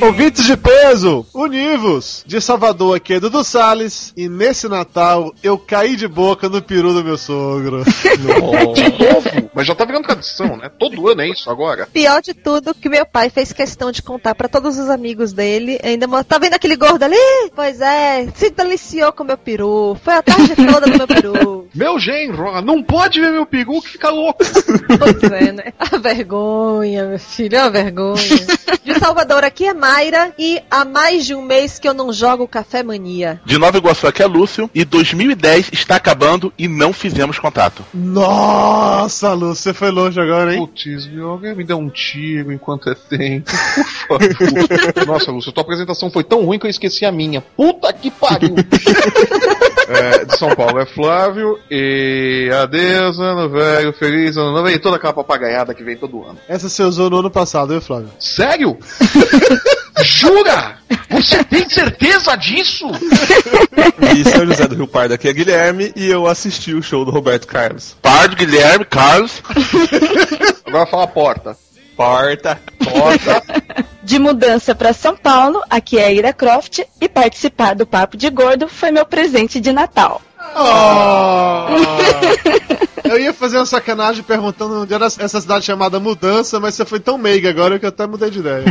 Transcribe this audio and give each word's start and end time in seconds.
Ouvintes 0.00 0.44
de 0.44 0.56
peso, 0.56 1.26
univos! 1.34 2.22
De 2.24 2.40
Salvador 2.40 2.96
aqui 2.96 3.14
é 3.14 3.20
Dudu 3.20 3.42
Salles 3.42 4.12
e 4.16 4.28
nesse 4.28 4.68
Natal 4.68 5.34
eu 5.42 5.58
caí 5.58 5.96
de 5.96 6.06
boca 6.06 6.48
no 6.48 6.62
peru 6.62 6.92
do 6.92 7.02
meu 7.02 7.18
sogro. 7.18 7.82
De 8.74 8.82
novo? 8.82 9.50
Mas 9.52 9.66
já 9.66 9.74
tá 9.74 9.84
virando 9.84 10.04
tradição, 10.04 10.56
né? 10.56 10.70
Todo 10.78 11.08
ano 11.08 11.22
é 11.22 11.28
isso 11.28 11.50
agora. 11.50 11.88
Pior 11.92 12.22
de 12.22 12.32
tudo, 12.32 12.74
que 12.74 12.88
meu 12.88 13.04
pai 13.04 13.28
fez 13.28 13.52
questão 13.52 13.90
de 13.90 14.02
contar 14.02 14.34
pra 14.34 14.48
todos 14.48 14.78
os 14.78 14.88
amigos 14.88 15.32
dele. 15.32 15.80
Ainda 15.82 16.06
tá 16.22 16.38
vendo 16.38 16.54
aquele 16.54 16.76
gordo 16.76 17.02
ali? 17.02 17.50
Pois 17.54 17.80
é, 17.80 18.28
se 18.34 18.50
deliciou 18.50 19.12
com 19.12 19.24
meu 19.24 19.36
peru. 19.36 19.96
Foi 20.02 20.14
a 20.14 20.22
tarde 20.22 20.54
toda 20.54 20.86
do 20.86 20.96
meu 20.96 21.06
peru. 21.06 21.68
Meu 21.74 21.98
genro, 21.98 22.60
não 22.62 22.82
pode 22.82 23.20
ver 23.20 23.30
meu 23.30 23.44
peru 23.44 23.80
que 23.82 23.90
fica 23.90 24.08
louco. 24.08 24.38
Pois 24.98 25.30
é, 25.30 25.52
né? 25.52 25.72
A 25.78 25.98
vergonha, 25.98 27.04
meu 27.04 27.18
filho, 27.18 27.60
a 27.60 27.68
vergonha. 27.68 28.16
De 28.82 28.98
Salvador 28.98 29.44
aqui 29.44 29.66
é 29.66 29.74
Mayra 29.88 30.34
e 30.38 30.60
há 30.70 30.84
mais 30.84 31.24
de 31.24 31.34
um 31.34 31.40
mês 31.40 31.78
que 31.78 31.88
eu 31.88 31.94
não 31.94 32.12
jogo 32.12 32.46
Café 32.46 32.82
Mania. 32.82 33.40
De 33.46 33.56
Nova 33.56 33.78
Iguaçu 33.78 34.06
aqui 34.06 34.22
é 34.22 34.26
Lúcio 34.26 34.68
e 34.74 34.84
2010 34.84 35.70
está 35.72 35.96
acabando 35.96 36.52
e 36.58 36.68
não 36.68 36.92
fizemos 36.92 37.38
contato. 37.38 37.82
Nossa, 37.94 39.32
Lu, 39.32 39.54
você 39.54 39.72
foi 39.72 39.90
longe 39.90 40.20
agora, 40.20 40.54
hein? 40.54 40.60
Putz? 40.60 41.08
Alguém 41.18 41.56
me 41.56 41.64
dá 41.64 41.74
um 41.74 41.88
tiro 41.88 42.52
enquanto 42.52 42.90
é 42.90 42.94
tempo. 42.94 43.50
Nossa, 45.06 45.30
Lúcio, 45.30 45.52
tua 45.52 45.62
apresentação 45.62 46.10
foi 46.10 46.22
tão 46.22 46.44
ruim 46.44 46.58
que 46.58 46.66
eu 46.66 46.70
esqueci 46.70 47.06
a 47.06 47.10
minha. 47.10 47.40
Puta 47.40 47.90
que 47.90 48.10
pariu! 48.10 48.56
É, 49.88 50.22
de 50.26 50.36
São 50.36 50.54
Paulo 50.54 50.78
é 50.78 50.84
Flávio 50.84 51.58
e 51.70 52.50
adeus, 52.52 53.18
ano 53.18 53.48
velho, 53.48 53.90
feliz 53.94 54.36
ano 54.36 54.52
novo 54.52 54.68
e 54.68 54.78
toda 54.78 54.96
aquela 54.96 55.14
papagaiada 55.14 55.72
que 55.72 55.82
vem 55.82 55.96
todo 55.96 56.22
ano. 56.24 56.36
Essa 56.46 56.68
você 56.68 56.82
usou 56.82 57.08
no 57.08 57.20
ano 57.20 57.30
passado, 57.30 57.70
viu, 57.70 57.80
Flávio? 57.80 58.10
Sério? 58.20 58.76
Jura? 60.02 60.78
Você 61.10 61.42
tem 61.44 61.68
certeza 61.68 62.36
disso? 62.36 62.86
E 64.16 64.28
São 64.28 64.46
José 64.46 64.66
do 64.68 64.74
Rio 64.74 64.86
Pardo 64.86 65.14
aqui 65.14 65.28
é 65.28 65.32
Guilherme 65.32 65.92
e 65.96 66.06
eu 66.08 66.26
assisti 66.26 66.74
o 66.74 66.82
show 66.82 67.04
do 67.04 67.10
Roberto 67.10 67.46
Carlos. 67.46 67.96
Pardo, 68.02 68.36
Guilherme, 68.36 68.84
Carlos. 68.84 69.42
Agora 70.64 70.86
fala 70.86 71.06
porta. 71.06 71.56
Porta. 71.96 72.60
Porta. 72.78 73.42
De 74.02 74.18
mudança 74.18 74.74
para 74.74 74.92
São 74.92 75.16
Paulo, 75.16 75.60
aqui 75.68 75.98
é 75.98 76.06
a 76.06 76.12
Ira 76.12 76.32
Croft 76.32 76.80
e 77.00 77.08
participar 77.08 77.74
do 77.74 77.86
Papo 77.86 78.16
de 78.16 78.30
Gordo 78.30 78.68
foi 78.68 78.90
meu 78.90 79.04
presente 79.04 79.60
de 79.60 79.72
Natal. 79.72 80.22
Oh! 80.58 81.68
eu 83.04 83.18
ia 83.18 83.32
fazer 83.32 83.56
uma 83.56 83.66
sacanagem 83.66 84.22
perguntando 84.22 84.82
onde 84.82 84.92
era 84.92 85.06
essa 85.06 85.40
cidade 85.40 85.64
chamada 85.64 85.98
Mudança, 85.98 86.60
mas 86.60 86.74
você 86.74 86.84
foi 86.84 87.00
tão 87.00 87.16
meiga 87.16 87.48
agora 87.48 87.78
que 87.78 87.84
eu 87.84 87.88
até 87.88 88.06
mudei 88.06 88.30
de 88.30 88.40
ideia. 88.40 88.64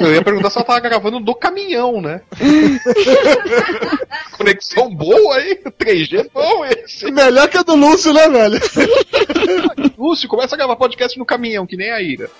Eu 0.00 0.14
ia 0.14 0.22
perguntar 0.22 0.50
se 0.50 0.58
ela 0.58 0.66
tava 0.66 0.80
gravando 0.80 1.20
do 1.20 1.34
caminhão, 1.34 2.00
né? 2.00 2.22
Conexão 4.36 4.94
boa 4.94 5.36
aí, 5.36 5.60
3G 5.78 6.28
bom 6.32 6.64
esse. 6.64 7.10
Melhor 7.10 7.48
que 7.48 7.58
a 7.58 7.62
do 7.62 7.74
Lúcio, 7.74 8.12
né, 8.12 8.28
velho? 8.28 8.60
Lúcio, 9.96 10.28
começa 10.28 10.54
a 10.54 10.58
gravar 10.58 10.76
podcast 10.76 11.18
no 11.18 11.24
caminhão, 11.24 11.66
que 11.66 11.76
nem 11.76 11.90
a 11.90 12.00
Ira. 12.00 12.30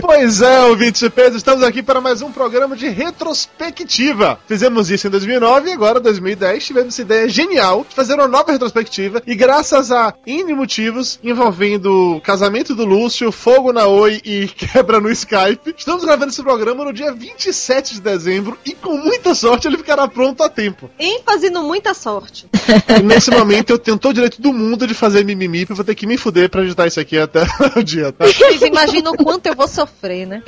Pois 0.00 0.40
é, 0.40 0.60
ouvintes 0.62 1.06
peso, 1.10 1.36
estamos 1.36 1.62
aqui 1.62 1.82
para 1.82 2.00
mais 2.00 2.22
um 2.22 2.32
programa 2.32 2.76
de 2.76 2.88
retrospectiva. 2.88 4.38
Fizemos 4.46 4.90
isso 4.90 5.06
em 5.06 5.10
2009 5.10 5.70
e 5.70 5.72
agora, 5.72 6.00
2010, 6.00 6.64
tivemos 6.64 6.94
essa 6.94 7.02
ideia 7.02 7.28
genial 7.32 7.84
de 7.88 7.94
fazer 7.94 8.14
uma 8.14 8.28
nova 8.28 8.52
retrospectiva 8.52 9.22
e 9.26 9.34
graças 9.34 9.90
a 9.90 10.14
N 10.26 10.54
motivos 10.54 11.18
envolvendo 11.24 12.16
o 12.16 12.20
casamento 12.20 12.74
do 12.74 12.84
Lúcio, 12.84 13.32
fogo 13.32 13.72
na 13.72 13.86
Oi 13.86 14.20
e 14.24 14.46
quebra 14.54 15.00
no 15.00 15.10
Skype, 15.10 15.74
estamos 15.76 16.04
gravando 16.04 16.30
esse 16.30 16.42
programa 16.42 16.84
no 16.84 16.92
dia 16.92 17.12
27 17.12 17.94
de 17.94 18.00
dezembro 18.00 18.56
e 18.64 18.74
com 18.74 18.96
muita 18.96 19.34
sorte 19.34 19.66
ele 19.66 19.78
ficará 19.78 20.06
pronto 20.06 20.42
a 20.42 20.48
tempo. 20.48 20.90
ênfase 20.98 21.50
no 21.50 21.62
muita 21.62 21.94
sorte. 21.94 22.46
E 22.98 23.02
nesse 23.02 23.30
momento 23.30 23.70
eu 23.70 23.78
tenho 23.78 23.98
todo 23.98 24.10
o 24.10 24.14
direito 24.14 24.40
do 24.40 24.52
mundo 24.52 24.86
de 24.86 24.94
fazer 24.94 25.24
mimimi, 25.24 25.60
porque 25.60 25.72
eu 25.72 25.76
vou 25.76 25.84
ter 25.84 25.94
que 25.94 26.06
me 26.06 26.16
fuder 26.16 26.50
pra 26.50 26.62
editar 26.62 26.86
isso 26.86 27.00
aqui 27.00 27.18
até 27.18 27.42
o 27.76 27.82
dia, 27.82 28.12
tá? 28.12 28.26
Vocês 28.26 28.60
imaginam 28.62 29.12
o 29.12 29.16
quanto 29.16 29.46
eu 29.46 29.54
vou 29.54 29.66
sofrer, 29.66 30.26
né? 30.26 30.42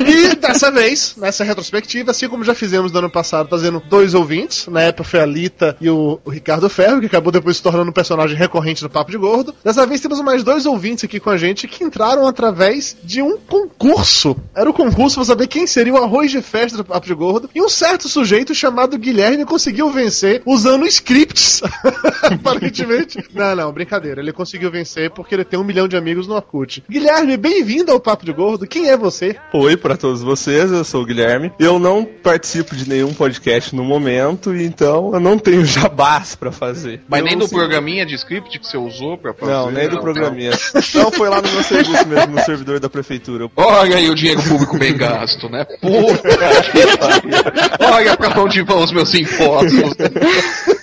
E 0.00 0.34
dessa 0.36 0.70
vez, 0.70 1.14
nessa 1.16 1.44
retrospectiva, 1.44 2.10
assim 2.10 2.28
como 2.28 2.44
já 2.44 2.54
fizemos 2.54 2.90
no 2.92 2.98
ano 2.98 3.10
passado, 3.10 3.48
trazendo 3.48 3.82
dois 3.88 4.14
ouvintes. 4.14 4.66
Na 4.66 4.82
época 4.82 5.04
foi 5.04 5.20
a 5.20 5.26
Lita 5.26 5.76
e 5.80 5.88
o, 5.88 6.05
o 6.24 6.30
Ricardo 6.30 6.68
Ferro, 6.68 7.00
que 7.00 7.06
acabou 7.06 7.32
depois 7.32 7.56
se 7.56 7.62
tornando 7.62 7.90
um 7.90 7.92
personagem 7.92 8.36
recorrente 8.36 8.82
do 8.82 8.90
Papo 8.90 9.10
de 9.10 9.18
Gordo. 9.18 9.54
Dessa 9.64 9.86
vez 9.86 10.00
temos 10.00 10.20
mais 10.20 10.42
dois 10.42 10.66
ouvintes 10.66 11.04
aqui 11.04 11.18
com 11.18 11.30
a 11.30 11.36
gente 11.36 11.66
que 11.66 11.84
entraram 11.84 12.26
através 12.26 12.96
de 13.02 13.22
um 13.22 13.36
concurso. 13.36 14.36
Era 14.54 14.68
o 14.68 14.74
concurso 14.74 15.16
pra 15.16 15.24
saber 15.24 15.46
quem 15.46 15.66
seria 15.66 15.94
o 15.94 16.02
arroz 16.02 16.30
de 16.30 16.40
festa 16.42 16.76
do 16.76 16.84
Papo 16.84 17.06
de 17.06 17.14
Gordo. 17.14 17.50
E 17.54 17.62
um 17.62 17.68
certo 17.68 18.08
sujeito 18.08 18.54
chamado 18.54 18.98
Guilherme 18.98 19.44
conseguiu 19.44 19.90
vencer 19.90 20.42
usando 20.44 20.86
scripts. 20.86 21.62
Aparentemente. 22.22 23.24
Não, 23.34 23.54
não, 23.54 23.72
brincadeira. 23.72 24.20
Ele 24.20 24.32
conseguiu 24.32 24.70
vencer 24.70 25.10
porque 25.10 25.34
ele 25.34 25.44
tem 25.44 25.58
um 25.58 25.64
milhão 25.64 25.88
de 25.88 25.96
amigos 25.96 26.26
no 26.26 26.34
Orkut. 26.34 26.84
Guilherme, 26.88 27.36
bem-vindo 27.36 27.92
ao 27.92 28.00
Papo 28.00 28.24
de 28.24 28.32
Gordo. 28.32 28.66
Quem 28.66 28.88
é 28.88 28.96
você? 28.96 29.36
Oi 29.52 29.76
para 29.76 29.96
todos 29.96 30.22
vocês, 30.22 30.70
eu 30.70 30.84
sou 30.84 31.02
o 31.02 31.06
Guilherme. 31.06 31.52
Eu 31.58 31.78
não 31.78 32.04
participo 32.04 32.74
de 32.74 32.88
nenhum 32.88 33.12
podcast 33.12 33.74
no 33.74 33.84
momento, 33.84 34.54
então 34.54 35.12
eu 35.12 35.20
não 35.20 35.38
tenho 35.38 35.64
jabás 35.96 36.34
pra 36.34 36.52
fazer. 36.52 37.00
Mas 37.08 37.20
Eu 37.20 37.26
nem 37.26 37.36
não 37.36 37.46
do 37.46 37.50
programinha 37.50 38.04
de 38.04 38.14
script 38.14 38.58
que 38.58 38.66
você 38.66 38.76
usou 38.76 39.16
pra 39.16 39.32
fazer. 39.32 39.52
Não, 39.52 39.70
nem 39.70 39.88
do 39.88 39.96
não. 39.96 40.02
programinha. 40.02 40.52
Não, 40.94 41.10
foi 41.10 41.28
lá 41.28 41.40
no 41.40 41.50
meu 41.50 41.62
serviço 41.62 42.06
mesmo, 42.06 42.34
no 42.34 42.44
servidor 42.44 42.78
da 42.78 42.88
prefeitura. 42.88 43.50
Olha 43.56 43.96
aí 43.96 44.10
o 44.10 44.14
dinheiro 44.14 44.42
público 44.42 44.78
bem 44.78 44.96
gasto, 44.96 45.48
né? 45.48 45.64
Puta 45.80 46.28
que 46.72 46.96
pariu. 46.98 47.94
Olha 47.94 48.16
pra 48.16 48.40
onde 48.40 48.62
vão 48.62 48.84
os 48.84 48.92
meus 48.92 49.14
impostos. 49.14 49.94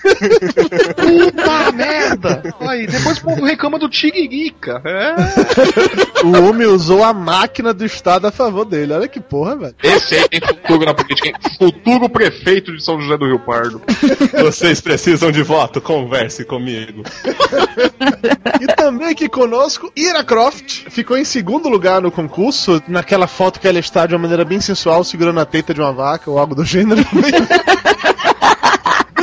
Puta 0.03 1.72
merda! 1.72 2.44
Aí, 2.59 2.86
depois 2.88 3.18
o 3.18 3.22
povo 3.22 3.46
reclama 3.46 3.80
do 3.80 3.90
Tigirica. 3.90 4.81
É. 4.86 6.25
O 6.25 6.47
homem 6.47 6.68
usou 6.68 7.03
a 7.03 7.14
máquina 7.14 7.74
do 7.74 7.86
Estado 7.86 8.28
a 8.28 8.31
favor 8.31 8.66
dele. 8.66 8.94
Olha 8.94 9.08
que 9.08 9.19
porra, 9.19 9.56
velho. 9.56 9.75
Esse 9.81 10.16
aí 10.16 10.30
tem 10.30 10.41
futuro 10.41 10.86
na 10.86 10.94
política, 10.94 11.28
hein? 11.28 11.36
Futuro 11.58 12.09
prefeito 12.09 12.75
de 12.75 12.84
São 12.84 13.00
José 13.00 13.18
do 13.18 13.25
Rio 13.25 13.40
Pardo. 13.40 13.81
Vocês 14.40 14.81
precisam 14.81 15.31
de 15.31 15.44
voto? 15.44 15.81
Converse 15.81 16.46
comigo. 16.46 17.03
E 18.62 18.68
também 18.75 19.09
aqui 19.09 19.28
conosco, 19.30 19.91
Ira 19.96 20.24
Croft. 20.24 20.85
Ficou 20.90 21.18
em 21.18 21.25
segundo 21.25 21.70
lugar 21.70 22.02
no 22.02 22.12
concurso, 22.12 22.81
naquela 22.88 23.28
foto 23.28 23.59
que 23.59 23.68
ela 23.68 23.80
está 23.80 24.06
de 24.06 24.14
uma 24.14 24.22
maneira 24.22 24.46
bem 24.46 24.59
sensual, 24.59 25.03
segurando 25.03 25.40
a 25.40 25.46
teta 25.46 25.74
de 25.74 25.81
uma 25.81 25.91
vaca 25.91 26.30
ou 26.30 26.38
algo 26.38 26.56
do 26.56 26.66
gênero. 26.66 27.03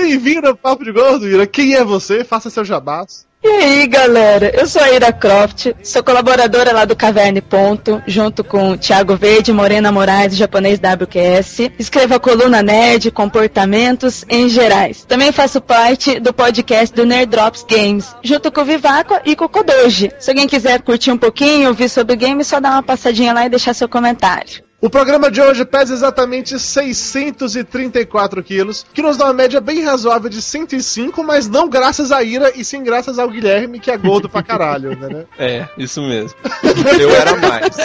Bem-vindo 0.03 0.49
ao 0.49 0.57
Papo 0.57 0.83
de 0.83 0.93
Gordo, 0.93 1.29
Ira. 1.29 1.47
Quem 1.47 1.75
é 1.75 1.85
você? 1.85 2.25
Faça 2.25 2.49
seu 2.49 2.65
jabás. 2.65 3.27
E 3.45 3.47
aí, 3.47 3.87
galera? 3.87 4.51
Eu 4.59 4.67
sou 4.67 4.81
a 4.83 4.91
Ira 4.91 5.13
Croft, 5.13 5.73
sou 5.83 6.03
colaboradora 6.03 6.73
lá 6.73 6.87
do 6.87 6.97
Caverne 6.97 7.43
Ponto, 7.43 8.03
junto 8.07 8.43
com 8.43 8.79
Thiago 8.79 9.15
Verde, 9.15 9.53
Morena 9.53 9.93
Moraes, 9.93 10.37
japonês 10.37 10.81
WQS. 10.81 11.73
Escrevo 11.79 12.15
a 12.15 12.19
coluna 12.19 12.63
Nerd, 12.63 13.11
Comportamentos 13.11 14.25
em 14.27 14.49
Gerais. 14.49 15.05
Também 15.05 15.33
faço 15.33 15.61
parte 15.61 16.19
do 16.19 16.33
podcast 16.33 16.97
do 16.97 17.05
Nerd 17.05 17.31
Drops 17.31 17.65
Games, 17.69 18.17
junto 18.23 18.51
com 18.51 18.63
o 18.63 18.65
Vivaco 18.65 19.21
e 19.27 19.37
com 19.37 19.45
o 19.45 19.49
Kodoji. 19.51 20.11
Se 20.19 20.31
alguém 20.31 20.49
quiser 20.49 20.81
curtir 20.81 21.11
um 21.11 21.19
pouquinho, 21.19 21.69
ouvir 21.69 21.91
sobre 21.91 22.15
o 22.15 22.19
game, 22.19 22.43
só 22.43 22.59
dar 22.59 22.73
uma 22.73 22.83
passadinha 22.83 23.35
lá 23.35 23.45
e 23.45 23.51
deixar 23.51 23.75
seu 23.75 23.89
comentário. 23.89 24.70
O 24.83 24.89
programa 24.89 25.31
de 25.31 25.43
hoje 25.43 25.63
pesa 25.67 25.93
exatamente 25.93 26.59
634 26.59 28.43
quilos, 28.43 28.87
que 28.95 29.03
nos 29.03 29.19
dá 29.19 29.27
uma 29.27 29.35
média 29.35 29.61
bem 29.61 29.85
razoável 29.85 30.31
de 30.31 30.41
105, 30.41 31.23
mas 31.23 31.47
não 31.47 31.69
graças 31.69 32.11
à 32.11 32.23
Ira 32.23 32.51
e 32.57 32.65
sim 32.65 32.83
graças 32.83 33.19
ao 33.19 33.29
Guilherme, 33.29 33.79
que 33.79 33.91
é 33.91 33.97
gordo 33.99 34.27
pra 34.27 34.43
caralho, 34.43 34.97
né? 34.99 35.27
É, 35.39 35.69
isso 35.77 36.01
mesmo. 36.01 36.35
Eu 36.99 37.15
era 37.15 37.37
mais. 37.37 37.77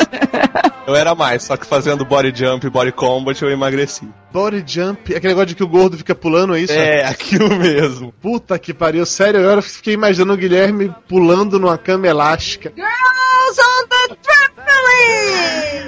Eu 0.88 0.96
era 0.96 1.14
mais, 1.14 1.44
só 1.44 1.58
que 1.58 1.66
fazendo 1.66 2.06
body 2.06 2.32
jump 2.34 2.66
e 2.66 2.70
body 2.70 2.94
combat 2.94 3.42
eu 3.42 3.52
emagreci. 3.52 4.08
Body 4.32 4.64
jump, 4.66 5.14
aquele 5.14 5.34
negócio 5.34 5.48
de 5.48 5.56
que 5.56 5.64
o 5.64 5.68
gordo 5.68 5.98
fica 5.98 6.16
pulando, 6.16 6.56
é 6.56 6.62
isso? 6.62 6.72
É, 6.72 7.04
aquilo 7.04 7.54
mesmo. 7.58 8.14
Puta 8.22 8.58
que 8.58 8.74
pariu, 8.74 9.06
sério, 9.06 9.42
eu 9.42 9.62
fiquei 9.62 9.96
imaginando 9.96 10.32
o 10.32 10.38
Guilherme 10.38 10.96
pulando 11.10 11.60
numa 11.60 11.78
cama 11.78 12.08
elástica. 12.08 12.72
Girls 12.74 13.60
on 13.60 13.88
the 13.90 14.16
trampoline! 14.24 15.46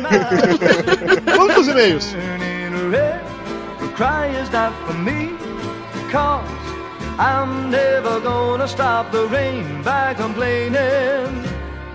Quantos 1.35 1.67
e-mails. 1.67 2.15
I'm 7.19 7.71
never 7.71 8.19
gonna 8.19 8.67
stop 8.67 9.11
the 9.11 9.25
rain 9.25 9.81
by 9.81 10.13
complaining 10.13 11.44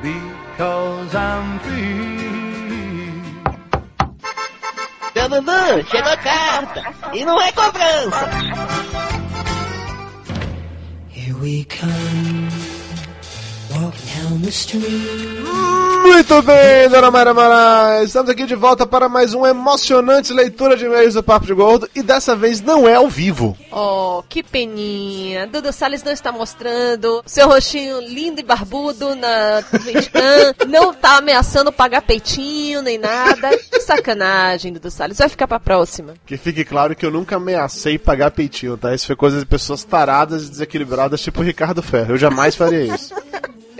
because 0.03 1.15
I'm 1.15 1.61
free. 1.61 3.23
Dandandan, 5.15 5.85
chegou 5.87 6.11
a 6.11 6.17
carta 6.17 6.83
e 7.13 7.25
não 7.25 7.41
é 7.41 7.53
cobrança. 7.53 8.29
Here 11.09 11.37
we 11.41 11.65
come. 11.67 12.72
Muito 16.03 16.43
bem, 16.43 16.89
dona 16.91 17.11
Mara 17.11 17.33
Moraes. 17.33 18.09
Estamos 18.09 18.29
aqui 18.29 18.45
de 18.45 18.55
volta 18.55 18.87
para 18.87 19.09
mais 19.09 19.35
uma 19.35 19.49
emocionante 19.49 20.33
leitura 20.33 20.77
de 20.77 20.85
e-mails 20.85 21.15
do 21.15 21.23
Papo 21.23 21.47
de 21.47 21.55
Gordo. 21.55 21.89
E 21.95 22.03
dessa 22.03 22.37
vez 22.37 22.61
não 22.61 22.89
é 22.89 22.95
ao 22.95 23.09
vivo. 23.09 23.57
Oh, 23.71 24.23
que 24.29 24.43
peninha. 24.43 25.47
Dudu 25.47 25.73
Salles 25.73 26.03
não 26.03 26.13
está 26.13 26.31
mostrando 26.33 27.23
seu 27.25 27.49
rostinho 27.49 28.01
lindo 28.01 28.41
e 28.41 28.45
barbudo 28.45 29.15
na 29.15 29.63
webcam. 29.73 30.55
não 30.69 30.93
tá 30.93 31.19
ameaçando 31.19 31.73
pagar 31.73 32.03
peitinho 32.03 32.83
nem 32.83 32.99
nada. 32.99 33.57
Que 33.57 33.81
sacanagem, 33.81 34.73
Dudu 34.73 34.91
Salles. 34.91 35.19
Vai 35.19 35.29
ficar 35.29 35.47
pra 35.47 35.61
próxima. 35.61 36.15
Que 36.27 36.37
fique 36.37 36.65
claro 36.65 36.95
que 36.97 37.07
eu 37.07 37.11
nunca 37.11 37.37
ameacei 37.37 37.97
pagar 37.99 38.33
peitinho, 38.33 38.77
tá? 38.77 38.95
Isso 38.95 39.07
foi 39.07 39.17
coisa 39.17 39.39
de 39.39 39.47
pessoas 39.47 39.85
taradas 39.85 40.45
e 40.45 40.51
desequilibradas, 40.51 41.23
tipo 41.23 41.41
o 41.41 41.45
Ricardo 41.45 41.83
Ferro. 41.83 42.15
Eu 42.15 42.19
jamais 42.19 42.57
faria 42.57 42.95
isso. 42.95 43.15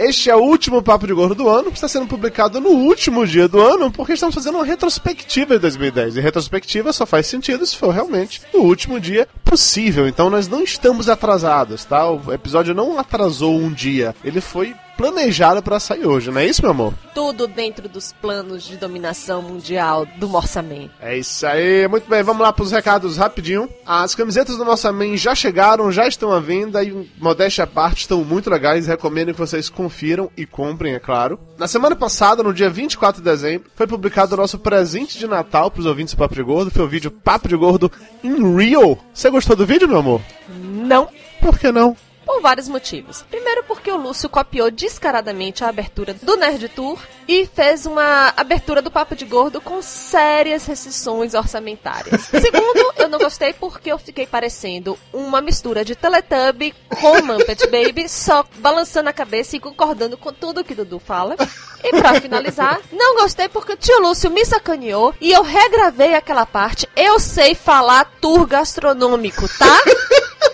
Este 0.03 0.31
é 0.31 0.35
o 0.35 0.41
último 0.41 0.83
Papo 0.83 1.07
de 1.07 1.15
Gordo 1.15 1.37
do 1.37 1.49
ano, 1.49 1.69
está 1.69 1.87
sendo 1.87 2.09
publicado 2.09 2.61
no 2.61 2.71
último 2.71 3.25
dia 3.25 3.47
do 3.47 3.61
ano, 3.61 3.89
porque 3.89 4.15
estamos 4.15 4.35
fazendo 4.35 4.57
uma 4.57 4.65
retrospectiva 4.65 5.55
de 5.55 5.61
2010. 5.61 6.17
E 6.17 6.21
retrospectiva 6.21 6.93
só 6.93 7.07
faz 7.07 7.29
sentido 7.29 7.65
se 7.65 7.77
for 7.77 7.95
realmente 7.95 8.43
o 8.53 8.63
último 8.63 8.99
dia 8.99 9.29
possível. 9.45 10.09
Então 10.09 10.29
nós 10.29 10.49
não 10.49 10.65
estamos 10.65 11.09
atrasados, 11.09 11.85
tá? 11.85 12.11
O 12.11 12.33
episódio 12.33 12.75
não 12.75 12.99
atrasou 12.99 13.55
um 13.55 13.73
dia, 13.73 14.13
ele 14.25 14.41
foi 14.41 14.75
planejado 15.03 15.61
para 15.61 15.81
sair 15.81 16.07
hoje, 16.07 16.31
não 16.31 16.41
é 16.41 16.47
isso, 16.47 16.63
meu 16.63 16.71
amor? 16.71 16.95
Tudo 17.13 17.49
dentro 17.49 17.89
dos 17.89 18.13
planos 18.13 18.63
de 18.63 18.77
dominação 18.77 19.43
mundial 19.43 20.07
do 20.07 20.29
Morsaman. 20.29 20.91
É 21.01 21.19
isso 21.19 21.45
aí, 21.45 21.89
muito 21.89 22.09
bem, 22.09 22.23
vamos 22.23 22.41
lá 22.41 22.53
para 22.53 22.63
os 22.63 22.71
recados 22.71 23.17
rapidinho. 23.17 23.69
As 23.85 24.15
camisetas 24.15 24.57
do 24.57 24.65
Morsaman 24.65 25.17
já 25.17 25.35
chegaram, 25.35 25.91
já 25.91 26.07
estão 26.07 26.31
à 26.31 26.39
venda 26.39 26.85
e, 26.85 27.11
modéstia 27.19 27.65
à 27.65 27.67
parte, 27.67 28.03
estão 28.03 28.23
muito 28.25 28.49
legais. 28.49 28.87
Recomendo 28.87 29.33
que 29.33 29.41
vocês 29.41 29.69
confiram 29.69 30.31
e 30.37 30.47
comprem, 30.47 30.95
é 30.95 31.01
claro. 31.01 31.37
Na 31.59 31.67
semana 31.67 31.97
passada, 31.97 32.41
no 32.41 32.55
dia 32.55 32.71
24 32.71 33.21
de 33.21 33.29
dezembro, 33.29 33.73
foi 33.75 33.89
publicado 33.89 34.35
o 34.35 34.39
nosso 34.39 34.57
presente 34.57 35.19
de 35.19 35.27
Natal 35.27 35.69
para 35.69 35.81
os 35.81 35.87
ouvintes 35.87 36.15
do 36.15 36.19
Papo 36.19 36.37
de 36.37 36.43
Gordo. 36.45 36.71
Foi 36.71 36.85
o 36.85 36.89
vídeo 36.89 37.11
Papo 37.11 37.49
de 37.49 37.57
Gordo 37.57 37.91
in 38.23 38.55
Real. 38.57 38.97
Você 39.13 39.29
gostou 39.31 39.57
do 39.57 39.67
vídeo, 39.67 39.89
meu 39.89 39.99
amor? 39.99 40.21
Não. 40.49 41.09
Por 41.41 41.59
que 41.59 41.73
não? 41.73 41.97
Por 42.33 42.41
vários 42.41 42.67
motivos. 42.67 43.23
Primeiro, 43.29 43.63
porque 43.65 43.91
o 43.91 43.97
Lúcio 43.99 44.27
copiou 44.27 44.71
descaradamente 44.71 45.63
a 45.63 45.69
abertura 45.69 46.15
do 46.15 46.35
Nerd 46.35 46.67
Tour 46.71 46.99
e 47.29 47.45
fez 47.45 47.85
uma 47.85 48.33
abertura 48.35 48.81
do 48.81 48.91
Papo 48.91 49.15
de 49.15 49.27
Gordo 49.27 49.61
com 49.61 49.83
sérias 49.83 50.65
restrições 50.65 51.35
orçamentárias. 51.35 52.23
Segundo, 52.33 52.95
eu 52.97 53.07
não 53.11 53.19
gostei 53.19 53.53
porque 53.53 53.93
eu 53.93 53.99
fiquei 53.99 54.27
parecendo 54.27 54.99
uma 55.13 55.43
mistura 55.43 55.85
de 55.85 55.95
Teletubby 55.95 56.75
com 56.99 57.21
Muppet 57.21 57.67
Baby, 57.67 58.09
só 58.09 58.47
balançando 58.57 59.11
a 59.11 59.13
cabeça 59.13 59.57
e 59.57 59.61
concordando 59.61 60.17
com 60.17 60.33
tudo 60.33 60.65
que 60.65 60.75
Dudu 60.75 60.99
fala. 60.99 61.37
E 61.85 61.91
pra 61.91 62.19
finalizar, 62.19 62.81
não 62.91 63.17
gostei 63.17 63.51
porque 63.51 63.75
o 63.75 63.77
tio 63.77 64.01
Lúcio 64.01 64.31
me 64.31 64.43
sacaneou 64.47 65.15
e 65.21 65.31
eu 65.33 65.43
regravei 65.43 66.15
aquela 66.15 66.47
parte. 66.47 66.89
Eu 66.97 67.21
sei 67.21 67.55
falar 67.55 68.11
tour 68.23 68.47
gastronômico, 68.47 69.47
tá? 69.59 69.83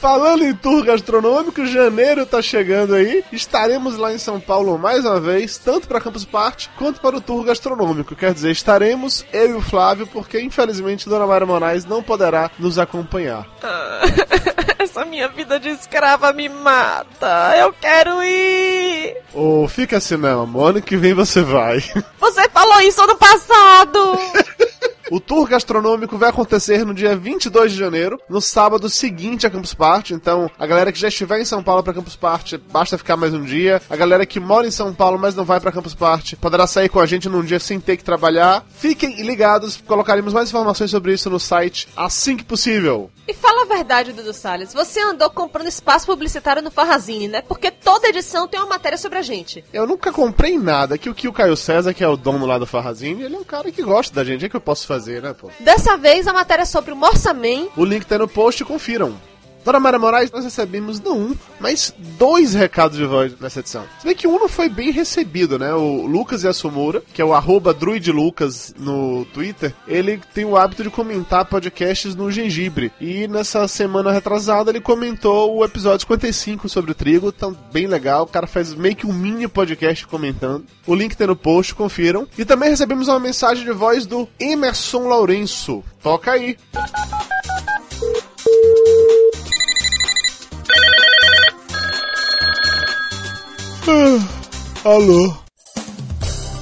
Falando 0.00 0.44
em 0.44 0.54
tour 0.54 0.84
gastronômico, 0.84 1.66
janeiro 1.66 2.26
tá 2.26 2.42
chegando 2.42 2.94
aí. 2.94 3.24
Estaremos 3.32 3.96
lá 3.96 4.12
em 4.12 4.18
São 4.18 4.38
Paulo 4.38 4.78
mais 4.78 5.04
uma 5.04 5.18
vez, 5.18 5.56
tanto 5.58 5.88
para 5.88 6.00
Campus 6.00 6.24
Party 6.24 6.70
quanto 6.76 7.00
para 7.00 7.16
o 7.16 7.20
tour 7.20 7.42
gastronômico. 7.44 8.14
Quer 8.14 8.34
dizer, 8.34 8.50
estaremos 8.50 9.24
eu 9.32 9.50
e 9.50 9.52
o 9.54 9.60
Flávio, 9.60 10.06
porque 10.06 10.40
infelizmente 10.40 11.08
Dona 11.08 11.26
Mara 11.26 11.46
Moraes 11.46 11.84
não 11.84 12.02
poderá 12.02 12.50
nos 12.58 12.78
acompanhar. 12.78 13.46
Essa 14.78 15.04
minha 15.04 15.28
vida 15.28 15.58
de 15.58 15.70
escrava 15.70 16.32
me 16.32 16.48
mata. 16.48 17.54
Eu 17.58 17.72
quero 17.72 18.22
ir. 18.22 19.16
Ou 19.32 19.64
oh, 19.64 19.68
fica 19.68 19.96
assim 19.96 20.16
não, 20.16 20.42
amor. 20.42 20.70
Ano 20.70 20.82
que 20.82 20.96
vem 20.96 21.14
você 21.14 21.42
vai. 21.42 21.82
Você 22.18 22.48
falou 22.50 22.80
isso 22.80 23.00
ano 23.02 23.16
passado. 23.16 24.18
O 25.10 25.20
tour 25.20 25.46
gastronômico 25.46 26.18
vai 26.18 26.30
acontecer 26.30 26.84
no 26.84 26.92
dia 26.92 27.14
22 27.14 27.72
de 27.72 27.78
janeiro, 27.78 28.20
no 28.28 28.40
sábado 28.40 28.90
seguinte 28.90 29.46
a 29.46 29.50
Campus 29.50 29.72
Party. 29.72 30.14
Então, 30.14 30.50
a 30.58 30.66
galera 30.66 30.90
que 30.90 30.98
já 30.98 31.06
estiver 31.06 31.40
em 31.40 31.44
São 31.44 31.62
Paulo 31.62 31.82
para 31.82 31.94
Campus 31.94 32.16
Party, 32.16 32.58
basta 32.58 32.98
ficar 32.98 33.16
mais 33.16 33.32
um 33.32 33.42
dia. 33.42 33.80
A 33.88 33.94
galera 33.94 34.26
que 34.26 34.40
mora 34.40 34.66
em 34.66 34.70
São 34.70 34.92
Paulo, 34.92 35.16
mas 35.16 35.36
não 35.36 35.44
vai 35.44 35.60
para 35.60 35.70
Campus 35.70 35.94
Party, 35.94 36.34
poderá 36.34 36.66
sair 36.66 36.88
com 36.88 36.98
a 36.98 37.06
gente 37.06 37.28
num 37.28 37.44
dia 37.44 37.60
sem 37.60 37.78
ter 37.78 37.96
que 37.96 38.02
trabalhar. 38.04 38.64
Fiquem 38.68 39.22
ligados, 39.22 39.76
colocaremos 39.86 40.34
mais 40.34 40.48
informações 40.48 40.90
sobre 40.90 41.12
isso 41.12 41.30
no 41.30 41.38
site 41.38 41.88
assim 41.96 42.36
que 42.36 42.44
possível. 42.44 43.10
E 43.28 43.34
fala 43.34 43.62
a 43.62 43.66
verdade, 43.66 44.12
Dudu 44.12 44.32
Salles, 44.32 44.72
você 44.72 45.00
andou 45.00 45.28
comprando 45.28 45.66
espaço 45.66 46.06
publicitário 46.06 46.62
no 46.62 46.70
Farrazine, 46.70 47.26
né? 47.26 47.42
Porque 47.42 47.72
toda 47.72 48.08
edição 48.08 48.46
tem 48.46 48.60
uma 48.60 48.68
matéria 48.68 48.96
sobre 48.96 49.18
a 49.18 49.22
gente. 49.22 49.64
Eu 49.72 49.84
nunca 49.84 50.12
comprei 50.12 50.56
nada, 50.56 50.96
que 50.96 51.10
o 51.10 51.14
que 51.14 51.26
o 51.26 51.32
Caio 51.32 51.56
César, 51.56 51.92
que 51.92 52.04
é 52.04 52.08
o 52.08 52.16
dono 52.16 52.46
lá 52.46 52.56
do 52.56 52.66
Farrazine, 52.66 53.24
ele 53.24 53.34
é 53.34 53.38
um 53.38 53.44
cara 53.44 53.72
que 53.72 53.82
gosta 53.82 54.14
da 54.14 54.22
gente, 54.22 54.44
é 54.44 54.48
que 54.48 54.54
eu 54.54 54.60
posso 54.60 54.86
fazer, 54.86 54.95
né, 55.20 55.34
pô? 55.34 55.50
Dessa 55.60 55.96
vez 55.96 56.26
a 56.26 56.32
matéria 56.32 56.62
é 56.62 56.66
sobre 56.66 56.92
o 56.92 56.96
Morsaman. 56.96 57.68
O 57.76 57.84
link 57.84 58.04
tá 58.04 58.18
no 58.18 58.28
post, 58.28 58.64
confiram. 58.64 59.16
Dona 59.66 59.80
Mara 59.80 59.98
Moraes, 59.98 60.30
nós 60.30 60.44
recebemos 60.44 61.00
não 61.00 61.18
um, 61.18 61.36
mas 61.58 61.92
dois 62.16 62.54
recados 62.54 62.96
de 62.96 63.04
voz 63.04 63.34
nessa 63.40 63.58
edição. 63.58 63.84
Se 63.98 64.06
bem 64.06 64.14
que 64.14 64.28
um 64.28 64.38
não 64.38 64.48
foi 64.48 64.68
bem 64.68 64.92
recebido, 64.92 65.58
né? 65.58 65.74
O 65.74 66.06
Lucas 66.06 66.44
Yasumura, 66.44 67.02
que 67.12 67.20
é 67.20 67.24
o 67.24 67.34
arroba 67.34 67.74
druidlucas 67.74 68.72
no 68.78 69.24
Twitter, 69.34 69.74
ele 69.88 70.20
tem 70.32 70.44
o 70.44 70.56
hábito 70.56 70.84
de 70.84 70.88
comentar 70.88 71.44
podcasts 71.46 72.14
no 72.14 72.30
Gengibre. 72.30 72.92
E 73.00 73.26
nessa 73.26 73.66
semana 73.66 74.12
retrasada 74.12 74.70
ele 74.70 74.80
comentou 74.80 75.56
o 75.56 75.64
episódio 75.64 76.02
55 76.02 76.68
sobre 76.68 76.92
o 76.92 76.94
trigo, 76.94 77.32
tá 77.32 77.50
bem 77.72 77.88
legal. 77.88 78.22
O 78.22 78.28
cara 78.28 78.46
faz 78.46 78.72
meio 78.72 78.94
que 78.94 79.04
um 79.04 79.12
mini 79.12 79.48
podcast 79.48 80.06
comentando. 80.06 80.64
O 80.86 80.94
link 80.94 81.16
tem 81.16 81.26
no 81.26 81.34
post, 81.34 81.74
confiram. 81.74 82.28
E 82.38 82.44
também 82.44 82.70
recebemos 82.70 83.08
uma 83.08 83.18
mensagem 83.18 83.64
de 83.64 83.72
voz 83.72 84.06
do 84.06 84.28
Emerson 84.38 85.08
Lourenço. 85.08 85.82
Toca 86.00 86.30
aí. 86.30 86.56
Ah, 86.72 87.26
alô. 94.84 95.36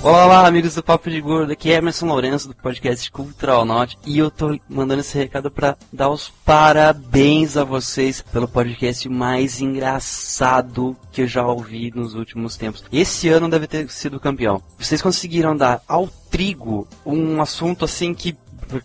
Olá, 0.03 0.27
olá, 0.27 0.47
amigos 0.47 0.75
do 0.75 0.83
Papo 0.83 1.09
de 1.09 1.19
Gordo, 1.23 1.53
aqui 1.53 1.73
é 1.73 1.77
Emerson 1.77 2.05
Lourenço 2.05 2.49
do 2.49 2.55
podcast 2.55 3.11
Cultural 3.11 3.65
Norte 3.65 3.97
e 4.05 4.19
eu 4.19 4.31
tô 4.31 4.59
mandando 4.69 5.01
esse 5.01 5.17
recado 5.17 5.51
para 5.51 5.79
dar 5.91 6.11
os 6.11 6.29
parabéns 6.45 7.57
a 7.57 7.65
vocês 7.65 8.21
pelo 8.21 8.47
podcast 8.47 9.09
mais 9.09 9.63
engraçado 9.63 10.95
que 11.11 11.23
eu 11.23 11.27
já 11.27 11.47
ouvi 11.47 11.91
nos 11.95 12.15
últimos 12.15 12.59
tempos. 12.59 12.85
Esse 12.93 13.31
ano 13.31 13.49
deve 13.49 13.67
ter 13.67 13.89
sido 13.89 14.21
campeão. 14.21 14.63
Vocês 14.79 15.01
conseguiram 15.01 15.57
dar 15.57 15.81
ao 15.89 16.07
trigo 16.31 16.87
um 17.07 17.41
assunto 17.41 17.87
assim 17.87 18.13
que 18.13 18.37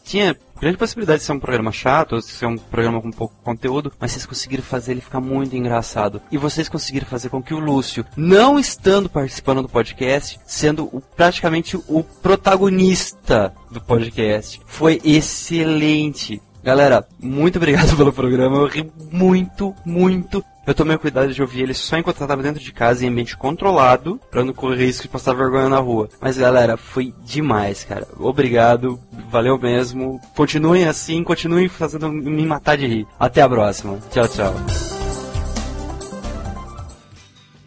tinha 0.05 0.37
grande 0.59 0.77
possibilidade 0.77 1.19
de 1.19 1.25
ser 1.25 1.31
um 1.31 1.39
programa 1.39 1.71
chato, 1.71 2.13
ou 2.13 2.19
de 2.19 2.25
ser 2.25 2.45
um 2.45 2.57
programa 2.57 3.01
com 3.01 3.11
pouco 3.11 3.35
conteúdo, 3.43 3.91
mas 3.99 4.11
vocês 4.11 4.25
conseguiram 4.25 4.63
fazer 4.63 4.91
ele 4.91 5.01
ficar 5.01 5.21
muito 5.21 5.55
engraçado. 5.55 6.21
E 6.31 6.37
vocês 6.37 6.67
conseguiram 6.69 7.07
fazer 7.07 7.29
com 7.29 7.41
que 7.41 7.53
o 7.53 7.59
Lúcio, 7.59 8.05
não 8.15 8.59
estando 8.59 9.09
participando 9.09 9.61
do 9.61 9.69
podcast, 9.69 10.39
sendo 10.45 10.85
o, 10.85 11.01
praticamente 11.01 11.77
o 11.87 12.03
protagonista 12.03 13.53
do 13.71 13.81
podcast, 13.81 14.59
foi 14.65 14.99
excelente. 15.03 16.41
Galera, 16.63 17.07
muito 17.19 17.57
obrigado 17.57 17.95
pelo 17.97 18.13
programa. 18.13 18.57
Eu 18.57 18.67
ri 18.67 18.91
muito, 19.11 19.73
muito. 19.85 20.43
Eu 20.67 20.75
tomei 20.75 20.95
o 20.95 20.99
cuidado 20.99 21.33
de 21.33 21.41
ouvir 21.41 21.63
ele 21.63 21.73
só 21.73 21.97
enquanto 21.97 22.21
eu 22.21 22.27
tava 22.27 22.43
dentro 22.43 22.61
de 22.61 22.71
casa 22.71 23.03
em 23.03 23.09
ambiente 23.09 23.35
controlado, 23.35 24.19
pra 24.29 24.43
não 24.43 24.53
correr 24.53 24.85
risco 24.85 25.03
de 25.03 25.09
passar 25.09 25.33
vergonha 25.33 25.67
na 25.67 25.79
rua. 25.79 26.09
Mas 26.21 26.37
galera, 26.37 26.77
foi 26.77 27.13
demais, 27.23 27.83
cara. 27.83 28.07
Obrigado, 28.19 28.99
valeu 29.31 29.57
mesmo. 29.57 30.21
Continuem 30.35 30.87
assim, 30.87 31.23
continuem 31.23 31.67
fazendo 31.67 32.09
me 32.09 32.45
matar 32.45 32.77
de 32.77 32.85
rir. 32.85 33.07
Até 33.19 33.41
a 33.41 33.49
próxima. 33.49 33.97
Tchau, 34.11 34.27
tchau. 34.27 34.53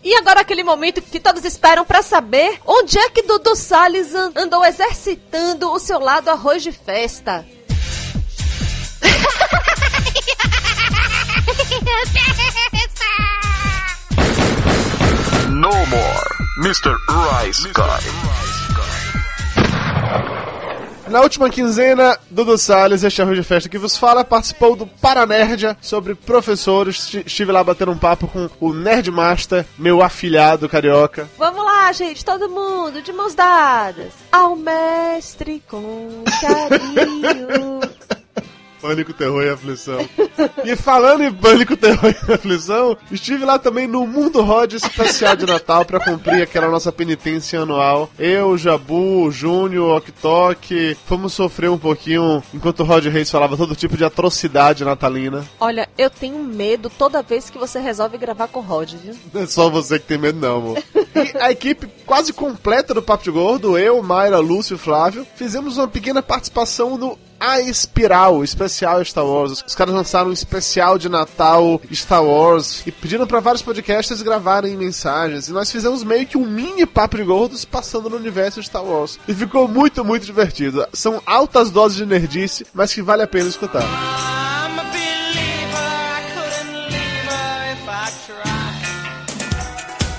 E 0.04 0.14
agora 0.16 0.40
aquele 0.40 0.64
momento 0.64 1.00
que 1.00 1.20
todos 1.20 1.44
esperam 1.44 1.84
para 1.84 2.02
saber 2.02 2.58
onde 2.66 2.98
é 2.98 3.08
que 3.08 3.22
Dudu 3.22 3.54
Salles 3.54 4.12
andou 4.14 4.64
exercitando 4.64 5.70
o 5.70 5.78
seu 5.78 6.00
lado 6.00 6.28
arroz 6.28 6.62
de 6.62 6.72
festa. 6.72 7.46
No 15.50 15.70
more, 15.86 16.28
Mr. 16.58 16.96
Rice 17.08 17.68
Guy. 17.72 18.32
Na 21.08 21.20
última 21.20 21.50
quinzena, 21.50 22.18
Dudu 22.30 22.56
Salles, 22.56 23.04
este 23.04 23.20
arroz 23.20 23.36
de 23.36 23.42
festa 23.42 23.68
que 23.68 23.76
vos 23.76 23.98
fala, 23.98 24.24
participou 24.24 24.74
do 24.74 24.86
Paranerdia 24.86 25.76
sobre 25.80 26.14
professores. 26.14 26.96
Esti- 26.96 27.22
Estive 27.26 27.52
lá 27.52 27.62
batendo 27.62 27.92
um 27.92 27.98
papo 27.98 28.26
com 28.26 28.48
o 28.60 28.72
Nerdmaster, 28.72 29.66
meu 29.78 30.02
afilhado 30.02 30.68
carioca. 30.70 31.28
Vamos 31.36 31.62
lá, 31.64 31.92
gente, 31.92 32.24
todo 32.24 32.48
mundo, 32.48 33.02
de 33.02 33.12
mãos 33.12 33.34
dadas. 33.34 34.12
Ao 34.30 34.56
mestre 34.56 35.62
com 35.68 36.24
carinho. 36.40 37.80
Pânico, 38.82 39.12
terror 39.12 39.44
e 39.44 39.48
aflição. 39.48 39.98
E 40.64 40.76
falando 40.76 41.22
em 41.22 41.32
pânico, 41.32 41.76
terror 41.76 42.14
e 42.28 42.32
aflição, 42.32 42.96
estive 43.10 43.44
lá 43.44 43.58
também 43.58 43.86
no 43.86 44.06
Mundo 44.06 44.42
Rod 44.42 44.72
especial 44.72 45.36
de 45.36 45.44
Natal 45.44 45.84
pra 45.84 46.00
cumprir 46.00 46.42
aquela 46.42 46.68
nossa 46.68 46.90
penitência 46.90 47.60
anual. 47.60 48.10
Eu, 48.18 48.56
Jabu, 48.56 49.30
Júnior, 49.30 49.96
Ok 49.96 50.96
fomos 51.06 51.32
sofrer 51.32 51.70
um 51.70 51.78
pouquinho 51.78 52.42
enquanto 52.54 52.80
o 52.80 52.84
Rod 52.84 53.04
Reis 53.06 53.30
falava 53.30 53.56
todo 53.56 53.76
tipo 53.76 53.96
de 53.96 54.04
atrocidade 54.04 54.84
natalina. 54.84 55.44
Olha, 55.60 55.88
eu 55.98 56.08
tenho 56.08 56.38
medo 56.38 56.90
toda 56.90 57.22
vez 57.22 57.50
que 57.50 57.58
você 57.58 57.78
resolve 57.78 58.18
gravar 58.18 58.48
com 58.48 58.60
o 58.60 58.62
Rod, 58.62 58.94
viu? 58.94 59.14
Não 59.32 59.42
é 59.42 59.46
só 59.46 59.68
você 59.68 59.98
que 59.98 60.06
tem 60.06 60.18
medo, 60.18 60.38
não, 60.40 60.56
amor. 60.56 60.82
E 60.94 61.38
a 61.38 61.50
equipe 61.50 61.88
quase 62.06 62.32
completa 62.32 62.94
do 62.94 63.02
Papo 63.02 63.24
de 63.24 63.30
Gordo, 63.30 63.78
eu, 63.78 64.02
Mayra, 64.02 64.38
Lúcio 64.38 64.76
e 64.76 64.78
Flávio, 64.78 65.26
fizemos 65.36 65.76
uma 65.76 65.88
pequena 65.88 66.22
participação 66.22 66.96
no 66.96 67.18
A 67.44 67.60
Espiral, 67.60 68.44
especial 68.44 69.04
Star 69.04 69.26
Wars. 69.26 69.64
Os 69.66 69.74
caras 69.74 69.92
lançaram 69.92 70.30
um 70.30 70.32
especial 70.32 70.96
de 70.96 71.08
Natal 71.08 71.80
Star 71.92 72.22
Wars 72.22 72.84
e 72.86 72.92
pediram 72.92 73.26
pra 73.26 73.40
vários 73.40 73.62
podcasts 73.62 74.22
gravarem 74.22 74.76
mensagens. 74.76 75.48
E 75.48 75.52
nós 75.52 75.70
fizemos 75.72 76.04
meio 76.04 76.24
que 76.24 76.38
um 76.38 76.46
mini 76.46 76.86
Papo 76.86 77.16
de 77.16 77.24
Gordos 77.24 77.64
passando 77.64 78.08
no 78.08 78.16
universo 78.16 78.62
Star 78.62 78.84
Wars. 78.84 79.18
E 79.26 79.34
ficou 79.34 79.66
muito, 79.66 80.04
muito 80.04 80.24
divertido. 80.24 80.86
São 80.92 81.20
altas 81.26 81.72
doses 81.72 81.96
de 81.96 82.06
nerdice, 82.06 82.64
mas 82.72 82.94
que 82.94 83.02
vale 83.02 83.24
a 83.24 83.26
pena 83.26 83.48
escutar. 83.48 83.82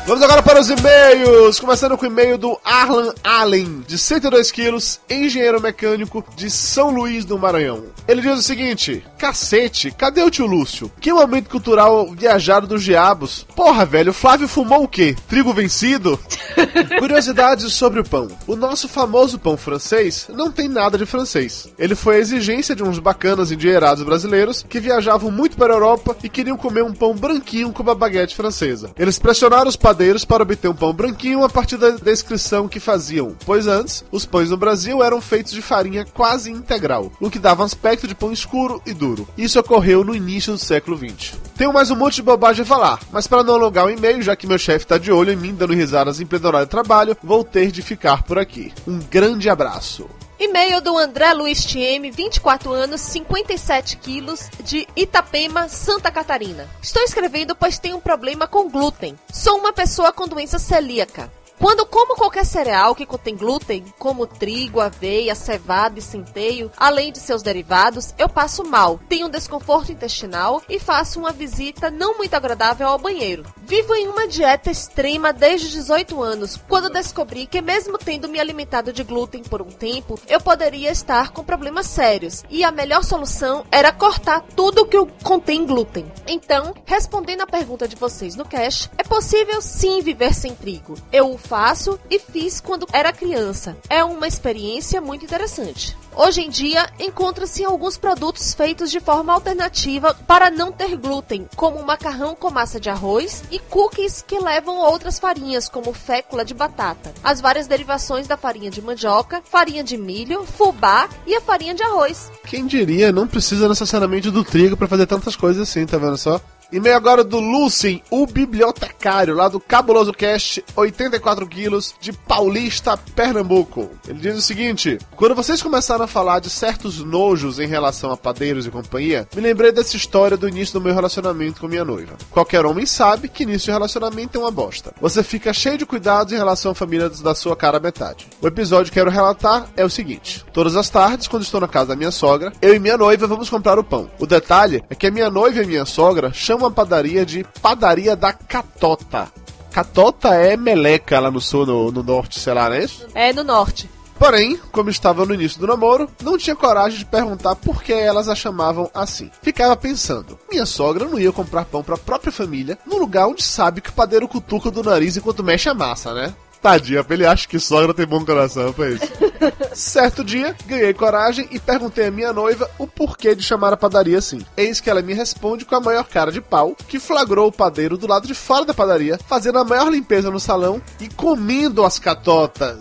Vamos 0.05 0.21
agora 0.21 0.43
para 0.43 0.59
os 0.59 0.69
e-mails, 0.69 1.61
começando 1.61 1.97
com 1.97 2.03
o 2.03 2.09
e-mail 2.09 2.37
do 2.37 2.59
Arlan 2.61 3.13
Allen, 3.23 3.85
de 3.87 3.97
102 3.97 4.51
quilos, 4.51 4.99
engenheiro 5.09 5.61
mecânico 5.61 6.21
de 6.35 6.49
São 6.49 6.89
Luís 6.89 7.23
do 7.23 7.39
Maranhão. 7.39 7.85
Ele 8.05 8.21
diz 8.21 8.37
o 8.37 8.41
seguinte: 8.41 9.01
Cacete, 9.17 9.91
cadê 9.91 10.21
o 10.21 10.29
tio 10.29 10.45
Lúcio? 10.45 10.91
Que 10.99 11.13
momento 11.13 11.49
cultural 11.49 12.11
viajado 12.11 12.67
dos 12.67 12.83
diabos. 12.83 13.47
Porra, 13.55 13.85
velho, 13.85 14.11
o 14.11 14.13
Flávio 14.13 14.45
fumou 14.45 14.83
o 14.83 14.89
quê? 14.89 15.15
Trigo 15.29 15.53
vencido? 15.53 16.19
Curiosidades 16.99 17.71
sobre 17.71 18.01
o 18.01 18.03
pão. 18.03 18.27
O 18.45 18.57
nosso 18.57 18.89
famoso 18.89 19.39
pão 19.39 19.55
francês 19.55 20.27
não 20.33 20.51
tem 20.51 20.67
nada 20.67 20.97
de 20.97 21.05
francês. 21.05 21.69
Ele 21.79 21.95
foi 21.95 22.17
a 22.17 22.19
exigência 22.19 22.75
de 22.75 22.83
uns 22.83 22.99
bacanas 22.99 23.53
endinheirados 23.53 24.03
brasileiros 24.03 24.65
que 24.67 24.81
viajavam 24.81 25.31
muito 25.31 25.55
para 25.55 25.71
a 25.71 25.77
Europa 25.77 26.17
e 26.21 26.27
queriam 26.27 26.57
comer 26.57 26.83
um 26.83 26.93
pão 26.93 27.15
branquinho 27.15 27.71
com 27.71 27.83
uma 27.83 27.95
baguete 27.95 28.35
francesa. 28.35 28.91
Eles 28.99 29.17
pressionaram 29.17 29.69
os 29.69 29.77
padeiros 29.93 30.25
para 30.25 30.41
obter 30.41 30.67
um 30.67 30.73
pão 30.73 30.91
branquinho 30.91 31.43
a 31.43 31.49
partir 31.49 31.77
da 31.77 31.91
descrição 31.91 32.67
que 32.67 32.79
faziam, 32.79 33.35
pois 33.45 33.67
antes, 33.67 34.03
os 34.11 34.25
pães 34.25 34.49
no 34.49 34.57
Brasil 34.57 35.03
eram 35.03 35.21
feitos 35.21 35.53
de 35.53 35.61
farinha 35.61 36.03
quase 36.03 36.49
integral, 36.49 37.11
o 37.19 37.29
que 37.29 37.37
dava 37.37 37.61
um 37.61 37.65
aspecto 37.65 38.07
de 38.07 38.15
pão 38.15 38.31
escuro 38.31 38.81
e 38.87 38.91
duro. 38.93 39.27
Isso 39.37 39.59
ocorreu 39.59 40.03
no 40.03 40.15
início 40.15 40.51
do 40.51 40.57
século 40.57 40.97
XX. 40.97 41.37
Tenho 41.55 41.71
mais 41.71 41.91
um 41.91 41.95
monte 41.95 42.15
de 42.15 42.23
bobagem 42.23 42.63
a 42.63 42.65
falar, 42.65 42.99
mas 43.11 43.27
para 43.27 43.43
não 43.43 43.53
alongar 43.53 43.85
o 43.85 43.91
e-mail, 43.91 44.23
já 44.23 44.35
que 44.35 44.47
meu 44.47 44.57
chefe 44.57 44.87
tá 44.87 44.97
de 44.97 45.11
olho 45.11 45.31
em 45.31 45.35
mim 45.35 45.53
dando 45.53 45.75
risadas 45.75 46.19
em 46.19 46.25
pleno 46.25 46.47
horário 46.47 46.65
de 46.65 46.71
trabalho, 46.71 47.15
vou 47.21 47.43
ter 47.43 47.69
de 47.69 47.83
ficar 47.83 48.23
por 48.23 48.39
aqui. 48.39 48.73
Um 48.87 48.97
grande 48.97 49.47
abraço. 49.47 50.09
E-mail 50.43 50.81
do 50.81 50.97
André 50.97 51.31
Luiz 51.31 51.63
TM, 51.63 52.11
24 52.11 52.69
anos, 52.73 52.99
57 52.99 53.95
quilos, 53.95 54.49
de 54.59 54.85
Itapema, 54.93 55.69
Santa 55.69 56.11
Catarina. 56.11 56.67
Estou 56.81 57.01
escrevendo 57.01 57.55
pois 57.55 57.79
tenho 57.79 57.95
um 57.95 58.01
problema 58.01 58.45
com 58.45 58.69
glúten. 58.69 59.17
Sou 59.31 59.57
uma 59.57 59.71
pessoa 59.71 60.11
com 60.11 60.27
doença 60.27 60.59
celíaca. 60.59 61.31
Quando 61.59 61.85
como 61.85 62.15
qualquer 62.15 62.45
cereal 62.45 62.95
que 62.95 63.05
contém 63.05 63.35
glúten, 63.35 63.85
como 63.97 64.27
trigo, 64.27 64.79
aveia, 64.79 65.35
cevada 65.35 65.99
e 65.99 66.01
centeio, 66.01 66.71
além 66.75 67.11
de 67.11 67.19
seus 67.19 67.41
derivados, 67.41 68.13
eu 68.17 68.27
passo 68.27 68.63
mal, 68.63 68.99
tenho 69.07 69.27
um 69.27 69.29
desconforto 69.29 69.91
intestinal 69.91 70.61
e 70.67 70.79
faço 70.79 71.19
uma 71.19 71.31
visita 71.31 71.89
não 71.89 72.17
muito 72.17 72.33
agradável 72.33 72.87
ao 72.87 72.97
banheiro. 72.97 73.45
Vivo 73.61 73.93
em 73.95 74.07
uma 74.07 74.27
dieta 74.27 74.69
extrema 74.69 75.31
desde 75.31 75.67
os 75.67 75.73
18 75.73 76.21
anos, 76.21 76.59
quando 76.67 76.89
descobri 76.89 77.45
que 77.45 77.61
mesmo 77.61 77.97
tendo 77.97 78.27
me 78.27 78.39
alimentado 78.39 78.91
de 78.91 79.03
glúten 79.03 79.43
por 79.43 79.61
um 79.61 79.69
tempo, 79.69 80.19
eu 80.27 80.41
poderia 80.41 80.91
estar 80.91 81.31
com 81.31 81.43
problemas 81.43 81.87
sérios, 81.87 82.43
e 82.49 82.63
a 82.63 82.71
melhor 82.71 83.03
solução 83.03 83.65
era 83.71 83.91
cortar 83.91 84.41
tudo 84.55 84.85
que 84.85 84.97
contém 85.23 85.65
glúten. 85.65 86.11
Então, 86.27 86.73
respondendo 86.85 87.41
à 87.41 87.47
pergunta 87.47 87.87
de 87.87 87.95
vocês 87.95 88.35
no 88.35 88.45
cache, 88.45 88.89
é 88.97 89.03
possível 89.03 89.61
sim 89.61 90.01
viver 90.01 90.33
sem 90.33 90.53
trigo. 90.55 90.95
Eu 91.11 91.37
faço 91.43 91.99
e 92.09 92.17
fiz 92.19 92.59
quando 92.59 92.87
era 92.91 93.13
criança. 93.13 93.77
É 93.89 94.03
uma 94.03 94.27
experiência 94.27 95.01
muito 95.01 95.25
interessante. 95.25 95.95
Hoje 96.15 96.41
em 96.41 96.49
dia, 96.49 96.87
encontra-se 96.99 97.65
alguns 97.65 97.97
produtos 97.97 98.53
feitos 98.53 98.91
de 98.91 98.99
forma 98.99 99.33
alternativa 99.33 100.13
para 100.27 100.51
não 100.51 100.71
ter 100.71 100.95
glúten, 100.95 101.47
como 101.55 101.83
macarrão 101.83 102.35
com 102.35 102.51
massa 102.51 102.79
de 102.79 102.89
arroz 102.89 103.43
e 103.49 103.57
cookies 103.57 104.23
que 104.25 104.39
levam 104.39 104.77
outras 104.77 105.17
farinhas, 105.17 105.67
como 105.67 105.91
fécula 105.91 106.45
de 106.45 106.53
batata, 106.53 107.11
as 107.23 107.41
várias 107.41 107.65
derivações 107.65 108.27
da 108.27 108.37
farinha 108.37 108.69
de 108.69 108.81
mandioca, 108.81 109.41
farinha 109.43 109.83
de 109.83 109.97
milho, 109.97 110.45
fubá 110.45 111.09
e 111.25 111.35
a 111.35 111.41
farinha 111.41 111.73
de 111.73 111.81
arroz. 111.81 112.31
Quem 112.45 112.67
diria, 112.67 113.11
não 113.11 113.27
precisa 113.27 113.67
necessariamente 113.67 114.29
do 114.29 114.43
trigo 114.43 114.77
para 114.77 114.87
fazer 114.87 115.07
tantas 115.07 115.35
coisas 115.35 115.67
assim, 115.67 115.85
tá 115.85 115.97
vendo 115.97 116.17
só? 116.17 116.39
E-mail 116.73 116.95
agora 116.95 117.23
do 117.23 117.39
Lucien, 117.39 118.01
o 118.09 118.25
bibliotecário, 118.25 119.35
lá 119.35 119.47
do 119.47 119.59
Cabuloso 119.59 120.11
Cast, 120.11 120.65
84 120.75 121.45
quilos, 121.45 121.93
de 122.01 122.11
Paulista, 122.11 122.97
Pernambuco. 122.97 123.91
Ele 124.07 124.17
diz 124.17 124.35
o 124.35 124.41
seguinte: 124.41 124.97
Quando 125.15 125.35
vocês 125.35 125.61
começaram 125.61 126.05
a 126.05 126.07
falar 126.07 126.39
de 126.39 126.49
certos 126.49 126.97
nojos 126.97 127.59
em 127.59 127.67
relação 127.67 128.11
a 128.11 128.17
padeiros 128.17 128.65
e 128.65 128.71
companhia, 128.71 129.27
me 129.35 129.41
lembrei 129.43 129.71
dessa 129.71 129.95
história 129.95 130.35
do 130.35 130.49
início 130.49 130.73
do 130.73 130.83
meu 130.83 130.95
relacionamento 130.95 131.61
com 131.61 131.67
minha 131.67 131.85
noiva. 131.85 132.17
Qualquer 132.31 132.65
homem 132.65 132.87
sabe 132.87 133.29
que 133.29 133.43
início 133.43 133.67
de 133.67 133.71
relacionamento 133.71 134.39
é 134.39 134.41
uma 134.41 134.49
bosta. 134.49 134.95
Você 134.99 135.21
fica 135.21 135.53
cheio 135.53 135.77
de 135.77 135.85
cuidados 135.85 136.33
em 136.33 136.37
relação 136.37 136.71
à 136.71 136.75
família 136.75 137.07
da 137.07 137.35
sua 137.35 137.55
cara 137.55 137.79
metade. 137.79 138.27
O 138.41 138.47
episódio 138.47 138.91
que 138.91 138.97
quero 138.97 139.11
relatar 139.11 139.67
é 139.77 139.85
o 139.85 139.91
seguinte: 139.91 140.43
Todas 140.51 140.75
as 140.75 140.89
tardes, 140.89 141.27
quando 141.27 141.43
estou 141.43 141.61
na 141.61 141.67
casa 141.67 141.89
da 141.89 141.95
minha 141.95 142.09
sogra, 142.09 142.51
eu 142.63 142.73
e 142.73 142.79
minha 142.79 142.97
noiva 142.97 143.27
vamos 143.27 143.47
comprar 143.47 143.77
o 143.77 143.83
pão. 143.83 144.09
O 144.17 144.25
detalhe 144.25 144.83
é 144.89 144.95
que 144.95 145.05
a 145.05 145.11
minha 145.11 145.29
noiva 145.29 145.61
e 145.61 145.67
minha 145.67 145.85
sogra 145.85 146.33
chamam 146.33 146.62
a 146.65 146.71
padaria 146.71 147.25
de 147.25 147.45
Padaria 147.61 148.15
da 148.15 148.33
Catota. 148.33 149.31
Catota 149.71 150.35
é 150.35 150.55
meleca 150.55 151.19
lá 151.19 151.31
no 151.31 151.41
sul, 151.41 151.65
no, 151.65 151.91
no 151.91 152.03
norte, 152.03 152.39
sei 152.39 152.53
lá, 152.53 152.73
é 152.75 152.83
isso? 152.83 153.07
É 153.15 153.33
no 153.33 153.43
norte. 153.43 153.89
Porém, 154.17 154.57
como 154.71 154.89
estava 154.89 155.25
no 155.25 155.33
início 155.33 155.59
do 155.59 155.67
namoro, 155.67 156.09
não 156.21 156.37
tinha 156.37 156.55
coragem 156.55 156.99
de 156.99 157.05
perguntar 157.05 157.55
por 157.55 157.83
que 157.83 157.91
elas 157.91 158.29
a 158.29 158.35
chamavam 158.35 158.89
assim. 158.93 159.29
Ficava 159.41 159.75
pensando, 159.75 160.39
minha 160.49 160.65
sogra 160.65 161.05
não 161.05 161.19
ia 161.19 161.31
comprar 161.31 161.65
pão 161.65 161.83
para 161.83 161.95
a 161.95 161.97
própria 161.97 162.31
família 162.31 162.77
num 162.85 162.99
lugar 162.99 163.27
onde 163.27 163.43
sabe 163.43 163.81
que 163.81 163.89
o 163.89 163.93
padeiro 163.93 164.27
cutuca 164.27 164.71
do 164.71 164.83
nariz 164.83 165.17
enquanto 165.17 165.43
mexe 165.43 165.67
a 165.67 165.73
massa, 165.73 166.13
né? 166.13 166.33
Tadinha, 166.63 167.05
ele 167.09 167.25
acha 167.25 167.45
que 167.45 167.59
sogra 167.59 167.93
tem 167.93 168.05
bom 168.05 168.23
coração, 168.23 168.71
foi 168.71 168.93
isso. 168.93 169.11
certo 169.75 170.23
dia, 170.23 170.55
ganhei 170.65 170.93
coragem 170.93 171.45
e 171.51 171.59
perguntei 171.59 172.07
à 172.07 172.11
minha 172.11 172.31
noiva 172.31 172.71
o 172.79 172.87
porquê 172.87 173.35
de 173.35 173.43
chamar 173.43 173.73
a 173.73 173.77
padaria 173.77 174.17
assim. 174.17 174.45
Eis 174.55 174.79
que 174.79 174.89
ela 174.89 175.01
me 175.01 175.13
responde 175.13 175.65
com 175.65 175.75
a 175.75 175.81
maior 175.81 176.05
cara 176.05 176.31
de 176.31 176.39
pau, 176.39 176.73
que 176.87 177.01
flagrou 177.01 177.49
o 177.49 177.51
padeiro 177.51 177.97
do 177.97 178.07
lado 178.07 178.25
de 178.25 178.33
fora 178.33 178.63
da 178.63 178.73
padaria, 178.73 179.19
fazendo 179.27 179.59
a 179.59 179.65
maior 179.65 179.91
limpeza 179.91 180.31
no 180.31 180.39
salão 180.39 180.81
e 181.01 181.09
comendo 181.09 181.83
as 181.83 181.99
catotas. 181.99 182.79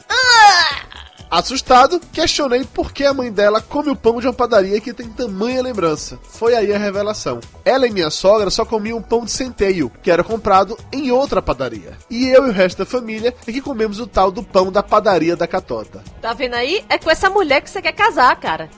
Assustado, 1.32 1.98
questionei 2.12 2.62
por 2.62 2.92
que 2.92 3.06
a 3.06 3.14
mãe 3.14 3.32
dela 3.32 3.58
come 3.58 3.88
o 3.88 3.96
pão 3.96 4.20
de 4.20 4.26
uma 4.26 4.34
padaria 4.34 4.78
que 4.82 4.92
tem 4.92 5.08
tamanha 5.08 5.62
lembrança. 5.62 6.18
Foi 6.22 6.54
aí 6.54 6.74
a 6.74 6.76
revelação. 6.76 7.40
Ela 7.64 7.86
e 7.86 7.90
minha 7.90 8.10
sogra 8.10 8.50
só 8.50 8.66
comiam 8.66 9.00
pão 9.00 9.24
de 9.24 9.30
centeio, 9.30 9.90
que 10.02 10.10
era 10.10 10.22
comprado 10.22 10.78
em 10.92 11.10
outra 11.10 11.40
padaria. 11.40 11.96
E 12.10 12.28
eu 12.28 12.46
e 12.46 12.50
o 12.50 12.52
resto 12.52 12.80
da 12.80 12.84
família 12.84 13.34
é 13.46 13.50
que 13.50 13.62
comemos 13.62 13.98
o 13.98 14.06
tal 14.06 14.30
do 14.30 14.42
pão 14.42 14.70
da 14.70 14.82
padaria 14.82 15.34
da 15.34 15.46
Catota. 15.46 16.04
Tá 16.20 16.34
vendo 16.34 16.52
aí? 16.52 16.84
É 16.86 16.98
com 16.98 17.10
essa 17.10 17.30
mulher 17.30 17.62
que 17.62 17.70
você 17.70 17.80
quer 17.80 17.92
casar, 17.92 18.38
cara. 18.38 18.68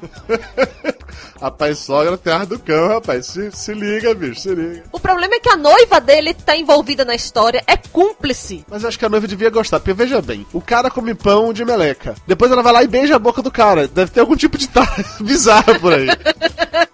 rapaz, 1.43 1.81
sogra 1.81 2.17
tem 2.17 2.33
ar 2.33 2.47
do 2.47 2.61
cão, 2.61 2.87
rapaz. 2.87 3.27
Se, 3.27 3.51
se 3.51 3.75
liga, 3.75 4.15
bicho, 4.15 4.43
se 4.43 4.55
liga. 4.55 4.85
O 4.93 5.01
problema 5.01 5.35
é 5.35 5.41
que 5.41 5.49
a 5.49 5.57
noiva 5.57 6.01
dele 6.01 6.33
tá 6.33 6.57
envolvida 6.57 7.05
na 7.05 7.17
história, 7.17 7.65
é 7.67 7.77
cúmplice. 7.77 8.65
Mas 8.71 8.85
eu 8.85 8.89
acho 8.89 8.99
que 8.99 9.05
a 9.05 9.09
noiva 9.09 9.27
devia 9.27 9.51
gostar, 9.51 9.81
porque 9.81 9.93
veja 9.93 10.23
bem, 10.23 10.47
o 10.53 10.61
cara 10.61 10.89
come 10.89 11.17
pão 11.17 11.53
de 11.53 11.65
meleca. 11.65 12.15
Depois 12.29 12.44
ela 12.53 12.63
vai 12.63 12.73
lá 12.73 12.83
e 12.83 12.89
beija 12.89 13.17
a 13.17 13.19
boca 13.19 13.43
do 13.43 13.51
cara. 13.51 13.89
Deve 13.89 14.11
ter 14.11 14.21
algum 14.21 14.37
tipo 14.37 14.59
de 14.59 14.69
tá 14.69 14.87
bizarro 15.21 15.79
por 15.81 15.93
aí. 15.93 16.09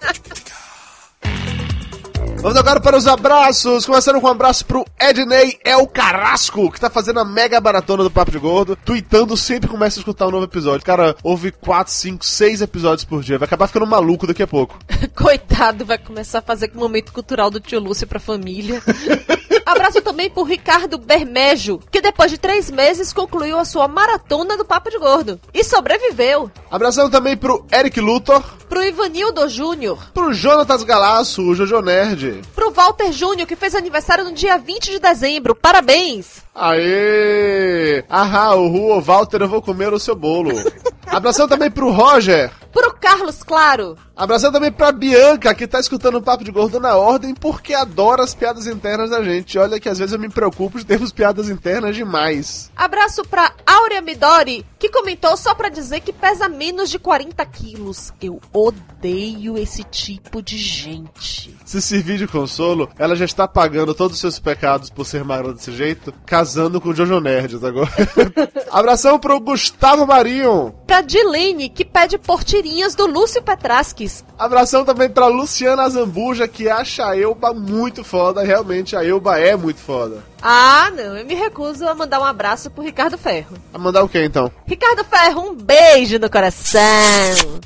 Vamos 2.43 2.57
agora 2.57 2.81
para 2.81 2.97
os 2.97 3.07
abraços. 3.07 3.85
Começando 3.85 4.19
com 4.19 4.27
um 4.27 4.31
abraço 4.31 4.65
pro 4.65 4.87
Ednei 4.99 5.59
El 5.63 5.87
Carrasco, 5.87 6.73
que 6.73 6.81
tá 6.81 6.89
fazendo 6.89 7.21
a 7.21 7.25
mega 7.25 7.61
maratona 7.61 8.03
do 8.03 8.11
Papo 8.11 8.31
de 8.31 8.39
Gordo, 8.39 8.77
tweetando 8.77 9.37
sempre 9.37 9.69
começa 9.69 9.99
a 9.99 10.01
escutar 10.01 10.27
um 10.27 10.31
novo 10.31 10.45
episódio. 10.47 10.85
Cara, 10.85 11.15
ouve 11.23 11.53
4, 11.53 11.93
5, 11.93 12.25
6 12.25 12.63
episódios 12.63 13.05
por 13.05 13.23
dia. 13.23 13.39
Vai 13.39 13.45
acabar 13.47 13.67
ficando 13.67 13.87
maluco 13.87 14.27
daqui 14.27 14.43
a 14.43 14.47
pouco. 14.47 14.79
Coitado, 15.15 15.85
vai 15.85 15.99
começar 15.99 16.39
a 16.39 16.43
fazer 16.43 16.69
com 16.69 16.79
o 16.79 16.81
momento 16.81 17.13
cultural 17.13 17.51
do 17.51 17.61
tio 17.61 17.79
Lúcio 17.79 18.07
pra 18.07 18.19
família. 18.19 18.83
Abraço 19.67 20.01
também 20.01 20.31
pro 20.31 20.43
Ricardo 20.43 20.99
Bermejo, 20.99 21.79
que 21.91 22.01
depois 22.01 22.31
de 22.31 22.39
três 22.39 22.71
meses 22.71 23.13
concluiu 23.13 23.59
a 23.59 23.65
sua 23.65 23.87
maratona 23.87 24.57
do 24.57 24.65
Papo 24.65 24.91
de 24.91 24.99
Gordo. 24.99 25.39
E 25.53 25.63
sobreviveu. 25.63 26.51
Abração 26.71 27.11
também 27.11 27.37
pro 27.37 27.67
Eric 27.71 28.01
Luthor, 28.01 28.43
Pro 28.69 28.83
Ivanildo 28.83 29.49
Júnior. 29.49 29.99
pro 30.15 30.33
Jonatas 30.33 30.83
Galaço, 30.83 31.43
o 31.43 31.55
Jojo 31.55 31.81
Nerd. 31.83 32.30
Pro 32.55 32.71
Walter 32.71 33.13
Júnior, 33.13 33.47
que 33.47 33.57
fez 33.57 33.75
aniversário 33.75 34.25
no 34.25 34.33
dia 34.33 34.59
20 34.59 34.93
de 34.93 34.99
dezembro. 34.99 35.55
Parabéns! 35.55 36.43
Aê! 36.55 38.05
Ahá, 38.09 38.55
o 38.55 38.69
Rua 38.69 39.01
Walter, 39.01 39.43
eu 39.43 39.49
vou 39.49 39.63
comer 39.63 39.93
o 39.93 39.99
seu 39.99 40.15
bolo. 40.15 40.51
Abração 41.07 41.49
também 41.49 41.71
pro 41.71 41.91
Roger. 41.91 42.51
Pro 42.73 42.95
Carlos 42.95 43.43
Claro. 43.43 43.97
Abração 44.17 44.53
também 44.53 44.71
pra 44.71 44.93
Bianca, 44.93 45.55
que 45.55 45.67
tá 45.67 45.81
escutando 45.81 46.19
o 46.19 46.23
Papo 46.23 46.45
de 46.45 46.51
Gordo 46.51 46.79
na 46.79 46.95
ordem 46.95 47.35
porque 47.35 47.73
adora 47.73 48.23
as 48.23 48.35
piadas 48.35 48.67
internas 48.67 49.11
da 49.11 49.23
gente. 49.23 49.59
Olha 49.59 49.81
que 49.81 49.89
às 49.89 49.99
vezes 49.99 50.13
eu 50.13 50.19
me 50.21 50.29
preocupo 50.29 50.79
de 50.79 50.85
termos 50.85 51.11
piadas 51.11 51.49
internas 51.49 51.97
demais. 51.97 52.71
Abraço 52.77 53.23
pra 53.23 53.53
Áurea 53.67 54.03
Midori, 54.03 54.65
que 54.79 54.91
comentou 54.91 55.37
só 55.39 55.55
pra 55.55 55.71
dizer 55.71 56.01
que 56.01 56.13
pesa 56.13 56.49
menos 56.51 56.91
de 56.91 56.99
40 56.99 57.45
quilos. 57.47 58.13
Eu 58.21 58.41
odeio 58.53 59.57
esse 59.57 59.83
tipo 59.85 60.43
de 60.43 60.59
gente. 60.59 61.57
Se 61.65 61.81
servir 61.81 62.19
de 62.19 62.27
consolo, 62.27 62.91
ela 62.99 63.17
já 63.17 63.25
está 63.25 63.49
pagando 63.49 63.95
todos 63.95 64.15
os 64.17 64.21
seus 64.21 64.39
pecados 64.39 64.91
por 64.91 65.07
ser 65.07 65.25
magra 65.25 65.55
desse 65.55 65.73
jeito, 65.73 66.13
casando 66.27 66.81
com 66.81 66.91
o 66.91 66.95
Jojo 66.95 67.21
Nerd 67.21 67.57
agora. 67.65 67.91
Abração 68.71 69.19
pro 69.19 69.41
Gustavo 69.41 70.07
Marinho. 70.07 70.75
Pra 70.87 71.01
Dilene, 71.01 71.69
que 71.71 71.85
pede 71.85 72.19
por 72.19 72.45
tirinhas 72.61 72.95
do 72.95 73.07
Lúcio 73.07 73.43
Petrasques. 73.43 74.23
Abração 74.39 74.85
também 74.85 75.09
pra 75.09 75.27
Luciana 75.27 75.89
Zambuja, 75.89 76.47
que 76.47 76.69
acha 76.69 77.09
a 77.09 77.19
Elba 77.19 77.55
muito 77.55 78.05
foda. 78.05 78.43
Realmente, 78.43 78.95
a 78.95 79.05
Elba 79.05 79.39
é 79.39 79.57
muito 79.57 79.81
foda. 79.81 80.23
Ah, 80.43 80.91
não, 80.95 81.17
eu 81.17 81.27
me 81.27 81.35
recuso 81.35 81.87
a 81.87 81.95
mandar 81.95 82.21
um 82.21 82.25
abraço 82.25 82.71
pro 82.71 82.83
Ricardo 82.83 83.19
Ferro. 83.19 83.57
A 83.73 83.79
mandar 83.79 84.03
o 84.03 84.09
que 84.09 84.23
então? 84.23 84.51
Ricardo 84.67 85.05
Ferro, 85.05 85.51
um 85.51 85.55
beijo 85.55 86.19
no 86.19 86.31
coração. 86.31 86.81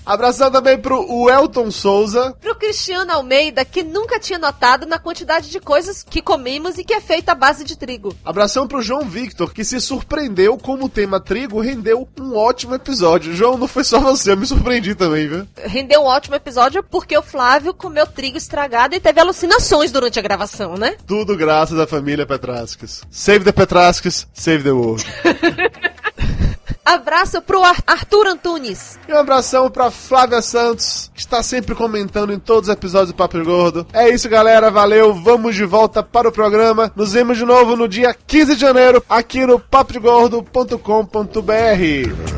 Abração 0.05 0.51
também 0.51 0.79
pro 0.79 1.05
Welton 1.25 1.71
Souza. 1.71 2.35
Pro 2.41 2.55
Cristiano 2.57 3.13
Almeida, 3.13 3.65
que 3.65 3.83
nunca 3.83 4.19
tinha 4.19 4.39
notado 4.39 4.87
na 4.87 4.99
quantidade 4.99 5.51
de 5.51 5.61
coisas 5.61 6.03
que 6.03 6.21
comemos 6.21 6.77
e 6.77 6.85
que 6.85 6.95
é 6.95 7.01
feita 7.01 7.33
à 7.33 7.35
base 7.35 7.65
de 7.65 7.77
trigo. 7.77 8.15
Abração 8.25 8.67
pro 8.67 8.83
João 8.83 9.03
Victor, 9.03 9.53
que 9.53 9.65
se 9.65 9.81
surpreendeu 9.81 10.59
como 10.59 10.87
o 10.87 10.89
tema 10.89 11.21
trigo 11.21 11.61
rendeu 11.61 12.09
um 12.21 12.37
ótimo 12.37 12.75
episódio. 12.75 13.35
João, 13.35 13.57
não 13.57 13.69
foi 13.69 13.85
só 13.85 14.01
você, 14.01 14.33
eu 14.33 14.37
me 14.37 14.47
surpreendi 14.47 14.95
também, 14.95 15.29
viu? 15.29 15.47
Rendeu 15.57 16.03
um 16.03 16.07
ótimo 16.07 16.35
episódio 16.35 16.83
porque 16.83 17.17
o 17.17 17.23
Flávio 17.23 17.73
comeu 17.73 18.07
trigo 18.07 18.37
estragado 18.37 18.95
e 18.95 19.01
teve 19.01 19.21
alucinações 19.21 19.93
durante 19.93 20.19
a 20.19 20.23
gravação, 20.23 20.75
né? 20.77 20.97
Tudo 21.07 21.37
graças 21.37 21.79
à 21.79 21.87
família 21.87 22.27
Save 23.11 23.45
the 23.45 23.53
Petrasques, 23.53 24.27
save 24.33 24.63
the 24.63 24.73
world. 24.73 25.05
Abraço 26.85 27.41
pro 27.41 27.65
Ar 27.65 27.77
Arthur 27.87 28.27
Antunes. 28.27 28.99
E 29.09 29.13
um 29.13 29.17
abração 29.17 29.71
pra 29.71 29.91
Flávia 29.91 30.43
Santos, 30.43 31.11
que 31.15 31.21
está 31.21 31.43
sempre 31.43 31.75
comentando 31.75 32.31
em 32.33 32.39
todos 32.39 32.69
os 32.69 32.75
episódios 32.75 33.11
do 33.11 33.15
Papo 33.15 33.43
Gordo. 33.43 33.87
É 33.93 34.11
isso, 34.11 34.29
galera. 34.29 34.71
Valeu. 34.71 35.15
Vamos 35.15 35.55
de 35.55 35.65
volta 35.65 36.03
para 36.03 36.29
o 36.29 36.33
programa. 36.33 36.93
Nos 36.95 37.15
vemos 37.15 37.39
de 37.39 37.47
novo 37.47 37.75
no 37.75 37.89
dia 37.89 38.15
15 38.27 38.55
de 38.55 38.61
janeiro, 38.61 39.03
aqui 39.09 39.47
no 39.47 39.59
papodegordo.com.br. 39.59 42.35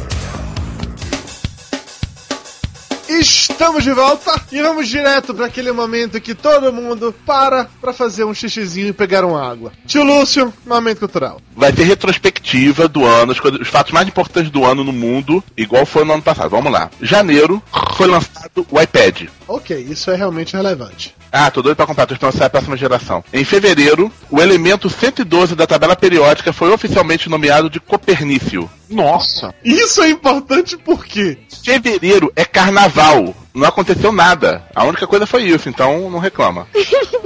Estamos 3.56 3.82
de 3.82 3.92
volta 3.94 4.38
e 4.52 4.60
vamos 4.60 4.86
direto 4.86 5.32
para 5.32 5.46
aquele 5.46 5.72
momento 5.72 6.20
que 6.20 6.34
todo 6.34 6.70
mundo 6.70 7.14
para 7.24 7.64
para 7.80 7.90
fazer 7.90 8.22
um 8.22 8.34
xixizinho 8.34 8.88
e 8.88 8.92
pegar 8.92 9.24
uma 9.24 9.42
água. 9.50 9.72
Tio 9.86 10.04
Lúcio, 10.04 10.52
momento 10.66 10.98
cultural. 10.98 11.40
Vai 11.56 11.72
ter 11.72 11.84
retrospectiva 11.84 12.86
do 12.86 13.06
ano, 13.06 13.32
os 13.32 13.68
fatos 13.68 13.92
mais 13.92 14.06
importantes 14.06 14.50
do 14.50 14.62
ano 14.66 14.84
no 14.84 14.92
mundo, 14.92 15.42
igual 15.56 15.86
foi 15.86 16.04
no 16.04 16.12
ano 16.12 16.22
passado. 16.22 16.50
Vamos 16.50 16.70
lá. 16.70 16.90
Janeiro 17.00 17.62
foi 17.96 18.06
lançado 18.06 18.66
o 18.70 18.78
iPad. 18.78 19.28
Ok, 19.48 19.74
isso 19.88 20.10
é 20.10 20.16
realmente 20.16 20.54
relevante. 20.54 21.14
Ah, 21.32 21.50
tô 21.50 21.62
doido 21.62 21.76
pra 21.76 21.86
comprar, 21.86 22.04
tô 22.04 22.12
esperando 22.12 22.36
sair 22.36 22.48
a 22.48 22.50
próxima 22.50 22.76
geração. 22.76 23.24
Em 23.32 23.42
fevereiro, 23.42 24.12
o 24.30 24.38
elemento 24.38 24.90
112 24.90 25.54
da 25.54 25.66
tabela 25.66 25.96
periódica 25.96 26.52
foi 26.52 26.70
oficialmente 26.70 27.30
nomeado 27.30 27.70
de 27.70 27.80
Copernício. 27.80 28.68
Nossa! 28.88 29.54
Isso 29.64 30.02
é 30.02 30.08
importante 30.08 30.76
por 30.76 31.04
quê? 31.04 31.38
Fevereiro 31.64 32.32
é 32.36 32.44
carnaval. 32.44 33.34
Não 33.54 33.66
aconteceu 33.66 34.12
nada. 34.12 34.64
A 34.74 34.84
única 34.84 35.06
coisa 35.06 35.26
foi 35.26 35.44
isso, 35.44 35.68
então 35.68 36.10
não 36.10 36.18
reclama. 36.18 36.68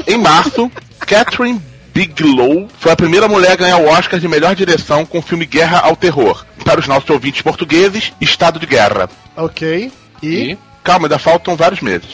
em 0.07 0.17
março, 0.17 0.71
Catherine 1.01 1.61
Bigelow 1.93 2.69
foi 2.79 2.93
a 2.93 2.97
primeira 2.97 3.29
mulher 3.29 3.53
a 3.53 3.57
ganhar 3.57 3.79
o 3.79 3.89
Oscar 3.89 4.19
de 4.19 4.29
melhor 4.29 4.55
direção 4.55 5.05
com 5.05 5.19
o 5.19 5.23
filme 5.23 5.45
Guerra 5.45 5.81
ao 5.81 5.97
Terror. 5.97 6.45
Para 6.65 6.81
os 6.81 6.87
nossos 6.87 7.11
ouvintes 7.11 7.43
portugueses, 7.43 8.13
Estado 8.21 8.59
de 8.59 8.67
Guerra. 8.67 9.09
Ok. 9.37 9.91
E? 10.23 10.57
Calma, 10.83 11.07
ainda 11.07 11.19
faltam 11.19 11.57
vários 11.57 11.81
meses. 11.81 12.09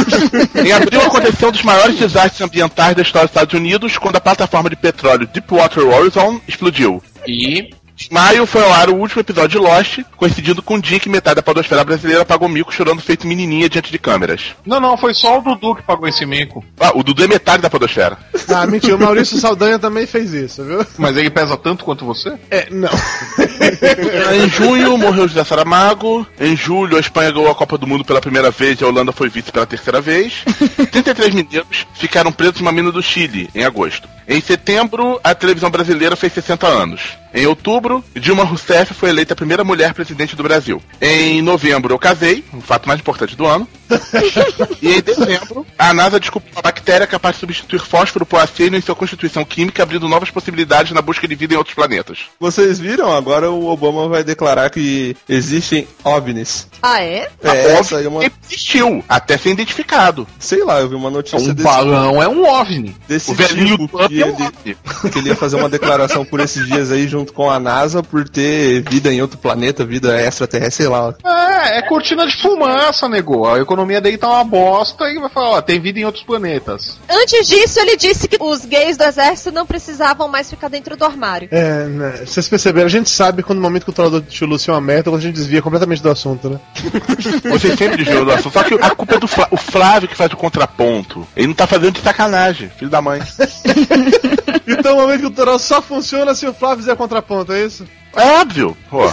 em 0.54 0.72
abril 0.72 1.00
aconteceu 1.02 1.48
um 1.48 1.52
dos 1.52 1.62
maiores 1.62 1.96
desastres 1.96 2.40
ambientais 2.40 2.94
da 2.94 3.02
história 3.02 3.26
dos 3.26 3.34
Estados 3.34 3.54
Unidos, 3.54 3.96
quando 3.96 4.16
a 4.16 4.20
plataforma 4.20 4.68
de 4.68 4.76
petróleo 4.76 5.26
Deepwater 5.26 5.86
Horizon 5.86 6.40
explodiu. 6.46 7.02
E 7.26 7.70
maio 8.10 8.46
foi 8.46 8.62
ao 8.62 8.72
ar 8.72 8.90
o 8.90 8.96
último 8.96 9.20
episódio 9.20 9.60
de 9.60 9.66
Lost, 9.66 10.00
coincidindo 10.16 10.62
com 10.62 10.74
o 10.74 10.82
dia 10.82 10.98
que 10.98 11.08
metade 11.08 11.36
da 11.36 11.42
podosfera 11.42 11.84
brasileira 11.84 12.24
pagou 12.24 12.48
mico 12.48 12.72
chorando 12.72 13.00
feito 13.00 13.26
menininha 13.26 13.68
diante 13.68 13.90
de 13.90 13.98
câmeras. 13.98 14.54
Não, 14.64 14.80
não, 14.80 14.96
foi 14.96 15.14
só 15.14 15.38
o 15.38 15.42
Dudu 15.42 15.76
que 15.76 15.82
pagou 15.82 16.08
esse 16.08 16.24
mico. 16.24 16.64
Ah, 16.78 16.92
o 16.94 17.02
Dudu 17.02 17.24
é 17.24 17.28
metade 17.28 17.62
da 17.62 17.70
podosfera. 17.70 18.18
Ah, 18.48 18.66
mentira, 18.66 18.96
o 18.96 18.98
Maurício 18.98 19.38
Saldanha 19.38 19.78
também 19.78 20.06
fez 20.06 20.32
isso, 20.32 20.64
viu? 20.64 20.84
Mas 20.98 21.16
ele 21.16 21.30
pesa 21.30 21.56
tanto 21.56 21.84
quanto 21.84 22.04
você? 22.04 22.36
É, 22.50 22.68
não. 22.70 22.90
em 24.34 24.48
junho 24.48 24.98
morreu 24.98 25.28
José 25.28 25.44
Saramago. 25.44 26.26
Em 26.38 26.56
julho 26.56 26.96
a 26.96 27.00
Espanha 27.00 27.30
ganhou 27.30 27.50
a 27.50 27.54
Copa 27.54 27.78
do 27.78 27.86
Mundo 27.86 28.04
pela 28.04 28.20
primeira 28.20 28.50
vez 28.50 28.80
e 28.80 28.84
a 28.84 28.86
Holanda 28.86 29.12
foi 29.12 29.28
vice 29.28 29.52
pela 29.52 29.66
terceira 29.66 30.00
vez. 30.00 30.44
33 30.90 31.34
mineiros 31.34 31.86
ficaram 31.94 32.32
presos 32.32 32.60
numa 32.60 32.72
mina 32.72 32.92
do 32.92 33.02
Chile 33.02 33.48
em 33.54 33.64
agosto. 33.64 34.08
Em 34.28 34.40
setembro, 34.40 35.20
a 35.22 35.34
televisão 35.34 35.70
brasileira 35.70 36.16
fez 36.16 36.32
60 36.32 36.66
anos. 36.66 37.21
Em 37.34 37.46
outubro, 37.46 38.04
Dilma 38.14 38.44
Rousseff 38.44 38.92
foi 38.92 39.08
eleita 39.08 39.32
a 39.32 39.36
primeira 39.36 39.64
mulher 39.64 39.94
presidente 39.94 40.36
do 40.36 40.42
Brasil. 40.42 40.82
Em 41.00 41.40
novembro, 41.40 41.94
eu 41.94 41.98
casei, 41.98 42.44
o 42.52 42.60
fato 42.60 42.86
mais 42.86 43.00
importante 43.00 43.34
do 43.34 43.46
ano. 43.46 43.66
e 44.80 44.94
em 44.94 45.00
dezembro, 45.00 45.66
a 45.78 45.92
NASA 45.94 46.20
descobriu 46.20 46.52
uma 46.54 46.62
bactéria 46.62 47.06
capaz 47.06 47.36
de 47.36 47.40
substituir 47.40 47.80
fósforo 47.80 48.26
por 48.26 48.40
acênio 48.40 48.78
em 48.78 48.82
sua 48.82 48.94
constituição 48.94 49.44
química, 49.44 49.82
abrindo 49.82 50.08
novas 50.08 50.30
possibilidades 50.30 50.92
na 50.92 51.02
busca 51.02 51.26
de 51.26 51.34
vida 51.34 51.54
em 51.54 51.56
outros 51.56 51.74
planetas. 51.74 52.20
Vocês 52.38 52.78
viram? 52.78 53.12
Agora 53.12 53.50
o 53.50 53.66
Obama 53.66 54.08
vai 54.08 54.24
declarar 54.24 54.70
que 54.70 55.16
existem 55.28 55.86
OVNIs. 56.04 56.68
Ah, 56.82 57.02
é? 57.02 57.30
É, 57.42 57.72
essa 57.72 57.98
aí 57.98 58.06
é 58.06 58.08
uma. 58.08 58.22
Existiu, 58.24 59.04
até 59.08 59.36
ser 59.36 59.50
identificado. 59.50 60.26
Sei 60.38 60.64
lá, 60.64 60.80
eu 60.80 60.88
vi 60.88 60.94
uma 60.94 61.10
notícia 61.10 61.38
Um 61.38 61.54
desse, 61.54 61.62
balão 61.62 62.22
é 62.22 62.28
um 62.28 62.44
OVNI. 62.44 62.94
desse 63.08 63.30
O 63.30 63.34
velhinho 63.34 63.78
tipo 63.78 63.96
Trump 63.96 64.10
que 64.10 64.22
é 64.22 64.26
um 64.26 64.28
ele, 64.28 64.42
OVNI. 64.42 65.10
que 65.10 65.18
ele 65.18 65.28
ia 65.28 65.36
fazer 65.36 65.56
uma 65.56 65.68
declaração 65.68 66.24
por 66.24 66.40
esses 66.40 66.66
dias 66.66 66.90
aí 66.90 67.06
junto 67.06 67.21
com 67.30 67.50
a 67.50 67.58
NASA 67.60 68.02
por 68.02 68.28
ter 68.28 68.82
vida 68.88 69.12
em 69.12 69.20
outro 69.20 69.38
planeta, 69.38 69.84
vida 69.84 70.20
extraterrestre, 70.20 70.84
sei 70.84 70.88
lá. 70.88 71.14
É, 71.24 71.78
é 71.78 71.82
cortina 71.82 72.26
de 72.26 72.36
fumaça, 72.40 73.08
nego. 73.08 73.46
A 73.46 73.60
economia 73.60 74.00
daí 74.00 74.16
tá 74.16 74.28
uma 74.28 74.44
bosta 74.44 75.04
e 75.10 75.18
vai 75.18 75.28
falar, 75.28 75.50
ó, 75.50 75.62
tem 75.62 75.80
vida 75.80 75.98
em 76.00 76.04
outros 76.04 76.24
planetas. 76.24 76.98
Antes 77.08 77.46
disso, 77.46 77.78
ele 77.80 77.96
disse 77.96 78.26
que 78.26 78.36
os 78.40 78.64
gays 78.64 78.96
do 78.96 79.04
exército 79.04 79.52
não 79.52 79.66
precisavam 79.66 80.26
mais 80.28 80.48
ficar 80.48 80.68
dentro 80.68 80.96
do 80.96 81.04
armário. 81.04 81.48
É, 81.50 81.84
né? 81.84 82.22
Vocês 82.26 82.48
perceberam, 82.48 82.86
a 82.86 82.90
gente 82.90 83.10
sabe 83.10 83.42
quando 83.42 83.58
o 83.58 83.62
momento 83.62 83.84
cultural 83.84 84.10
do 84.10 84.20
tio 84.22 84.46
Lúcio 84.46 84.70
é 84.70 84.74
uma 84.74 84.80
merda, 84.80 85.10
quando 85.10 85.18
a 85.20 85.22
gente 85.22 85.34
desvia 85.34 85.60
completamente 85.62 86.02
do 86.02 86.10
assunto, 86.10 86.48
né? 86.48 86.58
Você 87.50 87.76
sempre 87.76 87.98
desviou 88.04 88.24
do 88.24 88.32
assunto. 88.32 88.52
Só 88.52 88.62
que 88.64 88.74
a 88.74 88.90
culpa 88.90 89.14
é 89.14 89.18
do 89.18 89.28
Flá- 89.28 89.48
o 89.50 89.56
Flávio 89.56 90.08
que 90.08 90.16
faz 90.16 90.32
o 90.32 90.36
contraponto. 90.36 91.26
Ele 91.36 91.48
não 91.48 91.54
tá 91.54 91.66
fazendo 91.66 91.92
de 91.92 92.00
sacanagem, 92.00 92.70
filho 92.70 92.90
da 92.90 93.00
mãe. 93.02 93.20
Então 94.82 94.98
o 94.98 95.00
momento 95.00 95.20
cultural 95.20 95.60
só 95.60 95.80
funciona 95.80 96.34
se 96.34 96.44
o 96.44 96.52
Flávio 96.52 96.78
fizer 96.78 96.96
contraponto, 96.96 97.52
é 97.52 97.64
isso? 97.64 97.86
É 98.16 98.40
óbvio, 98.40 98.76
pô. 98.90 99.04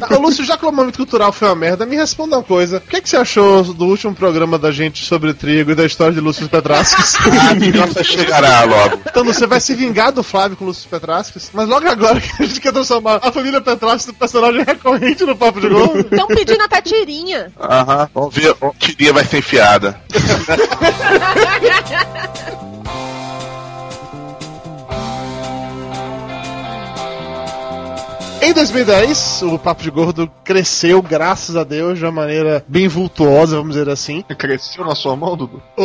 Tá, 0.00 0.16
ô, 0.16 0.20
Lúcio, 0.20 0.44
já 0.44 0.58
que 0.58 0.66
o 0.66 0.72
momento 0.72 0.96
cultural 0.96 1.32
foi 1.32 1.46
uma 1.46 1.54
merda, 1.54 1.86
me 1.86 1.94
responda 1.94 2.36
uma 2.36 2.42
coisa. 2.42 2.78
O 2.78 2.80
que, 2.80 2.96
é 2.96 3.00
que 3.00 3.08
você 3.08 3.16
achou 3.16 3.62
do 3.62 3.86
último 3.86 4.16
programa 4.16 4.58
da 4.58 4.72
gente 4.72 5.04
sobre 5.04 5.32
trigo 5.32 5.70
e 5.70 5.76
da 5.76 5.86
história 5.86 6.12
de 6.12 6.20
Lúcio 6.20 6.48
Petrasques? 6.48 7.14
A 7.48 7.54
vingança 7.54 8.02
chegará 8.02 8.64
logo. 8.64 9.00
Então 9.08 9.24
você 9.24 9.46
vai 9.46 9.60
se 9.60 9.76
vingar 9.76 10.10
do 10.10 10.24
Flávio 10.24 10.56
com 10.56 10.64
o 10.64 10.66
Lúcio 10.66 10.88
Petrasques, 10.88 11.50
mas 11.52 11.68
logo 11.68 11.88
agora 11.88 12.20
que 12.20 12.42
a 12.42 12.46
gente 12.46 12.60
quer 12.60 12.72
transformar 12.72 13.20
a 13.22 13.30
família 13.30 13.60
Petrasques 13.60 14.08
no 14.08 14.14
personagem 14.14 14.64
recorrente 14.64 15.24
no 15.24 15.36
Papo 15.36 15.60
de 15.60 15.68
Gordo. 15.68 16.00
Estão 16.00 16.26
pedindo 16.26 16.62
até 16.62 16.82
tirinha. 16.82 17.52
Aham. 17.60 18.10
Vamos 18.12 18.34
ver, 18.34 18.56
a 18.60 18.70
tirinha 18.76 19.12
vai 19.12 19.24
ser 19.24 19.38
enfiada. 19.38 20.00
Em 28.46 28.52
2010, 28.52 29.42
o 29.42 29.58
Papo 29.58 29.82
de 29.82 29.90
Gordo 29.90 30.30
cresceu, 30.44 31.02
graças 31.02 31.56
a 31.56 31.64
Deus, 31.64 31.98
de 31.98 32.04
uma 32.04 32.12
maneira 32.12 32.64
bem 32.68 32.86
vultuosa, 32.86 33.56
vamos 33.56 33.74
dizer 33.74 33.90
assim. 33.90 34.22
Cresceu 34.38 34.84
na 34.84 34.94
sua 34.94 35.16
mão, 35.16 35.36
Dudu? 35.36 35.60
Oh! 35.76 35.82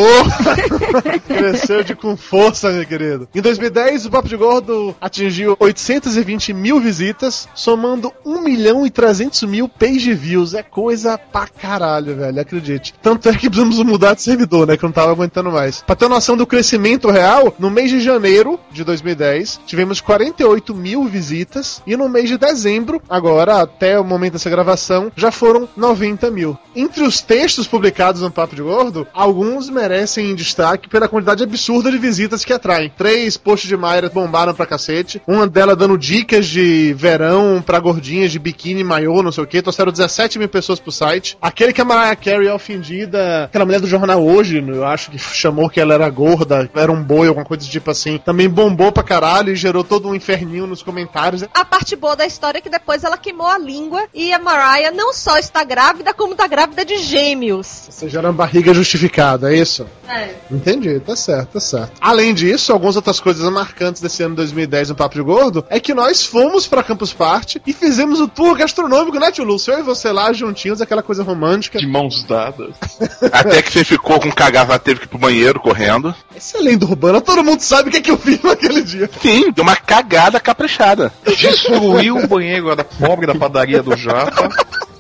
cresceu 1.26 1.84
de 1.84 1.96
com 1.96 2.16
força, 2.16 2.70
meu 2.70 2.86
querido. 2.86 3.28
Em 3.34 3.42
2010, 3.42 4.06
o 4.06 4.12
Papo 4.12 4.30
de 4.30 4.38
Gordo 4.38 4.96
atingiu 5.02 5.58
820 5.60 6.54
mil 6.54 6.80
visitas, 6.80 7.50
somando 7.56 8.14
1 8.24 8.42
milhão 8.42 8.86
e 8.86 8.92
300 8.92 9.42
mil 9.46 9.68
page 9.68 10.14
views. 10.14 10.54
É 10.54 10.62
coisa 10.62 11.18
pra 11.18 11.48
caralho, 11.48 12.16
velho, 12.16 12.40
acredite. 12.40 12.94
Tanto 13.02 13.28
é 13.28 13.32
que 13.32 13.50
precisamos 13.50 13.82
mudar 13.84 14.14
de 14.14 14.22
servidor, 14.22 14.68
né, 14.68 14.78
que 14.78 14.86
eu 14.86 14.88
não 14.88 14.94
tava 14.94 15.12
aguentando 15.12 15.52
mais. 15.52 15.82
Pra 15.82 15.96
ter 15.96 16.08
noção 16.08 16.38
do 16.38 16.46
crescimento 16.46 17.10
real, 17.10 17.56
no 17.58 17.72
mês 17.72 17.90
de 17.90 18.00
janeiro 18.00 18.60
de 18.72 18.84
2010, 18.84 19.62
tivemos 19.66 20.00
48 20.00 20.76
mil 20.76 21.06
visitas, 21.06 21.82
e 21.88 21.98
no 21.98 22.08
mês 22.08 22.30
de 22.30 22.38
dezembro, 22.52 23.02
agora 23.10 23.62
até 23.62 23.98
o 23.98 24.04
momento 24.04 24.34
dessa 24.34 24.50
gravação, 24.50 25.12
já 25.16 25.32
foram 25.32 25.68
90 25.76 26.30
mil. 26.30 26.58
Entre 26.76 27.04
os 27.04 27.22
textos 27.22 27.66
publicados 27.66 28.22
no 28.22 28.30
Papo 28.30 28.56
de 28.56 28.62
Gordo, 28.62 29.08
alguns 29.14 29.70
merecem 29.70 30.36
destaque 30.36 30.90
pela 30.90 31.08
quantidade 31.08 31.44
absurda 31.44 31.90
de 31.90 31.98
visitas 31.98 32.44
que 32.44 32.52
atraem. 32.52 32.92
Três 32.98 33.38
posts 33.38 33.70
de 33.70 33.78
Mayra 33.78 34.10
bombaram 34.10 34.54
pra 34.54 34.66
cacete, 34.66 35.22
uma 35.26 35.48
dela 35.48 35.76
dando 35.76 35.98
dicas 35.98 36.46
de 36.46 36.94
verão 36.94 37.64
pra 37.66 37.80
gordinhas 37.80 38.32
de 38.32 38.40
biquíni, 38.40 38.84
maiô, 38.84 39.24
não 39.24 39.32
sei 39.32 39.44
o 39.44 39.48
que, 39.48 39.62
trouxeram 39.62 39.92
17 39.92 40.38
mil 40.38 40.50
pessoas 40.50 40.80
pro 40.80 40.92
site. 40.92 41.38
Aquele 41.42 41.72
que 41.72 41.82
a 41.82 41.86
Mariah 41.86 42.16
Carey 42.16 42.48
é 42.48 42.54
ofendida, 42.54 43.46
aquela 43.46 43.66
mulher 43.66 43.80
do 43.80 43.88
jornal 43.88 44.22
hoje, 44.24 44.64
eu 44.66 44.86
acho 44.86 45.12
que 45.12 45.18
chamou 45.18 45.70
que 45.70 45.80
ela 45.80 45.94
era 45.94 46.10
gorda, 46.10 46.70
era 46.76 46.92
um 46.92 47.02
boi, 47.02 47.28
alguma 47.28 47.46
coisa 47.46 47.66
do 47.66 47.70
tipo 47.70 47.90
assim, 47.90 48.18
também 48.18 48.50
bombou 48.50 48.92
pra 48.92 49.04
caralho 49.04 49.54
e 49.54 49.56
gerou 49.56 49.84
todo 49.84 50.10
um 50.10 50.16
inferninho 50.16 50.68
nos 50.68 50.84
comentários. 50.84 51.44
A 51.54 51.64
parte 51.64 51.96
boa 51.96 52.16
da 52.16 52.26
história 52.26 52.41
é 52.50 52.62
que 52.62 52.70
depois 52.70 53.04
ela 53.04 53.18
queimou 53.18 53.48
a 53.48 53.58
língua 53.58 54.04
e 54.14 54.34
a 54.34 54.40
Mariah 54.40 54.92
não 54.92 55.14
só 55.14 55.38
está 55.38 55.64
grávida, 55.64 56.14
como 56.14 56.34
está 56.34 56.48
grávida 56.48 56.84
de 56.84 56.98
gêmeos. 56.98 57.84
Ou 57.88 57.94
seja, 57.94 58.20
era 58.20 58.28
uma 58.28 58.34
barriga 58.34 58.74
justificada, 58.74 59.54
é 59.54 59.58
isso? 59.58 59.86
É. 60.08 60.36
Entendi, 60.50 61.00
tá 61.00 61.16
certo, 61.16 61.54
tá 61.54 61.60
certo. 61.60 61.94
Além 62.02 62.34
disso, 62.34 62.74
algumas 62.74 62.96
outras 62.96 63.20
coisas 63.20 63.50
marcantes 63.52 64.02
desse 64.02 64.24
ano 64.24 64.36
2010 64.36 64.90
no 64.90 64.96
Papo 64.96 65.16
de 65.16 65.22
Gordo 65.22 65.66
é 65.70 65.80
que 65.80 65.94
nós 65.94 66.26
fomos 66.26 66.68
pra 66.68 66.84
Campus 66.84 67.14
Party 67.14 67.62
e 67.66 67.74
fizemos 67.74 68.20
o 68.20 68.28
tour 68.28 68.58
gastronômico, 68.58 69.20
né, 69.20 69.32
tio 69.32 69.46
Lúcio? 69.46 69.74
Eu 69.74 69.80
e 69.80 69.84
você 69.84 70.12
lá 70.12 70.34
juntinhos, 70.34 70.82
aquela 70.82 71.04
coisa 71.04 71.24
romântica. 71.24 71.80
De 71.80 71.88
mãos 71.88 72.24
dadas. 72.24 72.76
Até 73.32 73.62
que 73.62 73.72
você 73.72 73.84
ficou 73.84 74.20
com 74.20 74.32
cagava, 74.32 74.78
teve 74.80 75.02
que 75.02 75.06
ir 75.06 75.10
pro 75.10 75.18
banheiro 75.18 75.60
correndo. 75.60 76.14
Essa 76.36 76.58
é 76.58 76.62
lenda 76.62 76.86
urbana, 76.86 77.22
todo 77.22 77.44
mundo 77.44 77.62
sabe 77.62 77.90
o 77.90 77.92
que, 77.92 77.98
é 77.98 78.02
que 78.02 78.12
eu 78.12 78.18
fiz 78.18 78.42
naquele 78.42 78.82
dia. 78.82 79.10
Sim, 79.22 79.52
deu 79.52 79.64
uma 79.64 79.76
cagada 79.76 80.40
caprichada. 80.40 81.12
Destruiu 81.26 82.21
o 82.24 82.28
banheiro 82.28 82.76
da 82.76 82.84
pobre 82.84 83.28
da 83.28 83.36
padaria 83.36 83.82
do 83.82 83.96
Japa. 83.96 84.50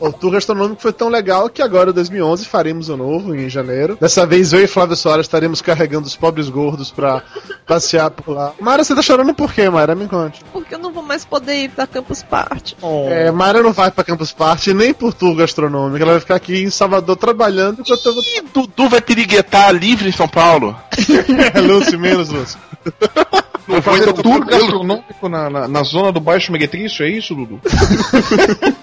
O 0.01 0.11
tour 0.11 0.31
gastronômico 0.31 0.81
foi 0.81 0.91
tão 0.91 1.09
legal 1.09 1.47
que 1.47 1.61
agora, 1.61 1.91
em 1.91 1.93
2011, 1.93 2.45
faremos 2.47 2.89
o 2.89 2.97
novo 2.97 3.35
em 3.35 3.47
janeiro. 3.47 3.95
Dessa 4.01 4.25
vez, 4.25 4.51
eu 4.51 4.63
e 4.63 4.65
Flávio 4.65 4.95
Soares 4.95 5.27
estaremos 5.27 5.61
carregando 5.61 6.07
os 6.07 6.15
pobres 6.15 6.49
gordos 6.49 6.89
pra 6.89 7.21
passear 7.67 8.09
por 8.09 8.33
lá. 8.33 8.51
Mara, 8.59 8.83
você 8.83 8.95
tá 8.95 9.01
chorando 9.03 9.31
por 9.31 9.53
quê, 9.53 9.69
Mara? 9.69 9.93
Me 9.93 10.07
conte. 10.07 10.43
Porque 10.51 10.73
eu 10.73 10.79
não 10.79 10.91
vou 10.91 11.03
mais 11.03 11.23
poder 11.23 11.65
ir 11.65 11.69
pra 11.69 11.85
Campus 11.85 12.23
Party. 12.23 12.75
É, 13.11 13.29
Mara 13.29 13.61
não 13.61 13.73
vai 13.73 13.91
pra 13.91 14.03
Campus 14.03 14.31
Party 14.31 14.73
nem 14.73 14.91
por 14.91 15.13
tour 15.13 15.35
gastronômico. 15.35 16.01
Ela 16.01 16.13
vai 16.13 16.19
ficar 16.19 16.35
aqui 16.35 16.63
em 16.63 16.71
Salvador 16.71 17.15
trabalhando 17.15 17.81
enquanto 17.81 18.03
eu 18.03 18.15
Dudu 18.51 18.89
vai 18.89 19.01
piriguetar 19.01 19.71
livre 19.71 20.09
em 20.09 20.11
São 20.11 20.27
Paulo? 20.27 20.75
É, 21.53 21.59
Lúcio, 21.59 21.99
menos, 21.99 22.29
Lúcio. 22.29 22.59
Vai 23.67 23.81
fazer 23.81 24.13
tour 24.13 24.45
gastronômico 24.45 25.29
na, 25.29 25.49
na, 25.49 25.67
na 25.67 25.83
zona 25.83 26.11
do 26.11 26.19
Baixo 26.19 26.51
Meretrício, 26.51 27.05
é 27.05 27.09
isso, 27.09 27.35
Dudu? 27.35 27.61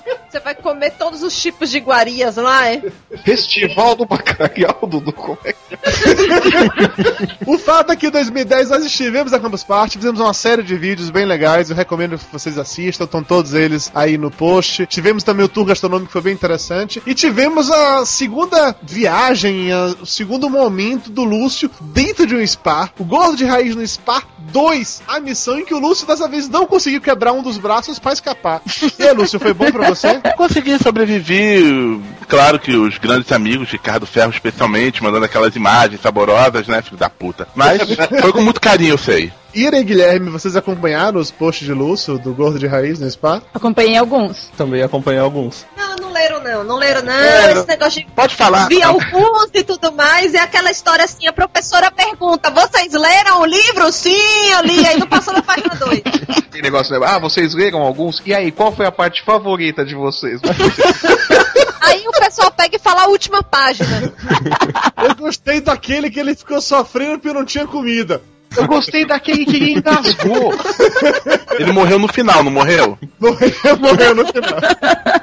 Vai 0.48 0.54
comer 0.54 0.92
todos 0.92 1.22
os 1.22 1.38
tipos 1.38 1.68
de 1.70 1.76
iguarias 1.76 2.36
lá, 2.36 2.70
é? 2.72 2.82
Festival 3.22 3.94
do 3.94 4.06
Bacalhau, 4.06 4.78
Dudu, 4.88 5.12
como 5.12 5.36
é 5.44 5.52
que 5.52 5.58
O 7.46 7.58
fato 7.58 7.92
é 7.92 7.96
que 7.96 8.06
em 8.06 8.10
2010 8.10 8.70
nós 8.70 8.82
estivemos 8.82 9.30
na 9.30 9.38
Campus 9.38 9.62
Party, 9.62 9.98
fizemos 9.98 10.18
uma 10.20 10.32
série 10.32 10.62
de 10.62 10.74
vídeos 10.74 11.10
bem 11.10 11.26
legais, 11.26 11.68
eu 11.68 11.76
recomendo 11.76 12.16
que 12.16 12.24
vocês 12.32 12.56
assistam, 12.56 13.04
estão 13.04 13.22
todos 13.22 13.52
eles 13.52 13.92
aí 13.94 14.16
no 14.16 14.30
post. 14.30 14.86
Tivemos 14.86 15.22
também 15.22 15.44
o 15.44 15.48
tour 15.50 15.66
gastronômico 15.66 16.06
que 16.06 16.12
foi 16.14 16.22
bem 16.22 16.32
interessante. 16.32 17.02
E 17.06 17.12
tivemos 17.14 17.70
a 17.70 18.06
segunda 18.06 18.74
viagem, 18.82 19.70
a- 19.70 19.96
o 20.00 20.06
segundo 20.06 20.48
momento 20.48 21.10
do 21.10 21.24
Lúcio 21.24 21.70
dentro 21.78 22.26
de 22.26 22.34
um 22.34 22.46
spa. 22.46 22.88
O 22.98 23.04
Gordo 23.04 23.36
de 23.36 23.44
Raiz 23.44 23.76
no 23.76 23.86
Spa 23.86 24.22
2, 24.50 25.02
a 25.06 25.20
missão 25.20 25.58
em 25.58 25.64
que 25.66 25.74
o 25.74 25.78
Lúcio 25.78 26.06
dessa 26.06 26.26
vez 26.26 26.48
não 26.48 26.66
conseguiu 26.66 27.02
quebrar 27.02 27.34
um 27.34 27.42
dos 27.42 27.58
braços 27.58 27.98
pra 27.98 28.14
escapar. 28.14 28.62
E 28.98 29.02
aí, 29.02 29.12
Lúcio, 29.12 29.38
foi 29.38 29.52
bom 29.52 29.70
pra 29.70 29.86
você? 29.86 30.08
Consegui 30.38 30.78
sobreviver. 30.78 32.00
Claro 32.28 32.58
que 32.58 32.76
os 32.76 32.98
grandes 32.98 33.32
amigos, 33.32 33.70
Ricardo 33.70 34.06
Ferro 34.06 34.30
especialmente, 34.30 35.02
mandando 35.02 35.24
aquelas 35.24 35.56
imagens 35.56 36.00
saborosas, 36.00 36.66
né, 36.68 36.82
filho 36.82 36.96
da 36.96 37.08
puta. 37.08 37.48
Mas 37.54 37.80
foi 38.20 38.32
com 38.32 38.42
muito 38.42 38.60
carinho, 38.60 38.90
eu 38.90 38.98
sei. 38.98 39.32
Ira 39.54 39.78
e 39.78 39.82
Guilherme, 39.84 40.28
vocês 40.28 40.54
acompanharam 40.54 41.18
os 41.18 41.30
posts 41.30 41.66
de 41.66 41.72
Lúcio 41.72 42.18
do 42.18 42.34
Gordo 42.34 42.58
de 42.58 42.66
Raiz 42.66 43.00
no 43.00 43.10
Spa? 43.10 43.42
Acompanhei 43.54 43.96
alguns. 43.96 44.50
Também 44.56 44.82
acompanhei 44.82 45.18
alguns. 45.20 45.66
Não, 45.74 45.96
não 45.96 46.12
leram 46.12 46.42
não, 46.44 46.64
não 46.64 46.76
leram 46.76 47.02
não. 47.02 47.12
É, 47.12 47.52
Esse 47.52 47.66
negócio 47.66 48.04
de 48.04 48.10
Pode 48.12 48.36
falar. 48.36 48.68
vi 48.68 48.82
alguns 48.82 49.48
e 49.54 49.64
tudo 49.64 49.90
mais. 49.92 50.34
É 50.34 50.40
aquela 50.40 50.70
história 50.70 51.04
assim, 51.04 51.26
a 51.26 51.32
professora 51.32 51.90
pergunta, 51.90 52.50
vocês 52.50 52.92
leram 52.92 53.40
o 53.40 53.46
livro? 53.46 53.90
Sim, 53.90 54.50
eu 54.52 54.62
li, 54.64 54.86
aí 54.86 54.98
não 54.98 55.06
passou 55.06 55.32
na 55.32 55.42
página 55.42 55.74
2. 55.74 56.02
Tem 56.50 56.60
negócio, 56.60 56.98
né? 56.98 57.06
Ah, 57.08 57.18
vocês 57.18 57.54
leram 57.54 57.80
alguns? 57.80 58.20
E 58.26 58.34
aí, 58.34 58.52
qual 58.52 58.70
foi 58.70 58.84
a 58.84 58.92
parte 58.92 59.24
favorita 59.24 59.82
de 59.84 59.94
vocês? 59.94 60.40
Aí 61.80 62.06
o 62.06 62.12
pessoal 62.12 62.50
pega 62.50 62.76
e 62.76 62.78
fala 62.78 63.04
a 63.04 63.08
última 63.08 63.42
página. 63.42 64.12
Eu 65.02 65.14
gostei 65.14 65.60
daquele 65.60 66.10
que 66.10 66.20
ele 66.20 66.34
ficou 66.34 66.60
sofrendo 66.60 67.18
porque 67.18 67.36
não 67.36 67.44
tinha 67.44 67.66
comida. 67.66 68.22
Eu 68.58 68.66
gostei 68.66 69.06
daquele 69.06 69.44
que 69.44 69.56
ele 69.56 69.72
engasgou. 69.72 70.52
Ele 71.58 71.72
morreu 71.72 71.98
no 71.98 72.08
final, 72.08 72.42
não 72.42 72.50
morreu? 72.50 72.98
Morreu, 73.18 73.52
morreu 73.78 74.14
no 74.14 74.26
final. 74.26 74.58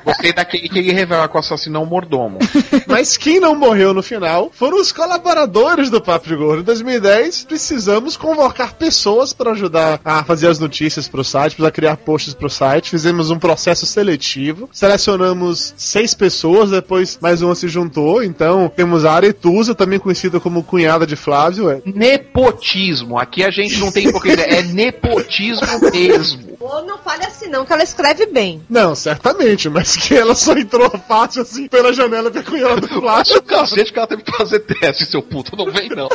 Gostei 0.04 0.34
daquele 0.34 0.69
que 0.69 0.80
ele 0.80 0.91
revela 0.91 1.28
que 1.28 1.36
o 1.36 1.39
assassino 1.39 1.78
é 1.78 1.80
um 1.80 1.86
mordomo. 1.86 2.39
Mas 2.88 3.17
quem 3.17 3.39
não 3.39 3.56
morreu 3.56 3.93
no 3.93 4.04
final 4.04 4.52
foram 4.54 4.80
os 4.80 4.91
colaboradores 4.91 5.89
do 5.89 6.02
Papo 6.02 6.28
de 6.28 6.36
Gordo. 6.36 6.62
Em 6.62 6.65
2010, 6.65 7.45
precisamos 7.45 8.15
convocar 8.17 8.74
pessoas 8.74 9.34
para 9.34 9.52
ajudar 9.52 10.00
a 10.04 10.24
fazer 10.24 10.48
as 10.48 10.60
notícias 10.60 11.08
pro 11.08 11.24
site, 11.24 11.56
para 11.56 11.71
criar 11.71 11.98
posts 11.98 12.34
pro 12.34 12.50
site. 12.50 12.91
Fizemos 12.91 13.30
um 13.30 13.39
processo 13.39 13.86
seletivo. 13.86 14.69
Selecionamos 14.71 15.74
seis 15.78 16.13
pessoas, 16.13 16.69
depois 16.71 17.17
mais 17.21 17.41
uma 17.41 17.56
se 17.56 17.67
juntou. 17.67 18.24
Então, 18.24 18.71
temos 18.76 19.06
a 19.06 19.13
Aretusa, 19.13 19.74
também 19.76 20.00
conhecida 20.00 20.39
como 20.39 20.63
cunhada 20.63 21.06
de 21.06 21.15
Flávio. 21.15 21.69
É, 21.69 21.82
Nepotismo. 21.86 23.17
Aqui 23.25 23.43
a 23.43 23.49
gente 23.49 23.79
não 23.79 23.91
tem 23.91 24.07
hipocrisia, 24.07 24.45
é 24.45 24.61
nepotismo 24.61 25.65
mesmo. 25.91 26.55
Pô, 26.57 26.81
não 26.83 26.99
fale 26.99 27.25
assim 27.25 27.47
não, 27.47 27.65
que 27.65 27.73
ela 27.73 27.83
escreve 27.83 28.27
bem. 28.27 28.63
Não, 28.69 28.93
certamente, 28.93 29.67
mas 29.67 29.97
que 29.97 30.15
ela 30.15 30.35
só 30.35 30.53
entrou 30.53 30.89
fácil 31.07 31.41
assim 31.41 31.67
pela 31.67 31.91
janela 31.91 32.29
da 32.29 32.43
cunhada 32.43 32.81
do 32.81 32.88
Flávio. 32.88 33.21
Acho 33.21 33.38
o 33.38 33.41
cacete 33.43 33.91
que 33.91 33.97
ela 33.97 34.07
teve 34.07 34.21
que 34.21 34.31
fazer 34.31 34.59
teste, 34.59 35.05
seu 35.07 35.23
puto. 35.23 35.55
Não 35.55 35.71
vem, 35.71 35.89
não. 35.89 36.07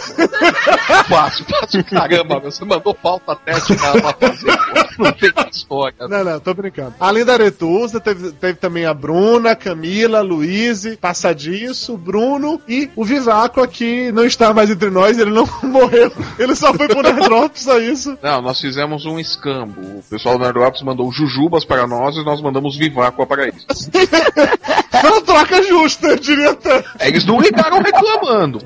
Fácil, 1.08 1.44
fácil. 1.44 1.84
Caramba, 1.84 2.40
meu, 2.40 2.50
você 2.50 2.64
mandou 2.64 2.96
falta 3.02 3.34
teste 3.36 3.74
pra 3.74 3.88
ela 3.88 4.14
fazer. 4.14 4.56
pô. 5.00 5.04
Não 5.04 5.12
tem 5.12 5.32
história. 5.50 5.96
Não, 6.08 6.24
não, 6.24 6.40
tô 6.40 6.52
brincando. 6.54 6.94
Além 7.00 7.24
da 7.24 7.32
Aretusa, 7.32 8.00
teve, 8.00 8.32
teve 8.32 8.54
também 8.54 8.84
a 8.84 8.92
Bruna, 8.92 9.52
a 9.52 9.56
Camila, 9.56 10.18
a 10.18 10.22
Luíse, 10.22 10.96
Passadiço, 10.96 11.94
o 11.94 11.98
Bruno 11.98 12.60
e 12.68 12.90
o 12.94 13.04
Vivaco 13.04 13.62
aqui 13.62 14.12
não 14.12 14.24
está 14.24 14.52
mais 14.52 14.70
entre 14.70 14.90
nós, 14.90 15.18
ele 15.18 15.30
não 15.30 15.48
morreu. 15.62 16.12
Ele 16.38 16.54
só 16.54 16.72
foi 16.74 16.88
pro 16.90 17.02
Nerdrops, 17.02 17.62
só 17.62 17.78
isso. 17.78 18.18
Não, 18.22 18.42
nós 18.42 18.60
fizemos 18.60 19.06
um 19.06 19.18
escambo. 19.18 19.80
O 19.80 20.04
pessoal 20.08 20.36
do 20.36 20.44
Nerdrops 20.44 20.82
mandou 20.82 21.10
jujubas 21.12 21.64
para 21.64 21.86
nós 21.86 22.16
e 22.16 22.24
nós 22.24 22.40
mandamos 22.40 22.76
viváqua 22.76 23.26
para 23.26 23.48
eles. 23.48 23.66
Fala 24.90 25.20
troca 25.22 25.62
justa, 25.62 26.08
eu 26.08 26.18
diria 26.18 26.50
até. 26.50 26.84
Eles 27.00 27.24
não 27.24 27.40
ligaram 27.40 27.80
reclamando. 27.80 28.60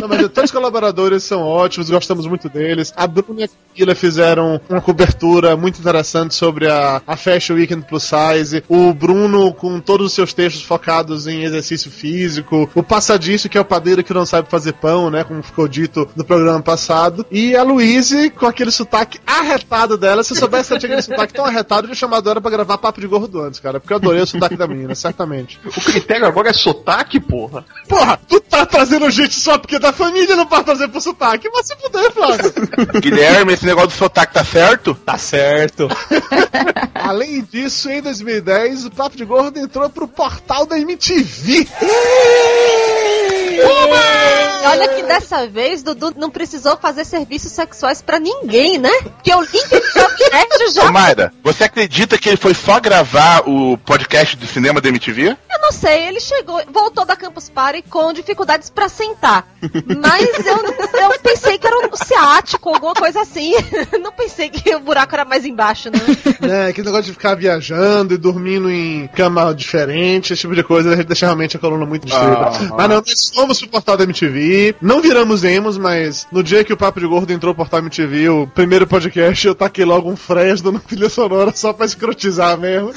Não, 0.00 0.08
mas 0.08 0.20
todos 0.28 0.44
os 0.44 0.50
colaboradores 0.50 1.22
são 1.22 1.42
ótimos, 1.42 1.90
gostamos 1.90 2.26
muito 2.26 2.48
deles. 2.48 2.92
A 2.96 3.06
Bruna 3.06 3.42
e 3.42 3.44
a 3.44 3.48
Camila 3.48 3.94
fizeram 3.94 4.60
uma 4.68 4.80
cobertura 4.80 5.56
muito 5.56 5.78
interessante 5.78 6.34
sobre 6.34 6.68
a, 6.68 7.02
a 7.06 7.16
Fashion 7.16 7.54
Weekend 7.54 7.86
Plus 7.86 8.04
Size. 8.04 8.64
O 8.68 8.92
Bruno 8.92 9.52
com 9.52 9.80
todos 9.80 10.08
os 10.08 10.12
seus 10.12 10.32
textos 10.32 10.62
focados 10.62 11.26
em 11.26 11.44
exercício 11.44 11.90
físico. 11.90 12.68
O 12.74 12.82
Passadiço, 12.82 13.48
que 13.48 13.58
é 13.58 13.60
o 13.60 13.64
padeiro 13.64 14.02
que 14.02 14.14
não 14.14 14.26
sabe 14.26 14.48
fazer 14.50 14.72
pão, 14.72 15.10
né? 15.10 15.24
Como 15.24 15.42
ficou 15.42 15.68
dito 15.68 16.08
no 16.16 16.24
programa 16.24 16.62
passado. 16.62 17.24
E 17.34 17.56
a 17.56 17.64
Luíse 17.64 18.30
com 18.30 18.46
aquele 18.46 18.70
sotaque 18.70 19.18
arretado 19.26 19.98
dela. 19.98 20.22
Se 20.22 20.34
eu 20.34 20.36
soubesse 20.36 20.68
que 20.68 20.74
ela 20.74 20.78
tinha 20.78 20.92
aquele 20.92 21.02
sotaque 21.02 21.34
tão 21.34 21.44
arretado, 21.44 21.80
eu 21.80 21.86
tinha 21.88 21.96
chamado 21.96 22.30
ela 22.30 22.40
pra 22.40 22.48
gravar 22.48 22.78
Papo 22.78 23.00
de 23.00 23.08
Gordo 23.08 23.42
antes, 23.42 23.58
cara. 23.58 23.80
Porque 23.80 23.92
eu 23.92 23.96
adorei 23.96 24.22
o 24.22 24.26
sotaque 24.26 24.56
da 24.56 24.68
menina, 24.68 24.94
certamente. 24.94 25.58
O 25.66 25.80
critério 25.80 26.28
agora 26.28 26.50
é 26.50 26.52
sotaque, 26.52 27.18
porra. 27.18 27.64
Porra, 27.88 28.20
tu 28.28 28.38
tá 28.38 28.64
trazendo 28.64 29.10
gente 29.10 29.34
só 29.34 29.58
porque 29.58 29.74
é 29.74 29.78
da 29.80 29.92
família 29.92 30.36
não 30.36 30.46
pode 30.46 30.62
trazer 30.62 30.86
pro 30.86 31.00
sotaque. 31.00 31.50
Vai 31.50 31.64
se 31.64 31.74
fuder, 31.74 32.12
Flávio. 32.12 32.52
Guilherme, 33.00 33.54
esse 33.54 33.66
negócio 33.66 33.88
do 33.88 33.94
sotaque 33.94 34.32
tá 34.32 34.44
certo? 34.44 34.94
Tá 34.94 35.18
certo. 35.18 35.88
Além 36.94 37.42
disso, 37.42 37.90
em 37.90 38.00
2010, 38.00 38.86
o 38.86 38.90
Papo 38.92 39.16
de 39.16 39.24
Gordo 39.24 39.58
entrou 39.58 39.90
pro 39.90 40.06
portal 40.06 40.66
da 40.66 40.78
MTV. 40.78 41.66
Olha 44.66 44.88
que 44.88 45.02
dessa 45.02 45.46
vez 45.46 45.82
Dudu 45.82 46.14
não 46.16 46.30
precisou 46.30 46.76
fazer 46.76 47.04
serviços 47.04 47.52
sexuais 47.52 48.02
pra 48.02 48.18
ninguém, 48.18 48.78
né? 48.78 48.90
Porque 49.02 49.34
o 49.34 49.42
link 49.42 49.68
do 49.68 50.72
já. 50.72 50.88
Ô, 50.88 50.92
Mayra, 50.92 51.32
você 51.42 51.64
acredita 51.64 52.18
que 52.18 52.28
ele 52.28 52.36
foi 52.36 52.54
só 52.54 52.80
gravar 52.80 53.48
o 53.48 53.76
podcast 53.78 54.36
do 54.36 54.46
cinema 54.46 54.80
da 54.80 54.88
MTV? 54.88 55.28
Eu 55.28 55.60
não 55.60 55.72
sei, 55.72 56.08
ele 56.08 56.20
chegou, 56.20 56.60
voltou 56.72 57.04
da 57.04 57.16
Campus 57.16 57.48
Party 57.48 57.82
com 57.88 58.12
dificuldades 58.12 58.70
pra 58.70 58.88
sentar. 58.88 59.46
Mas 59.98 60.46
eu, 60.46 60.56
eu 61.02 61.20
pensei 61.22 61.58
que 61.58 61.66
era 61.66 61.78
um 61.78 61.96
ciático, 61.96 62.70
alguma 62.70 62.94
coisa 62.94 63.20
assim. 63.20 63.52
Não 64.00 64.12
pensei 64.12 64.50
que 64.50 64.74
o 64.74 64.80
buraco 64.80 65.14
era 65.14 65.24
mais 65.24 65.44
embaixo, 65.44 65.90
né, 66.40 66.68
aquele 66.68 66.86
negócio 66.86 67.06
de 67.06 67.12
ficar 67.12 67.34
viajando 67.34 68.14
e 68.14 68.18
dormindo 68.18 68.70
em 68.70 69.06
cama 69.08 69.54
diferente, 69.54 70.32
esse 70.32 70.42
tipo 70.42 70.54
de 70.54 70.62
coisa, 70.62 71.02
deixa 71.04 71.26
realmente 71.26 71.56
a 71.56 71.60
coluna 71.60 71.86
muito 71.86 72.06
destruída. 72.06 72.50
Ah. 72.50 72.74
Mas 72.76 72.88
não, 72.88 73.46
nós 73.46 73.53
fomos 73.54 73.60
pro 73.60 73.68
portal 73.68 73.96
da 73.96 74.04
MTV, 74.04 74.76
não 74.80 75.00
viramos 75.00 75.44
emos, 75.44 75.78
mas 75.78 76.26
no 76.32 76.42
dia 76.42 76.64
que 76.64 76.72
o 76.72 76.76
Papo 76.76 77.00
de 77.00 77.06
Gordo 77.06 77.32
entrou 77.32 77.54
pro 77.54 77.64
portal 77.64 77.80
MTV, 77.80 78.28
o 78.28 78.46
primeiro 78.46 78.86
podcast, 78.86 79.46
eu 79.46 79.54
taquei 79.54 79.84
logo 79.84 80.10
um 80.10 80.16
Fresno 80.16 80.72
na 80.72 80.80
trilha 80.80 81.08
sonora 81.08 81.52
só 81.54 81.72
pra 81.72 81.86
escrotizar 81.86 82.58
mesmo. 82.58 82.92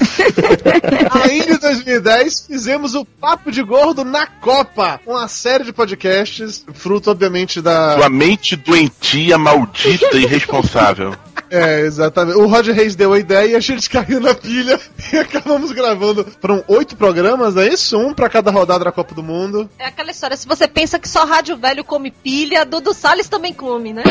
Ainda 1.22 1.54
em 1.54 1.58
2010, 1.58 2.46
fizemos 2.46 2.94
o 2.94 3.04
Papo 3.04 3.50
de 3.50 3.62
Gordo 3.62 4.04
na 4.04 4.26
Copa, 4.26 5.00
uma 5.06 5.28
série 5.28 5.64
de 5.64 5.72
podcasts, 5.72 6.64
fruto, 6.74 7.10
obviamente, 7.10 7.60
da... 7.60 7.96
Sua 7.96 8.08
mente 8.08 8.56
doentia, 8.56 9.38
maldita 9.38 10.16
e 10.16 10.22
irresponsável. 10.22 11.14
É, 11.50 11.80
exatamente. 11.80 12.36
O 12.38 12.46
Roger 12.46 12.74
Reis 12.74 12.94
deu 12.94 13.12
a 13.12 13.18
ideia 13.18 13.52
e 13.52 13.56
a 13.56 13.60
gente 13.60 13.88
caiu 13.90 14.20
na 14.20 14.34
pilha 14.34 14.78
e 15.12 15.16
acabamos 15.16 15.72
gravando. 15.72 16.26
Foram 16.40 16.62
oito 16.68 16.96
programas, 16.96 17.56
é 17.56 17.68
isso? 17.68 17.98
Um 17.98 18.12
pra 18.12 18.28
cada 18.28 18.50
rodada 18.50 18.84
da 18.84 18.92
Copa 18.92 19.14
do 19.14 19.22
Mundo. 19.22 19.68
É 19.78 19.86
aquela 19.86 20.10
história, 20.10 20.36
se 20.36 20.46
você 20.46 20.68
pensa 20.68 20.98
que 20.98 21.08
só 21.08 21.24
rádio 21.24 21.56
velho 21.56 21.84
come 21.84 22.10
pilha, 22.10 22.64
Dudu 22.64 22.92
Salles 22.92 23.28
também 23.28 23.52
come, 23.52 23.92
né? 23.92 24.02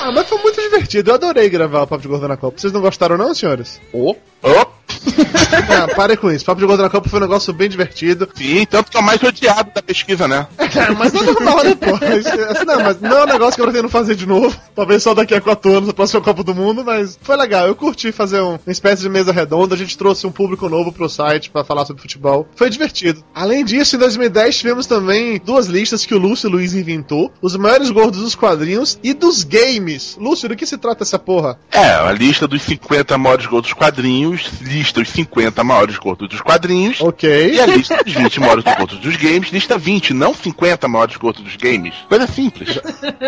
Ah, 0.00 0.10
mas 0.12 0.28
foi 0.28 0.38
muito 0.38 0.60
divertido. 0.60 1.10
Eu 1.10 1.14
adorei 1.14 1.48
gravar 1.48 1.82
o 1.82 1.86
Papo 1.86 2.02
de 2.02 2.08
Gordo 2.08 2.26
na 2.26 2.36
Copa. 2.36 2.58
Vocês 2.58 2.72
não 2.72 2.80
gostaram, 2.80 3.16
não, 3.16 3.34
senhores? 3.34 3.80
Ô, 3.92 4.16
Oh, 4.44 4.66
Ah, 5.68 5.86
parem 5.94 6.16
com 6.16 6.30
isso. 6.30 6.44
Papo 6.44 6.60
de 6.60 6.66
Gordo 6.66 6.82
na 6.82 6.90
Copa 6.90 7.08
foi 7.08 7.18
um 7.18 7.22
negócio 7.22 7.52
bem 7.52 7.68
divertido. 7.68 8.28
sim, 8.34 8.64
tanto 8.66 8.90
que 8.90 8.96
é 8.96 9.00
o 9.00 9.02
mais 9.02 9.22
odiado 9.22 9.70
da 9.74 9.82
pesquisa, 9.82 10.26
né? 10.26 10.46
É, 10.58 10.90
mas 10.92 11.12
não 11.12 11.22
né, 11.64 11.74
pô? 11.74 11.96
Isso- 12.16 12.64
Não, 12.66 12.82
mas 12.82 13.00
não 13.00 13.18
é 13.18 13.22
um 13.24 13.26
negócio 13.26 13.54
que 13.56 13.60
eu 13.60 13.66
pretendo 13.66 13.88
fazer 13.88 14.14
de 14.14 14.26
novo. 14.26 14.56
Talvez 14.74 15.02
só 15.02 15.14
daqui 15.14 15.34
a 15.34 15.40
quatro 15.40 15.76
anos, 15.76 15.88
a 15.88 15.92
próxima 15.92 16.20
Copa 16.20 16.42
do 16.42 16.54
Mundo, 16.54 16.84
mas 16.84 17.18
foi 17.22 17.36
legal. 17.36 17.66
Eu 17.66 17.74
curti 17.74 18.12
fazer 18.12 18.40
um- 18.40 18.58
uma 18.66 18.72
espécie 18.72 19.02
de 19.02 19.08
mesa 19.08 19.32
redonda. 19.32 19.74
A 19.74 19.78
gente 19.78 19.96
trouxe 19.96 20.26
um 20.26 20.32
público 20.32 20.68
novo 20.68 20.92
pro 20.92 21.08
site 21.08 21.50
pra 21.50 21.64
falar 21.64 21.84
sobre 21.84 22.02
futebol. 22.02 22.46
Foi 22.56 22.68
divertido. 22.70 23.22
Além 23.34 23.64
disso, 23.64 23.96
em 23.96 23.98
2010 23.98 24.56
tivemos 24.58 24.86
também 24.86 25.40
duas 25.44 25.66
listas 25.66 26.04
que 26.06 26.14
o 26.14 26.18
Lúcio 26.18 26.48
Luiz 26.50 26.74
inventou: 26.74 27.30
os 27.40 27.56
maiores 27.56 27.90
gordos 27.90 28.20
dos 28.20 28.34
quadrinhos 28.34 28.98
e 29.02 29.12
dos 29.14 29.44
games. 29.44 30.16
Lúcio, 30.18 30.48
do 30.48 30.56
que 30.56 30.66
se 30.66 30.76
trata 30.78 31.02
essa 31.04 31.18
porra? 31.18 31.58
É, 31.70 31.94
a 31.94 32.12
lista 32.12 32.46
dos 32.48 32.62
50 32.62 33.16
maiores 33.18 33.46
gols 33.46 33.62
dos 33.62 33.72
quadrinhos, 33.72 34.50
lista 34.60 34.91
os 35.00 35.08
50 35.10 35.62
maiores 35.64 35.96
gols 35.96 36.18
dos 36.18 36.40
quadrinhos. 36.40 37.00
Ok. 37.00 37.54
E 37.54 37.60
a 37.60 37.66
lista 37.66 38.02
dos 38.04 38.12
20 38.12 38.40
maiores 38.40 38.64
gols 38.64 38.98
dos 38.98 39.16
games, 39.16 39.50
lista 39.50 39.78
20, 39.78 40.12
não 40.12 40.34
50 40.34 40.88
maiores 40.88 41.16
gols 41.16 41.36
dos 41.40 41.56
games. 41.56 41.94
Coisa 42.08 42.26
simples. 42.26 42.78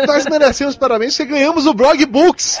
Nós 0.07 0.25
merecemos 0.25 0.75
parabéns 0.75 1.15
porque 1.17 1.31
ganhamos 1.31 1.65
o 1.65 1.73
Blog 1.73 2.05
Books. 2.05 2.59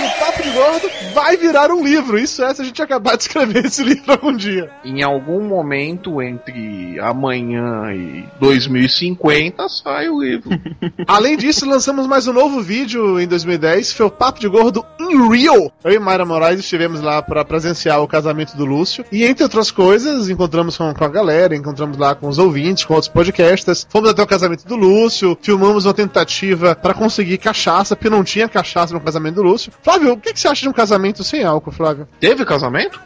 O 0.00 0.18
Papo 0.18 0.42
de 0.42 0.50
Gordo 0.50 0.90
vai 1.12 1.36
virar 1.36 1.70
um 1.70 1.84
livro. 1.84 2.18
Isso 2.18 2.42
é 2.42 2.54
se 2.54 2.62
a 2.62 2.64
gente 2.64 2.80
acabar 2.80 3.16
de 3.16 3.24
escrever 3.24 3.66
esse 3.66 3.82
livro 3.82 4.12
algum 4.12 4.34
dia. 4.34 4.70
em 4.82 5.02
algum 5.02 5.42
momento 5.46 6.22
entre 6.22 6.98
amanhã 7.00 7.92
e 7.92 8.24
2050 8.40 9.68
sai 9.68 10.08
o 10.08 10.22
livro. 10.22 10.48
Além 11.06 11.36
disso, 11.36 11.68
lançamos 11.68 12.06
mais 12.06 12.26
um 12.26 12.32
novo 12.32 12.62
vídeo 12.62 13.20
em 13.20 13.26
2010, 13.26 13.92
foi 13.92 14.06
o 14.06 14.10
Papo 14.10 14.40
de 14.40 14.48
Gordo 14.48 14.84
in 14.98 15.28
Rio. 15.28 15.70
Eu 15.84 15.92
e 15.92 15.98
Mayra 15.98 16.24
Moraes 16.24 16.60
estivemos 16.60 17.02
lá 17.02 17.20
para 17.20 17.44
presenciar 17.44 18.00
o 18.00 18.08
casamento 18.10 18.56
do 18.56 18.64
Lúcio. 18.64 19.04
E 19.10 19.24
entre 19.24 19.42
outras 19.42 19.70
coisas, 19.70 20.28
encontramos 20.28 20.76
com, 20.76 20.92
com 20.92 21.04
a 21.04 21.08
galera, 21.08 21.54
encontramos 21.54 21.96
lá 21.96 22.14
com 22.14 22.28
os 22.28 22.38
ouvintes, 22.38 22.84
com 22.84 22.94
outros 22.94 23.12
podcasters. 23.12 23.86
Fomos 23.88 24.10
até 24.10 24.22
o 24.22 24.26
casamento 24.26 24.66
do 24.66 24.76
Lúcio, 24.76 25.38
filmamos 25.40 25.86
uma 25.86 25.94
tentativa 25.94 26.74
para 26.74 26.94
conseguir 26.94 27.38
cachaça, 27.38 27.94
porque 27.94 28.10
não 28.10 28.24
tinha 28.24 28.48
cachaça 28.48 28.92
no 28.92 29.00
casamento 29.00 29.36
do 29.36 29.42
Lúcio. 29.42 29.72
Flávio, 29.82 30.12
o 30.12 30.16
que, 30.16 30.32
que 30.32 30.40
você 30.40 30.48
acha 30.48 30.62
de 30.62 30.68
um 30.68 30.72
casamento 30.72 31.22
sem 31.24 31.44
álcool, 31.44 31.72
Flávio? 31.72 32.08
Teve 32.18 32.44
casamento? 32.44 33.00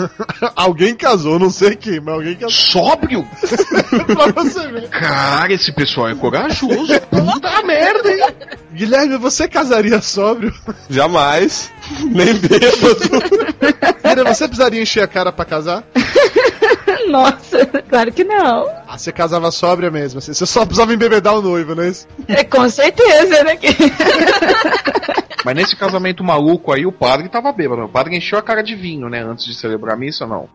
alguém 0.54 0.94
casou, 0.94 1.38
não 1.38 1.50
sei 1.50 1.74
quem, 1.76 2.00
mas 2.00 2.14
alguém 2.14 2.34
casou. 2.34 2.50
Sóbrio? 2.50 3.26
pra 4.06 4.42
você 4.42 4.66
ver. 4.68 4.88
Cara, 4.88 5.52
esse 5.52 5.72
pessoal 5.72 6.08
é 6.08 6.14
corajoso. 6.14 7.00
Puta 7.10 7.62
merda, 7.64 8.10
hein? 8.10 8.24
Guilherme, 8.72 9.16
você 9.16 9.48
casaria 9.48 10.00
sóbrio? 10.00 10.54
Jamais. 10.88 11.70
Nem 12.02 12.34
bêbado. 12.34 13.00
Mira, 14.04 14.24
você 14.24 14.48
precisaria 14.50 14.82
encher 14.82 15.02
a 15.02 15.08
cara 15.08 15.32
pra 15.32 15.44
casar? 15.44 15.84
Nossa, 17.08 17.66
claro 17.88 18.12
que 18.12 18.22
não. 18.22 18.68
Ah, 18.86 18.98
você 18.98 19.10
casava 19.10 19.50
sóbria 19.50 19.90
mesmo, 19.90 20.18
assim, 20.18 20.32
você 20.34 20.46
só 20.46 20.64
precisava 20.64 20.92
embebedar 20.92 21.34
o 21.34 21.42
noivo, 21.42 21.74
não 21.74 21.82
é 21.82 21.88
isso? 21.88 22.06
É, 22.28 22.44
com 22.44 22.68
certeza, 22.68 23.42
né? 23.42 23.58
Mas 25.44 25.54
nesse 25.54 25.76
casamento 25.76 26.22
maluco 26.22 26.72
aí, 26.72 26.84
o 26.84 26.92
padre 26.92 27.28
tava 27.28 27.50
bêbado. 27.52 27.82
O 27.84 27.88
padre 27.88 28.16
encheu 28.16 28.38
a 28.38 28.42
cara 28.42 28.62
de 28.62 28.74
vinho, 28.74 29.08
né? 29.08 29.22
Antes 29.22 29.46
de 29.46 29.54
celebrar 29.54 29.94
a 29.94 29.98
missa, 29.98 30.26
não. 30.26 30.48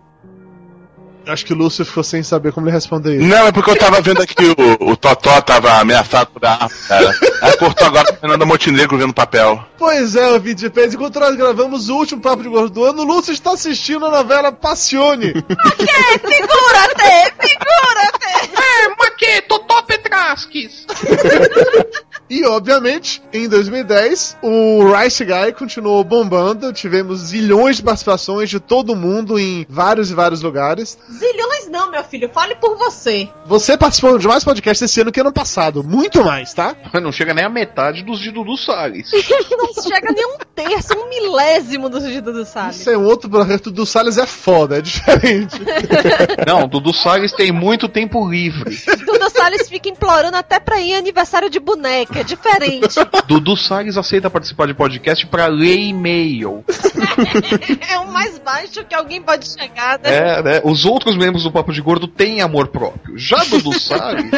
Acho 1.28 1.46
que 1.46 1.54
o 1.54 1.56
Lúcio 1.56 1.84
ficou 1.86 2.04
sem 2.04 2.22
saber 2.22 2.52
como 2.52 2.68
ele 2.68 2.74
responder 2.76 3.18
isso. 3.18 3.26
Não, 3.26 3.48
é 3.48 3.52
porque 3.52 3.72
eu 3.72 3.78
tava 3.78 4.02
vendo 4.02 4.22
aqui 4.22 4.36
o, 4.46 4.92
o 4.92 4.96
Totó 4.98 5.42
tava 5.42 5.80
ameaçado 5.80 6.30
por 6.32 6.46
arma, 6.46 6.70
cara. 6.88 7.12
Aí 7.42 7.58
cortou 7.58 7.88
agora 7.88 8.06
com 8.14 8.20
Fernanda 8.20 8.46
Montenegro 8.46 8.98
vendo 8.98 9.14
papel. 9.14 9.64
Pois 9.78 10.16
é, 10.16 10.28
o 10.32 10.40
vídeo 10.40 10.68
de 10.68 10.70
Pés, 10.70 10.94
enquanto 10.94 11.20
nós 11.20 11.36
gravamos 11.36 11.90
o 11.90 11.96
último 11.96 12.22
Papo 12.22 12.44
de 12.44 12.50
Gordo 12.50 12.70
do 12.70 12.84
ano, 12.84 13.02
o 13.02 13.06
Lúcio 13.06 13.34
está 13.34 13.54
assistindo 13.54 14.06
a 14.06 14.12
novela 14.12 14.52
Passione. 14.52 15.34
Que? 15.34 16.20
Figura-te! 16.20 17.34
Figura-te! 17.40 18.52
É, 18.56 18.96
mas 18.98 19.10
que? 19.18 19.42
Totó 19.44 19.82
Petrasques! 19.84 20.86
E, 22.30 22.44
obviamente, 22.46 23.22
em 23.32 23.48
2010, 23.48 24.38
o 24.42 24.94
Rice 24.94 25.24
Guy 25.24 25.54
continuou 25.54 26.04
bombando. 26.04 26.74
Tivemos 26.74 27.20
zilhões 27.20 27.78
de 27.78 27.84
participações 27.84 28.50
de 28.50 28.60
todo 28.60 28.96
mundo 28.96 29.40
em 29.40 29.66
vários 29.70 30.10
e 30.10 30.14
vários 30.14 30.42
lugares. 30.42 30.98
Zilhões 31.12 31.70
não, 31.70 31.92
meu 31.92 32.04
filho, 32.04 32.30
fale 32.30 32.56
por 32.56 32.78
você. 32.78 33.30
Você 33.46 33.78
participou 33.78 34.18
de 34.18 34.28
mais 34.28 34.44
podcasts 34.44 34.90
esse 34.90 35.02
ano 35.02 35.12
que 35.12 35.20
ano 35.20 35.34
passado. 35.34 35.84
Muito 35.84 36.24
mais, 36.24 36.54
tá? 36.54 36.76
Mas 36.94 37.04
não 37.04 37.12
chega 37.12 37.34
nem 37.34 37.44
a 37.44 37.50
metade 37.50 38.04
dos 38.04 38.20
de 38.20 38.32
Dudu 38.32 38.58
Salles. 38.58 39.12
Não 39.56 39.84
chega 39.84 40.12
nem 40.12 40.26
um 40.26 40.38
terço, 40.54 40.94
um 40.98 41.10
milésimo 41.10 41.90
do 41.90 42.00
Dudu 42.00 42.32
do 42.32 42.46
Salles. 42.46 42.80
Isso 42.80 42.90
é 42.90 42.98
um 42.98 43.04
outro 43.04 43.30
projeto 43.30 43.70
do 43.70 43.86
Salles 43.86 44.18
é 44.18 44.26
foda, 44.26 44.78
é 44.78 44.82
diferente. 44.82 45.60
Não, 46.48 46.68
Dudu 46.68 46.94
Salles 46.94 47.32
tem 47.34 47.52
muito 47.52 47.90
tempo 47.90 48.28
livre. 48.28 48.76
Do 48.76 49.06
Dudu 49.06 49.30
Salles 49.30 49.68
fica 49.68 49.90
implorando 49.90 50.38
até 50.38 50.60
pra 50.60 50.80
ir 50.80 50.92
em 50.92 50.96
aniversário 50.96 51.50
de 51.50 51.60
boneca, 51.60 52.15
é 52.20 52.24
diferente. 52.24 52.96
Dudu 53.28 53.56
Salles 53.56 53.98
aceita 53.98 54.30
participar 54.30 54.68
de 54.68 54.74
podcast 54.74 55.26
pra 55.28 55.48
ler 55.48 55.78
e-mail. 55.78 56.64
é 57.90 58.00
o 58.00 58.12
mais 58.12 58.40
baixo 58.40 58.84
que 58.86 58.96
alguém 58.96 59.22
pode 59.22 59.48
chegar, 59.48 60.00
né? 60.00 60.16
É, 60.16 60.44
né? 60.44 60.62
Os 60.64 60.86
outros 60.86 61.18
membros 61.18 61.44
do 61.44 61.52
Papo 61.52 61.72
de 61.74 61.82
Gordo 61.82 62.08
têm 62.08 62.42
amor 62.42 62.68
próprio. 62.68 63.18
Já 63.18 63.44
Dudu 63.46 63.74
Salles. 63.80 64.32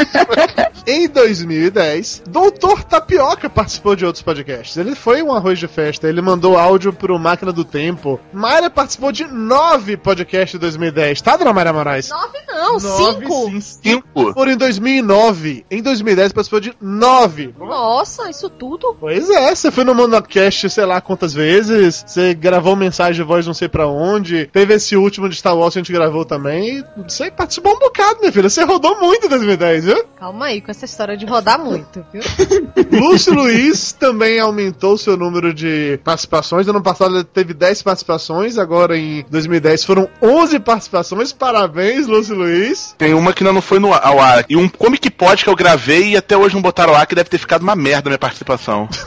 Em 0.86 1.08
2010, 1.08 2.24
Doutor 2.28 2.84
Tapioca 2.84 3.50
participou 3.50 3.96
de 3.96 4.06
outros 4.06 4.24
podcasts. 4.24 4.78
Ele 4.78 4.96
foi 4.96 5.22
um 5.22 5.34
arroz 5.34 5.60
de 5.60 5.68
festa, 5.68 6.08
ele 6.08 6.22
mandou 6.22 6.58
áudio 6.58 6.94
pro 6.94 7.20
Máquina 7.20 7.52
do 7.52 7.64
Tempo. 7.64 8.20
Mayra 8.34 8.70
participou 8.70 9.12
de 9.12 9.26
nove 9.26 9.98
podcasts 9.98 10.56
em 10.56 10.60
2010, 10.60 11.22
tá, 11.22 11.36
dona 11.38 11.54
Mayra 11.54 11.74
Moraes? 11.74 12.10
Nove 12.10 12.38
não, 12.48 12.80
Nove, 12.80 13.20
cinco. 13.20 13.50
sim. 13.50 13.62
Cinco. 13.62 14.34
Foram 14.34 14.52
em 14.52 14.58
2009. 14.58 15.66
Em 15.70 15.82
2010 15.82 16.34
participou 16.34 16.60
de 16.60 16.74
nove. 16.82 17.54
Nossa, 17.68 18.30
isso 18.30 18.50
tudo? 18.50 18.96
Pois 19.00 19.30
é, 19.30 19.54
você 19.54 19.72
foi 19.72 19.84
no 19.84 19.94
Monocast, 19.94 20.70
sei 20.70 20.86
lá 20.86 21.02
quantas 21.02 21.34
vezes, 21.34 22.04
você 22.06 22.34
gravou 22.34 22.76
mensagem 22.76 23.16
de 23.16 23.24
voz 23.24 23.46
não 23.46 23.54
sei 23.54 23.68
pra 23.68 23.88
onde, 23.88 24.48
teve 24.48 24.74
esse 24.74 24.96
último 24.96 25.30
de 25.30 25.36
Star 25.36 25.56
Wars 25.56 25.74
que 25.74 25.80
a 25.80 25.84
gente 25.84 25.92
gravou 25.92 26.26
também, 26.26 26.84
você 26.98 27.30
participou 27.32 27.74
um 27.76 27.80
bocado, 27.80 28.20
minha 28.20 28.32
filha, 28.32 28.50
você 28.50 28.64
rodou 28.64 29.00
muito 29.00 29.26
em 29.26 29.30
2010, 29.30 29.86
viu? 29.86 30.04
Calma 30.20 30.48
aí 30.48 30.62
com 30.62 30.72
essa 30.72 30.86
história 30.86 31.18
de 31.18 31.26
rodar 31.26 31.60
muito, 31.60 32.06
viu? 32.12 32.22
Lúcio 33.00 33.34
Luiz 33.34 33.92
também 33.92 34.40
aumentou 34.40 34.98
seu 34.98 35.18
número 35.18 35.54
de 35.54 36.00
participações, 36.04 36.68
ano 36.68 36.82
passado 36.82 37.16
ele 37.16 37.24
teve 37.24 37.54
10 37.54 37.84
participações, 37.84 38.58
agora 38.58 38.98
em 38.98 39.26
2010 39.30 39.84
foram 39.84 40.10
11 40.22 40.60
participações, 40.60 41.32
parabéns 41.34 42.08
Lúcio 42.08 42.36
Luiz. 42.36 42.96
Tem 42.98 43.14
uma 43.14 43.34
que 43.34 43.44
ainda 43.44 43.54
não 43.54 43.62
foi 43.62 43.80
no, 43.80 43.94
ao 43.94 44.20
ar. 44.20 44.46
E 44.50 44.56
um 44.56 44.68
Comic 44.68 45.10
Pod 45.10 45.44
que 45.44 45.50
eu 45.50 45.56
gravei 45.56 46.12
e 46.12 46.18
até 46.18 46.38
hoje 46.38 46.56
não 46.56 46.62
botaram 46.62 46.94
lá, 46.94 47.06
que 47.06 47.16
deve 47.16 47.30
ter 47.30 47.38
ficado 47.38 47.57
uma 47.64 47.76
merda 47.76 48.10
a 48.10 48.12
minha 48.12 48.20
participação. 48.20 48.88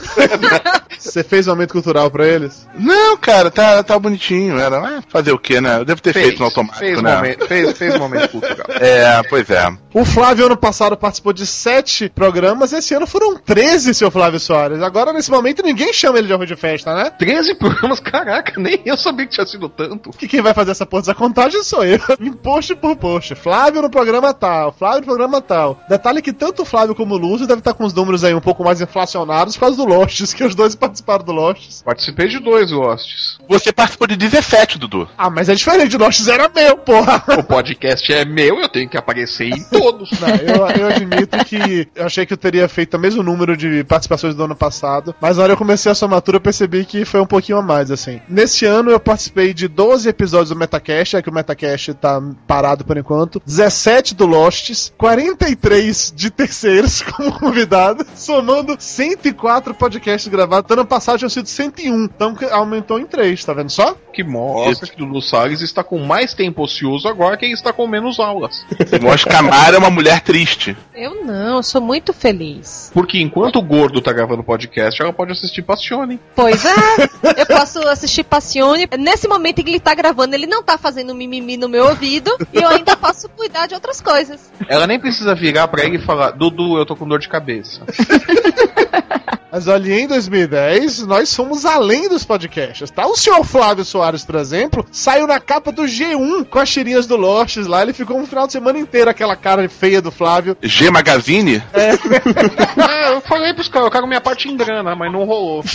Você 0.98 1.24
fez 1.24 1.48
um 1.48 1.52
aumento 1.52 1.72
cultural 1.72 2.10
pra 2.10 2.26
eles? 2.26 2.68
Não, 2.74 3.16
cara, 3.16 3.50
tá, 3.50 3.82
tá 3.82 3.98
bonitinho. 3.98 4.58
Era, 4.58 4.98
é, 4.98 5.02
fazer 5.08 5.32
o 5.32 5.38
quê, 5.38 5.60
né? 5.60 5.78
Eu 5.78 5.84
devo 5.84 6.02
ter 6.02 6.12
feito 6.12 6.38
no 6.38 6.44
automático, 6.44 6.84
fez, 6.84 7.02
né? 7.02 7.16
momento, 7.16 7.46
fez, 7.46 7.78
fez 7.78 7.98
momento 7.98 8.28
cultural. 8.28 8.66
É, 8.80 9.22
pois 9.28 9.48
é. 9.50 9.70
O 9.92 10.04
Flávio 10.04 10.46
ano 10.46 10.56
passado 10.56 10.96
participou 10.96 11.32
de 11.32 11.46
7 11.46 12.10
programas, 12.10 12.72
esse 12.72 12.94
ano 12.94 13.06
foram 13.06 13.36
13, 13.36 13.92
seu 13.92 14.10
Flávio 14.10 14.38
Soares. 14.38 14.82
Agora, 14.82 15.12
nesse 15.12 15.30
momento, 15.30 15.62
ninguém 15.62 15.92
chama 15.92 16.18
ele 16.18 16.28
de 16.28 16.32
arroz 16.32 16.48
de 16.48 16.56
festa, 16.56 16.94
né? 16.94 17.10
13 17.10 17.56
programas, 17.56 17.98
caraca, 18.00 18.58
nem 18.58 18.80
eu 18.84 18.96
sabia 18.96 19.26
que 19.26 19.32
tinha 19.32 19.46
sido 19.46 19.68
tanto. 19.68 20.10
Que 20.10 20.28
quem 20.28 20.40
vai 20.40 20.54
fazer 20.54 20.70
essa 20.70 20.86
porra 20.86 21.02
dessa 21.02 21.14
contagem 21.14 21.62
sou 21.62 21.84
eu. 21.84 21.98
Em 22.20 22.32
post 22.32 22.74
por 22.76 22.96
post. 22.96 23.34
Flávio 23.34 23.82
no 23.82 23.90
programa 23.90 24.32
tal, 24.32 24.72
Flávio 24.72 25.00
no 25.00 25.06
programa 25.06 25.40
tal. 25.40 25.80
Detalhe 25.88 26.22
que 26.22 26.32
tanto 26.32 26.62
o 26.62 26.64
Flávio 26.64 26.94
como 26.94 27.14
o 27.14 27.18
Lúcio 27.18 27.46
devem 27.46 27.60
estar 27.60 27.74
com 27.74 27.84
os 27.84 27.92
números 27.92 28.22
aí 28.22 28.32
um 28.40 28.42
pouco 28.42 28.64
mais 28.64 28.80
inflacionados 28.80 29.54
por 29.54 29.60
causa 29.60 29.76
do 29.76 29.84
Losts, 29.84 30.32
que 30.32 30.42
os 30.42 30.54
dois 30.54 30.74
participaram 30.74 31.24
do 31.24 31.32
Losts. 31.32 31.82
Participei 31.82 32.26
de 32.28 32.38
dois 32.38 32.72
Losts. 32.72 33.38
Você 33.46 33.72
participou 33.72 34.06
de 34.06 34.16
17, 34.16 34.78
Dudu. 34.78 35.08
Ah, 35.16 35.28
mas 35.28 35.48
é 35.48 35.54
diferente, 35.54 35.94
o 35.94 35.98
Losts 35.98 36.26
era 36.26 36.48
meu, 36.48 36.78
porra. 36.78 37.22
O 37.38 37.42
podcast 37.42 38.10
é 38.12 38.24
meu, 38.24 38.58
eu 38.60 38.68
tenho 38.68 38.88
que 38.88 38.96
aparecer 38.96 39.48
em 39.48 39.62
todos. 39.64 40.10
Não, 40.18 40.28
eu, 40.28 40.66
eu 40.78 40.86
admito 40.88 41.44
que 41.44 41.88
eu 41.94 42.06
achei 42.06 42.24
que 42.24 42.32
eu 42.32 42.38
teria 42.38 42.68
feito 42.68 42.96
o 42.96 43.00
mesmo 43.00 43.22
número 43.22 43.56
de 43.56 43.84
participações 43.84 44.34
do 44.34 44.44
ano 44.44 44.56
passado, 44.56 45.14
mas 45.20 45.36
na 45.36 45.42
hora 45.42 45.50
que 45.50 45.54
eu 45.54 45.58
comecei 45.58 45.92
a 45.92 45.94
somatura 45.94 46.36
eu 46.36 46.40
percebi 46.40 46.84
que 46.84 47.04
foi 47.04 47.20
um 47.20 47.26
pouquinho 47.26 47.58
a 47.58 47.62
mais, 47.62 47.90
assim. 47.90 48.20
Nesse 48.28 48.64
ano 48.64 48.90
eu 48.90 48.98
participei 48.98 49.52
de 49.52 49.68
12 49.68 50.08
episódios 50.08 50.50
do 50.50 50.56
Metacast, 50.56 51.16
é 51.16 51.22
que 51.22 51.28
o 51.28 51.34
Metacast 51.34 51.94
tá 51.94 52.22
parado 52.46 52.84
por 52.84 52.96
enquanto, 52.96 53.42
17 53.44 54.14
do 54.14 54.26
Losts, 54.26 54.92
43 54.96 56.12
de 56.14 56.30
terceiros 56.30 57.02
como 57.12 57.32
convidado, 57.38 58.06
somando 58.30 58.76
104 58.78 59.74
podcasts 59.74 60.30
gravados. 60.30 60.70
Ano 60.70 60.86
passado 60.86 61.18
tinham 61.18 61.28
sido 61.28 61.48
101, 61.48 62.04
então 62.04 62.36
aumentou 62.52 63.00
em 63.00 63.04
3, 63.04 63.44
tá 63.44 63.52
vendo 63.52 63.70
só? 63.70 63.96
Que 64.12 64.22
mostra 64.22 64.88
que 64.88 64.96
Dudu 64.96 65.20
Salles 65.20 65.60
está 65.60 65.82
com 65.82 65.98
mais 65.98 66.32
tempo 66.32 66.62
ocioso 66.62 67.08
agora 67.08 67.36
que 67.36 67.44
ele 67.44 67.54
está 67.54 67.72
com 67.72 67.86
menos 67.88 68.20
aulas. 68.20 68.64
Mostra 69.00 69.30
que 69.30 69.36
a 69.36 69.42
Mara 69.42 69.76
é 69.76 69.78
uma 69.78 69.90
mulher 69.90 70.20
triste. 70.20 70.76
Eu 70.94 71.24
não, 71.24 71.56
eu 71.56 71.62
sou 71.62 71.80
muito 71.80 72.12
feliz. 72.12 72.90
Porque 72.92 73.20
enquanto 73.20 73.56
o 73.56 73.62
gordo 73.62 74.00
tá 74.00 74.12
gravando 74.12 74.44
podcast, 74.44 75.00
ela 75.00 75.12
pode 75.12 75.32
assistir 75.32 75.62
Passione. 75.62 76.20
Pois 76.34 76.64
é, 76.64 76.70
eu 77.40 77.46
posso 77.46 77.80
assistir 77.88 78.24
Passione. 78.24 78.88
Nesse 78.98 79.26
momento 79.26 79.60
em 79.60 79.64
que 79.64 79.70
ele 79.70 79.80
tá 79.80 79.94
gravando, 79.94 80.34
ele 80.34 80.46
não 80.46 80.62
tá 80.62 80.76
fazendo 80.76 81.14
mimimi 81.14 81.56
no 81.56 81.68
meu 81.68 81.86
ouvido 81.86 82.36
e 82.52 82.58
eu 82.58 82.68
ainda 82.68 82.96
posso 82.96 83.28
cuidar 83.30 83.66
de 83.66 83.74
outras 83.74 84.00
coisas. 84.00 84.52
Ela 84.68 84.86
nem 84.86 85.00
precisa 85.00 85.34
virar 85.34 85.68
pra 85.68 85.84
ele 85.84 85.96
e 85.96 86.02
falar: 86.02 86.32
Dudu, 86.32 86.78
eu 86.78 86.86
tô 86.86 86.94
com 86.94 87.08
dor 87.08 87.18
de 87.18 87.28
cabeça. 87.28 87.80
Mas 89.52 89.66
olha, 89.66 89.92
em 89.92 90.06
2010, 90.06 91.06
nós 91.06 91.34
fomos 91.34 91.64
além 91.64 92.08
dos 92.08 92.24
podcasts, 92.24 92.88
tá? 92.90 93.06
O 93.06 93.16
senhor 93.16 93.44
Flávio 93.44 93.84
Soares, 93.84 94.24
por 94.24 94.36
exemplo, 94.36 94.86
saiu 94.92 95.26
na 95.26 95.40
capa 95.40 95.72
do 95.72 95.82
G1 95.82 96.44
com 96.44 96.58
as 96.60 96.70
tirinhas 96.70 97.06
do 97.06 97.16
Losts 97.16 97.66
lá. 97.66 97.82
Ele 97.82 97.92
ficou 97.92 98.16
um 98.16 98.26
final 98.26 98.46
de 98.46 98.52
semana 98.52 98.78
inteiro 98.78 99.10
aquela 99.10 99.34
cara 99.34 99.68
feia 99.68 100.00
do 100.00 100.12
Flávio. 100.12 100.56
G 100.62 100.88
Magazine? 100.90 101.60
É, 101.72 101.90
eu 103.12 103.20
falei 103.20 103.52
pros 103.54 103.68
caras, 103.68 103.86
eu 103.86 103.90
quero 103.92 104.06
minha 104.06 104.20
parte 104.20 104.48
em 104.48 104.56
grana, 104.56 104.94
mas 104.94 105.12
não 105.12 105.24
rolou. 105.24 105.62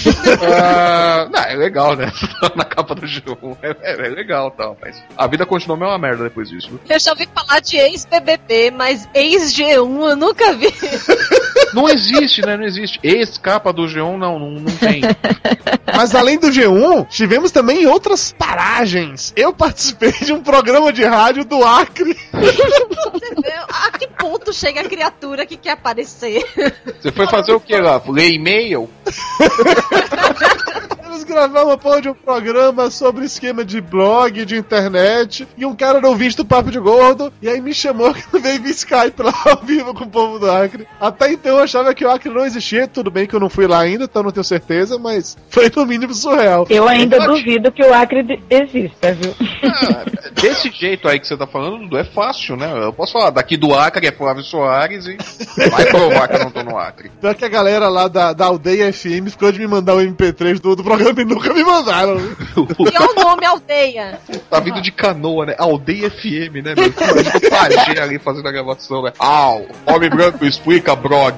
Ah, 0.58 1.28
não, 1.32 1.40
é 1.40 1.56
legal, 1.56 1.96
né? 1.96 2.12
Na 2.56 2.64
capa 2.66 2.94
do 2.96 3.06
G1. 3.06 3.58
É, 3.62 3.70
é, 3.82 4.08
é 4.08 4.10
legal 4.10 4.52
tal, 4.52 4.78
mas 4.82 5.02
a 5.18 5.28
vida 5.28 5.46
continuou 5.46 5.78
a 5.78 5.80
mesma 5.80 5.98
merda 5.98 6.24
depois 6.26 6.50
disso. 6.50 6.70
viu? 6.70 6.80
Eu 6.90 7.00
já 7.00 7.12
ouvi 7.12 7.28
falar 7.34 7.60
de 7.62 7.78
ex-BBB, 7.78 8.72
mas 8.72 9.08
ex-G1 9.14 10.10
eu 10.10 10.16
nunca 10.16 10.54
vi. 10.54 10.68
Não 11.74 11.90
existe, 11.90 12.42
né? 12.46 12.56
Não 12.56 12.64
existe. 12.64 13.00
Ex-capa 13.04 13.74
do 13.74 13.84
G1, 13.84 14.18
não, 14.18 14.40
não, 14.40 14.52
não 14.52 14.72
tem. 14.78 15.02
Mas 15.96 16.16
além 16.16 16.38
do 16.40 16.48
G1, 16.48 17.08
tivemos 17.08 17.52
também 17.52 17.86
outras 17.86 18.34
paragens. 18.38 19.34
Eu 19.36 19.52
participei 19.54 20.12
de 20.12 20.32
um 20.32 20.42
programa 20.42 20.92
de 20.94 21.04
rádio 21.04 21.44
do 21.44 21.64
Acre. 21.64 22.18
Você 22.34 23.36
vê 23.42 23.54
a 23.70 23.92
que 23.98 24.05
ponto 24.26 24.52
chega 24.52 24.82
a 24.82 24.90
criatura 24.90 25.46
que 25.46 25.56
quer 25.56 25.72
aparecer. 25.72 26.44
Você 27.00 27.12
foi 27.12 27.28
fazer 27.28 27.54
o 27.54 27.60
que 27.60 27.78
lá? 27.78 28.02
Ler 28.08 28.32
e-mail? 28.34 28.90
Eles 31.06 31.24
gravaram 31.24 31.68
uma 31.68 31.78
porra 31.78 32.02
de 32.02 32.10
um 32.10 32.14
programa 32.14 32.90
sobre 32.90 33.26
esquema 33.26 33.64
de 33.64 33.80
blog, 33.80 34.44
de 34.46 34.58
internet, 34.58 35.48
e 35.58 35.66
um 35.66 35.76
cara 35.76 36.02
não 36.02 36.16
visto 36.16 36.38
do 36.38 36.46
Papo 36.46 36.72
de 36.72 36.80
Gordo, 36.80 37.32
e 37.42 37.48
aí 37.48 37.62
me 37.62 37.74
chamou 37.74 38.14
que 38.14 38.40
veio 38.40 38.62
via 38.62 38.72
Skype 38.72 39.22
lá 39.22 39.34
ao 39.46 39.62
vivo 39.62 39.94
com 39.94 40.04
o 40.04 40.10
povo 40.10 40.40
do 40.40 40.50
Acre. 40.50 40.88
Até 41.00 41.32
então 41.32 41.58
eu 41.58 41.64
achava 41.64 41.94
que 41.94 42.04
o 42.04 42.10
Acre 42.10 42.30
não 42.30 42.46
existia, 42.46 42.88
tudo 42.88 43.10
bem 43.10 43.28
que 43.28 43.36
eu 43.36 43.40
não 43.40 43.50
fui 43.50 43.68
lá 43.68 43.80
ainda, 43.80 44.06
então 44.06 44.24
não 44.24 44.32
tenho 44.32 44.44
certeza, 44.44 44.98
mas 44.98 45.38
foi 45.50 45.72
no 45.76 45.86
mínimo 45.86 46.14
surreal. 46.14 46.66
Eu 46.70 46.88
ainda 46.88 47.20
duvido 47.20 47.72
que 47.72 47.84
o 47.84 47.94
Acre 47.94 48.44
exista, 48.50 49.14
viu? 49.14 49.34
Ah, 49.64 50.06
desse 50.34 50.70
jeito 50.72 51.08
aí 51.08 51.20
que 51.20 51.28
você 51.28 51.38
tá 51.38 51.48
falando, 51.48 51.80
Dudu, 51.80 51.98
é 51.98 52.04
fácil, 52.04 52.56
né? 52.56 52.72
Eu 52.84 52.94
posso 52.94 53.14
falar, 53.14 53.30
daqui 53.30 53.56
do 53.56 53.74
Acre 53.74 54.08
é 54.08 54.12
Flávio 54.12 54.44
Soares 54.44 55.06
e 55.06 55.18
vai 55.70 55.86
provar 55.86 56.28
que 56.28 56.36
eu 56.36 56.44
não 56.44 56.52
tô 56.52 56.64
no 56.64 56.78
Acre. 56.78 57.10
Pior 57.22 57.36
que 57.36 57.46
a 57.46 57.50
galera 57.50 57.88
lá 57.88 58.08
da, 58.08 58.34
da 58.34 58.46
Aldeia 58.46 58.92
FM 58.92 59.30
ficou 59.30 59.52
de 59.52 59.60
me 59.60 59.68
mandar 59.68 59.96
o 59.96 60.00
MP3 60.00 60.60
do, 60.66 60.76
do 60.76 60.84
programa 60.84 61.22
e 61.22 61.26
nunca 61.26 61.54
me 61.54 61.64
mandaram. 61.64 62.18
E 62.56 62.96
é 62.96 63.00
o 63.00 63.14
nome 63.14 63.46
aldeia. 63.46 64.20
Tá 64.50 64.60
vindo 64.60 64.82
de 64.82 64.92
canoa, 64.92 65.46
né? 65.46 65.54
Aldeia 65.58 66.10
FM, 66.10 66.64
né, 66.64 66.74
meu? 66.76 66.88
Imagina 66.88 67.36
o 67.36 67.50
pajé 67.50 68.02
ali 68.02 68.18
fazendo 68.18 68.48
a 68.48 68.52
gravação, 68.52 69.04
né? 69.04 69.12
Au, 69.20 69.68
homem 69.86 70.10
branco 70.10 70.44
explica, 70.46 70.96
brog. 70.96 71.38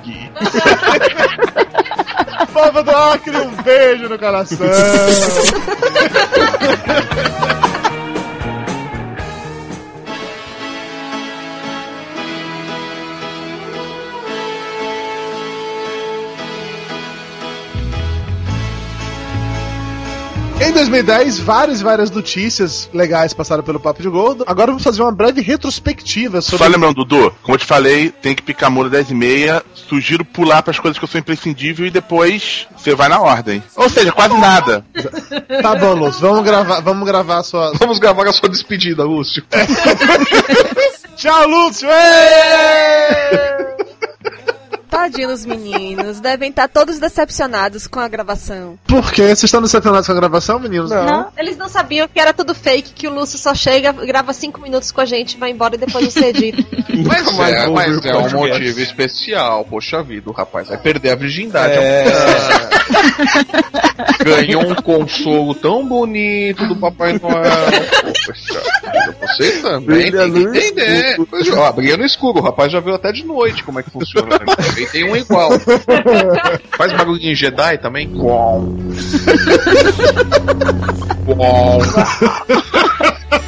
Povo 2.54 2.84
do 2.84 2.92
Acre, 2.92 3.36
um 3.38 3.50
beijo 3.64 4.08
no 4.08 4.20
coração. 4.20 4.60
Em 20.68 20.74
2010, 20.74 21.40
várias, 21.40 21.82
várias 21.82 22.12
notícias 22.12 22.90
legais 22.94 23.34
passaram 23.34 23.64
pelo 23.64 23.80
Papo 23.80 24.02
de 24.02 24.10
Gordo. 24.10 24.44
Agora 24.46 24.68
vamos 24.68 24.84
fazer 24.84 25.02
uma 25.02 25.14
breve 25.14 25.40
retrospectiva 25.40 26.42
sobre. 26.42 26.66
Só 26.66 26.70
lembrando, 26.70 27.06
Dudu, 27.06 27.34
como 27.42 27.56
eu 27.56 27.58
te 27.58 27.66
falei, 27.66 28.10
tem 28.10 28.36
que 28.36 28.42
picar 28.42 28.70
muro 28.70 28.90
10 28.90 29.12
e 29.12 29.16
meia. 29.16 29.64
Sugiro 29.74 30.26
pular 30.26 30.62
pras 30.62 30.78
coisas 30.78 31.00
que 31.00 31.06
eu 31.06 31.08
sou 31.08 31.22
imprescindível 31.22 31.86
e 31.86 31.90
depois 31.90 32.68
você 32.78 32.94
vai 32.94 33.08
na 33.08 33.22
ordem. 33.22 33.64
Ou 33.78 33.90
seja, 33.90 34.12
quase 34.12 34.38
nada. 34.38 34.86
Tá 35.62 35.74
bom, 35.76 35.94
Lúcio, 35.94 36.22
vamos 36.22 36.44
gravar, 36.44 36.82
vamos 36.82 37.08
gravar 37.08 37.38
a 37.38 37.44
sua. 37.44 37.72
Vamos 37.80 38.00
gravar 38.00 38.28
a 38.28 38.34
sua 38.34 38.50
despedida, 38.50 39.04
Lúcio. 39.04 39.44
Tchau, 41.16 41.48
Lúcio! 41.48 41.88
Êêêê! 41.90 43.57
Tá 44.98 45.04
Tadinhos 45.04 45.46
meninos, 45.46 46.20
devem 46.20 46.50
estar 46.50 46.68
todos 46.68 46.98
decepcionados 46.98 47.86
com 47.86 48.00
a 48.00 48.08
gravação. 48.08 48.80
Por 48.88 49.12
quê? 49.12 49.28
Vocês 49.28 49.44
estão 49.44 49.62
decepcionados 49.62 50.08
com 50.08 50.12
a 50.12 50.16
gravação, 50.16 50.58
meninos? 50.58 50.90
Não, 50.90 51.28
eles 51.38 51.56
não 51.56 51.70
sabiam 51.70 52.08
que 52.08 52.20
era 52.20 52.34
tudo 52.34 52.56
fake, 52.56 52.94
que 52.94 53.08
o 53.08 53.14
Lúcio 53.14 53.38
só 53.38 53.54
chega, 53.54 53.92
grava 53.92 54.34
cinco 54.34 54.60
minutos 54.60 54.92
com 54.92 55.00
a 55.00 55.06
gente, 55.06 55.38
vai 55.38 55.52
embora 55.52 55.76
e 55.76 55.78
depois 55.78 56.12
você 56.12 56.26
edita. 56.30 56.66
Mas 57.06 57.28
é, 57.28 57.68
mas 57.68 58.06
é 58.06 58.16
o 58.16 58.22
um 58.22 58.24
podcast. 58.24 58.36
motivo 58.36 58.80
especial. 58.82 59.64
Poxa 59.66 60.02
vida, 60.02 60.28
o 60.32 60.34
rapaz 60.34 60.68
vai 60.68 60.78
perder 60.80 61.12
a 61.12 61.16
virgindade. 61.16 61.74
É. 61.74 62.06
Ganhou 64.26 64.64
um 64.64 64.74
consolo 64.74 65.54
tão 65.54 65.88
bonito 65.88 66.66
do 66.66 66.76
Papai 66.76 67.20
Noel. 67.22 67.44
Poxa 68.26 68.64
você 69.38 69.62
também 69.62 70.12
Brilha 70.12 70.32
tem 70.32 70.52
que 70.52 70.60
entender. 70.60 71.18
ó, 71.56 71.72
brilha 71.72 71.98
no 71.98 72.06
escuro. 72.06 72.40
O 72.40 72.42
rapaz 72.42 72.72
já 72.72 72.80
viu 72.80 72.96
até 72.96 73.12
de 73.12 73.24
noite 73.26 73.64
como 73.64 73.80
é 73.80 73.84
que 73.84 73.90
funciona. 73.90 74.40
Né? 74.40 74.46
Tem 74.92 75.04
um 75.04 75.16
igual. 75.16 75.52
Faz 76.78 76.94
barulhinho 76.94 77.32
em 77.32 77.36
Jedi 77.36 77.78
também? 77.80 78.10
Qual? 78.10 78.64
Qual? 81.26 81.80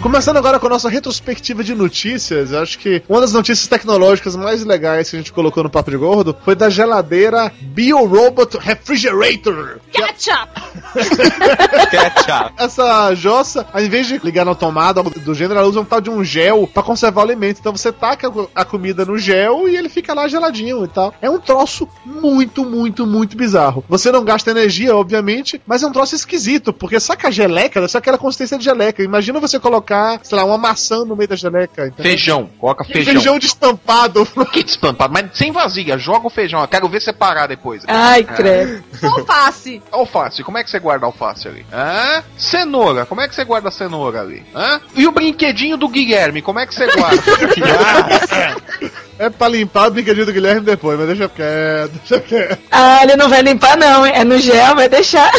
Começando 0.00 0.38
agora 0.38 0.58
com 0.58 0.66
a 0.66 0.70
nossa 0.70 0.88
retrospectiva 0.88 1.62
de 1.62 1.74
notícias, 1.74 2.52
eu 2.52 2.60
acho 2.60 2.78
que 2.78 3.02
uma 3.06 3.20
das 3.20 3.34
notícias 3.34 3.68
tecnológicas 3.68 4.34
mais 4.34 4.64
legais 4.64 5.10
que 5.10 5.16
a 5.16 5.18
gente 5.18 5.30
colocou 5.30 5.62
no 5.62 5.68
Papo 5.68 5.90
de 5.90 5.96
Gordo 5.98 6.34
foi 6.42 6.54
da 6.54 6.70
geladeira 6.70 7.52
BioRobot 7.60 8.56
Refrigerator. 8.58 9.78
Ketchup! 9.92 10.48
Ketchup. 11.90 12.54
Essa 12.56 13.14
jossa, 13.14 13.66
ao 13.72 13.82
invés 13.82 14.06
de 14.06 14.18
ligar 14.24 14.46
na 14.46 14.54
tomada 14.54 15.02
do 15.02 15.34
gênero, 15.34 15.60
ela 15.60 15.68
usa 15.68 15.80
um 15.80 15.84
tal 15.84 16.00
de 16.00 16.08
um 16.08 16.24
gel 16.24 16.66
pra 16.66 16.82
conservar 16.82 17.20
o 17.20 17.24
alimento. 17.24 17.58
Então 17.60 17.76
você 17.76 17.92
taca 17.92 18.32
a 18.54 18.64
comida 18.64 19.04
no 19.04 19.18
gel 19.18 19.68
e 19.68 19.76
ele 19.76 19.90
fica 19.90 20.14
lá 20.14 20.26
geladinho 20.26 20.82
e 20.84 20.88
tal. 20.88 21.12
É 21.20 21.28
um 21.28 21.38
troço 21.38 21.86
muito, 22.04 22.64
muito, 22.64 23.06
muito 23.06 23.36
bizarro. 23.36 23.84
Você 23.88 24.10
não 24.10 24.24
gasta 24.24 24.50
energia, 24.50 24.96
obviamente, 24.96 25.60
mas 25.66 25.82
é 25.82 25.86
um 25.86 25.92
troço 25.92 26.14
esquisito, 26.14 26.72
porque 26.72 26.98
saca 26.98 27.28
a 27.28 27.30
geleca, 27.30 27.86
ser 27.86 27.98
aquela 27.98 28.18
consistência 28.18 28.56
de 28.56 28.64
geleca. 28.64 29.02
Imagina 29.02 29.38
você 29.40 29.58
colocar, 29.60 29.89
sei 30.22 30.36
lá, 30.36 30.44
uma 30.44 30.58
maçã 30.58 31.04
no 31.04 31.16
meio 31.16 31.28
da 31.28 31.36
geleca. 31.36 31.86
entendeu? 31.86 32.04
Feijão. 32.04 32.50
Coloca 32.58 32.84
feijão. 32.84 33.14
Feijão 33.14 33.38
destampado. 33.38 34.26
Que 34.50 34.64
despampado, 34.64 35.12
mas 35.12 35.26
sem 35.34 35.52
vasilha. 35.52 35.96
Joga 35.96 36.26
o 36.26 36.30
feijão. 36.30 36.60
Eu 36.60 36.68
quero 36.68 36.88
ver 36.88 37.00
separar 37.00 37.46
depois. 37.46 37.82
Ai, 37.86 38.24
credo. 38.24 38.82
Alface! 39.02 39.80
Alface, 39.92 40.42
como 40.42 40.58
é 40.58 40.64
que 40.64 40.70
você 40.70 40.78
guarda 40.80 41.06
alface 41.06 41.46
ali? 41.46 41.64
Hã? 41.72 42.22
Cenoura, 42.36 43.06
como 43.06 43.20
é 43.20 43.28
que 43.28 43.34
você 43.34 43.44
guarda 43.44 43.68
a 43.68 43.72
cenoura 43.72 44.20
ali? 44.20 44.42
Hã? 44.54 44.80
E 44.96 45.06
o 45.06 45.12
brinquedinho 45.12 45.76
do 45.76 45.88
Guilherme, 45.88 46.42
como 46.42 46.58
é 46.58 46.66
que 46.66 46.74
você 46.74 46.86
guarda? 46.90 47.22
É 49.20 49.28
pra 49.28 49.48
limpar 49.48 49.88
o 49.88 49.90
brinquedinho 49.90 50.24
do 50.24 50.32
Guilherme 50.32 50.62
depois, 50.62 50.98
mas 50.98 51.06
deixa 51.08 51.28
quieto, 51.28 51.90
deixa 51.92 52.20
quieto. 52.20 52.58
Ah, 52.70 53.02
ele 53.02 53.16
não 53.16 53.28
vai 53.28 53.42
limpar, 53.42 53.76
não, 53.76 54.06
hein? 54.06 54.12
É 54.16 54.24
no 54.24 54.38
gel, 54.38 54.74
vai 54.74 54.88
deixar. 54.88 55.30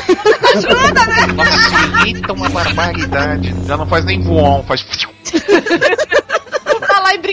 Facilita 1.36 2.34
uma 2.34 2.48
barbaridade. 2.50 3.56
Já 3.66 3.78
não 3.78 3.88
faz 3.88 4.06
nem 4.06 4.22
voão, 4.22 4.41
faz. 4.68 4.86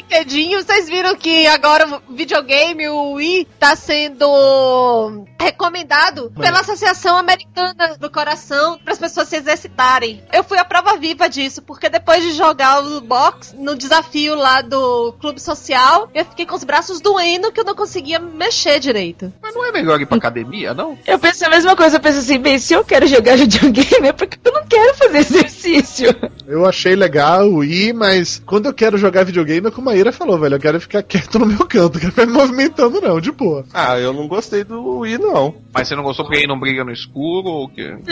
Brinquedinho, 0.08 0.62
vocês 0.62 0.88
viram 0.88 1.14
que 1.14 1.46
agora 1.46 2.00
o 2.08 2.14
videogame, 2.14 2.88
o 2.88 3.12
Wii, 3.12 3.46
tá 3.58 3.76
sendo 3.76 5.26
recomendado 5.38 6.32
pela 6.38 6.60
Associação 6.60 7.16
Americana 7.16 7.96
do 8.00 8.10
Coração 8.10 8.78
para 8.78 8.94
as 8.94 8.98
pessoas 8.98 9.28
se 9.28 9.36
exercitarem. 9.36 10.22
Eu 10.32 10.42
fui 10.42 10.56
a 10.58 10.64
prova 10.64 10.96
viva 10.96 11.28
disso, 11.28 11.60
porque 11.60 11.90
depois 11.90 12.22
de 12.22 12.32
jogar 12.32 12.82
o 12.82 13.02
box 13.02 13.54
no 13.56 13.76
desafio 13.76 14.34
lá 14.34 14.62
do 14.62 15.12
clube 15.20 15.40
social, 15.40 16.08
eu 16.14 16.24
fiquei 16.24 16.46
com 16.46 16.56
os 16.56 16.64
braços 16.64 17.00
doendo 17.00 17.52
que 17.52 17.60
eu 17.60 17.64
não 17.64 17.74
conseguia 17.74 18.18
mexer 18.18 18.80
direito. 18.80 19.30
Mas 19.42 19.54
não 19.54 19.64
é 19.64 19.70
melhor 19.70 20.00
ir 20.00 20.06
pra 20.06 20.16
academia, 20.16 20.72
não? 20.72 20.98
Eu 21.06 21.18
penso 21.18 21.44
a 21.44 21.50
mesma 21.50 21.76
coisa, 21.76 21.96
eu 21.96 22.00
penso 22.00 22.18
assim, 22.18 22.38
bem, 22.38 22.58
se 22.58 22.72
eu 22.72 22.82
quero 22.82 23.06
jogar 23.06 23.36
videogame 23.38 24.08
é 24.08 24.12
porque 24.12 24.38
eu 24.42 24.52
não 24.52 24.66
quero 24.66 24.94
fazer 24.94 25.18
exercício. 25.18 26.08
Eu 26.46 26.64
achei 26.64 26.96
legal 26.96 27.46
o 27.46 27.62
ir, 27.62 27.92
mas 27.92 28.42
quando 28.46 28.66
eu 28.66 28.74
quero 28.74 28.96
jogar 28.96 29.24
videogame 29.24 29.68
é 29.68 29.70
como 29.70 29.90
a 29.90 29.97
Ira 29.98 30.12
falou, 30.12 30.38
velho. 30.38 30.56
Eu 30.56 30.60
quero 30.60 30.80
ficar 30.80 31.02
quieto 31.02 31.38
no 31.38 31.46
meu 31.46 31.66
canto, 31.66 31.94
não 31.94 32.00
quero 32.00 32.12
ficar 32.12 32.26
me 32.26 32.32
movimentando, 32.32 33.00
não, 33.00 33.20
de 33.20 33.32
boa. 33.32 33.64
Ah, 33.72 33.98
eu 33.98 34.12
não 34.12 34.28
gostei 34.28 34.64
do 34.64 34.98
Wii, 35.00 35.18
não. 35.18 35.54
Mas 35.72 35.88
você 35.88 35.96
não 35.96 36.02
gostou 36.02 36.24
porque 36.24 36.40
aí 36.40 36.46
não 36.46 36.58
briga 36.58 36.84
no 36.84 36.92
escuro 36.92 37.48
ou 37.48 37.64
o 37.64 37.68
quê? 37.68 37.96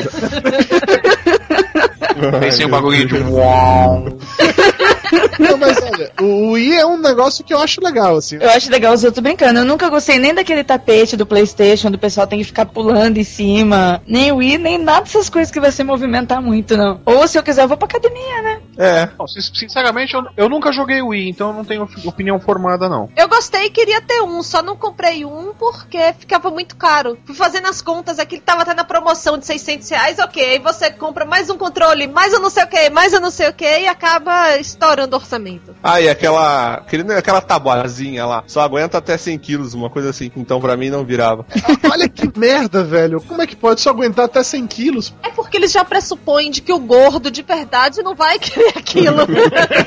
Pensei 2.41 2.67
um 2.67 2.71
bagulho 2.71 3.07
de 3.07 3.19
uau. 3.19 4.07
Não, 5.39 5.57
mas 5.57 5.79
olha, 5.83 6.13
o 6.21 6.53
Wii 6.53 6.77
é 6.77 6.87
um 6.87 6.99
negócio 6.99 7.45
que 7.45 7.53
eu 7.53 7.59
acho 7.59 7.81
legal, 7.83 8.17
assim. 8.17 8.39
Eu 8.41 8.51
acho 8.51 8.71
legal 8.71 8.95
os 8.95 9.05
outros 9.05 9.23
brincando. 9.23 9.61
Eu 9.61 9.65
nunca 9.65 9.89
gostei 9.89 10.19
nem 10.19 10.35
daquele 10.35 10.65
tapete 10.65 11.17
do 11.17 11.27
Playstation, 11.27 11.91
do 11.91 11.99
pessoal 11.99 12.27
tem 12.27 12.39
que 12.39 12.45
ficar 12.45 12.67
pulando 12.67 13.19
em 13.19 13.25
cima. 13.25 14.03
Nem 14.07 14.33
o 14.33 14.37
Wii, 14.37 14.59
nem 14.59 14.79
nada 14.79 15.03
dessas 15.03 15.29
coisas 15.29 15.53
que 15.53 15.61
vai 15.61 15.71
se 15.73 15.85
movimentar 15.85 16.41
muito, 16.41 16.77
não. 16.77 17.01
Ou 17.05 17.27
se 17.29 17.39
eu 17.39 17.43
quiser, 17.43 17.63
eu 17.65 17.69
vou 17.69 17.77
pra 17.77 17.87
academia, 17.87 18.43
né? 18.43 18.61
É. 18.79 19.09
Não, 19.19 19.27
sinceramente, 19.27 20.15
eu, 20.15 20.25
eu 20.37 20.49
nunca 20.49 20.73
joguei 20.73 21.01
Wii, 21.03 21.31
então 21.31 21.49
eu 21.49 21.55
não 21.55 21.65
tenho 21.65 21.89
opinião 22.05 22.39
formada, 22.39 22.89
não. 22.89 23.09
Eu 23.17 23.29
gostei 23.29 23.67
e 23.67 23.71
queria 23.71 24.01
ter 24.01 24.23
um, 24.23 24.43
só 24.43 24.63
não 24.63 24.77
comprei 24.77 25.25
um 25.25 25.53
porque 25.55 26.15
ficava 26.19 26.51
muito 26.51 26.77
caro. 26.77 27.19
Fui 27.25 27.35
fazendo 27.35 27.69
as 27.69 27.81
contas 27.81 28.19
aqui, 28.19 28.39
tava 28.39 28.63
até 28.63 28.75
na 28.75 28.85
promoção 28.85 29.39
de 29.39 29.47
600 29.47 29.89
reais, 29.89 30.19
ok. 30.19 30.45
Aí 30.45 30.59
você 30.59 30.91
compra 30.91 31.25
mais 31.25 31.51
um 31.51 31.57
controle, 31.57 32.07
mais 32.07 32.33
eu 32.33 32.41
não 32.41 32.51
sei 32.51 32.65
o 32.65 32.69
que, 32.69 32.91
mais 32.91 33.13
eu 33.13 33.21
não 33.21 33.31
sei 33.31 33.49
o 33.49 33.53
que, 33.53 33.65
e 33.65 33.87
acaba 33.87 34.57
estourando 34.59 35.17
o 35.17 35.21
orçamento. 35.27 35.75
Ah, 35.83 36.01
e 36.01 36.09
aquela, 36.09 36.85
aquela 37.19 37.41
tabuazinha 37.41 38.25
lá, 38.25 38.45
só 38.47 38.61
aguenta 38.61 38.99
até 38.99 39.19
100 39.19 39.39
quilos, 39.39 39.75
uma 39.75 39.91
coisa 39.91 40.11
assim. 40.11 40.31
Então 40.37 40.61
pra 40.61 40.77
mim 40.77 40.89
não 40.89 41.05
virava. 41.05 41.45
Olha 41.91 42.09
que 42.09 42.31
merda, 42.39 42.85
velho. 42.85 43.21
Como 43.21 43.43
é 43.43 43.47
que 43.47 43.57
pode 43.57 43.81
só 43.81 43.91
aguentar 43.91 44.27
até 44.27 44.43
100 44.43 44.67
quilos? 44.67 45.15
É 45.23 45.31
porque 45.31 45.57
eles 45.57 45.73
já 45.73 45.85
pressupõem 45.85 46.51
de 46.51 46.63
que 46.63 46.73
o 46.73 46.79
gordo 46.79 47.31
de 47.31 47.43
verdade 47.43 48.03
não 48.03 48.15
vai 48.15 48.39
querer 48.41 48.73
aquilo. 48.77 49.27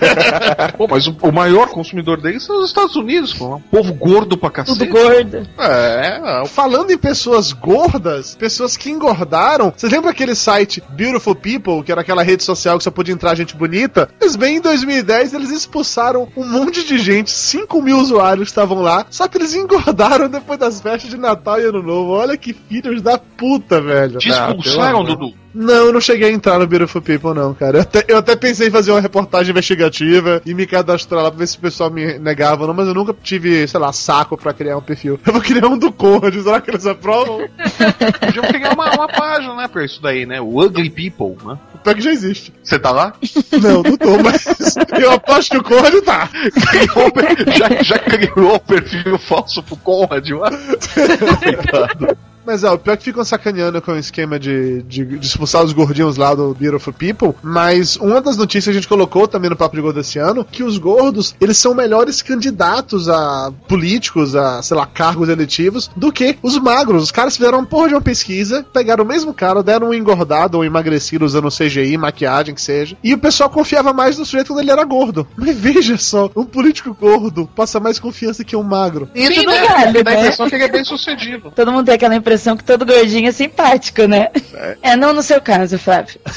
Pô, 0.77 0.87
mas 0.87 1.07
o, 1.07 1.15
o 1.21 1.31
maior 1.31 1.69
consumidor 1.69 2.21
deles 2.21 2.43
são 2.43 2.59
os 2.59 2.69
Estados 2.69 2.95
Unidos, 2.95 3.33
pô. 3.33 3.55
Um 3.55 3.61
povo 3.61 3.93
gordo 3.93 4.37
pra 4.37 4.49
cacete. 4.49 4.77
Tudo 4.77 4.91
gordo. 4.91 5.47
É, 5.57 6.43
Falando 6.47 6.91
em 6.91 6.97
pessoas 6.97 7.51
gordas, 7.51 8.35
pessoas 8.35 8.75
que 8.75 8.89
engordaram, 8.89 9.73
vocês 9.75 9.91
lembram 9.91 10.11
aquele 10.11 10.35
site 10.35 10.83
Beautiful 10.89 11.35
People, 11.35 11.83
que 11.83 11.91
era 11.91 12.01
aquela 12.01 12.23
rede 12.23 12.43
social 12.43 12.77
que 12.77 12.83
só 12.83 12.91
podia 12.91 13.13
entrar 13.13 13.35
gente 13.35 13.55
bonita? 13.55 14.09
Mas 14.19 14.35
bem, 14.35 14.57
em 14.57 14.61
2010 14.61 15.28
eles 15.33 15.51
expulsaram 15.51 16.27
um 16.35 16.45
monte 16.45 16.85
de 16.85 16.97
gente, 16.97 17.31
5 17.31 17.81
mil 17.81 17.97
usuários 17.97 18.49
estavam 18.49 18.81
lá, 18.81 19.05
só 19.09 19.27
que 19.27 19.37
eles 19.37 19.53
engordaram 19.53 20.29
depois 20.29 20.59
das 20.59 20.81
festas 20.81 21.09
de 21.09 21.17
Natal 21.17 21.59
e 21.59 21.65
Ano 21.65 21.83
Novo. 21.83 22.11
Olha 22.11 22.37
que 22.37 22.53
filhos 22.53 23.01
da 23.01 23.17
puta, 23.17 23.81
velho. 23.81 24.19
te 24.19 24.29
expulsaram, 24.29 25.03
Dudu. 25.03 25.33
Não, 25.53 25.87
eu 25.87 25.93
não 25.93 26.01
cheguei 26.01 26.29
a 26.29 26.31
entrar 26.31 26.59
no 26.59 26.67
Beautiful 26.67 27.01
People, 27.01 27.33
não, 27.33 27.53
cara. 27.53 27.77
Eu 27.77 27.81
até, 27.81 28.05
eu 28.07 28.17
até 28.17 28.35
pensei 28.35 28.67
em 28.67 28.71
fazer 28.71 28.91
uma 28.91 29.01
reportagem 29.01 29.51
investigativa 29.51 30.41
e 30.45 30.53
me 30.53 30.67
cadastrar 30.67 31.23
lá 31.23 31.31
pra 31.31 31.39
ver 31.39 31.47
se 31.47 31.57
o 31.57 31.61
pessoal 31.61 31.89
me 31.89 32.19
negava, 32.19 32.67
não, 32.67 32.73
mas 32.73 32.87
eu 32.87 32.93
nunca 32.93 33.15
tive, 33.23 33.67
sei 33.67 33.79
lá, 33.79 33.91
saco 33.91 34.37
pra 34.37 34.53
criar 34.53 34.77
um 34.77 34.81
perfil. 34.81 35.19
Eu 35.25 35.33
vou 35.33 35.41
criar 35.41 35.67
um 35.67 35.77
do 35.77 35.91
Conde, 35.91 36.41
será 36.41 36.61
que 36.61 36.69
eles 36.69 36.85
aprovam? 36.85 37.47
Podiam 38.19 38.45
criar 38.45 38.73
uma, 38.73 38.93
uma 38.93 39.07
página, 39.07 39.55
né, 39.55 39.67
pra 39.67 39.83
isso 39.83 40.01
daí, 40.01 40.25
né? 40.25 40.39
O 40.39 40.61
Ugly 40.63 40.89
People, 40.89 41.35
né? 41.45 41.57
O 41.73 41.77
pior 41.79 41.95
que 41.95 42.01
já 42.01 42.11
existe. 42.11 42.53
Você 42.63 42.77
tá 42.77 42.91
lá? 42.91 43.13
Não, 43.61 43.81
não 43.81 43.97
tô, 43.97 44.21
mas 44.23 44.45
eu 45.01 45.11
aposto 45.11 45.51
que 45.51 45.57
o 45.57 45.63
Conde 45.63 46.01
tá. 46.01 46.29
Já, 47.57 47.83
já 47.83 47.99
criou 47.99 48.55
o 48.55 48.59
perfil 48.59 49.17
falso 49.17 49.63
pro 49.63 49.77
Conrad, 49.77 50.29
lá? 50.31 50.49
Mas 52.45 52.63
é, 52.63 52.69
o 52.69 52.77
pior 52.77 52.97
que 52.97 53.03
ficam 53.03 53.23
sacaneando 53.23 53.81
com 53.81 53.91
o 53.91 53.97
esquema 53.97 54.39
de, 54.39 54.81
de, 54.83 55.05
de 55.05 55.25
expulsar 55.25 55.63
os 55.63 55.73
gordinhos 55.73 56.17
lá 56.17 56.33
do 56.33 56.53
Beautiful 56.53 56.93
People. 56.93 57.33
Mas 57.43 57.95
uma 57.97 58.21
das 58.21 58.37
notícias 58.37 58.65
que 58.65 58.71
a 58.71 58.73
gente 58.73 58.87
colocou 58.87 59.27
também 59.27 59.49
no 59.49 59.55
Papo 59.55 59.75
de 59.75 59.81
Gordo 59.81 59.97
desse 59.97 60.17
ano, 60.17 60.43
que 60.43 60.63
os 60.63 60.77
gordos, 60.77 61.35
eles 61.39 61.57
são 61.57 61.75
melhores 61.75 62.21
candidatos 62.21 63.07
a 63.07 63.51
políticos, 63.67 64.35
a, 64.35 64.61
sei 64.61 64.75
lá, 64.75 64.85
cargos 64.85 65.29
eletivos, 65.29 65.89
do 65.95 66.11
que 66.11 66.37
os 66.41 66.57
magros. 66.57 67.03
Os 67.03 67.11
caras 67.11 67.35
fizeram 67.35 67.59
uma 67.59 67.67
porra 67.67 67.89
de 67.89 67.93
uma 67.93 68.01
pesquisa, 68.01 68.65
pegaram 68.73 69.03
o 69.03 69.07
mesmo 69.07 69.33
cara, 69.33 69.61
deram 69.61 69.89
um 69.89 69.93
engordado 69.93 70.57
ou 70.57 70.65
emagrecido 70.65 71.25
usando 71.25 71.49
CGI, 71.49 71.97
maquiagem, 71.97 72.55
que 72.55 72.61
seja. 72.61 72.97
E 73.03 73.13
o 73.13 73.17
pessoal 73.17 73.49
confiava 73.49 73.93
mais 73.93 74.17
no 74.17 74.25
sujeito 74.25 74.47
quando 74.47 74.61
ele 74.61 74.71
era 74.71 74.83
gordo. 74.83 75.27
Mas 75.37 75.55
veja 75.55 75.97
só, 75.97 76.29
um 76.35 76.45
político 76.45 76.95
gordo 76.99 77.49
passa 77.55 77.79
mais 77.79 77.99
confiança 77.99 78.43
que 78.43 78.55
um 78.55 78.63
magro. 78.63 79.09
Isso 79.13 79.33
Sim, 79.33 79.45
não 79.45 79.53
né? 79.53 79.67
vale, 79.67 80.03
Dá 80.03 80.11
a 80.11 80.15
impressão 80.15 80.49
que 80.49 80.55
ele 80.55 80.63
é 80.63 80.69
bem 80.69 80.83
sucedido. 80.83 81.51
Todo 81.55 81.71
mundo 81.71 81.85
tem 81.85 81.95
aquela 81.95 82.15
impressão 82.15 82.28
que 82.57 82.63
todo 82.63 82.85
gordinho 82.85 83.27
é 83.29 83.31
simpático, 83.31 84.05
né? 84.05 84.29
É, 84.81 84.95
não 84.95 85.13
no 85.13 85.21
seu 85.23 85.41
caso, 85.41 85.77
Flávio. 85.79 86.19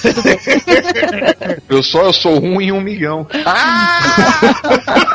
Eu 1.69 1.83
só 1.83 2.05
eu 2.05 2.13
sou 2.13 2.43
um 2.43 2.61
em 2.61 2.71
um 2.73 2.81
milhão. 2.81 3.27
É, 3.33 3.43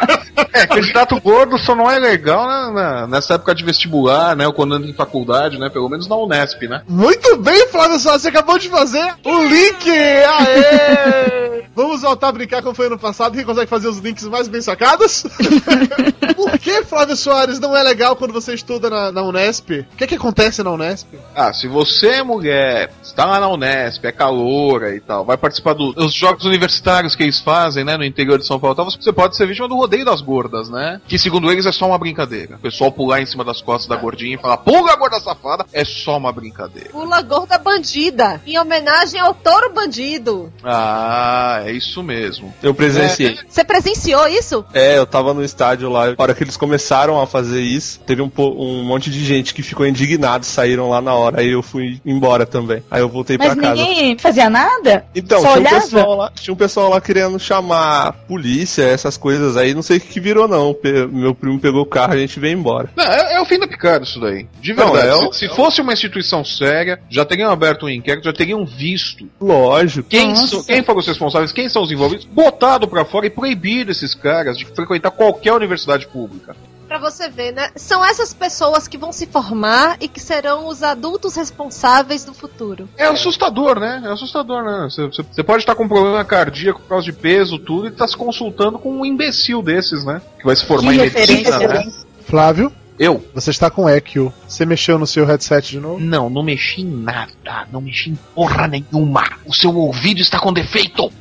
candidato 0.82 1.20
gordo 1.22 1.58
só 1.58 1.76
não 1.76 1.90
é 1.90 1.98
legal 2.00 2.46
na- 2.48 2.72
na- 2.72 3.08
nessa 3.08 3.36
época 3.36 3.54
de 3.56 3.64
vestibular, 3.64 4.36
né? 4.36 4.46
Ou 4.48 4.54
quando 4.54 4.74
anda 4.76 4.88
em 4.88 4.94
faculdade, 4.94 5.58
né? 5.60 5.70
Pelo 5.70 5.90
menos 5.90 6.08
na 6.08 6.16
Unesp, 6.16 6.64
né? 6.68 6.82
Muito 6.88 7.38
bem, 7.38 7.68
Flávio 7.68 8.00
Soares, 8.00 8.22
você 8.22 8.30
acabou 8.30 8.58
de 8.58 8.70
fazer 8.70 9.16
o 9.24 9.44
link! 9.44 9.90
Aê! 9.90 11.48
Vamos 11.78 12.02
voltar 12.02 12.30
a 12.30 12.32
brincar 12.32 12.64
como 12.64 12.74
foi 12.74 12.88
ano 12.88 12.98
passado. 12.98 13.36
Quem 13.36 13.46
consegue 13.46 13.70
fazer 13.70 13.88
os 13.88 14.00
links 14.00 14.24
mais 14.26 14.48
bem 14.48 14.62
sacados? 14.62 15.24
Por 16.36 16.58
que, 16.58 16.84
Flávio 16.84 17.16
Soares, 17.16 17.60
não 17.60 17.76
é 17.78 17.84
legal 17.84 18.16
quando 18.16 18.34
você 18.34 18.54
estuda 18.56 18.90
na, 18.90 19.12
na 19.12 19.22
Unesp? 19.22 19.70
O 19.94 19.96
que, 19.98 20.08
que 20.08 20.16
acontece 20.16 20.64
na 20.64 20.72
Unesp? 20.72 21.08
Ah, 21.36 21.54
se 21.54 21.68
você 21.68 22.08
é 22.08 22.24
mulher, 22.24 22.92
está 23.04 23.26
lá 23.26 23.40
na 23.40 23.48
Unesp, 23.48 24.04
é 24.06 24.12
caloura 24.12 24.96
e 24.96 25.00
tal, 25.00 25.24
vai 25.24 25.38
participar 25.38 25.74
do- 25.74 25.94
dos 25.94 26.14
jogos 26.14 26.46
universitários 26.46 27.16
que 27.16 27.22
eles 27.24 27.40
fazem, 27.40 27.84
né, 27.84 27.96
no 27.96 28.04
interior 28.04 28.40
de 28.40 28.48
São 28.48 28.60
Paulo, 28.60 28.76
tal, 28.76 28.86
você 28.90 29.14
pode 29.14 29.36
ser 29.36 29.46
vítima 29.46 29.68
do 29.68 29.76
rodeio 29.76 30.06
das 30.06 30.22
gordas, 30.22 30.67
né? 30.70 31.02
Que 31.08 31.18
segundo 31.18 31.52
eles 31.52 31.66
é 31.66 31.72
só 31.72 31.88
uma 31.88 31.98
brincadeira. 31.98 32.56
O 32.56 32.60
pessoal 32.60 32.92
pular 32.92 33.22
em 33.22 33.26
cima 33.26 33.44
das 33.44 33.62
costas 33.62 33.88
da 33.88 33.96
gordinha 33.96 34.36
e 34.36 34.38
falar, 34.40 34.58
pula 34.58 34.96
gorda 34.96 35.20
safada, 35.20 35.66
é 35.74 35.84
só 35.84 36.18
uma 36.18 36.32
brincadeira. 36.32 36.90
Pula 36.90 37.22
gorda 37.22 37.58
bandida, 37.58 38.42
em 38.46 38.58
homenagem 38.58 39.20
ao 39.20 39.34
touro 39.34 39.74
bandido. 39.74 40.52
Ah, 40.64 41.62
é 41.66 41.72
isso 41.72 42.02
mesmo. 42.04 42.54
Eu 42.62 42.74
presenciei. 42.74 43.38
Você 43.48 43.64
presenciou 43.64 44.28
isso? 44.28 44.66
É, 44.74 44.98
eu 44.98 45.06
tava 45.06 45.34
no 45.34 45.44
estádio 45.44 45.90
lá. 45.90 46.08
Na 46.08 46.16
hora 46.18 46.34
que 46.34 46.44
eles 46.44 46.58
começaram 46.58 47.22
a 47.22 47.28
fazer 47.28 47.62
isso, 47.62 48.00
teve 48.06 48.22
um, 48.22 48.32
um 48.38 48.84
monte 48.84 49.10
de 49.10 49.24
gente 49.24 49.54
que 49.54 49.62
ficou 49.62 49.86
indignado, 49.86 50.46
saíram 50.46 50.90
lá 50.90 51.02
na 51.02 51.14
hora. 51.14 51.42
Aí 51.42 51.50
eu 51.50 51.64
fui 51.64 52.02
embora 52.06 52.46
também. 52.46 52.84
Aí 52.90 53.02
eu 53.02 53.10
voltei 53.10 53.38
Mas 53.38 53.54
pra 53.54 53.62
casa. 53.62 53.82
ninguém 53.82 54.18
fazia 54.18 54.50
nada? 54.50 55.06
Então, 55.16 55.42
Só 55.42 55.58
tinha 55.58 55.70
um, 55.70 55.82
pessoal 55.82 56.16
lá, 56.16 56.32
tinha 56.32 56.54
um 56.54 56.58
pessoal 56.58 56.90
lá 56.90 57.02
querendo 57.02 57.40
chamar 57.40 58.08
a 58.08 58.12
polícia, 58.14 58.84
essas 58.84 59.18
coisas 59.18 59.58
aí. 59.58 59.74
Não 59.74 59.82
sei 59.82 59.98
o 59.98 60.02
que 60.02 60.20
virou, 60.20 60.48
não. 60.48 60.57
Pe- 60.74 61.08
Meu 61.08 61.34
primo 61.36 61.60
pegou 61.60 61.82
o 61.82 61.86
carro 61.86 62.14
e 62.14 62.18
a 62.18 62.20
gente 62.20 62.40
veio 62.40 62.58
embora. 62.58 62.90
Não, 62.96 63.04
é, 63.06 63.34
é 63.36 63.42
o 63.42 63.46
fim 63.46 63.60
da 63.60 63.68
picada 63.68 64.04
isso 64.04 64.20
daí. 64.20 64.48
De 64.62 64.74
Não, 64.74 64.92
verdade. 64.92 65.08
é 65.24 65.28
o- 65.28 65.34
se, 65.34 65.40
se 65.48 65.50
fosse 65.56 65.82
uma 65.82 65.94
instituição 65.94 66.44
séria, 66.44 67.00
já 67.10 67.24
teriam 67.26 67.52
aberto 67.52 67.86
um 67.86 67.90
inquérito, 67.90 68.26
já 68.26 68.34
teriam 68.34 68.66
visto. 68.66 69.26
Lógico. 69.40 70.10
Quem, 70.10 70.36
so- 70.36 70.64
quem 70.66 70.84
foram 70.84 71.00
os 71.00 71.08
responsáveis, 71.08 71.52
quem 71.52 71.68
são 71.70 71.82
os 71.84 71.92
envolvidos, 71.92 72.26
botado 72.26 72.88
pra 72.88 73.06
fora 73.06 73.28
e 73.28 73.30
proibido 73.30 73.92
esses 73.92 74.14
caras 74.14 74.58
de 74.58 74.66
frequentar 74.66 75.12
qualquer 75.12 75.54
universidade 75.54 76.08
pública. 76.08 76.56
Pra 76.88 76.98
você 77.00 77.28
ver, 77.30 77.52
né? 77.52 77.70
São 77.76 78.04
essas 78.04 78.34
pessoas 78.34 78.88
que 78.88 78.98
vão 78.98 79.12
se 79.12 79.28
formar 79.28 79.98
e 80.00 80.08
que 80.08 80.20
serão 80.20 80.68
os 80.68 80.82
adultos 80.84 81.36
responsáveis 81.36 82.24
do 82.24 82.34
futuro. 82.34 82.88
É 82.98 83.06
assustador, 83.06 83.80
né? 83.80 84.02
É 84.06 84.12
assustador, 84.12 84.64
né? 84.64 84.88
Você- 84.90 85.44
pode 85.44 85.64
estar 85.64 85.76
com 85.76 85.84
um 85.84 85.88
problema 85.88 86.24
cardíaco 86.24 86.80
por 86.82 86.88
causa 86.90 87.06
de 87.06 87.12
peso, 87.14 87.60
tudo, 87.60 87.88
e 87.88 87.92
tá 87.92 88.08
se 88.08 88.16
consultando 88.16 88.80
com 88.80 88.90
um 89.02 89.06
imbecil 89.06 89.62
desses, 89.62 90.06
né? 90.06 90.22
Que 90.40 90.46
vai 90.46 90.56
se 90.56 90.66
formar 90.66 90.92
Que 90.92 90.98
em 90.98 91.02
medicina, 91.02 91.58
né? 91.60 91.82
hein? 91.82 91.94
Flávio, 92.26 92.72
Eu? 93.00 93.24
você 93.34 93.52
está 93.52 93.70
com 93.70 93.88
Equio. 93.90 94.34
Você 94.48 94.66
mexeu 94.66 94.98
no 94.98 95.06
seu 95.06 95.26
headset 95.26 95.72
de 95.72 95.80
novo? 95.80 96.00
Não, 96.00 96.30
não 96.30 96.42
mexi 96.42 96.82
em 96.82 96.86
nada. 96.86 97.32
Não 97.72 97.80
mexi 97.80 98.10
em 98.10 98.20
porra 98.34 98.68
nenhuma. 98.68 99.24
O 99.46 99.54
seu 99.54 99.76
ouvido 99.76 100.22
está 100.22 100.40
com 100.40 100.52
defeito. 100.52 101.12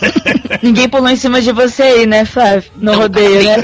Ninguém 0.62 0.88
pulou 0.88 1.08
em 1.08 1.16
cima 1.16 1.40
de 1.40 1.50
você 1.52 1.82
aí, 1.82 2.06
né, 2.06 2.24
Flávio? 2.24 2.70
No 2.76 2.94
rodeio, 2.94 3.42
né? 3.44 3.56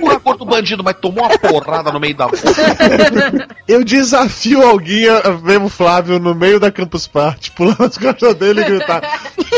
Porra, 0.00 0.20
corto 0.20 0.44
bandido, 0.44 0.82
mas 0.82 0.96
tomou 0.96 1.24
uma 1.24 1.38
porrada 1.38 1.92
no 1.92 2.00
meio 2.00 2.16
da 2.16 2.26
boca. 2.26 2.38
Eu 3.68 3.84
desafio 3.84 4.62
alguém 4.66 5.08
a 5.08 5.30
ver 5.30 5.60
o 5.60 5.68
Flávio 5.68 6.18
no 6.18 6.34
meio 6.34 6.58
da 6.58 6.70
Campus 6.70 7.06
Party, 7.06 7.50
pular 7.52 7.76
nas 7.78 7.98
costas 7.98 8.34
dele 8.34 8.62
e 8.62 8.64
gritar: 8.64 9.02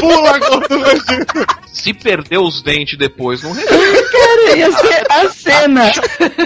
Pula 0.01 0.40
contra 0.40 0.76
o 0.76 0.80
bandido! 0.80 1.47
Se 1.72 1.92
perder 1.92 2.38
os 2.38 2.62
dentes 2.62 2.99
depois, 2.99 3.42
não 3.42 3.55
Cara, 3.55 4.57
ia 4.57 4.72
ser 4.72 5.07
a 5.11 5.28
cena. 5.30 5.92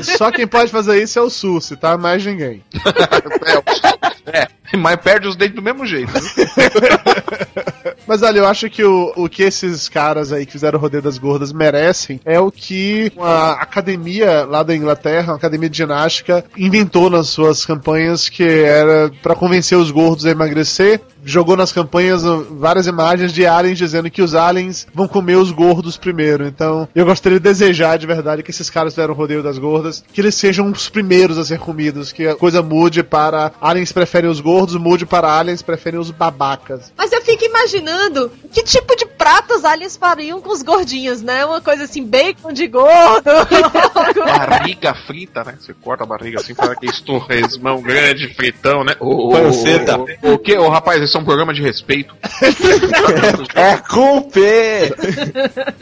Só 0.03 0.31
quem 0.31 0.47
pode 0.47 0.71
fazer 0.71 1.03
isso 1.03 1.19
é 1.19 1.23
o 1.23 1.31
Sussi, 1.31 1.77
tá? 1.77 1.97
Mais 1.97 2.25
ninguém. 2.25 2.65
É, 4.33 4.47
mas 4.79 4.97
perde 4.97 5.29
os 5.29 5.37
dentes 5.37 5.57
do 5.57 5.63
mesmo 5.63 5.87
jeito. 5.87 6.13
Mas 8.11 8.23
olha, 8.23 8.39
eu 8.39 8.47
acho 8.49 8.69
que 8.69 8.83
o, 8.83 9.13
o 9.15 9.29
que 9.29 9.45
esses 9.45 9.89
caras 9.89 10.33
aí 10.33 10.45
que 10.45 10.51
fizeram 10.51 10.77
o 10.77 10.83
rodeio 10.83 11.01
das 11.01 11.17
gordas 11.17 11.53
merecem 11.53 12.21
é 12.25 12.41
o 12.41 12.51
que 12.51 13.13
uma 13.17 13.53
academia 13.53 14.45
lá 14.45 14.65
da 14.65 14.75
Inglaterra, 14.75 15.33
uma 15.33 15.37
academia 15.37 15.71
de 15.71 15.77
ginástica, 15.77 16.45
inventou 16.57 17.09
nas 17.09 17.29
suas 17.29 17.65
campanhas, 17.65 18.29
que 18.29 18.43
era 18.43 19.13
pra 19.23 19.37
convencer 19.37 19.79
os 19.79 19.93
gordos 19.93 20.27
a 20.27 20.31
emagrecer. 20.31 21.01
Jogou 21.25 21.57
nas 21.57 21.71
campanhas 21.71 22.23
várias 22.51 22.89
imagens 22.89 23.33
de 23.33 23.47
aliens 23.47 23.79
dizendo 23.79 24.11
que 24.11 24.23
os 24.23 24.35
aliens 24.35 24.89
vão 24.93 25.07
comer 25.07 25.37
os 25.37 25.53
gordos 25.53 25.97
primeiro. 25.97 26.47
Então, 26.47 26.89
eu 26.95 27.05
gostaria 27.05 27.39
de 27.39 27.45
desejar 27.45 27.97
de 27.97 28.09
verdade 28.09 28.43
que 28.43 28.51
esses 28.51 28.71
caras 28.71 28.95
fizeram 28.95 29.15
o 29.15 29.17
rodeio 29.17 29.43
das 29.43 29.59
gordas, 29.59 30.03
que 30.13 30.21
eles 30.21 30.35
sejam 30.35 30.69
os 30.69 30.89
primeiros 30.89 31.39
a 31.39 31.45
ser 31.45 31.59
comidos, 31.59 32.11
que 32.11 32.27
a 32.27 32.35
coisa 32.35 32.61
mude 32.61 33.05
para 33.05 33.53
aliens 33.61 33.93
preferem 33.93 34.29
os 34.29 34.41
gordos, 34.41 34.60
mude 34.69 35.07
para 35.07 35.33
aliens 35.33 35.63
preferem 35.63 35.99
os 35.99 36.11
babacas. 36.11 36.93
Mas 36.97 37.13
eu 37.13 37.21
fico 37.23 37.45
imaginando 37.45 38.31
que 38.53 38.63
tipo 38.63 38.95
de 38.97 39.07
prato 39.07 39.55
os 39.55 39.65
aliens 39.65 39.97
fariam 39.97 40.41
com 40.41 40.51
os 40.51 40.63
gordinhos, 40.63 41.23
né? 41.23 41.45
Uma 41.45 41.61
coisa 41.61 41.85
assim, 41.85 42.05
bacon 42.05 42.53
de 42.53 42.67
gordo. 42.67 43.31
Barriga 44.49 44.95
frita, 45.07 45.45
né? 45.45 45.55
Você 45.59 45.75
corta 45.75 46.05
a 46.05 46.07
barriga 46.07 46.41
assim, 46.41 46.55
faz 46.55 46.71
aquele 46.71 46.93
torresmão 47.05 47.81
grande, 47.83 48.29
fritão, 48.35 48.85
né? 48.85 48.95
Ô, 49.01 49.29
ô, 49.29 49.31
Panceta. 49.33 49.99
ô, 49.99 50.07
ô, 50.23 50.33
O 50.35 50.39
que? 50.39 50.57
Ô, 50.57 50.69
rapaz, 50.69 51.03
esse 51.03 51.17
é 51.17 51.21
um 51.21 51.25
programa 51.25 51.53
de 51.53 51.63
respeito. 51.63 52.15
É 53.55 53.77
com 53.77 54.23
P! 54.23 54.95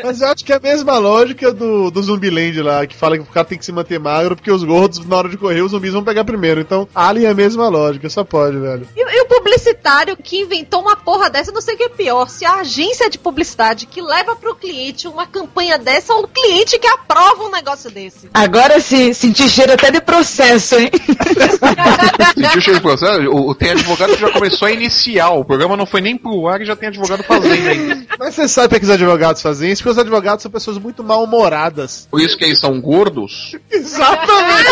Mas 0.05 0.21
eu 0.21 0.29
acho 0.29 0.45
que 0.45 0.53
é 0.53 0.57
a 0.57 0.61
mesma 0.61 0.99
lógica 0.99 1.53
do, 1.53 1.91
do 1.91 2.03
Zumbiland 2.03 2.61
lá, 2.63 2.87
que 2.87 2.97
fala 2.97 3.17
que 3.17 3.23
o 3.23 3.27
cara 3.27 3.47
tem 3.47 3.59
que 3.59 3.65
se 3.65 3.73
manter 3.73 3.99
magro, 3.99 4.35
porque 4.37 4.51
os 4.51 4.65
gordos, 4.65 5.05
na 5.07 5.17
hora 5.17 5.29
de 5.29 5.37
correr, 5.37 5.63
os 5.63 5.71
zumbis 5.71 5.93
vão 5.93 6.05
pegar 6.05 6.25
primeiro. 6.25 6.61
Então, 6.61 6.89
Alien 6.95 7.27
é 7.29 7.31
a 7.31 7.35
mesma 7.35 7.69
lógica, 7.69 8.09
só 8.09 8.25
pode, 8.25 8.59
velho. 8.59 8.68
E, 8.97 9.01
e 9.01 9.23
o 9.23 9.27
publicitário 9.27 10.17
que 10.17 10.41
inventou 10.41 10.81
uma 10.83 10.97
porra 10.97 11.31
dessa, 11.31 11.51
eu 11.51 11.55
não 11.55 11.61
sei 11.61 11.75
o 11.75 11.79
que 11.79 11.85
é 11.85 11.89
pior. 11.89 12.29
Se 12.29 12.45
a 12.45 12.57
agência 12.57 13.09
de 13.11 13.19
publicidade 13.19 13.87
que 13.87 14.01
leva 14.03 14.35
pro 14.37 14.55
cliente 14.55 15.07
uma 15.09 15.27
campanha 15.27 15.79
dessa 15.79 16.13
ou 16.15 16.25
o 16.25 16.29
cliente 16.29 16.79
que 16.79 16.87
aprova 16.87 17.45
um 17.45 17.51
negócio 17.51 17.91
desse. 17.91 18.29
Agora 18.35 18.81
sim, 18.81 19.13
senti 19.13 19.49
cheiro 19.49 19.73
até 19.73 19.91
de 19.91 20.01
processo, 20.01 20.77
hein? 20.77 20.91
Sentiu 22.35 22.59
o 22.59 22.63
cheiro 22.63 22.79
de 22.79 22.83
processo? 22.83 23.21
O, 23.31 23.51
o- 23.51 23.55
tem 23.55 23.71
advogado 23.71 24.15
que 24.15 24.21
já 24.21 24.31
começou 24.31 24.67
a 24.69 24.71
iniciar. 24.73 25.31
O 25.31 25.45
programa 25.45 25.77
não 25.77 25.87
foi 25.87 26.01
nem 26.01 26.17
pro 26.17 26.47
ar 26.47 26.61
e 26.61 26.65
já 26.65 26.77
tem 26.77 26.89
advogado 26.89 27.23
fazendo 27.23 27.69
ainda. 27.69 28.07
Mas 28.19 28.35
você 28.35 28.49
sabe 28.49 28.69
por 28.69 28.79
que 28.81 28.85
os 28.87 28.91
advogados 28.91 29.43
fazem 29.43 29.71
isso? 29.71 29.83
Porque 29.83 29.93
os 29.93 29.99
advogados 29.99 30.43
são 30.43 30.51
pessoas 30.51 30.79
muito 30.79 31.03
mal-humoradas. 31.05 32.07
Por 32.11 32.21
isso 32.21 32.37
que 32.37 32.45
eles 32.45 32.59
são 32.61 32.81
gordos, 32.81 33.57
Exatamente! 33.71 34.69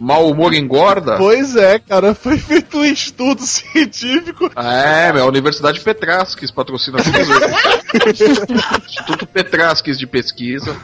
mau 0.00 0.28
humor 0.30 0.52
engorda. 0.54 1.16
pois 1.16 1.56
é, 1.56 1.78
cara, 1.78 2.14
foi 2.14 2.38
feito 2.38 2.63
um 2.72 2.84
estudo 2.84 3.42
científico. 3.46 4.50
É, 4.56 5.12
meu, 5.12 5.24
a 5.24 5.28
Universidade 5.28 5.80
Petrasques 5.80 6.50
patrocina 6.50 6.98
tudo 7.02 7.20
isso. 7.20 7.32
Instituto 8.86 9.26
Petrasques 9.26 9.98
de 9.98 10.06
pesquisa. 10.06 10.76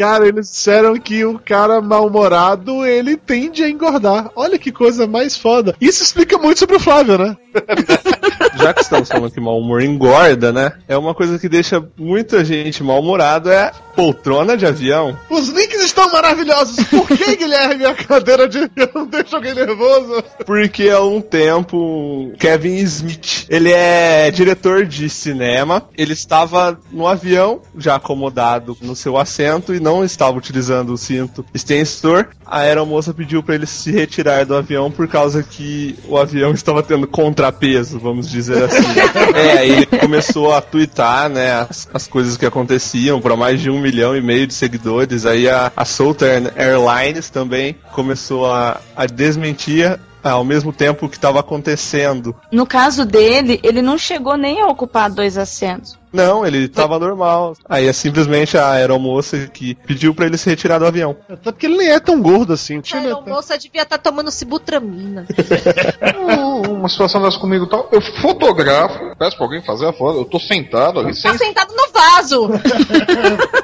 Cara, 0.00 0.26
eles 0.26 0.50
disseram 0.50 0.98
que 0.98 1.26
o 1.26 1.38
cara 1.38 1.82
mal-humorado, 1.82 2.86
ele 2.86 3.18
tende 3.18 3.62
a 3.62 3.68
engordar. 3.68 4.30
Olha 4.34 4.58
que 4.58 4.72
coisa 4.72 5.06
mais 5.06 5.36
foda. 5.36 5.76
Isso 5.78 6.02
explica 6.02 6.38
muito 6.38 6.58
sobre 6.58 6.76
o 6.76 6.80
Flávio, 6.80 7.18
né? 7.18 7.36
Já 8.56 8.72
que 8.72 8.80
estamos 8.80 9.08
falando 9.08 9.30
que 9.30 9.40
mau 9.40 9.58
humor 9.58 9.82
engorda, 9.82 10.52
né? 10.52 10.72
É 10.88 10.96
uma 10.96 11.14
coisa 11.14 11.38
que 11.38 11.50
deixa 11.50 11.86
muita 11.98 12.42
gente 12.42 12.82
mal-humorada 12.82 13.52
é 13.52 13.72
poltrona 13.94 14.56
de 14.56 14.64
avião. 14.64 15.18
Os 15.28 15.48
links 15.48 15.79
estão 16.00 16.10
maravilhosos. 16.10 16.84
Por 16.86 17.06
que, 17.06 17.36
Guilherme, 17.36 17.84
a 17.84 17.94
cadeira 17.94 18.48
de 18.48 18.58
avião 18.58 19.06
deixa 19.06 19.36
alguém 19.36 19.54
nervoso? 19.54 20.22
Porque 20.46 20.88
há 20.88 21.00
um 21.02 21.20
tempo, 21.20 22.32
Kevin 22.38 22.76
Smith, 22.76 23.46
ele 23.48 23.70
é 23.72 24.30
diretor 24.30 24.86
de 24.86 25.08
cinema, 25.10 25.82
ele 25.96 26.12
estava 26.12 26.78
no 26.90 27.06
avião, 27.06 27.60
já 27.76 27.96
acomodado 27.96 28.76
no 28.80 28.96
seu 28.96 29.18
assento 29.18 29.74
e 29.74 29.80
não 29.80 30.04
estava 30.04 30.36
utilizando 30.36 30.92
o 30.92 30.98
cinto 30.98 31.44
extensor. 31.52 32.28
A 32.46 32.60
aeromoça 32.60 33.12
pediu 33.12 33.42
para 33.42 33.54
ele 33.54 33.66
se 33.66 33.92
retirar 33.92 34.44
do 34.44 34.56
avião 34.56 34.90
por 34.90 35.06
causa 35.06 35.42
que 35.42 35.96
o 36.08 36.16
avião 36.16 36.52
estava 36.52 36.82
tendo 36.82 37.06
contrapeso, 37.06 37.98
vamos 37.98 38.28
dizer 38.28 38.64
assim. 38.64 38.88
é, 39.34 39.58
aí 39.58 39.70
ele 39.70 39.86
começou 39.86 40.52
a 40.52 40.60
twittar, 40.60 41.28
né, 41.28 41.52
as, 41.52 41.88
as 41.92 42.06
coisas 42.06 42.36
que 42.36 42.46
aconteciam 42.46 43.20
para 43.20 43.36
mais 43.36 43.60
de 43.60 43.70
um 43.70 43.80
milhão 43.80 44.16
e 44.16 44.20
meio 44.20 44.46
de 44.46 44.54
seguidores. 44.54 45.26
Aí 45.26 45.48
a, 45.48 45.70
a 45.76 45.84
Southern 45.90 46.50
Airlines 46.56 47.30
também 47.30 47.76
começou 47.92 48.46
a, 48.46 48.80
a 48.96 49.06
desmentir 49.06 49.98
ao 50.22 50.44
mesmo 50.44 50.72
tempo 50.72 51.08
que 51.08 51.16
estava 51.16 51.40
acontecendo. 51.40 52.34
No 52.50 52.66
caso 52.66 53.04
dele, 53.04 53.60
ele 53.62 53.82
não 53.82 53.96
chegou 53.98 54.36
nem 54.36 54.60
a 54.60 54.66
ocupar 54.66 55.10
dois 55.10 55.38
assentos. 55.38 55.98
Não, 56.12 56.44
ele 56.44 56.64
estava 56.64 56.98
normal. 56.98 57.54
Aí 57.68 57.86
é 57.86 57.92
simplesmente 57.92 58.58
a 58.58 58.70
aeromoça 58.72 59.46
que 59.46 59.76
pediu 59.86 60.12
para 60.12 60.26
ele 60.26 60.36
se 60.36 60.50
retirar 60.50 60.78
do 60.78 60.86
avião. 60.86 61.16
Até 61.28 61.52
porque 61.52 61.66
ele 61.66 61.76
nem 61.76 61.88
é 61.88 62.00
tão 62.00 62.20
gordo 62.20 62.52
assim. 62.52 62.78
A 62.78 62.82
time 62.82 63.06
é 63.06 63.10
tão... 63.10 63.24
moça 63.24 63.56
devia 63.56 63.82
estar 63.82 63.98
tomando 63.98 64.30
sibutramina. 64.30 65.24
uma 66.68 66.88
situação 66.88 67.22
dessa 67.22 67.38
comigo 67.38 67.64
e 67.64 67.68
tal, 67.68 67.88
eu 67.92 68.00
fotografo, 68.20 68.98
peço 69.18 69.36
pra 69.36 69.46
alguém 69.46 69.62
fazer 69.62 69.86
a 69.86 69.92
foto, 69.92 70.18
eu 70.18 70.24
tô 70.24 70.40
sentado 70.40 70.98
ali, 70.98 71.14
sem, 71.14 71.30
Tá 71.30 71.38
sentado 71.38 71.74
no 71.74 71.92
vaso. 71.92 72.50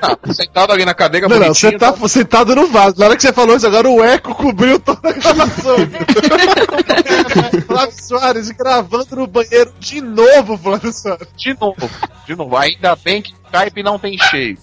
ah, 0.02 0.32
sentado 0.32 0.72
ali 0.72 0.84
na 0.84 0.94
cadeira 0.94 1.28
Não, 1.28 1.38
não, 1.38 1.48
você 1.54 1.72
tá 1.72 1.92
tal. 1.92 2.08
sentado 2.08 2.54
no 2.54 2.68
vaso. 2.68 2.96
Na 2.98 3.06
hora 3.06 3.16
que 3.16 3.22
você 3.22 3.32
falou 3.32 3.56
isso, 3.56 3.66
agora 3.66 3.88
o 3.90 4.04
eco 4.04 4.34
cobriu 4.34 4.78
toda 4.78 5.08
a 5.08 5.12
gravação. 5.12 5.76
Soares 8.16 8.50
gravando 8.50 9.14
no 9.14 9.26
banheiro 9.26 9.74
de 9.78 10.00
novo, 10.00 10.56
Flávio 10.56 10.90
Soares. 10.90 11.28
De 11.36 11.52
novo, 11.52 11.90
de 12.26 12.34
novo. 12.34 12.56
Ainda 12.56 12.96
bem 12.96 13.20
que 13.20 13.34
Skype 13.52 13.82
não 13.82 13.98
tem 13.98 14.18
cheio. 14.18 14.58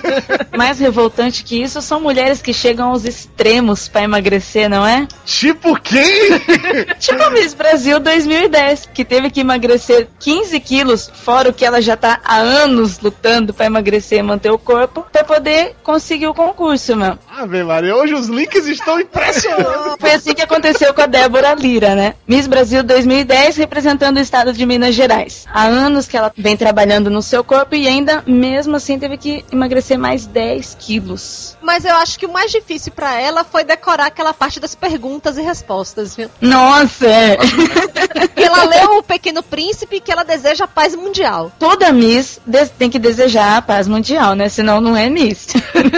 Mais 0.56 0.78
revoltante 0.78 1.44
que 1.44 1.62
isso 1.62 1.80
são 1.80 2.00
mulheres 2.00 2.42
que 2.42 2.52
chegam 2.52 2.90
aos 2.90 3.04
extremos 3.04 3.88
pra 3.88 4.02
emagrecer, 4.02 4.68
não 4.68 4.86
é? 4.86 5.06
Tipo 5.24 5.78
quem? 5.80 6.02
Tipo 6.98 7.22
a 7.22 7.30
Miss 7.30 7.54
Brasil 7.54 8.00
2010, 8.00 8.88
que 8.92 9.04
teve 9.04 9.30
que 9.30 9.40
emagrecer 9.40 10.08
15 10.18 10.58
quilos, 10.60 11.10
fora 11.12 11.50
o 11.50 11.52
que 11.52 11.64
ela 11.64 11.80
já 11.80 11.96
tá 11.96 12.20
há 12.24 12.36
anos 12.36 13.00
lutando 13.00 13.52
pra 13.54 13.66
emagrecer 13.66 14.18
e 14.18 14.22
manter 14.22 14.50
o 14.50 14.58
corpo, 14.58 15.06
pra 15.12 15.24
poder 15.24 15.76
conseguir 15.82 16.26
o 16.26 16.34
concurso, 16.34 16.96
meu. 16.96 17.18
Ave 17.28 17.62
Maria, 17.62 17.94
hoje 17.96 18.14
os 18.14 18.28
links 18.28 18.66
estão 18.66 19.00
impressionantes. 19.00 19.96
Foi 20.00 20.12
assim 20.12 20.34
que 20.34 20.42
aconteceu 20.42 20.92
com 20.94 21.02
a 21.02 21.06
Débora 21.06 21.54
Lira, 21.54 21.94
né? 21.94 22.14
Miss 22.26 22.46
Brasil 22.46 22.82
2010 22.82 23.56
representando 23.56 24.16
o 24.16 24.20
estado 24.20 24.52
de 24.52 24.64
Minas 24.66 24.94
Gerais. 24.94 25.46
Há 25.52 25.64
anos 25.64 26.06
que 26.06 26.16
ela 26.16 26.32
vem 26.36 26.56
trabalhando 26.56 27.10
no 27.10 27.22
seu 27.22 27.44
corpo 27.44 27.74
e 27.74 27.86
ainda, 27.86 28.21
mesmo 28.26 28.76
assim, 28.76 28.98
teve 28.98 29.16
que 29.16 29.44
emagrecer 29.50 29.98
mais 29.98 30.26
10 30.26 30.76
quilos. 30.78 31.56
Mas 31.62 31.84
eu 31.84 31.94
acho 31.96 32.18
que 32.18 32.26
o 32.26 32.32
mais 32.32 32.50
difícil 32.50 32.92
pra 32.92 33.20
ela 33.20 33.44
foi 33.44 33.64
decorar 33.64 34.06
aquela 34.06 34.32
parte 34.32 34.60
das 34.60 34.74
perguntas 34.74 35.36
e 35.36 35.42
respostas, 35.42 36.16
viu? 36.16 36.28
Nossa, 36.40 37.06
é. 37.06 37.36
Que 38.34 38.42
ela 38.42 38.64
leu 38.64 38.98
o 38.98 39.02
Pequeno 39.02 39.42
Príncipe 39.42 40.00
que 40.00 40.10
ela 40.10 40.24
deseja 40.24 40.64
a 40.64 40.68
paz 40.68 40.94
mundial. 40.94 41.52
Toda 41.58 41.92
Miss 41.92 42.40
tem 42.78 42.90
que 42.90 42.98
desejar 42.98 43.58
a 43.58 43.62
paz 43.62 43.86
mundial, 43.86 44.34
né? 44.34 44.48
Senão 44.48 44.80
não 44.80 44.96
é 44.96 45.08
Miss. 45.08 45.48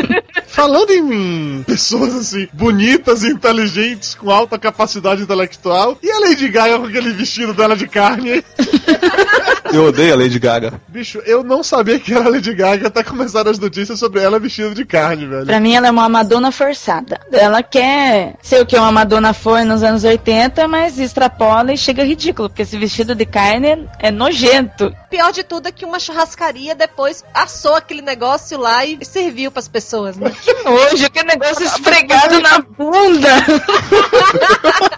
Falando 0.47 0.91
em 0.91 1.63
pessoas 1.65 2.15
assim, 2.15 2.49
bonitas 2.53 3.25
e 3.25 3.29
inteligentes, 3.29 4.15
com 4.15 4.31
alta 4.31 4.59
capacidade 4.59 5.23
intelectual, 5.23 5.99
e 6.03 6.11
a 6.11 6.21
Lady 6.21 6.49
Gaga 6.49 6.79
com 6.79 6.87
aquele 6.87 7.13
vestido 7.13 7.53
dela 7.53 7.77
de 7.77 7.89
carne? 7.89 8.45
Eu 9.75 9.87
odeio 9.87 10.15
a 10.15 10.17
Lady 10.17 10.39
Gaga. 10.39 10.81
Bicho, 10.87 11.21
eu 11.27 11.43
não 11.43 11.65
sabia 11.65 11.99
que 11.99 12.15
era 12.15 12.27
a 12.27 12.29
Lady 12.29 12.55
Gaga 12.55 12.87
até 12.87 13.03
começar 13.03 13.49
as 13.49 13.59
notícias 13.59 13.99
sobre 13.99 14.23
ela 14.23 14.39
vestida 14.39 14.73
de 14.73 14.85
carne, 14.85 15.27
velho. 15.27 15.47
Pra 15.47 15.59
mim, 15.59 15.75
ela 15.75 15.89
é 15.89 15.91
uma 15.91 16.09
Madonna 16.09 16.53
forçada. 16.53 17.21
Ela 17.33 17.61
quer 17.61 18.37
ser 18.41 18.63
o 18.63 18.67
que 18.67 18.77
uma 18.77 18.93
Madonna 18.93 19.35
foi 19.35 19.65
nos 19.65 19.83
anos 19.83 20.05
80, 20.05 20.69
mas 20.69 20.97
extrapola 21.01 21.73
e 21.73 21.77
chega 21.77 22.05
ridículo, 22.05 22.49
porque 22.49 22.63
esse 22.63 22.79
vestido 22.79 23.17
de 23.17 23.27
carne 23.27 23.89
é 23.99 24.13
nojento. 24.13 24.95
Pior 25.11 25.33
de 25.33 25.43
tudo 25.43 25.67
é 25.67 25.73
que 25.73 25.85
uma 25.85 25.99
churrascaria 25.99 26.77
depois 26.77 27.25
assou 27.35 27.75
aquele 27.75 28.01
negócio 28.01 28.57
lá 28.57 28.85
e 28.85 29.05
serviu 29.05 29.51
pras 29.51 29.67
pessoas, 29.67 30.17
né? 30.17 30.31
Que 30.41 30.55
nojo, 30.63 31.11
que 31.11 31.25
negócio 31.25 31.65
esfregado 31.67 32.41
na 32.41 32.61
bunda. 32.61 33.45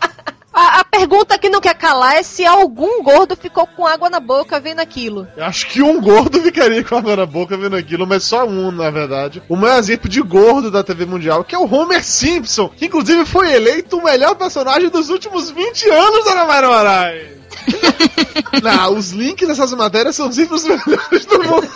A, 0.57 0.81
a 0.81 0.85
pergunta 0.85 1.37
que 1.37 1.51
não 1.51 1.61
quer 1.61 1.75
calar 1.75 2.17
é 2.17 2.23
se 2.23 2.47
algum 2.47 3.03
gordo 3.03 3.37
ficou 3.37 3.67
com 3.67 3.87
água 3.87 4.09
na 4.09 4.19
boca 4.19 4.59
vendo 4.59 4.81
aquilo. 4.81 5.29
Eu 5.37 5.45
acho 5.45 5.67
que 5.67 5.83
um 5.83 6.01
gordo 6.01 6.41
ficaria 6.41 6.83
com 6.83 6.97
água 6.97 7.15
na 7.15 7.27
boca 7.27 7.59
vendo 7.59 7.77
aquilo, 7.77 8.07
mas 8.07 8.25
só 8.25 8.47
um, 8.47 8.71
na 8.71 8.89
verdade. 8.89 9.43
O 9.51 9.55
maior 9.55 9.79
exemplo 9.79 10.09
de 10.09 10.23
gordo 10.23 10.71
da 10.71 10.83
TV 10.83 11.05
Mundial, 11.05 11.45
que 11.45 11.55
é 11.55 11.59
o 11.59 11.71
Homer 11.71 12.03
Simpson, 12.03 12.71
que 12.71 12.87
inclusive 12.87 13.27
foi 13.27 13.53
eleito 13.53 13.99
o 13.99 14.05
melhor 14.05 14.35
personagem 14.35 14.89
dos 14.89 15.11
últimos 15.11 15.51
20 15.51 15.91
anos, 15.91 16.25
Dona 16.25 16.47
Mayra 16.47 16.69
Moraes. 16.69 17.37
Não, 18.63 18.95
os 18.97 19.11
links 19.13 19.47
dessas 19.47 19.73
matérias 19.73 20.17
são 20.17 20.31
sempre 20.33 20.55
os 20.55 20.65
melhores 20.65 21.27
do 21.27 21.39
mundo. 21.43 21.67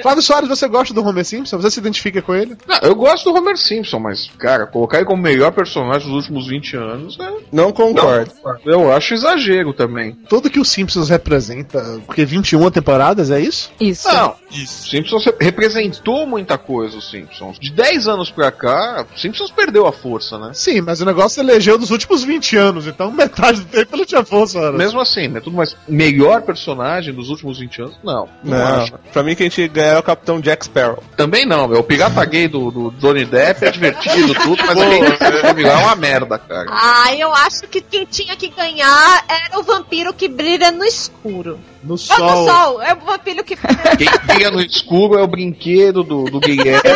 Flávio 0.00 0.22
Soares, 0.22 0.48
você 0.48 0.68
gosta 0.68 0.94
do 0.94 1.04
Homer 1.04 1.24
Simpson? 1.24 1.56
Você 1.58 1.70
se 1.72 1.80
identifica 1.80 2.22
com 2.22 2.34
ele? 2.34 2.56
Não, 2.66 2.78
eu 2.82 2.94
gosto 2.94 3.24
do 3.30 3.36
Homer 3.36 3.56
Simpson, 3.56 3.98
mas, 3.98 4.30
cara, 4.38 4.66
colocar 4.66 4.98
ele 4.98 5.06
como 5.06 5.22
melhor 5.22 5.52
personagem 5.52 6.06
dos 6.08 6.16
últimos 6.16 6.46
20 6.46 6.76
anos, 6.76 7.18
né? 7.18 7.32
Não 7.52 7.72
concordo. 7.72 8.30
Eu 8.64 8.92
acho 8.92 9.14
exagero 9.14 9.72
também. 9.72 10.16
Tudo 10.28 10.50
que 10.50 10.60
o 10.60 10.64
Simpsons 10.64 11.08
representa, 11.08 12.00
porque 12.06 12.24
21 12.24 12.70
temporadas, 12.70 13.30
é 13.30 13.40
isso? 13.40 13.70
Isso. 13.80 14.08
Não, 14.08 14.34
isso. 14.50 14.88
Simpsons 14.90 15.24
re- 15.24 15.34
representou 15.40 16.26
muita 16.26 16.56
coisa, 16.58 16.96
os 16.98 17.10
Simpsons. 17.10 17.58
De 17.58 17.72
10 17.72 18.06
anos 18.08 18.30
pra 18.30 18.50
cá, 18.52 19.06
os 19.14 19.20
Simpsons 19.20 19.50
perdeu 19.50 19.86
a 19.86 19.92
força, 19.92 20.38
né? 20.38 20.50
Sim, 20.54 20.80
mas 20.80 21.00
o 21.00 21.04
negócio 21.04 21.40
elegeu 21.40 21.78
dos 21.78 21.90
últimos 21.90 22.22
20 22.24 22.56
anos, 22.56 22.86
então 22.86 23.10
metade 23.10 23.60
do 23.60 23.66
tempo 23.66 23.96
ele 23.96 24.04
tinha 24.06 24.24
força, 24.24 24.60
cara. 24.60 24.72
Mesmo 24.72 25.00
assim, 25.04 25.28
né? 25.28 25.40
Tudo 25.40 25.56
mais. 25.56 25.76
Melhor 25.88 26.42
personagem 26.42 27.14
dos 27.14 27.30
últimos 27.30 27.58
20 27.58 27.82
anos? 27.82 27.98
Não. 28.02 28.28
Não, 28.42 28.58
Não, 28.58 28.82
acho. 28.82 28.92
pra 29.12 29.22
mim 29.22 29.34
quem 29.34 29.48
tinha 29.48 29.68
que 29.68 29.74
ganhar 29.74 29.94
é 29.94 29.98
o 29.98 30.02
Capitão 30.02 30.40
Jack 30.40 30.64
Sparrow. 30.64 31.02
Também 31.16 31.46
não, 31.46 31.68
meu. 31.68 31.80
O 31.80 31.84
pirata 31.84 32.24
gay 32.24 32.48
do, 32.48 32.70
do 32.70 32.90
Johnny 32.98 33.24
Depp 33.24 33.64
é 33.64 33.70
divertido, 33.70 34.34
tudo, 34.42 34.62
mas 34.66 34.76
aquele 34.78 35.68
é 35.68 35.74
uma 35.76 35.94
merda, 35.96 36.38
cara. 36.38 36.66
Ah, 36.70 37.14
eu 37.16 37.32
acho 37.32 37.68
que 37.68 37.80
quem 37.80 38.04
tinha 38.04 38.34
que 38.36 38.48
ganhar 38.48 39.24
era 39.28 39.58
o 39.58 39.62
vampiro 39.62 40.12
que 40.12 40.28
brilha 40.28 40.70
no 40.70 40.84
escuro. 40.84 41.58
No 41.82 41.98
sol. 41.98 42.18
no 42.18 42.50
sol, 42.50 42.82
é 42.82 42.94
o 42.94 42.98
vampiro 43.00 43.44
que. 43.44 43.54
Quem 43.98 44.08
brilha 44.26 44.50
no 44.50 44.60
escuro 44.60 45.18
é 45.18 45.22
o 45.22 45.26
brinquedo 45.26 46.02
do, 46.02 46.24
do 46.24 46.40
Guilherme. 46.40 46.80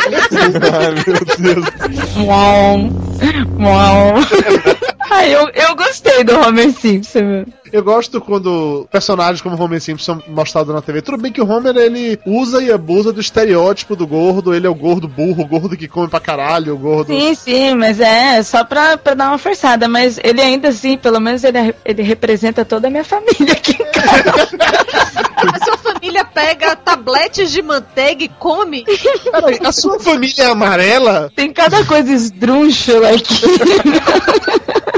Ai, 0.73 0.95
meu 1.07 1.55
Deus. 1.55 2.17
Uau. 2.27 2.79
Uau. 3.61 4.15
Ai, 5.11 5.35
eu, 5.35 5.49
eu 5.55 5.77
gostei 5.77 6.25
do 6.25 6.39
Homer 6.39 6.71
Simpson, 6.73 7.21
meu. 7.21 7.47
Eu 7.73 7.83
gosto 7.83 8.21
quando 8.21 8.87
personagens 8.91 9.41
como 9.41 9.61
Homer 9.63 9.81
Simpson 9.81 10.05
são 10.05 10.23
mostrados 10.29 10.75
na 10.75 10.81
TV. 10.81 11.03
Tudo 11.03 11.19
bem 11.19 11.33
que 11.33 11.41
o 11.41 11.49
Homer 11.49 11.77
ele 11.77 12.19
usa 12.27 12.63
e 12.63 12.73
abusa 12.73 13.13
do 13.13 13.21
estereótipo 13.21 13.95
do 13.95 14.07
gordo. 14.07 14.55
Ele 14.55 14.67
é 14.67 14.71
o 14.71 14.75
gordo 14.75 15.09
burro, 15.09 15.43
o 15.43 15.47
gordo 15.47 15.77
que 15.77 15.89
come 15.89 16.09
pra 16.09 16.21
caralho, 16.21 16.75
o 16.75 16.79
gordo. 16.79 17.09
Sim, 17.09 17.35
sim, 17.35 17.75
mas 17.75 18.01
é 18.01 18.43
só 18.43 18.65
pra, 18.65 18.97
pra 18.97 19.15
dar 19.15 19.29
uma 19.29 19.39
forçada. 19.39 19.89
Mas 19.89 20.19
ele 20.23 20.41
ainda 20.41 20.69
assim, 20.69 20.97
pelo 20.97 21.21
menos 21.21 21.45
ele, 21.45 21.75
ele 21.85 22.03
representa 22.03 22.65
toda 22.65 22.89
a 22.89 22.91
minha 22.91 23.05
família 23.05 23.53
aqui 23.53 23.73
em 23.73 23.93
casa. 23.93 24.49
A 25.39 25.65
sua 25.65 25.77
família 25.79 26.25
pega 26.25 26.75
tabletes 26.75 27.53
de 27.53 27.63
manteiga 27.63 28.25
e 28.25 28.29
come? 28.29 28.85
Peraí, 29.31 29.61
a 29.65 29.73
sua 29.73 30.01
família 30.01 30.43
é 30.43 30.47
amarela? 30.47 31.31
Tem 31.35 31.53
cada 31.53 31.85
coisa 31.85 32.13
esdrúxula 32.13 33.11
aqui. 33.11 33.47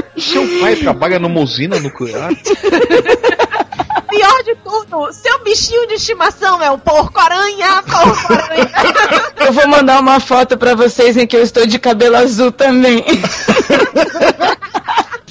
Seu 0.21 0.59
pai 0.59 0.75
trabalha 0.75 1.19
numa 1.19 1.39
usina 1.41 1.79
nuclear? 1.79 2.29
Pior 4.09 4.43
de 4.43 4.55
tudo, 4.55 5.11
seu 5.13 5.41
bichinho 5.43 5.87
de 5.87 5.93
estimação 5.93 6.61
é 6.61 6.69
o 6.69 6.77
porco-aranha, 6.77 7.81
porco-aranha. 7.83 8.69
Eu 9.37 9.53
vou 9.53 9.67
mandar 9.69 9.99
uma 10.01 10.19
foto 10.19 10.57
pra 10.57 10.75
vocês 10.75 11.15
em 11.15 11.25
que 11.25 11.35
eu 11.35 11.41
estou 11.41 11.65
de 11.65 11.79
cabelo 11.79 12.17
azul 12.17 12.51
também. 12.51 13.03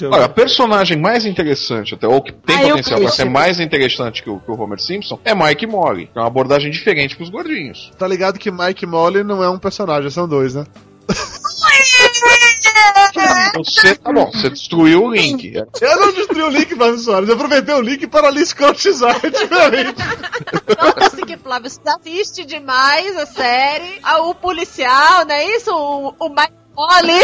Olha, 0.03 0.25
a 0.25 0.29
personagem 0.29 0.97
mais 0.99 1.25
interessante, 1.27 1.93
até, 1.93 2.07
ou 2.07 2.23
que 2.23 2.31
tem 2.31 2.55
Ah, 2.55 2.69
potencial 2.69 2.99
pra 3.01 3.09
ser 3.11 3.25
mais 3.25 3.59
interessante 3.59 4.23
que 4.23 4.31
o, 4.31 4.39
que 4.39 4.49
o 4.49 4.59
Homer 4.59 4.79
Simpson, 4.79 5.19
é 5.23 5.35
Mike 5.35 5.67
Molly. 5.67 6.09
É 6.15 6.19
uma 6.19 6.25
abordagem 6.25 6.71
diferente 6.71 7.15
pros 7.15 7.29
gordinhos. 7.29 7.91
Tá 7.99 8.07
ligado 8.07 8.39
que 8.39 8.49
Mike 8.49 8.87
Molly 8.87 9.23
não 9.23 9.43
é 9.43 9.49
um 9.49 9.59
personagem, 9.59 10.09
são 10.09 10.27
dois, 10.27 10.55
né? 10.55 10.65
Você, 13.57 13.95
tá 13.95 14.11
bom, 14.13 14.31
você 14.31 14.49
destruiu 14.49 15.03
o 15.05 15.11
link. 15.11 15.53
Eu 15.53 15.99
não 15.99 16.13
destruí 16.13 16.43
o 16.43 16.49
link, 16.49 16.73
Flávio 16.75 16.97
Soares. 16.99 17.29
Eu 17.29 17.35
aproveitei 17.35 17.75
o 17.75 17.81
link 17.81 18.07
para 18.07 18.29
lhe 18.29 18.41
escrotizar, 18.41 19.19
é 19.23 19.29
diferente. 19.29 20.01
Nossa, 20.97 21.25
que 21.25 21.37
Flávio, 21.37 21.69
você 21.69 21.79
assiste 21.85 22.45
demais 22.45 23.17
a 23.17 23.25
série. 23.25 23.99
Ah, 24.03 24.21
O 24.21 24.33
policial, 24.35 25.25
não 25.25 25.35
é 25.35 25.45
isso? 25.57 25.71
O, 25.71 26.13
o 26.19 26.29
Mike 26.29 26.53
Molly. 26.75 27.19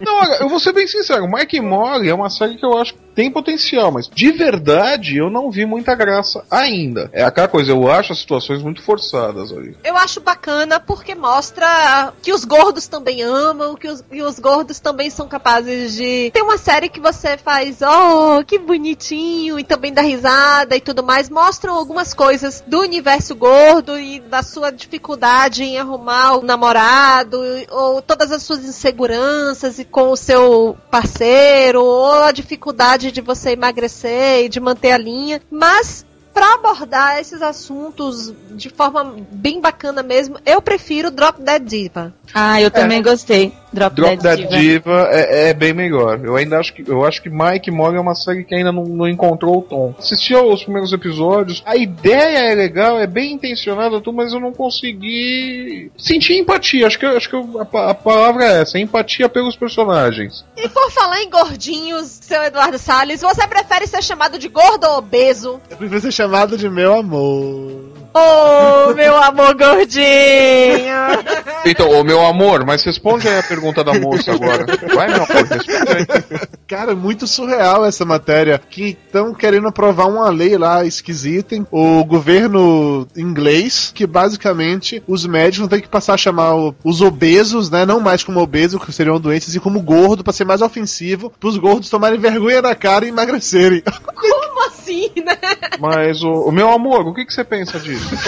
Não, 0.00 0.16
olha, 0.16 0.36
eu 0.40 0.48
vou 0.48 0.58
ser 0.58 0.72
bem 0.72 0.86
sincero, 0.86 1.28
Mike 1.30 1.60
Molly 1.60 2.08
é 2.10 2.14
uma 2.14 2.30
série 2.30 2.56
que 2.56 2.64
eu 2.66 2.76
acho 2.78 2.94
tem 3.18 3.32
potencial, 3.32 3.90
mas 3.90 4.06
de 4.06 4.30
verdade 4.30 5.16
eu 5.16 5.28
não 5.28 5.50
vi 5.50 5.66
muita 5.66 5.92
graça 5.92 6.44
ainda. 6.48 7.10
É 7.12 7.24
aquela 7.24 7.48
coisa, 7.48 7.72
eu 7.72 7.90
acho 7.90 8.12
as 8.12 8.20
situações 8.20 8.62
muito 8.62 8.80
forçadas 8.80 9.50
ali. 9.50 9.76
Eu 9.82 9.96
acho 9.96 10.20
bacana 10.20 10.78
porque 10.78 11.16
mostra 11.16 12.12
que 12.22 12.32
os 12.32 12.44
gordos 12.44 12.86
também 12.86 13.20
amam, 13.22 13.74
que 13.74 13.88
os, 13.88 14.02
que 14.02 14.22
os 14.22 14.38
gordos 14.38 14.78
também 14.78 15.10
são 15.10 15.26
capazes 15.26 15.96
de. 15.96 16.30
Tem 16.32 16.44
uma 16.44 16.58
série 16.58 16.88
que 16.88 17.00
você 17.00 17.36
faz, 17.36 17.80
oh, 17.82 18.44
que 18.44 18.56
bonitinho, 18.56 19.58
e 19.58 19.64
também 19.64 19.92
dá 19.92 20.02
risada 20.02 20.76
e 20.76 20.80
tudo 20.80 21.02
mais. 21.02 21.28
Mostram 21.28 21.74
algumas 21.74 22.14
coisas 22.14 22.62
do 22.68 22.82
universo 22.82 23.34
gordo 23.34 23.98
e 23.98 24.20
da 24.20 24.44
sua 24.44 24.70
dificuldade 24.70 25.64
em 25.64 25.76
arrumar 25.76 26.36
o 26.36 26.44
namorado, 26.44 27.40
ou 27.68 28.00
todas 28.00 28.30
as 28.30 28.44
suas 28.44 28.64
inseguranças 28.64 29.80
e 29.80 29.84
com 29.84 30.12
o 30.12 30.16
seu 30.16 30.76
parceiro, 30.88 31.82
ou 31.82 32.22
a 32.22 32.30
dificuldade 32.30 33.07
de 33.10 33.20
você 33.20 33.50
emagrecer 33.50 34.44
e 34.44 34.48
de 34.48 34.60
manter 34.60 34.92
a 34.92 34.98
linha. 34.98 35.40
Mas 35.50 36.04
Pra 36.38 36.54
abordar 36.54 37.18
esses 37.18 37.42
assuntos 37.42 38.32
de 38.52 38.70
forma 38.70 39.16
bem 39.28 39.60
bacana 39.60 40.04
mesmo, 40.04 40.38
eu 40.46 40.62
prefiro 40.62 41.10
Drop 41.10 41.42
Dead 41.42 41.60
Diva. 41.64 42.14
Ah, 42.32 42.62
eu 42.62 42.70
também 42.70 43.02
gostei. 43.02 43.52
Drop, 43.72 43.94
Drop 43.94 44.16
Dead 44.16 44.38
Dead 44.38 44.48
Diva. 44.48 44.58
Diva 44.60 45.08
é, 45.12 45.48
é 45.50 45.54
bem 45.54 45.72
melhor. 45.74 46.20
Eu 46.24 46.36
ainda 46.36 46.58
acho 46.58 46.72
que 46.72 46.82
eu 46.88 47.04
acho 47.04 47.22
que 47.22 47.28
Mike 47.30 47.70
Morgan 47.70 47.98
é 47.98 48.00
uma 48.00 48.14
série 48.14 48.44
que 48.44 48.54
ainda 48.54 48.72
não, 48.72 48.84
não 48.84 49.08
encontrou 49.08 49.58
o 49.58 49.62
tom. 49.62 49.94
Assisti 49.98 50.34
aos 50.34 50.62
primeiros 50.62 50.92
episódios, 50.92 51.62
a 51.66 51.76
ideia 51.76 52.50
é 52.50 52.54
legal, 52.54 52.98
é 52.98 53.06
bem 53.06 53.32
intencionada, 53.32 54.00
tudo, 54.00 54.16
mas 54.16 54.32
eu 54.32 54.40
não 54.40 54.52
consegui 54.52 55.90
sentir 55.98 56.38
empatia. 56.38 56.86
Acho 56.86 56.98
que 56.98 57.06
acho 57.06 57.28
que 57.28 57.36
eu- 57.36 57.60
a, 57.72 57.90
a 57.90 57.94
palavra 57.94 58.44
é 58.44 58.60
essa, 58.62 58.78
empatia 58.78 59.28
pelos 59.28 59.56
personagens. 59.56 60.44
E 60.56 60.68
por 60.68 60.90
falar 60.90 61.22
em 61.22 61.30
gordinhos, 61.30 62.06
seu 62.22 62.42
Eduardo 62.42 62.78
Salles, 62.78 63.20
você 63.20 63.46
prefere 63.46 63.86
ser 63.86 64.02
chamado 64.02 64.38
de 64.38 64.48
gordo 64.48 64.84
ou 64.86 64.98
obeso? 64.98 65.60
Eu 65.70 65.76
prefiro 65.76 66.00
ser 66.00 66.12
chamado 66.12 66.56
de 66.56 66.68
meu 66.68 66.94
amor. 66.94 67.88
Oh, 68.14 68.94
meu 68.94 69.16
amor 69.16 69.54
gordinho! 69.54 70.08
Então, 71.66 71.90
ô 71.90 72.02
meu 72.04 72.24
amor, 72.24 72.64
mas 72.64 72.82
responde 72.84 73.28
aí 73.28 73.38
a 73.38 73.42
pergunta 73.42 73.57
da 73.84 73.94
moça 73.94 74.32
agora. 74.32 74.66
Vai, 74.94 75.08
meu 75.08 75.24
amor, 75.24 75.28
responde 75.28 75.92
aí. 75.92 76.48
Cara, 76.66 76.92
é 76.92 76.94
muito 76.94 77.26
surreal 77.26 77.84
essa 77.84 78.04
matéria. 78.04 78.60
Que 78.70 78.96
estão 79.06 79.32
querendo 79.32 79.68
aprovar 79.68 80.06
uma 80.06 80.28
lei 80.30 80.56
lá 80.58 80.84
esquisita, 80.84 81.54
hein? 81.54 81.66
o 81.70 82.04
governo 82.04 83.06
inglês, 83.16 83.92
que 83.94 84.06
basicamente 84.06 85.02
os 85.06 85.26
médicos 85.26 85.58
vão 85.58 85.68
ter 85.68 85.80
que 85.80 85.88
passar 85.88 86.14
a 86.14 86.18
chamar 86.18 86.54
os 86.84 87.00
obesos, 87.00 87.70
né? 87.70 87.86
Não 87.86 88.00
mais 88.00 88.24
como 88.24 88.40
obeso, 88.40 88.78
que 88.78 88.92
seriam 88.92 89.20
doentes, 89.20 89.54
e 89.54 89.60
como 89.60 89.80
gordo, 89.80 90.24
pra 90.24 90.32
ser 90.32 90.44
mais 90.44 90.62
ofensivo, 90.62 91.32
pros 91.38 91.56
gordos 91.56 91.90
tomarem 91.90 92.18
vergonha 92.18 92.62
na 92.62 92.74
cara 92.74 93.04
e 93.04 93.08
emagrecerem. 93.08 93.82
Como 94.18 94.66
assim, 94.66 95.10
né? 95.24 95.36
Mas, 95.78 96.22
o, 96.22 96.48
o 96.48 96.52
meu 96.52 96.70
amor, 96.70 97.06
o 97.06 97.14
que, 97.14 97.24
que 97.24 97.32
você 97.32 97.44
pensa 97.44 97.78
disso? 97.78 98.08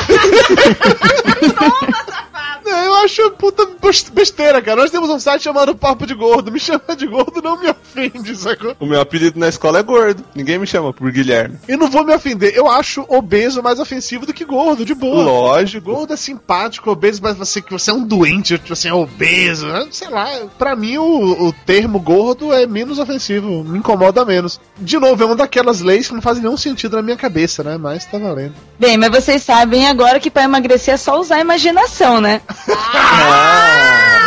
Não, 1.41 1.89
eu 1.89 2.10
acho 3.05 3.31
puta 3.33 3.67
bes- 3.81 4.09
besteira, 4.11 4.61
cara. 4.63 4.81
Nós 4.83 4.91
temos 4.91 5.09
um 5.11 5.19
site 5.19 5.43
chamado 5.43 5.75
Papo 5.75 6.07
de 6.07 6.15
Gordo. 6.15 6.51
Me 6.51 6.59
chamar 6.61 6.97
de 6.97 7.07
gordo 7.07 7.41
não 7.43 7.59
me 7.61 7.69
ofende, 7.71 8.37
sacou? 8.37 8.75
O 8.81 8.87
meu 8.87 9.01
apelido 9.01 9.39
na 9.39 9.49
escola 9.49 9.79
é 9.79 9.83
gordo. 9.83 10.25
Ninguém 10.35 10.59
me 10.59 10.67
chama 10.67 10.93
por 10.93 11.11
Guilherme. 11.11 11.59
Eu 11.69 11.79
não 11.79 11.91
vou 11.91 12.05
me 12.05 12.15
ofender. 12.15 12.53
Eu 12.57 12.69
acho 12.69 13.05
obeso 13.09 13.63
mais 13.63 13.79
ofensivo 13.81 14.27
do 14.27 14.33
que 14.35 14.45
gordo, 14.45 14.85
de 14.85 14.95
boa. 14.95 15.23
Lógico. 15.25 15.93
Gordo 15.93 16.13
é 16.13 16.17
simpático, 16.17 16.91
obeso, 16.91 17.21
mas 17.23 17.37
você 17.37 17.61
que 17.61 17.73
você 17.73 17.91
é 17.91 17.95
um 17.95 18.05
doente, 18.05 18.59
tipo 18.59 18.73
assim, 18.73 18.89
é 18.89 18.95
obeso, 18.95 19.67
né? 19.67 19.89
sei 19.91 20.09
lá. 20.09 20.29
Pra 20.59 20.75
mim, 20.77 20.99
o, 20.99 21.49
o 21.49 21.53
termo 21.53 21.99
gordo 22.01 22.53
é 22.53 22.67
menos 22.67 22.99
ofensivo, 22.99 23.65
me 23.65 23.79
incomoda 23.79 24.25
menos. 24.25 24.61
De 24.79 24.99
novo, 24.99 25.23
é 25.23 25.27
uma 25.27 25.37
daquelas 25.37 25.81
leis 25.81 26.09
que 26.09 26.15
não 26.15 26.23
fazem 26.23 26.43
nenhum 26.43 26.57
sentido 26.57 26.97
na 26.97 27.03
minha 27.03 27.17
cabeça, 27.17 27.63
né? 27.63 27.77
Mas 27.77 28.05
tá 28.07 28.19
valendo. 28.19 28.55
Bem, 28.79 28.97
mas 28.97 29.11
vocês 29.11 29.43
sabem 29.43 29.87
agora 29.87 30.19
que 30.21 30.31
pra 30.31 30.45
emagrecer 30.45 30.95
é 30.95 30.97
só 30.97 31.19
usar 31.21 31.37
a 31.37 31.41
imaginação, 31.41 32.21
né? 32.21 32.41
Ah! 32.93 34.20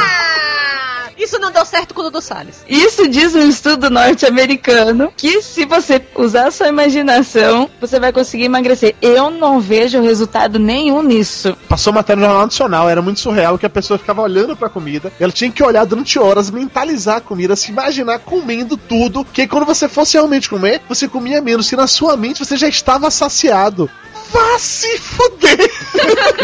Isso 1.24 1.40
não 1.40 1.52
deu 1.52 1.66
certo 1.66 1.94
com 1.94 2.02
o 2.02 2.04
Dudu 2.04 2.22
Salles. 2.22 2.66
Isso 2.68 3.08
diz 3.08 3.34
um 3.34 3.48
estudo 3.48 3.90
norte-americano 3.90 5.10
que 5.16 5.42
se 5.42 5.64
você 5.64 6.02
usar 6.16 6.48
a 6.48 6.52
sua 6.52 6.68
imaginação, 6.68 7.70
você 7.80 7.98
vai 7.98 8.12
conseguir 8.12 8.44
emagrecer. 8.44 8.94
Eu 9.02 9.32
não 9.32 9.58
vejo 9.62 10.02
resultado 10.02 10.60
nenhum 10.60 11.02
nisso. 11.02 11.56
Passou 11.70 11.94
matéria 11.94 12.20
no 12.20 12.28
Jornal 12.28 12.46
Nacional, 12.46 12.90
era 12.90 13.02
muito 13.02 13.22
surreal 13.22 13.58
que 13.58 13.66
a 13.66 13.70
pessoa 13.70 13.98
ficava 13.98 14.22
olhando 14.22 14.54
pra 14.58 14.68
comida, 14.68 15.14
ela 15.18 15.32
tinha 15.32 15.50
que 15.50 15.64
olhar 15.64 15.86
durante 15.86 16.20
horas, 16.20 16.52
mentalizar 16.52 17.18
a 17.18 17.22
comida, 17.22 17.56
se 17.56 17.72
imaginar 17.72 18.20
comendo 18.20 18.76
tudo, 18.76 19.24
que 19.24 19.48
quando 19.48 19.66
você 19.66 19.88
fosse 19.88 20.18
realmente 20.18 20.50
comer, 20.50 20.82
você 20.90 21.08
comia 21.08 21.42
menos, 21.42 21.70
que 21.70 21.76
na 21.78 21.88
sua 21.88 22.18
mente 22.18 22.44
você 22.44 22.58
já 22.58 22.68
estava 22.68 23.10
saciado. 23.10 23.90
Vá 24.30 24.58
se 24.58 24.98
fuder! 24.98 25.72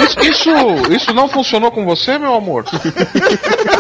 Isso, 0.06 0.20
isso, 0.20 0.94
isso 0.94 1.14
não 1.14 1.28
funcionou 1.28 1.72
com 1.72 1.84
você, 1.84 2.18
meu 2.20 2.36
amor? 2.36 2.66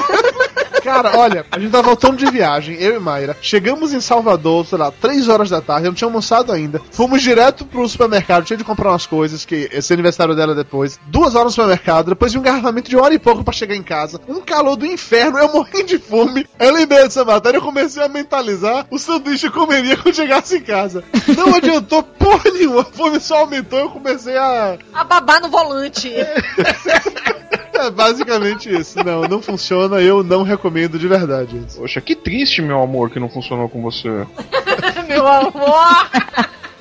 Cara, 0.89 1.17
olha, 1.17 1.45
a 1.51 1.59
gente 1.59 1.71
tá 1.71 1.81
voltando 1.81 2.17
de 2.17 2.29
viagem, 2.31 2.75
eu 2.75 2.95
e 2.95 2.99
Mayra. 2.99 3.37
Chegamos 3.41 3.93
em 3.93 4.01
Salvador, 4.01 4.65
sei 4.65 4.77
lá, 4.77 4.91
3 4.91 5.27
horas 5.27 5.49
da 5.49 5.61
tarde, 5.61 5.85
eu 5.85 5.91
não 5.91 5.95
tinha 5.95 6.07
almoçado 6.07 6.51
ainda. 6.51 6.81
Fomos 6.91 7.21
direto 7.21 7.63
pro 7.65 7.87
supermercado, 7.87 8.45
tinha 8.45 8.57
de 8.57 8.63
comprar 8.63 8.89
umas 8.89 9.05
coisas, 9.05 9.45
que 9.45 9.69
esse 9.71 9.93
aniversário 9.93 10.35
dela 10.35 10.55
depois. 10.55 10.99
Duas 11.07 11.35
horas 11.35 11.45
no 11.45 11.51
supermercado, 11.51 12.09
depois 12.09 12.31
de 12.31 12.37
um 12.37 12.41
engarrafamento 12.41 12.89
de 12.89 12.97
hora 12.97 13.13
e 13.13 13.19
pouco 13.19 13.43
pra 13.43 13.53
chegar 13.53 13.75
em 13.75 13.83
casa. 13.83 14.19
Um 14.27 14.41
calor 14.41 14.75
do 14.75 14.85
inferno, 14.85 15.37
eu 15.37 15.53
morri 15.53 15.83
de 15.83 15.99
fome. 15.99 16.47
Eu 16.57 16.73
lembrei 16.73 17.03
dessa 17.03 17.23
matéria, 17.23 17.57
eu 17.57 17.61
comecei 17.61 18.03
a 18.03 18.09
mentalizar 18.09 18.85
o 18.89 18.97
sanduíche 18.97 19.49
que 19.49 19.57
eu 19.57 19.61
comeria 19.61 19.95
quando 19.95 20.15
chegasse 20.15 20.57
em 20.57 20.61
casa. 20.61 21.03
Não 21.37 21.55
adiantou 21.55 22.01
porra 22.03 22.49
nenhuma, 22.51 22.81
a 22.81 22.85
fome 22.85 23.19
só 23.19 23.41
aumentou, 23.41 23.79
eu 23.79 23.89
comecei 23.89 24.35
a... 24.37 24.77
A 24.93 25.03
babá 25.03 25.39
no 25.39 25.49
volante. 25.49 26.11
É 27.79 27.89
basicamente 27.89 28.69
isso. 28.69 29.01
Não, 29.03 29.21
não 29.21 29.41
funciona, 29.41 30.01
eu 30.01 30.21
não 30.21 30.43
recomendo 30.43 30.99
de 30.99 31.07
verdade 31.07 31.63
isso. 31.65 31.79
Poxa, 31.79 32.01
que 32.01 32.15
triste, 32.15 32.61
meu 32.61 32.81
amor, 32.81 33.09
que 33.09 33.19
não 33.19 33.29
funcionou 33.29 33.69
com 33.69 33.81
você. 33.81 34.09
meu 35.07 35.25
amor! 35.25 36.09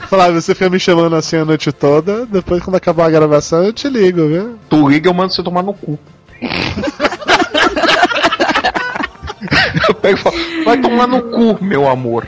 Flávio, 0.08 0.40
você 0.40 0.54
fica 0.54 0.70
me 0.70 0.80
chamando 0.80 1.14
assim 1.14 1.36
a 1.36 1.44
noite 1.44 1.70
toda, 1.70 2.26
depois 2.26 2.62
quando 2.62 2.76
acabar 2.76 3.06
a 3.06 3.10
gravação 3.10 3.62
eu 3.62 3.72
te 3.72 3.88
ligo, 3.88 4.26
viu? 4.26 4.58
Tu 4.68 4.88
liga, 4.88 5.08
eu 5.08 5.14
mando 5.14 5.32
você 5.34 5.42
tomar 5.42 5.62
no 5.62 5.74
cu. 5.74 5.98
eu 9.88 9.94
pego 9.94 10.18
e 10.18 10.20
falo, 10.20 10.36
vai 10.64 10.80
tomar 10.80 11.06
no 11.06 11.22
cu, 11.22 11.62
meu 11.62 11.88
amor. 11.88 12.26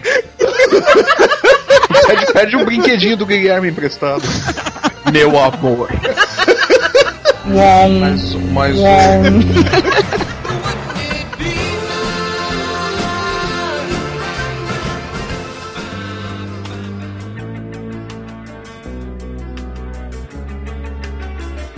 pede, 2.06 2.32
pede 2.32 2.56
um 2.56 2.64
brinquedinho 2.64 3.16
do 3.16 3.26
Guilherme 3.26 3.68
emprestado. 3.68 4.22
Meu 5.10 5.38
amor. 5.38 5.88
Mas, 8.00 8.34
mas 8.52 8.76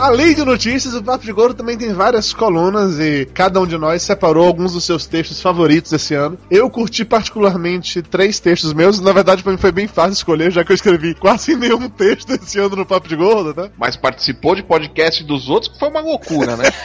Além 0.03 0.35
de 0.35 0.45
notícias, 0.45 0.95
o 0.95 1.03
Papo 1.03 1.25
de 1.25 1.33
Gordo 1.33 1.55
também 1.55 1.79
tem 1.79 1.93
várias 1.93 2.33
colunas 2.33 2.99
e 2.99 3.25
cada 3.33 3.61
um 3.61 3.67
de 3.69 3.79
nós 3.79 4.03
separou 4.03 4.45
alguns 4.45 4.73
dos 4.73 4.83
seus 4.83 5.07
textos 5.07 5.41
favoritos 5.41 5.93
esse 5.93 6.13
ano. 6.13 6.37
Eu 6.51 6.69
curti 6.69 7.05
particularmente 7.05 8.03
três 8.03 8.41
textos 8.41 8.73
meus, 8.73 9.01
na 9.01 9.13
verdade 9.13 9.45
pra 9.45 9.53
mim 9.53 9.59
foi 9.59 9.71
bem 9.71 9.87
fácil 9.87 10.15
escolher, 10.15 10.51
já 10.51 10.65
que 10.65 10.73
eu 10.73 10.75
escrevi 10.75 11.15
quase 11.15 11.55
nenhum 11.55 11.89
texto 11.89 12.33
esse 12.33 12.59
ano 12.59 12.75
no 12.75 12.85
Papo 12.85 13.07
de 13.07 13.15
Gordo, 13.15 13.55
né? 13.55 13.71
mas 13.79 13.97
participou 13.97 14.57
de 14.57 14.65
podcast 14.65 15.23
dos 15.23 15.49
outros, 15.49 15.73
que 15.73 15.79
foi 15.79 15.89
uma 15.89 16.01
loucura, 16.01 16.57
né? 16.57 16.65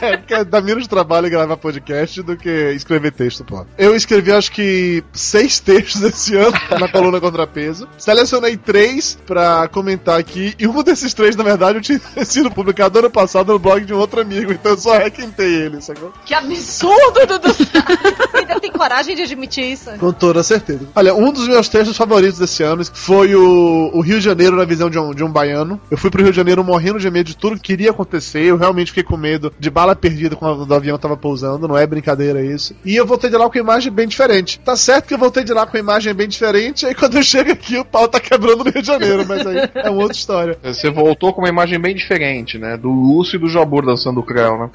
É, 0.00 0.16
porque 0.16 0.44
dá 0.44 0.60
menos 0.60 0.86
trabalho 0.86 1.28
gravar 1.28 1.56
podcast 1.56 2.22
do 2.22 2.36
que 2.36 2.48
escrever 2.74 3.12
texto, 3.12 3.44
pô. 3.44 3.66
Eu 3.76 3.94
escrevi 3.94 4.32
acho 4.32 4.50
que 4.50 5.04
seis 5.12 5.60
textos 5.60 6.02
esse 6.02 6.34
ano 6.34 6.56
na 6.80 6.88
coluna 6.88 7.20
Contrapeso. 7.20 7.86
Selecionei 7.98 8.56
três 8.56 9.18
pra 9.26 9.68
comentar 9.68 10.18
aqui, 10.18 10.54
e 10.58 10.66
um 10.66 10.82
desses 10.82 11.12
três, 11.12 11.36
na 11.36 11.44
verdade, 11.44 11.78
eu 11.78 11.82
tinha 11.82 12.00
sido 12.24 12.53
publicado 12.54 12.98
ano 12.98 13.10
passado 13.10 13.52
no 13.52 13.58
blog 13.58 13.84
de 13.84 13.92
um 13.92 13.98
outro 13.98 14.20
amigo, 14.20 14.52
então 14.52 14.72
eu 14.72 14.78
só 14.78 14.96
requentei 14.96 15.54
ele, 15.54 15.80
sacou? 15.80 16.12
Que 16.24 16.34
absurdo, 16.34 17.26
Dudu! 17.26 17.54
Ainda 18.34 18.60
tem 18.60 18.70
coragem 18.70 19.14
de 19.16 19.22
admitir 19.22 19.72
isso? 19.72 19.90
Com 19.98 20.12
toda 20.12 20.42
certeza. 20.42 20.88
Olha, 20.94 21.14
um 21.14 21.32
dos 21.32 21.48
meus 21.48 21.68
textos 21.68 21.96
favoritos 21.96 22.38
desse 22.38 22.62
ano 22.62 22.84
foi 22.92 23.34
o, 23.34 23.90
o 23.92 24.00
Rio 24.00 24.18
de 24.18 24.24
Janeiro 24.24 24.56
na 24.56 24.64
visão 24.64 24.88
de 24.88 24.98
um, 24.98 25.12
de 25.12 25.24
um 25.24 25.30
baiano. 25.30 25.80
Eu 25.90 25.96
fui 25.96 26.10
pro 26.10 26.22
Rio 26.22 26.32
de 26.32 26.36
Janeiro 26.36 26.62
morrendo 26.62 26.98
de 26.98 27.10
medo 27.10 27.26
de 27.26 27.36
tudo 27.36 27.56
que 27.56 27.62
queria 27.62 27.90
acontecer. 27.90 28.44
Eu 28.44 28.56
realmente 28.56 28.88
fiquei 28.88 29.02
com 29.02 29.16
medo 29.16 29.52
de 29.58 29.70
bala 29.70 29.96
perdida 29.96 30.36
quando 30.36 30.68
o 30.68 30.74
avião 30.74 30.98
tava 30.98 31.16
pousando. 31.16 31.66
Não 31.66 31.76
é 31.76 31.86
brincadeira 31.86 32.44
isso. 32.44 32.74
E 32.84 32.94
eu 32.94 33.06
voltei 33.06 33.30
de 33.30 33.36
lá 33.36 33.48
com 33.48 33.58
uma 33.58 33.60
imagem 33.60 33.92
bem 33.92 34.06
diferente. 34.06 34.60
Tá 34.60 34.76
certo 34.76 35.06
que 35.06 35.14
eu 35.14 35.18
voltei 35.18 35.44
de 35.44 35.52
lá 35.52 35.66
com 35.66 35.76
uma 35.76 35.80
imagem 35.80 36.12
bem 36.14 36.28
diferente. 36.28 36.86
Aí 36.86 36.94
quando 36.94 37.16
eu 37.16 37.22
chego 37.22 37.52
aqui, 37.52 37.78
o 37.78 37.84
pau 37.84 38.06
tá 38.06 38.20
quebrando 38.20 38.64
no 38.64 38.70
Rio 38.70 38.82
de 38.82 38.86
Janeiro. 38.86 39.24
Mas 39.26 39.46
aí 39.46 39.70
é 39.74 39.90
uma 39.90 40.02
outra 40.02 40.16
história. 40.16 40.58
Você 40.62 40.90
voltou 40.90 41.32
com 41.32 41.40
uma 41.40 41.48
imagem 41.48 41.78
bem 41.80 41.94
diferente, 41.94 42.43
né? 42.58 42.76
Do 42.76 42.90
Lúcio 42.90 43.36
e 43.36 43.38
do 43.38 43.48
Jabor 43.48 43.84
dançando 43.84 44.20
o 44.20 44.22
Creu, 44.22 44.58
né? 44.58 44.70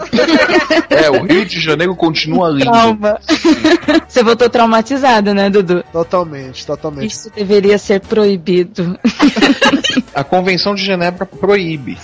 é, 0.89 1.09
o 1.09 1.23
Rio 1.23 1.45
de 1.45 1.59
Janeiro 1.59 1.95
continua 1.95 2.49
lindo. 2.49 2.71
Trauma. 2.71 3.19
Você 4.07 4.23
voltou 4.23 4.49
traumatizado, 4.49 5.33
né, 5.33 5.49
Dudu? 5.49 5.83
Totalmente, 5.91 6.65
totalmente. 6.65 7.11
Isso 7.11 7.31
deveria 7.35 7.77
ser 7.77 8.01
proibido. 8.01 8.97
A 10.13 10.23
Convenção 10.23 10.73
de 10.73 10.83
Genebra 10.83 11.25
proíbe. 11.25 11.97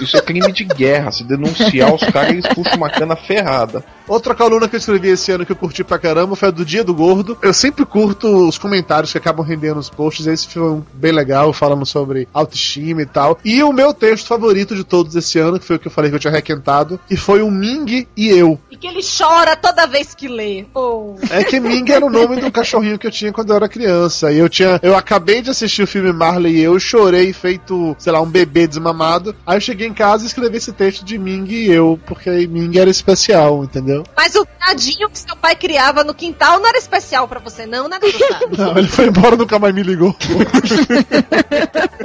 Isso 0.00 0.16
é 0.16 0.20
crime 0.20 0.52
de 0.52 0.64
guerra. 0.64 1.12
Se 1.12 1.24
denunciar 1.24 1.94
os 1.94 2.02
caras, 2.04 2.30
eles 2.30 2.46
puxam 2.48 2.76
uma 2.76 2.90
cana 2.90 3.14
ferrada. 3.14 3.84
Outra 4.12 4.34
coluna 4.34 4.68
que 4.68 4.76
eu 4.76 4.78
escrevi 4.78 5.08
esse 5.08 5.32
ano 5.32 5.46
que 5.46 5.52
eu 5.52 5.56
curti 5.56 5.82
pra 5.82 5.98
caramba 5.98 6.36
foi 6.36 6.48
a 6.48 6.50
do 6.50 6.66
Dia 6.66 6.84
do 6.84 6.92
Gordo. 6.92 7.38
Eu 7.40 7.54
sempre 7.54 7.86
curto 7.86 8.46
os 8.46 8.58
comentários 8.58 9.10
que 9.10 9.16
acabam 9.16 9.42
rendendo 9.42 9.80
os 9.80 9.88
posts. 9.88 10.26
Esse 10.26 10.48
foi 10.48 10.60
um 10.60 10.82
bem 10.92 11.12
legal, 11.12 11.50
falando 11.54 11.86
sobre 11.86 12.28
autoestima 12.30 13.00
e 13.00 13.06
tal. 13.06 13.38
E 13.42 13.62
o 13.62 13.72
meu 13.72 13.94
texto 13.94 14.26
favorito 14.26 14.76
de 14.76 14.84
todos 14.84 15.16
esse 15.16 15.38
ano, 15.38 15.58
que 15.58 15.64
foi 15.64 15.76
o 15.76 15.78
que 15.78 15.86
eu 15.86 15.90
falei 15.90 16.10
que 16.10 16.16
eu 16.16 16.20
tinha 16.20 16.30
requentado, 16.30 17.00
que 17.08 17.16
foi 17.16 17.40
o 17.40 17.50
Ming 17.50 18.06
e 18.14 18.28
eu. 18.28 18.60
E 18.70 18.76
que 18.76 18.86
ele 18.86 19.00
chora 19.00 19.56
toda 19.56 19.86
vez 19.86 20.14
que 20.14 20.28
lê. 20.28 20.66
Oh. 20.74 21.14
É 21.30 21.42
que 21.42 21.58
Ming 21.58 21.90
era 21.90 22.04
o 22.04 22.10
nome 22.10 22.38
do 22.38 22.52
cachorrinho 22.52 22.98
que 22.98 23.06
eu 23.06 23.10
tinha 23.10 23.32
quando 23.32 23.48
eu 23.48 23.56
era 23.56 23.66
criança. 23.66 24.30
E 24.30 24.36
eu 24.36 24.48
tinha. 24.50 24.78
Eu 24.82 24.94
acabei 24.94 25.40
de 25.40 25.48
assistir 25.48 25.84
o 25.84 25.86
filme 25.86 26.12
Marley 26.12 26.56
e 26.56 26.60
eu 26.60 26.78
chorei 26.78 27.32
feito, 27.32 27.96
sei 27.98 28.12
lá, 28.12 28.20
um 28.20 28.28
bebê 28.28 28.66
desmamado. 28.66 29.34
Aí 29.46 29.56
eu 29.56 29.60
cheguei 29.62 29.88
em 29.88 29.94
casa 29.94 30.24
e 30.24 30.26
escrevi 30.26 30.58
esse 30.58 30.72
texto 30.74 31.02
de 31.02 31.16
Ming 31.16 31.50
e 31.50 31.70
eu, 31.70 31.98
porque 32.04 32.46
Ming 32.46 32.78
era 32.78 32.90
especial, 32.90 33.64
entendeu? 33.64 34.01
Viu? 34.02 34.12
Mas 34.16 34.34
o 34.34 34.44
tadinho 34.44 35.08
que 35.08 35.18
seu 35.18 35.36
pai 35.36 35.54
criava 35.56 36.04
no 36.04 36.14
quintal 36.14 36.58
não 36.58 36.68
era 36.68 36.78
especial 36.78 37.26
pra 37.26 37.40
você, 37.40 37.66
não, 37.66 37.88
né, 37.88 37.98
Dudu 37.98 38.18
Salles? 38.18 38.58
Não, 38.62 38.78
ele 38.78 38.88
foi 38.88 39.06
embora, 39.06 39.36
nunca 39.36 39.58
mais 39.58 39.74
me 39.74 39.82
ligou. 39.82 40.14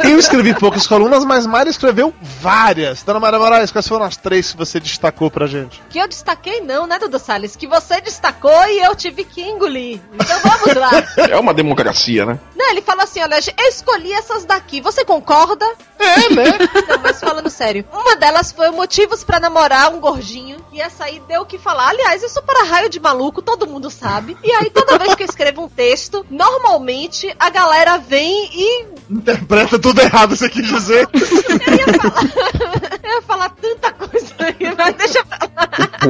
Eu 0.04 0.20
escrevi 0.20 0.54
poucas 0.54 0.88
colunas, 0.88 1.26
mas 1.26 1.46
Mário 1.46 1.70
escreveu 1.70 2.14
várias. 2.22 3.04
Dona 3.04 3.20
Maria 3.20 3.40
Moraes, 3.40 3.72
quais 3.72 3.88
foram 3.88 4.06
as 4.06 4.16
três 4.16 4.52
que 4.52 4.58
você 4.58 4.80
destacou 4.80 5.30
pra 5.30 5.48
gente? 5.48 5.82
Que 5.90 6.00
eu 6.00 6.08
destaquei 6.08 6.62
não, 6.62 6.88
né, 6.88 7.00
Dudu 7.00 7.20
Salles? 7.20 7.56
Que 7.56 7.68
você 7.68 8.00
destacou 8.02 8.66
e 8.68 8.80
eu 8.80 8.96
tive 8.96 9.24
que 9.24 9.42
engolir. 9.42 10.00
Então 10.14 10.40
vamos 10.40 10.76
lá. 10.76 10.90
É 11.28 11.38
uma 11.38 11.54
democracia, 11.54 12.26
né? 12.26 12.40
Não, 12.56 12.70
ele 12.70 12.82
falou 12.82 13.04
assim, 13.04 13.22
olha, 13.22 13.36
eu 13.36 13.70
escolhi 13.70 14.14
essas 14.14 14.46
daqui. 14.46 14.80
Você 14.82 15.04
concorda? 15.04 15.66
É, 16.00 16.34
né? 16.34 16.58
Não, 16.88 17.00
mas 17.00 17.20
falando 17.20 17.50
sério. 17.50 17.86
Uma 17.92 18.16
delas 18.16 18.52
foi 18.52 18.70
o 18.70 18.74
motivos 18.74 19.24
pra 19.24 19.40
namorar 19.40 19.94
um 19.94 20.00
gordinho. 20.00 20.58
E 20.72 20.80
essa 20.80 21.06
aí 21.06 21.22
deu 21.28 21.42
o 21.42 21.46
que 21.46 21.58
falar. 21.58 21.77
Aliás, 21.80 22.24
isso 22.24 22.42
para 22.42 22.66
raio 22.66 22.90
de 22.90 23.00
maluco, 23.00 23.42
todo 23.42 23.68
mundo 23.68 23.90
sabe. 23.90 24.38
E 24.44 24.52
aí, 24.52 24.70
toda 24.70 24.98
vez 24.98 25.16
que 25.16 25.24
eu 25.24 25.28
escrevo 25.28 25.64
um 25.64 25.70
texto, 25.70 26.26
normalmente 26.30 27.34
a 27.40 27.50
galera 27.50 27.98
vem 27.98 28.50
e 28.54 28.86
Interpreta 29.10 29.80
tudo 29.80 30.02
errado, 30.02 30.36
você 30.36 30.50
quis 30.50 30.68
dizer. 30.68 31.08
eu 31.14 31.76
ia 31.78 32.00
falar, 32.02 33.00
eu 33.04 33.10
ia 33.10 33.22
falar 33.22 33.50
tanta 33.50 33.92
coisa 33.94 34.36
aí, 34.40 34.76
mas 34.78 34.96
deixa 34.96 35.24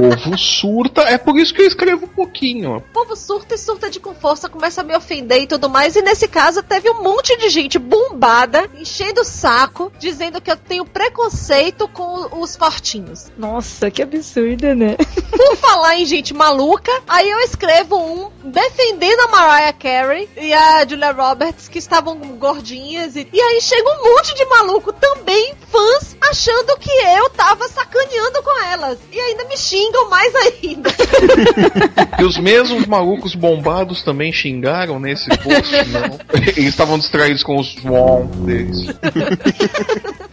povo 0.01 0.37
surta, 0.37 1.01
é 1.01 1.17
por 1.17 1.37
isso 1.39 1.53
que 1.53 1.61
eu 1.61 1.67
escrevo 1.67 2.05
um 2.05 2.09
pouquinho. 2.09 2.77
O 2.77 2.81
povo 2.81 3.15
surta 3.15 3.55
e 3.55 3.57
surta 3.57 3.89
de 3.89 3.99
com 3.99 4.13
força, 4.13 4.49
começa 4.49 4.81
a 4.81 4.83
me 4.83 4.95
ofender 4.95 5.41
e 5.41 5.47
tudo 5.47 5.69
mais. 5.69 5.95
E 5.95 6.01
nesse 6.01 6.27
caso 6.27 6.63
teve 6.63 6.89
um 6.89 7.01
monte 7.01 7.37
de 7.37 7.49
gente 7.49 7.77
bombada, 7.79 8.69
enchendo 8.75 9.21
o 9.21 9.25
saco, 9.25 9.91
dizendo 9.99 10.41
que 10.41 10.51
eu 10.51 10.57
tenho 10.57 10.85
preconceito 10.85 11.87
com 11.87 12.41
os 12.41 12.55
fortinhos. 12.55 13.31
Nossa, 13.37 13.89
que 13.91 14.01
absurdo, 14.01 14.73
né? 14.75 14.95
Por 15.35 15.55
falar 15.57 15.97
em 15.97 16.05
gente 16.05 16.33
maluca, 16.33 16.91
aí 17.07 17.29
eu 17.29 17.39
escrevo 17.39 17.97
um 17.97 18.31
defendendo 18.43 19.21
a 19.21 19.27
Mariah 19.27 19.73
Carey 19.73 20.29
e 20.37 20.53
a 20.53 20.85
Julia 20.87 21.11
Roberts, 21.11 21.67
que 21.67 21.77
estavam 21.77 22.17
gordinhas. 22.37 23.15
E, 23.15 23.27
e 23.31 23.41
aí 23.41 23.61
chega 23.61 23.89
um 23.89 24.15
monte 24.15 24.33
de 24.33 24.45
maluco 24.45 24.93
também, 24.93 25.53
fãs, 25.69 26.15
achando 26.29 26.77
que 26.77 26.89
eu 26.89 27.29
tava 27.31 27.67
sacaneando 27.67 28.41
com 28.43 28.63
elas. 28.63 28.99
E 29.11 29.19
ainda 29.19 29.45
me 29.45 29.57
xingam 29.87 30.09
mais 30.09 30.35
ainda. 30.35 30.89
E 32.19 32.23
os 32.23 32.37
mesmos 32.37 32.87
malucos 32.87 33.35
bombados 33.35 34.01
também 34.01 34.33
xingaram 34.33 34.99
nesse 34.99 35.29
post, 35.37 35.71
não? 35.89 36.19
Eles 36.57 36.69
estavam 36.69 36.97
distraídos 36.97 37.43
com 37.43 37.59
os 37.59 37.73
Swan 37.73 38.25
deles. 38.43 38.87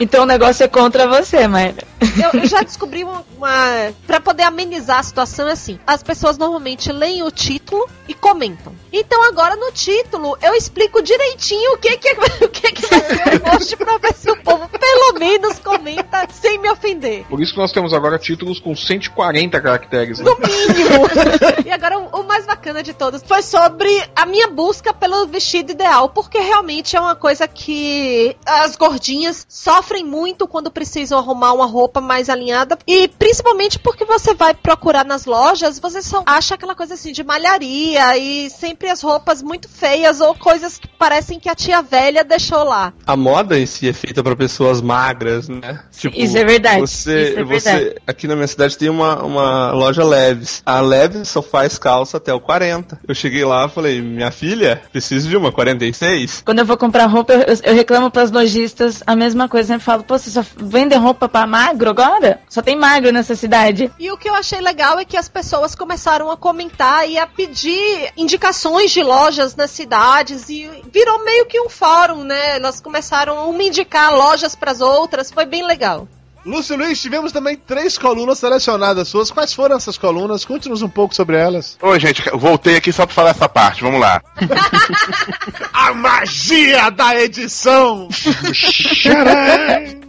Então 0.01 0.23
o 0.23 0.27
negócio 0.27 0.65
é 0.65 0.69
contra 0.69 1.07
você, 1.07 1.47
mas. 1.47 1.75
Eu, 2.01 2.41
eu 2.41 2.47
já 2.47 2.63
descobri 2.63 3.05
uma, 3.05 3.23
uma. 3.37 3.93
Pra 4.07 4.19
poder 4.19 4.45
amenizar 4.45 4.99
a 4.99 5.03
situação 5.03 5.47
é 5.47 5.53
assim: 5.53 5.79
as 5.87 6.03
pessoas 6.03 6.39
normalmente 6.39 6.91
leem 6.91 7.23
o 7.23 7.31
título 7.31 7.87
e 8.09 8.15
comentam. 8.15 8.73
Então 8.91 9.23
agora 9.25 9.57
no 9.57 9.71
título 9.73 10.37
eu 10.43 10.55
explico 10.55 11.03
direitinho 11.03 11.75
o 11.75 11.79
que 11.79 11.97
que, 11.99 12.13
o 12.45 12.49
que, 12.49 12.73
que 12.73 12.87
vai 12.87 13.01
ser 13.01 13.37
o 13.37 13.41
post 13.41 13.77
pra 13.77 13.99
ver 13.99 14.15
se 14.15 14.31
o 14.31 14.43
povo 14.43 14.69
pelo 14.69 15.19
menos 15.19 15.59
comenta 15.59 16.27
sem 16.31 16.59
me 16.59 16.71
ofender. 16.71 17.25
Por 17.27 17.43
isso 17.43 17.53
que 17.53 17.59
nós 17.59 17.73
temos 17.73 17.93
agora 17.93 18.19
títulos 18.19 18.59
com 18.59 18.75
140 18.75 19.44
caracteres. 19.49 20.19
Né? 20.19 20.25
No 20.25 20.37
mínimo. 20.37 21.07
e 21.65 21.71
agora 21.71 21.99
o, 21.99 22.21
o 22.21 22.25
mais 22.25 22.47
bacana 22.47 22.83
de 22.83 22.93
todos 22.93 23.23
foi 23.23 23.43
sobre 23.43 23.89
a 24.15 24.27
minha 24.27 24.49
busca 24.49 24.93
pelo 24.93 25.27
vestido 25.27 25.73
ideal, 25.73 26.09
porque 26.09 26.39
realmente 26.39 26.97
é 26.97 27.01
uma 27.01 27.15
coisa 27.15 27.47
que 27.49 28.37
as 28.47 28.77
gordinhas 28.77 29.47
sofrem 29.49 30.05
muito 30.05 30.47
quando 30.47 30.71
precisam 30.71 31.19
arrumar 31.19 31.53
uma 31.53 31.67
roupa 31.67 32.01
mais 32.01 32.29
alinhada 32.29 32.79
e 32.87 33.09
principalmente 33.09 33.79
porque 33.79 34.05
você 34.05 34.35
vai 34.35 34.55
procurar 34.55 35.05
nas 35.05 35.25
lojas, 35.25 35.79
você 35.79 36.03
só 36.03 36.23
acha 36.27 36.55
aquela 36.55 36.75
coisa 36.75 36.95
assim 36.95 37.13
de 37.13 37.25
malharia 37.25 38.17
e 38.19 38.51
sempre 38.51 38.89
as 38.89 39.03
roupas 39.03 39.43
muito 39.43 39.69
feias 39.69 40.21
ou 40.21 40.35
coisas 40.35 40.79
que 40.79 40.89
parecem 40.89 41.39
que 41.41 41.49
a 41.49 41.55
tia 41.55 41.83
velha 41.83 42.25
deixou 42.25 42.65
lá. 42.65 42.93
A 43.07 43.17
moda 43.17 43.59
em 43.59 43.67
si 43.67 43.89
é 43.89 43.93
feita 43.93 44.23
pra 44.23 44.37
pessoas 44.37 44.81
magras, 44.81 45.49
né? 45.49 45.83
Tipo, 45.97 46.17
Isso 46.17 46.37
é 46.37 46.45
verdade, 46.45 46.81
Você, 46.81 47.31
isso 47.31 47.39
é 47.41 47.45
você, 47.45 47.71
verdade. 47.71 48.03
aqui 48.07 48.27
na 48.27 48.35
minha 48.35 48.47
cidade 48.47 48.77
tem 48.77 48.89
uma, 48.89 49.23
uma 49.23 49.34
loja 49.73 50.05
Leves. 50.05 50.63
A 50.65 50.81
Leves 50.81 51.29
só 51.29 51.43
faz 51.43 51.79
calça 51.79 52.17
até 52.17 52.33
o 52.33 52.41
40. 52.41 53.01
Eu 53.07 53.15
cheguei 53.15 53.45
lá 53.45 53.67
e 53.67 53.69
falei, 53.69 54.01
minha 54.01 54.31
filha, 54.31 54.83
preciso 54.93 55.29
de 55.29 55.37
uma 55.37 55.53
46? 55.53 56.43
Quando 56.45 56.61
eu 56.61 56.65
vou 56.65 56.77
comprar 56.77 57.07
roupa, 57.07 57.33
eu, 57.33 57.59
eu 57.63 57.75
reclamo 57.75 58.11
pras 58.11 58.31
lojistas 58.31 59.03
a 59.07 59.15
mesma 59.17 59.49
coisa. 59.49 59.65
Eu 59.65 59.75
sempre 59.75 59.85
falo, 59.85 60.03
pô, 60.03 60.19
você 60.19 60.31
só 60.31 60.45
vende 60.57 60.95
roupa 60.95 61.29
pra 61.29 61.47
magro 61.47 61.91
agora? 61.91 62.41
Só 62.49 62.63
tem 62.63 62.77
magro 62.77 63.13
nessa 63.13 63.35
cidade. 63.35 63.91
E 63.99 64.11
o 64.11 64.17
que 64.17 64.29
eu 64.29 64.35
achei 64.35 64.61
legal 64.61 64.99
é 64.99 65.05
que 65.05 65.17
as 65.17 65.29
pessoas 65.29 65.75
começaram 65.75 66.31
a 66.31 66.37
comentar 66.37 67.09
e 67.09 67.19
a 67.19 67.27
pedir 67.27 68.13
indicações 68.17 68.91
de 68.91 69.03
lojas 69.03 69.57
nas 69.57 69.71
cidades 69.71 70.49
e 70.49 70.71
virou 70.93 71.25
meio 71.25 71.47
que 71.47 71.61
um 71.61 71.69
fórum, 71.69 72.25
né? 72.25 72.57
Elas 72.57 72.81
começaram 72.81 73.39
a 73.39 73.45
uma 73.47 73.63
indicar 73.63 74.15
lojas 74.15 74.55
pras 74.55 74.81
outras, 74.81 75.31
foi 75.31 75.47
bem 75.47 75.67
legal. 75.67 76.09
Lúcio 76.45 76.77
Luiz, 76.77 77.01
tivemos 77.01 77.33
também 77.33 77.57
três 77.57 77.97
colunas 77.97 78.39
selecionadas 78.39 79.09
suas. 79.09 79.31
Quais 79.31 79.55
foram 79.55 79.77
essas 79.77 79.97
colunas? 79.97 80.45
Conte-nos 80.45 80.83
um 80.83 80.89
pouco 80.89 81.15
sobre 81.15 81.37
elas. 81.37 81.79
Ô, 81.81 81.99
gente, 81.99 82.23
voltei 82.35 82.77
aqui 82.77 82.93
só 82.93 83.07
pra 83.07 83.15
falar 83.15 83.31
essa 83.31 83.49
parte, 83.49 83.83
vamos 83.83 84.01
lá. 84.01 84.23
A 85.73 85.95
magia 85.95 86.91
da 86.91 87.21
edição! 87.21 88.09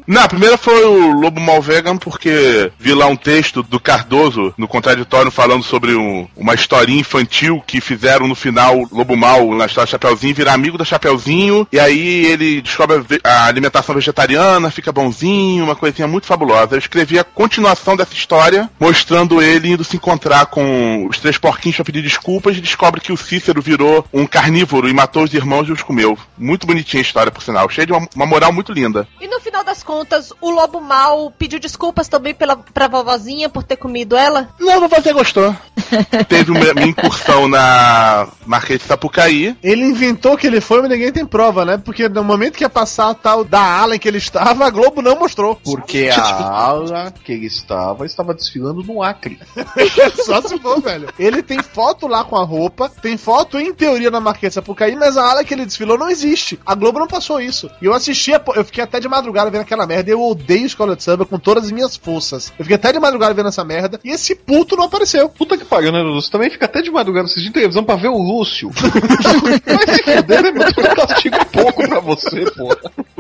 Não, 0.08 0.22
a 0.22 0.28
primeira 0.28 0.56
foi 0.58 0.86
o 0.86 1.20
Lobo 1.20 1.42
Mal 1.42 1.60
Vegan, 1.62 1.98
porque 1.98 2.72
vi 2.78 2.94
lá 2.94 3.08
um 3.08 3.16
texto 3.16 3.64
do 3.64 3.80
Cardoso 3.80 4.54
no 4.56 4.68
contraditório 4.68 5.32
falando 5.32 5.64
sobre 5.64 5.96
um- 5.96 6.28
uma 6.36 6.54
historinha 6.54 7.00
infantil 7.00 7.64
que 7.66 7.82
fizeram 7.82 8.28
no 8.28 8.36
final 8.36 8.88
Lobo 8.92 9.18
Mal 9.18 9.52
na 9.56 9.66
história 9.66 9.90
Chapeuzinho 9.90 10.36
virar 10.36 10.54
amigo 10.54 10.78
da 10.78 10.86
Chapeuzinho, 10.86 11.68
e 11.72 11.80
aí 11.80 12.26
ele 12.28 12.62
descobre 12.62 13.04
a 13.24 13.46
alimentação 13.48 13.96
vegetariana, 13.96 14.70
fica 14.70 14.92
bonzinho, 14.92 15.64
uma 15.64 15.76
coisinha 15.76 16.08
muito 16.08 16.28
fabulosa. 16.28 16.76
Eu 16.76 16.80
escrevi 16.80 17.18
a 17.18 17.24
continuação 17.24 17.96
dessa 17.98 18.14
história, 18.14 18.70
mostrando 18.80 19.42
ele 19.42 19.72
indo 19.72 19.84
se 19.84 19.96
encontrar 19.96 20.46
com 20.46 21.08
os 21.10 21.18
três 21.18 21.40
porquinhos 21.40 21.78
pra 21.78 21.86
pedir 21.86 22.04
desculpas 22.04 22.56
e 22.56 22.62
descobre 22.62 23.02
que 23.02 23.12
o 23.12 23.18
Cícero 23.18 23.60
virou 23.60 24.06
um 24.14 24.28
carnívoro 24.28 24.88
e 24.88 24.94
matou 24.94 25.24
os 25.24 25.34
irmãos 25.34 25.68
e 25.68 25.72
os 25.72 25.82
comeu. 25.82 26.16
Muito 26.38 26.68
bonitinha 26.68 27.02
a 27.02 27.06
história, 27.06 27.32
por 27.32 27.42
sinal. 27.42 27.68
Cheia 27.70 27.88
de 27.88 27.92
uma, 27.94 28.08
uma 28.16 28.26
moral 28.28 28.54
muito 28.54 28.72
linda. 28.72 29.08
E 29.20 29.28
no 29.28 29.40
final 29.40 29.64
das 29.64 29.82
contas, 29.82 29.95
o 30.42 30.50
lobo 30.50 30.82
mal 30.82 31.32
pediu 31.38 31.60
desculpas 31.60 32.08
também 32.08 32.34
pela, 32.34 32.56
pra 32.56 32.88
vovozinha 32.88 33.50
por 33.50 33.64
ter 33.64 33.76
comido 33.76 34.16
ela? 34.16 34.50
Não, 34.60 34.88
você 34.88 35.14
gostou. 35.14 35.56
Teve 36.28 36.52
uma 36.52 36.74
minha 36.74 36.88
incursão 36.88 37.48
na 37.48 38.28
Marquês 38.46 38.80
de 38.80 38.86
Sapucaí. 38.86 39.56
Ele 39.62 39.84
inventou 39.84 40.38
que 40.38 40.48
ele 40.48 40.62
foi, 40.62 40.82
mas 40.82 40.90
ninguém 40.90 41.12
tem 41.12 41.26
prova, 41.26 41.66
né? 41.66 41.78
Porque 41.78 42.10
no 42.10 42.24
momento 42.24 42.58
que 42.58 42.64
ia 42.64 42.70
passar 42.70 43.10
a 43.10 43.14
tal 43.14 43.44
da 43.44 43.62
ala 43.62 43.96
em 43.96 44.00
que 44.00 44.08
ele 44.08 44.18
estava, 44.18 44.66
a 44.66 44.70
Globo 44.70 45.02
não 45.02 45.18
mostrou. 45.18 45.56
Porque 45.56 46.10
a 46.12 46.22
ala 46.22 47.12
que 47.24 47.32
ele 47.32 47.46
estava, 47.46 48.06
estava 48.06 48.34
desfilando 48.34 48.84
no 48.84 49.04
Acre. 49.04 49.40
Só 50.26 50.42
se 50.42 50.58
for, 50.60 50.82
velho. 50.82 51.10
Ele 51.20 51.42
tem 51.44 51.62
foto 51.62 52.08
lá 52.08 52.24
com 52.24 52.36
a 52.36 52.44
roupa, 52.44 52.90
tem 53.02 53.18
foto 53.18 53.60
em 53.60 53.74
teoria 53.74 54.12
na 54.12 54.20
Marquês 54.20 54.52
de 54.52 54.56
Sapucaí, 54.56 54.96
mas 54.96 55.18
a 55.18 55.30
ala 55.30 55.44
que 55.44 55.54
ele 55.54 55.66
desfilou 55.66 55.98
não 55.98 56.10
existe. 56.10 56.60
A 56.66 56.76
Globo 56.76 57.00
não 57.00 57.08
passou 57.08 57.40
isso. 57.40 57.70
E 57.82 57.86
eu 57.86 57.94
assistia, 57.94 58.42
eu 58.56 58.66
fiquei 58.66 58.84
até 58.84 59.00
de 59.00 59.08
madrugada 59.08 59.52
vendo 59.52 59.62
aquela 59.62 59.85
merda. 59.86 60.10
Eu 60.12 60.22
odeio 60.22 60.66
escola 60.66 60.96
de 60.96 61.04
samba 61.04 61.26
com 61.26 61.38
todas 61.40 61.66
as 61.66 61.72
minhas 61.72 61.96
forças. 61.96 62.52
Eu 62.58 62.66
fiquei 62.66 62.76
até 62.76 62.92
de 62.92 63.00
madrugada 63.00 63.34
vendo 63.34 63.50
essa 63.50 63.64
merda 63.64 64.00
e 64.04 64.10
esse 64.12 64.36
puto 64.36 64.76
não 64.76 64.86
apareceu. 64.86 65.30
Puta 65.30 65.58
que 65.58 65.66
pariu, 65.66 65.92
né, 65.92 66.02
Dudu? 66.04 66.22
Você 66.22 66.32
também 66.32 66.50
fica 66.50 66.66
até 66.66 66.82
de 66.82 66.92
madrugada 66.92 67.26
assistindo 67.26 67.54
televisão 67.54 67.84
pra 67.84 67.96
ver 67.96 68.10
o 68.10 68.18
Lúcio. 68.18 68.72
Vai 69.66 69.96
se 69.96 70.04
fuder, 70.04 70.44
né, 70.44 70.52
meu? 70.52 70.64
Eu 70.68 70.96
castigo 70.96 71.46
pouco 71.52 71.88
pra 71.88 72.00
você, 72.00 72.50
porra. 72.52 72.78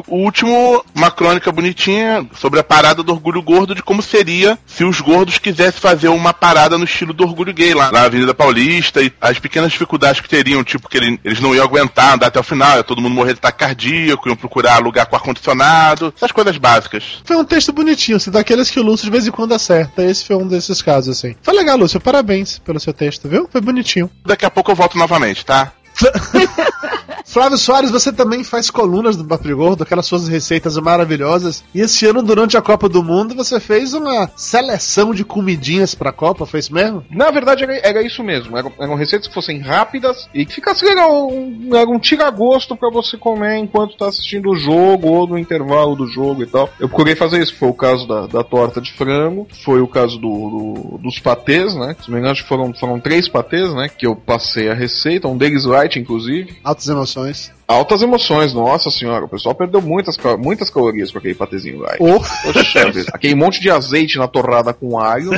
O 0.08 0.18
último, 0.18 0.84
uma 0.94 1.10
crônica 1.10 1.52
bonitinha 1.52 2.28
sobre 2.36 2.60
a 2.60 2.64
parada 2.64 3.02
do 3.02 3.12
orgulho 3.12 3.42
gordo, 3.42 3.74
de 3.74 3.82
como 3.82 4.02
seria 4.02 4.58
se 4.66 4.84
os 4.84 5.02
gordos 5.02 5.38
quisessem 5.40 5.80
fazer 5.82 6.10
uma 6.10 6.34
parada 6.34 6.78
no 6.78 6.84
estilo 6.84 7.14
do 7.14 7.24
orgulho 7.24 7.54
gay 7.54 7.74
lá 7.74 7.92
na 7.92 8.04
Avenida 8.04 8.34
Paulista 8.34 9.02
e 9.02 9.12
as 9.20 9.40
pequenas 9.40 9.72
dificuldades 9.72 10.22
que 10.22 10.30
teriam, 10.30 10.64
tipo, 10.64 10.88
que 10.90 10.98
ele- 10.98 11.20
eles 11.24 11.40
não 11.40 11.56
iam 11.56 11.64
aguentar 11.66 12.14
andar 12.14 12.28
até 12.28 12.40
o 12.40 12.44
final, 12.44 12.78
ia 12.78 12.84
todo 12.84 13.02
mundo 13.02 13.14
morrer 13.16 13.34
de 13.34 13.40
ataque 13.40 13.60
cardíaco, 13.60 14.28
iam 14.30 14.36
procurar 14.36 14.78
lugar 14.80 15.06
com 15.08 15.16
ar-condicionado, 15.16 16.14
essas 16.16 16.32
coisas 16.32 16.55
básicas. 16.58 17.22
Foi 17.24 17.36
um 17.36 17.46
texto 17.46 17.72
bonitinho, 17.72 18.18
assim, 18.18 18.32
daqueles 18.32 18.70
que 18.70 18.80
o 18.80 18.84
Lúcio 18.84 19.06
de 19.06 19.12
vez 19.12 19.28
em 19.28 19.32
quando 19.32 19.54
acerta. 19.54 20.04
Esse 20.04 20.26
foi 20.26 20.36
um 20.36 20.48
desses 20.48 20.82
casos, 20.82 21.18
assim. 21.18 21.36
Foi 21.42 21.54
legal, 21.54 21.78
Lúcio. 21.78 22.00
Parabéns 22.00 22.60
pelo 22.60 22.80
seu 22.80 22.94
texto, 22.94 23.28
viu? 23.28 23.48
Foi 23.52 23.62
bonitinho. 23.62 24.10
Daqui 24.26 24.46
a 24.46 24.50
pouco 24.50 24.72
eu 24.72 24.76
volto 24.76 24.98
novamente, 24.98 25.46
tá? 25.46 25.74
Flávio 27.26 27.58
Soares, 27.58 27.90
você 27.92 28.14
também 28.14 28.44
faz 28.44 28.70
colunas 28.70 29.18
do 29.18 29.26
Papo 29.26 29.44
de 29.48 29.54
Gordo, 29.54 29.82
aquelas 29.84 30.06
suas 30.06 30.28
receitas 30.28 30.78
maravilhosas. 30.78 31.64
E 31.74 31.82
esse 31.82 32.06
ano, 32.06 32.22
durante 32.22 32.56
a 32.56 32.62
Copa 32.62 32.88
do 32.88 33.04
Mundo, 33.04 33.34
você 33.36 33.60
fez 33.60 33.94
uma 33.96 34.30
seleção 34.38 35.14
de 35.14 35.26
comidinhas 35.26 35.96
pra 35.96 36.14
Copa, 36.14 36.46
foi 36.46 36.60
isso 36.60 36.74
mesmo? 36.74 37.04
Na 37.10 37.32
verdade, 37.32 37.64
era, 37.64 37.76
era 37.78 38.02
isso 38.04 38.24
mesmo. 38.24 38.56
Eram, 38.56 38.72
eram 38.80 38.96
receitas 38.96 39.28
que 39.28 39.34
fossem 39.34 39.60
rápidas 39.60 40.30
e 40.34 40.46
que 40.46 40.54
ficasse 40.54 40.86
legal. 40.86 41.28
Um, 41.30 41.70
era 41.76 41.90
um 41.90 42.00
tira-gosto 42.00 42.76
pra 42.78 42.90
você 42.92 43.18
comer 43.18 43.58
enquanto 43.58 43.98
tá 43.98 44.08
assistindo 44.08 44.52
o 44.52 44.56
jogo 44.56 45.08
ou 45.10 45.28
no 45.28 45.38
intervalo 45.38 45.96
do 45.96 46.08
jogo 46.08 46.44
e 46.44 46.46
tal. 46.48 46.70
Eu 46.80 46.88
procurei 46.88 47.16
fazer 47.16 47.42
isso. 47.42 47.56
Foi 47.56 47.70
o 47.70 47.74
caso 47.74 48.08
da, 48.08 48.28
da 48.28 48.44
torta 48.44 48.80
de 48.80 48.94
frango, 48.94 49.48
foi 49.64 49.82
o 49.82 49.88
caso 49.88 50.18
do, 50.20 50.30
do- 50.30 50.98
dos 51.00 51.20
patês, 51.20 51.74
né? 51.76 51.96
Se 52.00 52.08
não 52.08 52.14
me 52.16 52.20
engano, 52.20 52.34
acho 52.34 52.44
que 52.44 52.50
foram, 52.50 52.72
foram 52.74 53.00
três 53.00 53.28
patês, 53.28 53.74
né? 53.74 53.90
Que 53.90 54.06
eu 54.06 54.16
passei 54.16 54.70
a 54.70 54.74
receita, 54.76 55.28
um 55.28 55.36
deles 55.38 55.66
light, 55.66 55.98
inclusive. 56.00 56.56
Altas 56.64 56.88
emoções 56.88 57.15
opções. 57.16 57.52
Altas 57.68 58.02
emoções, 58.04 58.54
nossa 58.54 58.92
senhora. 58.92 59.26
O 59.26 59.28
pessoal 59.30 59.56
perdeu 59.56 59.82
muitas, 59.82 60.18
muitas 60.40 60.70
calorias 60.70 61.12
com 61.12 61.18
aquele 61.18 61.34
patezinho 61.34 61.80
light. 61.80 61.98
Oh. 62.00 62.20
Poxa. 62.54 62.92
Aquele 63.12 63.34
monte 63.34 63.60
de 63.60 63.72
azeite 63.72 64.18
na 64.20 64.28
torrada 64.28 64.72
com 64.72 65.00
alho. 65.00 65.32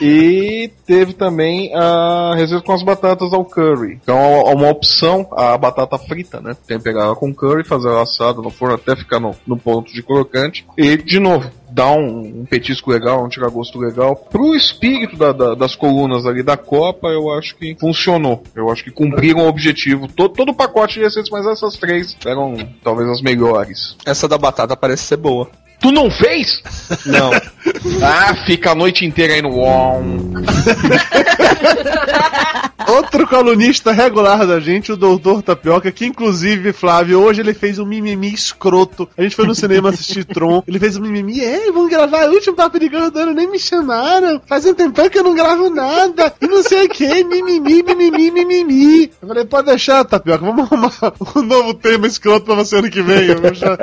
e 0.00 0.70
teve 0.86 1.12
também 1.12 1.72
a 1.74 2.34
receita 2.34 2.64
com 2.64 2.72
as 2.72 2.82
batatas 2.82 3.32
ao 3.32 3.44
curry. 3.44 3.98
Então, 4.02 4.16
é 4.18 4.54
uma 4.54 4.68
opção, 4.70 5.26
a 5.32 5.56
batata 5.56 5.96
frita, 5.98 6.40
né? 6.40 6.56
Temperar 6.66 7.04
ela 7.06 7.16
com 7.16 7.32
curry, 7.32 7.62
fazer 7.64 7.88
ela 7.88 8.02
assada 8.02 8.42
no 8.42 8.50
forno 8.50 8.74
até 8.74 8.96
ficar 8.96 9.20
no, 9.20 9.34
no 9.46 9.56
ponto 9.56 9.92
de 9.92 10.02
crocante. 10.02 10.66
E, 10.76 10.96
de 10.96 11.20
novo, 11.20 11.48
dá 11.70 11.90
um, 11.92 12.40
um 12.40 12.44
petisco 12.44 12.90
legal, 12.90 13.24
um 13.24 13.28
tira-gosto 13.28 13.78
legal. 13.78 14.16
Pro 14.16 14.54
espírito 14.54 15.16
da- 15.16 15.32
da- 15.32 15.54
das 15.54 15.76
colunas 15.76 16.26
ali 16.26 16.42
da 16.42 16.56
Copa, 16.56 17.08
eu 17.08 17.30
acho 17.32 17.54
que 17.56 17.76
funcionou. 17.78 18.42
Eu 18.54 18.70
acho 18.70 18.82
que 18.82 18.90
cumpriram 18.90 19.40
o 19.44 19.48
objetivo. 19.48 20.08
Todo, 20.08 20.34
todo 20.34 20.50
o 20.50 20.54
pacote 20.56 20.94
de 20.94 21.00
receitas, 21.04 21.30
mas 21.30 21.46
essas 21.68 21.76
três 21.76 22.16
eram 22.24 22.56
talvez 22.82 23.08
as 23.08 23.22
melhores. 23.22 23.96
Essa 24.04 24.26
da 24.26 24.38
batata 24.38 24.76
parece 24.76 25.04
ser 25.04 25.18
boa. 25.18 25.50
Tu 25.80 25.92
não 25.92 26.10
fez? 26.10 26.60
Não. 27.06 27.30
Ah, 28.02 28.34
fica 28.46 28.72
a 28.72 28.74
noite 28.74 29.04
inteira 29.04 29.34
aí 29.34 29.42
no 29.42 29.58
on. 29.58 30.28
Outro 32.88 33.26
colunista 33.26 33.92
regular 33.92 34.46
da 34.46 34.58
gente, 34.60 34.90
o 34.90 34.96
Doutor 34.96 35.42
Tapioca, 35.42 35.92
que 35.92 36.06
inclusive, 36.06 36.72
Flávio, 36.72 37.20
hoje 37.20 37.42
ele 37.42 37.52
fez 37.52 37.78
um 37.78 37.84
mimimi 37.84 38.32
escroto. 38.32 39.06
A 39.16 39.22
gente 39.22 39.36
foi 39.36 39.46
no 39.46 39.54
cinema 39.54 39.90
assistir 39.90 40.24
Tron, 40.24 40.62
ele 40.66 40.78
fez 40.78 40.96
um 40.96 41.02
mimimi, 41.02 41.40
é, 41.40 41.70
vamos 41.70 41.90
gravar 41.90 42.28
o 42.28 42.32
último 42.32 42.56
Papo 42.56 42.78
de 42.78 42.88
Gordano, 42.88 43.34
nem 43.34 43.50
me 43.50 43.58
chamaram. 43.58 44.40
Faz 44.46 44.64
um 44.64 44.72
tempão 44.72 45.10
que 45.10 45.18
eu 45.18 45.24
não 45.24 45.34
gravo 45.34 45.68
nada, 45.68 46.32
e 46.40 46.46
não 46.46 46.62
sei 46.62 46.86
o 46.86 46.88
que, 46.88 47.24
mimimi, 47.24 47.82
mimimi, 47.82 48.30
mimimi. 48.30 49.10
Eu 49.20 49.28
falei, 49.28 49.44
pode 49.44 49.66
deixar, 49.66 50.02
Tapioca, 50.04 50.46
vamos 50.46 50.64
arrumar 50.64 50.92
um 51.36 51.42
novo 51.42 51.74
tema 51.74 52.06
escroto 52.06 52.46
pra 52.46 52.54
você 52.54 52.76
ano 52.76 52.90
que 52.90 53.02
vem. 53.02 53.28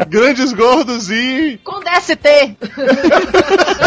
Grandes 0.10 0.52
Gordos 0.52 1.12
e... 1.12 1.60
Com 1.64 1.80
DST. 1.80 2.58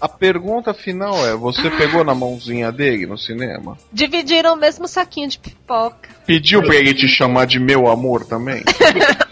A 0.00 0.08
pergunta 0.08 0.74
final 0.74 1.14
é: 1.26 1.36
você 1.36 1.70
pegou 1.70 2.04
na 2.04 2.14
mãozinha 2.14 2.70
dele 2.70 3.06
no 3.06 3.18
cinema? 3.18 3.76
Dividiram 3.92 4.54
o 4.54 4.56
mesmo 4.56 4.86
saquinho 4.86 5.28
de 5.28 5.38
pipoca. 5.38 6.08
Pediu 6.26 6.62
pra 6.62 6.76
ele 6.76 6.94
te 6.94 7.08
chamar 7.08 7.46
de 7.46 7.58
meu 7.58 7.88
amor 7.88 8.24
também? 8.24 8.62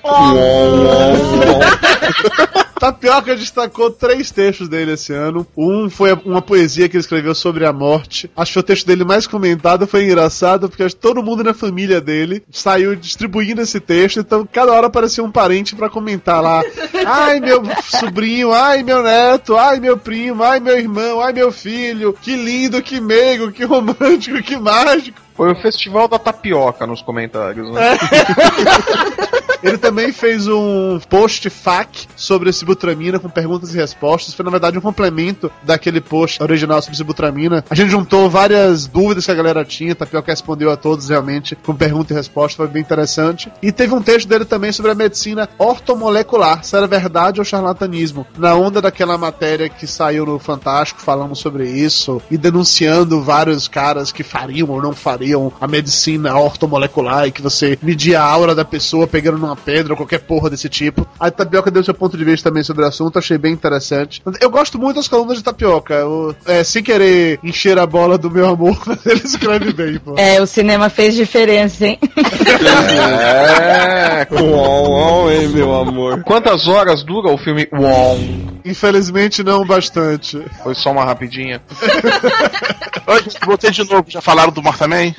Tapioca 2.85 3.35
destacou 3.35 3.91
três 3.91 4.31
textos 4.31 4.69
dele 4.69 4.93
esse 4.93 5.13
ano. 5.13 5.47
Um 5.57 5.89
foi 5.89 6.13
uma 6.25 6.43
poesia 6.43 6.87
que 6.87 6.97
ele 6.97 7.01
escreveu 7.01 7.35
sobre 7.35 7.65
a 7.65 7.73
morte. 7.73 8.31
Acho 8.37 8.53
que 8.53 8.59
o 8.59 8.63
texto 8.63 8.87
dele 8.87 9.05
mais 9.05 9.27
comentado 9.27 9.87
foi 9.87 10.05
engraçado, 10.05 10.69
porque 10.69 10.83
acho 10.83 10.95
que 10.95 11.01
todo 11.01 11.23
mundo 11.23 11.43
na 11.43 11.55
família 11.55 11.99
dele 11.99 12.43
saiu 12.51 12.95
distribuindo 12.95 13.63
esse 13.63 13.81
texto, 13.81 14.21
então 14.21 14.47
cada 14.51 14.73
hora 14.73 14.89
aparecia 14.89 15.25
um 15.25 15.31
parente 15.31 15.75
pra 15.75 15.89
comentar 15.89 16.43
lá. 16.43 16.63
Ai, 17.07 17.41
meu 17.41 17.63
sobrinho, 17.85 18.53
ai, 18.53 18.83
meu 18.83 19.03
neto, 19.03 19.57
ai, 19.57 19.81
meu 19.81 19.97
primo, 19.97 20.43
ai, 20.43 20.54
meu 20.61 20.79
irmão, 20.79 21.21
ai, 21.21 21.33
meu 21.33 21.51
filho. 21.53 22.13
Que 22.13 22.37
lindo, 22.37 22.83
que 22.83 23.01
meigo, 23.01 23.53
que 23.53 23.65
romântico, 23.65 24.43
que 24.43 24.57
mágico. 24.57 25.24
Foi 25.35 25.51
o 25.51 25.57
Festival 25.57 26.07
da 26.09 26.19
Tapioca 26.19 26.87
nos 26.87 27.03
comentários, 27.03 27.71
né? 27.73 27.99
Ele 29.65 29.79
também 29.79 30.13
fez 30.13 30.47
um 30.47 31.01
post 31.09 31.49
FAQ 31.49 32.07
sobre 32.15 32.53
Sibutramina 32.53 33.19
com 33.19 33.31
perguntas 33.31 33.75
e 33.75 33.79
respostas. 33.79 34.35
Foi, 34.35 34.45
na 34.45 34.51
verdade, 34.51 34.77
um 34.77 34.81
complemento 34.83 35.51
daquele 35.63 36.03
post 36.03 36.43
original 36.43 36.83
sobre 36.83 36.99
Sibutramina. 36.99 37.65
A 37.71 37.75
gente 37.75 37.91
juntou 37.91 38.29
várias 38.29 38.87
dúvidas 38.87 39.25
que 39.25 39.31
a 39.31 39.35
galera 39.35 39.65
tinha. 39.65 39.95
Tapioca 39.95 40.31
respondeu 40.31 40.71
a 40.71 40.77
todos 40.77 41.09
realmente 41.09 41.57
com 41.57 41.75
pergunta 41.75 42.13
e 42.13 42.17
resposta. 42.17 42.59
Foi 42.59 42.69
bem 42.69 42.83
interessante. 42.83 43.51
E 43.63 43.73
teve 43.73 43.95
um 43.95 44.03
texto 44.03 44.29
dele 44.29 44.45
também 44.45 44.71
sobre 44.71 44.91
a 44.91 44.95
medicina 44.95 45.49
ortomolecular. 45.59 46.63
Se 46.63 46.77
era 46.77 46.87
verdade 46.87 47.41
ou 47.41 47.45
charlatanismo. 47.45 48.27
Na 48.37 48.55
onda 48.55 48.83
daquela 48.83 49.17
matéria 49.17 49.71
que 49.71 49.87
saiu 49.87 50.27
no 50.27 50.39
Fantástico, 50.39 51.01
falando 51.01 51.35
sobre 51.35 51.67
isso 51.67 52.21
e 52.31 52.37
denunciando 52.37 53.23
vários 53.23 53.67
caras 53.67 54.13
que 54.13 54.23
fariam 54.23 54.69
ou 54.69 54.83
não 54.83 54.93
fariam 54.93 55.24
a 55.61 55.67
medicina 55.67 56.37
ortomolecular 56.37 57.27
e 57.27 57.33
que 57.33 57.43
você 57.43 57.79
media 57.83 58.21
a 58.21 58.25
aura 58.25 58.55
da 58.55 58.65
pessoa 58.65 59.07
pegando 59.07 59.39
numa 59.39 59.57
pedra 59.57 59.93
ou 59.93 59.97
qualquer 59.97 60.21
porra 60.21 60.51
desse 60.51 60.69
tipo. 60.69 61.07
A 61.19 61.31
Tapioca 61.31 61.71
deu 61.71 61.85
seu 61.85 61.95
ponto 61.95 62.17
de 62.17 62.25
vista 62.25 62.51
também 62.51 62.63
sobre 62.63 62.85
o 62.85 62.89
assunto, 62.89 63.19
achei 63.19 63.39
bem 63.39 63.53
interessante. 63.53 64.23
Eu 64.41 64.51
gosto 64.51 64.79
muito 64.79 64.97
das 64.97 65.09
colunas 65.09 65.39
de 65.39 65.45
Tapioca. 65.45 65.95
Eu, 65.95 66.35
é, 66.47 66.63
sem 66.65 66.83
querer 66.83 67.39
encher 67.43 67.79
a 67.79 67.87
bola 67.87 68.19
do 68.19 68.31
meu 68.31 68.49
amor, 68.49 68.77
mas 68.87 69.05
ele 69.07 69.23
escreve 69.25 69.73
bem, 69.73 69.99
pô. 69.99 70.15
É, 70.17 70.41
o 70.41 70.47
cinema 70.47 70.89
fez 70.89 71.15
diferença, 71.15 71.87
hein? 71.87 71.99
É, 73.21 74.27
Uau, 74.35 74.91
uau, 74.91 75.31
hein, 75.31 75.49
meu 75.49 75.75
amor. 75.75 76.23
Quantas 76.23 76.67
horas 76.67 77.03
dura 77.03 77.33
o 77.33 77.39
filme 77.39 77.69
Wong? 77.73 78.54
Infelizmente 78.65 79.43
não 79.43 79.67
bastante. 79.67 80.43
Foi 80.63 80.75
só 80.75 80.91
uma 80.91 81.05
rapidinha. 81.05 81.61
Oi, 83.07 83.25
voltei 83.45 83.71
de 83.71 83.85
novo, 83.85 84.07
já 84.09 84.23
falaram 84.23 84.51
do 84.51 84.63
Mortaman? 84.63 85.15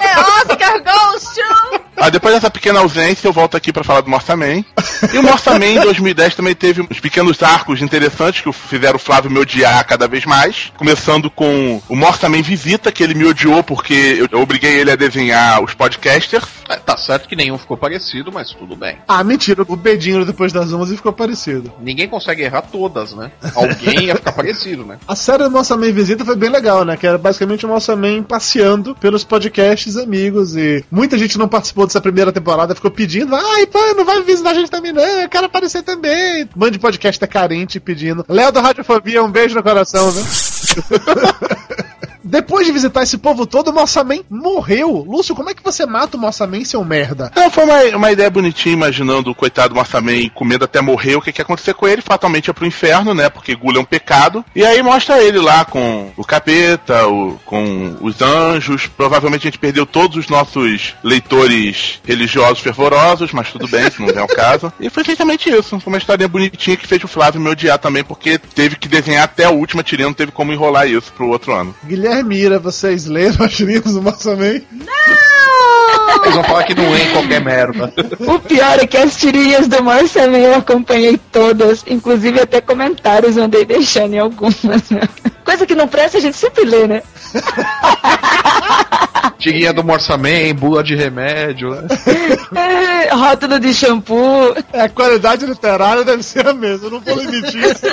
É 0.00 0.20
Oscar 0.20 0.82
Goes 0.82 1.24
to... 1.34 1.67
Ah, 2.00 2.10
depois 2.10 2.34
dessa 2.34 2.50
pequena 2.50 2.78
ausência, 2.78 3.26
eu 3.26 3.32
volto 3.32 3.56
aqui 3.56 3.72
pra 3.72 3.82
falar 3.82 4.00
do 4.02 4.10
Morsaman. 4.10 4.64
E 5.12 5.18
o 5.18 5.22
Morsaman 5.22 5.66
em 5.66 5.80
2010 5.80 6.36
também 6.36 6.54
teve 6.54 6.80
uns 6.80 7.00
pequenos 7.00 7.42
arcos 7.42 7.82
interessantes 7.82 8.40
que 8.40 8.52
fizeram 8.52 8.96
o 8.96 9.00
Flávio 9.00 9.30
me 9.30 9.38
odiar 9.38 9.84
cada 9.84 10.06
vez 10.06 10.24
mais. 10.24 10.72
Começando 10.76 11.28
com 11.30 11.82
o 11.88 11.96
Morsaman 11.96 12.42
Visita, 12.42 12.92
que 12.92 13.02
ele 13.02 13.14
me 13.14 13.24
odiou 13.24 13.64
porque 13.64 14.26
eu, 14.30 14.40
obriguei 14.40 14.76
ele 14.78 14.92
a 14.92 14.96
desenhar 14.96 15.62
os 15.62 15.74
podcasters. 15.74 16.44
É, 16.68 16.76
tá 16.76 16.96
certo 16.96 17.28
que 17.28 17.34
nenhum 17.34 17.58
ficou 17.58 17.76
parecido, 17.76 18.30
mas 18.30 18.50
tudo 18.50 18.76
bem. 18.76 18.98
Ah, 19.08 19.24
mentira. 19.24 19.64
O 19.66 19.76
Bedinho 19.76 20.24
depois 20.24 20.52
das 20.52 20.72
11 20.72 20.96
ficou 20.96 21.12
parecido. 21.12 21.72
Ninguém 21.80 22.08
consegue 22.08 22.42
errar 22.42 22.62
todas, 22.62 23.12
né? 23.12 23.32
Alguém 23.54 24.04
ia 24.04 24.16
ficar 24.16 24.32
parecido, 24.32 24.84
né? 24.84 24.98
A 25.08 25.16
série 25.16 25.44
do 25.44 25.50
Nossa 25.50 25.76
Mãe 25.76 25.92
Visita 25.92 26.24
foi 26.24 26.36
bem 26.36 26.50
legal, 26.50 26.84
né? 26.84 26.96
Que 26.96 27.06
era 27.06 27.18
basicamente 27.18 27.64
o 27.64 27.68
Nossa 27.68 27.96
Mãe 27.96 28.22
passeando 28.22 28.94
pelos 28.94 29.24
podcasts 29.24 29.96
amigos. 29.96 30.54
E 30.54 30.84
muita 30.90 31.18
gente 31.18 31.38
não 31.38 31.48
participou 31.48 31.87
dessa 31.88 32.00
primeira 32.00 32.32
temporada, 32.32 32.74
ficou 32.74 32.90
pedindo: 32.90 33.34
ai, 33.34 33.66
pô, 33.66 33.78
não 33.96 34.04
vai 34.04 34.22
visitar 34.22 34.50
a 34.50 34.54
gente 34.54 34.70
também, 34.70 34.92
não. 34.92 35.02
Eu 35.02 35.28
quero 35.28 35.46
aparecer 35.46 35.82
também. 35.82 36.44
Um 36.44 36.60
monte 36.60 36.72
de 36.72 36.78
podcast 36.78 37.22
é 37.22 37.26
carente 37.26 37.80
pedindo. 37.80 38.24
Léo 38.28 38.52
da 38.52 38.60
Radiofobia, 38.60 39.22
um 39.22 39.30
beijo 39.30 39.54
no 39.54 39.62
coração, 39.62 40.12
né? 40.12 40.22
Depois 42.28 42.66
de 42.66 42.72
visitar 42.72 43.02
esse 43.02 43.18
povo 43.18 43.46
todo, 43.46 43.68
o 43.68 43.72
Mossaman 43.72 44.20
morreu. 44.28 45.04
Lúcio, 45.08 45.34
como 45.34 45.50
é 45.50 45.54
que 45.54 45.62
você 45.64 45.86
mata 45.86 46.16
o 46.16 46.20
Mossaman, 46.20 46.64
seu 46.64 46.84
merda? 46.84 47.32
Não, 47.34 47.50
foi 47.50 47.64
uma, 47.64 47.82
uma 47.96 48.12
ideia 48.12 48.30
bonitinha, 48.30 48.74
imaginando 48.74 49.30
o 49.30 49.34
coitado 49.34 49.74
Morsaman 49.74 50.28
comendo 50.34 50.64
até 50.64 50.80
morrer, 50.80 51.16
o 51.16 51.20
que, 51.22 51.32
que 51.32 51.40
ia 51.40 51.44
acontecer 51.44 51.74
com 51.74 51.86
ele, 51.88 52.02
fatalmente 52.02 52.48
ia 52.48 52.54
pro 52.54 52.66
inferno, 52.66 53.14
né? 53.14 53.28
Porque 53.28 53.54
gula 53.54 53.78
é 53.78 53.80
um 53.80 53.84
pecado. 53.84 54.44
E 54.54 54.64
aí 54.64 54.82
mostra 54.82 55.22
ele 55.22 55.38
lá 55.38 55.64
com 55.64 56.10
o 56.16 56.24
capeta, 56.24 57.06
o- 57.06 57.38
com 57.44 57.96
os 58.00 58.20
anjos. 58.20 58.86
Provavelmente 58.86 59.42
a 59.42 59.50
gente 59.50 59.58
perdeu 59.58 59.86
todos 59.86 60.16
os 60.16 60.28
nossos 60.28 60.94
leitores 61.02 62.00
religiosos 62.04 62.60
fervorosos, 62.60 63.32
mas 63.32 63.50
tudo 63.50 63.66
bem, 63.68 63.90
se 63.90 64.00
não 64.00 64.08
é 64.08 64.22
o 64.22 64.26
caso. 64.34 64.72
E 64.80 64.90
foi 64.90 65.02
exatamente 65.06 65.48
isso. 65.50 65.78
Foi 65.80 65.92
uma 65.92 65.98
historinha 65.98 66.28
bonitinha 66.28 66.76
que 66.76 66.86
fez 66.86 67.02
o 67.04 67.08
Flávio 67.08 67.40
me 67.40 67.48
odiar 67.48 67.78
também, 67.78 68.04
porque 68.04 68.38
teve 68.38 68.76
que 68.76 68.88
desenhar 68.88 69.24
até 69.24 69.44
a 69.44 69.50
última 69.50 69.82
tirinha, 69.82 70.08
não 70.08 70.14
teve 70.14 70.32
como 70.32 70.52
enrolar 70.52 70.88
isso 70.88 71.12
pro 71.12 71.28
outro 71.28 71.52
ano. 71.52 71.74
Guilherme 71.84 72.17
Ira, 72.32 72.58
vocês 72.58 73.06
leram 73.06 73.44
as 73.44 73.52
tirinhas 73.54 73.94
do 73.94 74.02
Mossaman? 74.02 74.60
Eles 76.22 76.34
vão 76.34 76.44
falar 76.44 76.64
que 76.64 76.74
não 76.74 76.94
é 76.94 77.02
em 77.02 77.12
qualquer 77.12 77.40
merda. 77.40 77.92
O 78.20 78.38
pior 78.40 78.78
é 78.78 78.86
que 78.86 78.96
as 78.96 79.16
tirinhas 79.16 79.68
do 79.68 79.82
Marcelinho 79.82 80.46
eu 80.46 80.54
acompanhei 80.56 81.18
todas, 81.30 81.84
inclusive 81.86 82.40
até 82.40 82.60
comentários 82.60 83.36
andei 83.36 83.64
deixando 83.64 84.14
em 84.14 84.18
algumas. 84.18 84.62
né? 84.90 85.00
Coisa 85.44 85.66
que 85.66 85.74
não 85.74 85.86
presta 85.86 86.18
a 86.18 86.20
gente 86.20 86.36
sempre 86.36 86.64
lê, 86.64 86.86
né? 86.86 87.02
Tiguinha 89.38 89.72
do 89.72 89.84
Morsaman, 89.84 90.54
bula 90.54 90.82
de 90.82 90.96
remédio, 90.96 91.70
né? 91.70 91.86
É, 92.56 93.10
Rótulo 93.14 93.60
de 93.60 93.72
shampoo. 93.72 94.54
É, 94.72 94.82
a 94.82 94.88
qualidade 94.88 95.46
literária 95.46 96.04
deve 96.04 96.22
ser 96.22 96.46
a 96.46 96.52
mesma, 96.52 96.86
eu 96.86 96.90
não 96.90 97.00
vou 97.00 97.16
limitar 97.16 97.54
isso. 97.54 97.86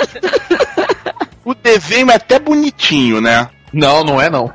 O 1.44 1.54
desenho 1.54 2.10
é 2.10 2.16
até 2.16 2.38
bonitinho, 2.40 3.20
né? 3.20 3.48
Não, 3.76 4.02
não 4.02 4.20
é 4.20 4.30
não. 4.30 4.50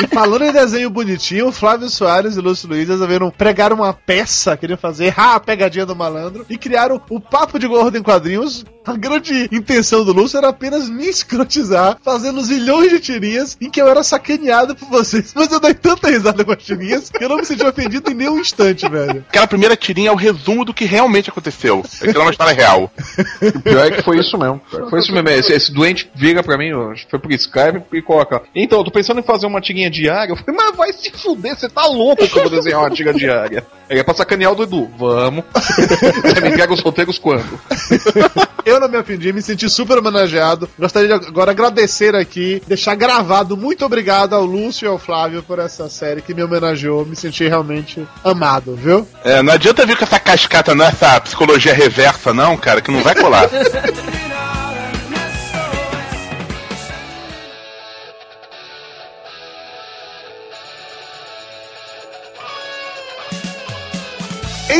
E 0.00 0.06
falando 0.06 0.44
em 0.44 0.52
desenho 0.52 0.88
bonitinho, 0.90 1.48
o 1.48 1.52
Flávio 1.52 1.88
Soares 1.88 2.36
e 2.36 2.40
Lúcio 2.40 2.68
Luiz 2.68 2.88
resolveram 2.88 3.32
pregar 3.32 3.72
uma 3.72 3.92
peça, 3.92 4.56
queriam 4.56 4.78
fazer 4.78 5.12
ah, 5.16 5.34
a 5.36 5.40
pegadinha 5.40 5.84
do 5.84 5.96
malandro, 5.96 6.46
e 6.48 6.56
criaram 6.56 7.00
o 7.10 7.20
Papo 7.20 7.58
de 7.58 7.66
Gordo 7.66 7.98
em 7.98 8.02
Quadrinhos. 8.02 8.64
A 8.86 8.96
grande 8.96 9.50
intenção 9.52 10.02
do 10.02 10.12
Lúcio 10.12 10.38
era 10.38 10.48
apenas 10.48 10.88
me 10.88 11.06
escrotizar, 11.06 11.98
fazendo 12.02 12.40
zilhões 12.40 12.90
de 12.90 13.00
tirinhas 13.00 13.56
em 13.60 13.68
que 13.68 13.82
eu 13.82 13.88
era 13.88 14.02
sacaneado 14.02 14.74
por 14.74 14.88
vocês. 14.88 15.32
Mas 15.34 15.52
eu 15.52 15.60
dei 15.60 15.74
tanta 15.74 16.08
risada 16.08 16.42
com 16.42 16.52
as 16.52 16.62
tirinhas 16.62 17.10
que 17.10 17.22
eu 17.22 17.28
não 17.28 17.36
me 17.36 17.44
senti 17.44 17.66
ofendido 17.66 18.10
em 18.10 18.14
nenhum 18.14 18.38
instante, 18.38 18.88
velho. 18.88 19.24
Aquela 19.28 19.46
primeira 19.46 19.76
tirinha 19.76 20.08
é 20.08 20.12
o 20.12 20.16
resumo 20.16 20.64
do 20.64 20.72
que 20.72 20.86
realmente 20.86 21.28
aconteceu. 21.28 21.84
Aquela 22.00 22.20
é 22.20 22.26
uma 22.26 22.30
história 22.30 22.54
real. 22.54 22.90
O 23.42 23.60
pior 23.60 23.86
é 23.86 23.90
que 23.90 24.02
foi 24.02 24.20
isso 24.20 24.38
mesmo. 24.38 24.60
Foi 24.88 25.00
isso 25.00 25.12
mesmo. 25.12 25.28
Esse, 25.28 25.52
esse 25.52 25.72
doente 25.72 26.10
vira 26.14 26.42
pra 26.42 26.56
mim, 26.56 26.70
foi 27.10 27.18
por 27.18 27.28
Skype 27.58 27.84
e 27.92 28.02
coloca. 28.02 28.42
Então, 28.54 28.78
eu 28.78 28.84
tô 28.84 28.90
pensando 28.90 29.20
em 29.20 29.22
fazer 29.22 29.46
uma 29.46 29.60
tirinha 29.60 29.90
diária. 29.90 30.32
Eu 30.32 30.36
falei, 30.36 30.56
mas 30.56 30.76
vai 30.76 30.92
se 30.92 31.10
fuder, 31.10 31.56
você 31.56 31.68
tá 31.68 31.86
louco 31.86 32.26
que 32.26 32.38
eu 32.38 32.42
vou 32.42 32.50
desenhar 32.50 32.80
uma 32.80 32.90
tirinha 32.90 33.14
diária. 33.14 33.66
Aí 33.90 33.98
é 33.98 34.02
pra 34.02 34.14
sacanear 34.14 34.52
o 34.52 34.54
do 34.54 34.62
Edu. 34.62 34.90
Vamos. 34.98 35.44
Você 35.54 36.40
me 36.42 36.48
entrega 36.48 36.72
os 36.72 36.80
roteiros 36.80 37.18
quando? 37.18 37.58
Eu 38.64 38.78
não 38.78 38.88
me 38.88 38.98
ofendi, 38.98 39.32
me 39.32 39.40
senti 39.40 39.68
super 39.70 39.96
homenageado. 39.96 40.68
Gostaria 40.78 41.18
de 41.18 41.26
agora 41.26 41.52
agradecer 41.52 42.14
aqui, 42.14 42.62
deixar 42.66 42.94
gravado. 42.96 43.56
Muito 43.56 43.82
obrigado 43.82 44.34
ao 44.34 44.44
Lúcio 44.44 44.84
e 44.84 44.88
ao 44.88 44.98
Flávio 44.98 45.42
por 45.42 45.58
essa 45.58 45.88
série 45.88 46.20
que 46.20 46.34
me 46.34 46.42
homenageou. 46.42 47.06
Me 47.06 47.16
senti 47.16 47.48
realmente 47.48 48.06
amado, 48.22 48.76
viu? 48.76 49.08
É, 49.24 49.40
não 49.40 49.54
adianta 49.54 49.86
vir 49.86 49.96
com 49.96 50.04
essa 50.04 50.20
cascata, 50.20 50.74
não 50.74 50.84
é 50.84 50.88
essa 50.88 51.18
psicologia 51.18 51.72
reversa, 51.72 52.34
não, 52.34 52.58
cara, 52.58 52.82
que 52.82 52.90
não 52.90 53.02
vai 53.02 53.14
colar. 53.14 53.48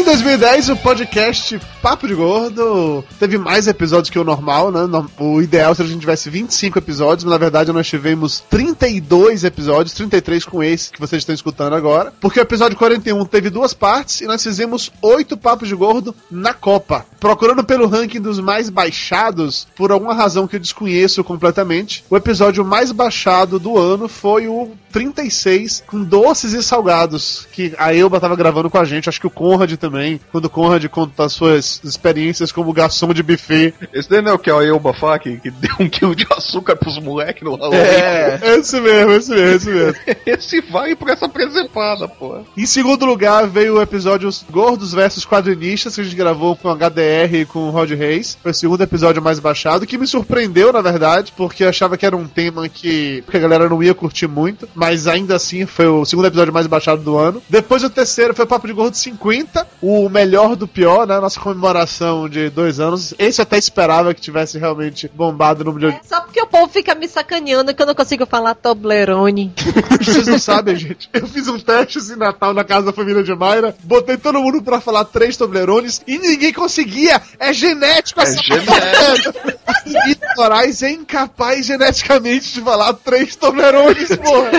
2010, 0.09 0.71
o 0.71 0.77
podcast 0.77 1.61
Papo 1.83 2.09
de 2.09 2.15
Gordo 2.15 3.05
teve 3.21 3.37
mais 3.37 3.67
episódios 3.67 4.09
que 4.09 4.19
o 4.19 4.25
normal, 4.25 4.73
né? 4.73 4.81
O 5.19 5.43
ideal 5.43 5.75
seria 5.75 5.87
que 5.87 5.91
a 5.91 5.95
gente 5.95 6.01
tivesse 6.01 6.31
25 6.31 6.79
episódios, 6.79 7.25
mas 7.25 7.33
na 7.33 7.37
verdade 7.37 7.71
nós 7.75 7.87
tivemos 7.87 8.41
32 8.49 9.45
episódios, 9.45 9.93
33 9.93 10.47
com 10.47 10.63
esse 10.63 10.91
que 10.91 10.99
vocês 10.99 11.21
estão 11.21 11.35
escutando 11.35 11.75
agora. 11.75 12.11
Porque 12.23 12.41
o 12.41 12.43
episódio 12.43 12.79
41 12.79 13.23
teve 13.27 13.51
duas 13.51 13.75
partes 13.75 14.23
e 14.23 14.27
nós 14.27 14.43
fizemos 14.43 14.91
oito 15.03 15.37
Papos 15.37 15.69
de 15.69 15.75
Gordo 15.75 16.15
na 16.31 16.55
Copa. 16.55 17.05
Procurando 17.21 17.63
pelo 17.63 17.87
ranking 17.87 18.21
dos 18.21 18.41
mais 18.41 18.71
baixados, 18.71 19.69
por 19.77 19.93
alguma 19.93 20.15
razão 20.15 20.49
que 20.49 20.57
eu 20.57 20.61
desconheço 20.61 21.23
completamente, 21.23 22.03
o 22.09 22.17
episódio 22.17 22.65
mais 22.65 22.93
baixado 22.93 23.59
do 23.59 23.77
ano 23.77 24.09
foi 24.09 24.49
o 24.49 24.71
36, 24.93 25.85
com 25.87 26.03
doces 26.03 26.53
e 26.55 26.63
salgados, 26.63 27.47
que 27.53 27.75
a 27.79 27.95
Elba 27.95 28.21
tava 28.21 28.35
gravando 28.35 28.71
com 28.71 28.79
a 28.79 28.85
gente, 28.85 29.09
acho 29.09 29.21
que 29.21 29.27
o 29.27 29.31
Conrad 29.31 29.75
também, 29.75 29.98
quando 30.31 30.47
o 30.47 30.51
Conrad 30.51 30.85
conta 30.87 31.25
as 31.25 31.33
suas 31.33 31.81
experiências 31.85 32.53
como 32.53 32.73
garçom 32.73 33.13
de 33.13 33.23
buffet. 33.23 33.75
Esse 33.93 34.09
daí 34.09 34.23
não 34.23 34.33
é 34.33 34.35
o 34.35 34.39
que 34.39 34.51
é 34.51 34.55
o 34.55 34.63
Elba 34.63 34.93
Fak, 34.93 35.41
que 35.41 35.51
deu 35.51 35.75
um 35.81 35.89
quilo 35.89 36.15
de 36.15 36.27
açúcar 36.31 36.77
pros 36.77 36.99
moleques 36.99 37.43
no 37.43 37.57
Halloween. 37.57 37.79
É, 37.79 38.41
esse 38.57 38.81
mesmo, 38.81 39.13
esse 39.13 39.31
mesmo, 39.31 39.57
esse 39.57 39.71
mesmo. 39.71 39.99
Esse 40.27 40.61
vai 40.61 40.95
por 40.95 41.09
essa 41.09 41.29
presepada, 41.29 42.07
pô. 42.07 42.41
Em 42.57 42.67
segundo 42.67 43.05
lugar 43.05 43.47
veio 43.47 43.77
o 43.77 43.83
episódio 43.83 44.29
Os 44.29 44.45
Gordos 44.51 44.93
versus 44.93 45.25
Quadrinistas, 45.25 45.95
que 45.95 46.01
a 46.01 46.05
gente 46.05 46.17
gravou 46.17 46.55
com 46.55 46.69
a 46.69 46.75
HDR 46.75 47.35
e 47.35 47.45
com 47.45 47.61
o 47.61 47.71
Rod 47.71 47.91
Reis. 47.91 48.39
Foi 48.43 48.51
o 48.51 48.55
segundo 48.55 48.83
episódio 48.83 49.23
mais 49.23 49.39
baixado, 49.39 49.87
que 49.87 49.99
me 49.99 50.07
surpreendeu, 50.07 50.73
na 50.73 50.81
verdade, 50.81 51.33
porque 51.37 51.65
eu 51.65 51.69
achava 51.69 51.97
que 51.97 52.07
era 52.07 52.17
um 52.17 52.27
tema 52.27 52.69
que, 52.69 53.23
que 53.29 53.37
a 53.37 53.41
galera 53.41 53.69
não 53.69 53.83
ia 53.83 53.95
curtir 53.95 54.27
muito, 54.27 54.69
mas 54.75 55.07
ainda 55.07 55.37
assim 55.37 55.67
foi 55.67 55.87
o 55.87 56.05
segundo 56.05 56.27
episódio 56.27 56.53
mais 56.53 56.67
baixado 56.67 57.03
do 57.03 57.17
ano. 57.17 57.43
Depois 57.49 57.83
o 57.83 57.91
terceiro 57.91 58.35
foi 58.35 58.45
o 58.45 58.49
Papo 58.49 58.67
de 58.67 58.73
Gordo 58.73 58.95
50, 58.95 59.67
o 59.81 60.09
melhor 60.09 60.57
do 60.57 60.67
pior, 60.67 61.07
né? 61.07 61.19
Nossa 61.21 61.39
comemoração 61.41 62.29
de 62.29 62.51
dois 62.51 62.81
anos. 62.81 63.15
Esse 63.19 63.41
eu 63.41 63.45
até 63.45 63.57
esperava 63.57 64.13
que 64.13 64.21
tivesse 64.21 64.59
realmente 64.59 65.11
bombado 65.15 65.65
no 65.65 65.73
número 65.73 65.93
de. 65.93 66.09
Só 66.09 66.21
porque 66.21 66.41
o 66.41 66.47
povo 66.47 66.69
fica 66.69 66.95
me 66.95 67.09
sacaneando 67.09 67.75
que 67.75 67.83
eu 67.83 67.87
não 67.87 67.95
consigo 67.95 68.27
falar 68.27 68.55
Toblerone. 68.55 69.53
Vocês 70.01 70.27
não 70.27 70.39
sabem, 70.39 70.77
gente. 70.77 71.09
Eu 71.13 71.27
fiz 71.27 71.47
um 71.49 71.59
teste 71.59 71.99
em 71.99 72.17
Natal 72.17 72.53
na 72.53 72.65
casa 72.65 72.87
da 72.87 72.93
família 72.93 73.23
de 73.23 73.35
Mayra, 73.35 73.75
botei 73.85 74.17
todo 74.17 74.41
mundo 74.41 74.63
pra 74.63 74.81
falar 74.81 75.05
três 75.05 75.37
Toblerones 75.37 76.03
e 76.07 76.19
ninguém 76.19 76.53
conseguia. 76.53 77.21
É 77.39 77.53
genético 77.53 78.21
essa 78.21 78.41
genético. 78.43 79.39
Vitor 80.07 80.29
Moraes 80.37 80.83
é 80.83 80.91
incapaz 80.91 81.67
geneticamente 81.67 82.53
de 82.53 82.61
falar 82.61 82.93
três 82.95 83.37
Toblerones, 83.37 84.09
porra. 84.17 84.51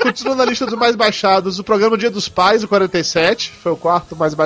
Continuando 0.00 0.38
na 0.38 0.44
lista 0.44 0.66
dos 0.66 0.78
mais 0.78 0.94
baixados, 0.94 1.58
o 1.58 1.64
programa 1.64 1.96
Dia 1.96 2.10
dos 2.10 2.28
Pais, 2.28 2.62
o 2.62 2.68
47, 2.68 3.52
foi 3.62 3.72
o 3.72 3.76
quarto 3.76 4.14
mais 4.14 4.34
baixado. 4.34 4.41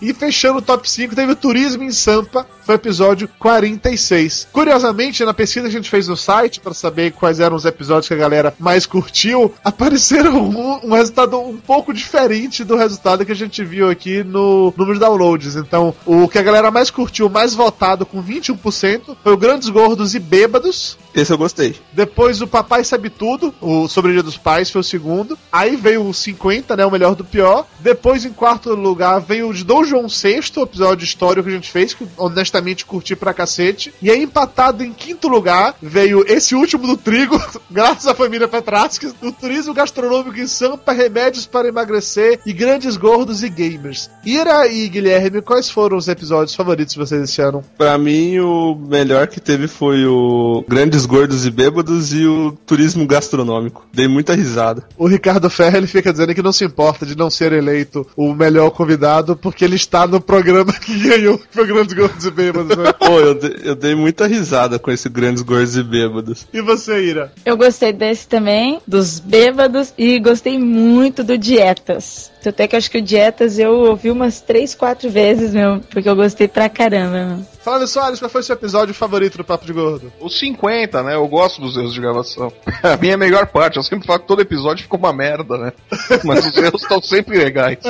E 0.00 0.12
fechando 0.12 0.58
o 0.58 0.62
top 0.62 0.88
5, 0.88 1.14
teve 1.14 1.32
o 1.32 1.36
Turismo 1.36 1.82
em 1.82 1.90
Sampa, 1.90 2.46
foi 2.64 2.74
o 2.74 2.76
episódio 2.76 3.28
46. 3.38 4.48
Curiosamente, 4.52 5.24
na 5.24 5.32
pesquisa 5.32 5.68
que 5.68 5.74
a 5.74 5.78
gente 5.78 5.90
fez 5.90 6.06
no 6.06 6.16
site, 6.16 6.60
para 6.60 6.74
saber 6.74 7.12
quais 7.12 7.40
eram 7.40 7.56
os 7.56 7.64
episódios 7.64 8.08
que 8.08 8.14
a 8.14 8.18
galera 8.18 8.54
mais 8.58 8.84
curtiu, 8.84 9.54
apareceram 9.64 10.36
um, 10.48 10.88
um 10.88 10.92
resultado 10.92 11.38
um 11.38 11.56
pouco 11.56 11.94
diferente 11.94 12.64
do 12.64 12.76
resultado 12.76 13.24
que 13.24 13.32
a 13.32 13.36
gente 13.36 13.64
viu 13.64 13.88
aqui 13.88 14.22
no 14.22 14.72
número 14.76 14.94
de 14.94 15.00
downloads. 15.00 15.56
Então, 15.56 15.94
o 16.04 16.28
que 16.28 16.38
a 16.38 16.42
galera 16.42 16.70
mais 16.70 16.90
curtiu, 16.90 17.28
mais 17.28 17.54
votado, 17.54 18.04
com 18.04 18.22
21%, 18.22 19.16
foi 19.22 19.32
o 19.32 19.36
Grandes 19.36 19.68
Gordos 19.68 20.14
e 20.14 20.18
Bêbados. 20.18 20.98
Esse 21.14 21.32
eu 21.32 21.38
gostei. 21.38 21.74
Depois 21.92 22.40
o 22.42 22.46
Papai 22.46 22.84
Sabe 22.84 23.10
Tudo, 23.10 23.54
o 23.60 23.88
Sobre 23.88 24.10
o 24.10 24.14
Dia 24.14 24.22
dos 24.22 24.36
Pais, 24.36 24.70
foi 24.70 24.80
o 24.80 24.84
segundo. 24.84 25.38
Aí 25.50 25.74
veio 25.74 26.06
o 26.06 26.14
50, 26.14 26.76
né? 26.76 26.84
O 26.84 26.90
melhor 26.90 27.14
do 27.14 27.24
pior. 27.24 27.66
Depois, 27.80 28.24
em 28.24 28.32
quarto 28.32 28.74
lugar, 28.74 29.20
veio 29.28 29.50
o 29.50 29.54
de 29.54 29.62
Dom 29.62 29.84
João 29.84 30.06
VI, 30.08 30.40
o 30.56 30.62
episódio 30.62 31.04
histórico 31.04 31.46
que 31.46 31.50
a 31.50 31.54
gente 31.54 31.70
fez, 31.70 31.92
que 31.92 32.08
honestamente 32.16 32.86
curti 32.86 33.14
pra 33.14 33.34
cacete. 33.34 33.92
E 34.00 34.10
aí, 34.10 34.22
empatado 34.22 34.82
em 34.82 34.92
quinto 34.92 35.28
lugar, 35.28 35.74
veio 35.82 36.24
esse 36.26 36.54
último 36.54 36.86
do 36.86 36.96
Trigo, 36.96 37.38
graças 37.70 38.06
à 38.06 38.14
família 38.14 38.48
Petratsky, 38.48 39.12
o 39.20 39.30
turismo 39.30 39.74
gastronômico 39.74 40.38
em 40.38 40.46
Sampa, 40.46 40.92
remédios 40.92 41.44
para 41.44 41.68
emagrecer 41.68 42.40
e 42.46 42.54
grandes 42.54 42.96
gordos 42.96 43.42
e 43.42 43.50
gamers. 43.50 44.08
Ira 44.24 44.66
e 44.66 44.88
Guilherme, 44.88 45.42
quais 45.42 45.68
foram 45.68 45.98
os 45.98 46.08
episódios 46.08 46.54
favoritos 46.54 46.94
de 46.94 47.00
vocês 47.00 47.22
esse 47.22 47.42
ano? 47.42 47.62
Pra 47.76 47.98
mim, 47.98 48.38
o 48.38 48.74
melhor 48.74 49.26
que 49.26 49.40
teve 49.40 49.68
foi 49.68 50.06
o 50.06 50.64
Grandes 50.66 51.04
Gordos 51.04 51.44
e 51.44 51.50
Bêbados 51.50 52.14
e 52.14 52.24
o 52.24 52.52
Turismo 52.64 53.06
Gastronômico. 53.06 53.86
Dei 53.92 54.08
muita 54.08 54.34
risada. 54.34 54.88
O 54.96 55.06
Ricardo 55.06 55.50
Ferre 55.50 55.76
ele 55.76 55.86
fica 55.86 56.10
dizendo 56.10 56.34
que 56.34 56.42
não 56.42 56.52
se 56.52 56.64
importa 56.64 57.04
de 57.04 57.16
não 57.16 57.28
ser 57.28 57.52
eleito 57.52 58.06
o 58.16 58.32
melhor 58.32 58.70
convidado 58.70 59.17
porque 59.36 59.64
ele 59.64 59.76
está 59.76 60.06
no 60.06 60.20
programa 60.20 60.72
que 60.72 60.98
ganhou 60.98 61.34
o 61.56 61.66
Grandes 61.66 61.92
Gordos 61.94 62.24
e 62.24 62.30
Bêbados. 62.30 62.76
Né? 62.76 62.92
Pô, 62.92 63.18
eu, 63.20 63.34
de- 63.34 63.60
eu 63.64 63.74
dei 63.74 63.94
muita 63.94 64.26
risada 64.26 64.78
com 64.78 64.90
esse 64.90 65.08
Grandes 65.08 65.42
Gordos 65.42 65.76
e 65.76 65.82
Bêbados. 65.82 66.46
E 66.52 66.60
você, 66.60 67.00
Ira? 67.04 67.32
Eu 67.44 67.56
gostei 67.56 67.92
desse 67.92 68.26
também, 68.28 68.80
dos 68.86 69.18
bêbados, 69.20 69.92
e 69.98 70.18
gostei 70.18 70.58
muito 70.58 71.22
do 71.24 71.36
Dietas. 71.38 72.30
Até 72.46 72.66
que 72.66 72.74
eu 72.74 72.78
acho 72.78 72.90
que 72.90 72.98
o 72.98 73.02
Dietas 73.02 73.58
eu 73.58 73.72
ouvi 73.72 74.10
umas 74.10 74.40
três, 74.40 74.74
quatro 74.74 75.10
vezes, 75.10 75.52
meu, 75.52 75.80
porque 75.90 76.08
eu 76.08 76.16
gostei 76.16 76.48
pra 76.48 76.68
caramba, 76.68 77.26
meu. 77.26 77.58
Flávio 77.68 77.86
Soares, 77.86 78.18
qual 78.18 78.30
foi 78.30 78.40
o 78.40 78.44
seu 78.44 78.54
episódio 78.54 78.94
favorito 78.94 79.36
do 79.36 79.44
Papo 79.44 79.66
de 79.66 79.74
Gordo? 79.74 80.10
Os 80.20 80.38
50, 80.38 81.02
né? 81.02 81.14
Eu 81.16 81.28
gosto 81.28 81.60
dos 81.60 81.76
erros 81.76 81.92
de 81.92 82.00
gravação. 82.00 82.50
A 82.82 82.96
minha 82.96 83.16
melhor 83.16 83.46
parte, 83.46 83.76
eu 83.76 83.82
sempre 83.82 84.06
falo 84.06 84.20
que 84.20 84.26
todo 84.26 84.40
episódio 84.40 84.84
fica 84.84 84.96
uma 84.96 85.12
merda, 85.12 85.58
né? 85.58 85.72
Mas 86.24 86.46
os 86.46 86.56
erros 86.56 86.82
estão 86.82 87.02
sempre 87.02 87.36
legais. 87.36 87.78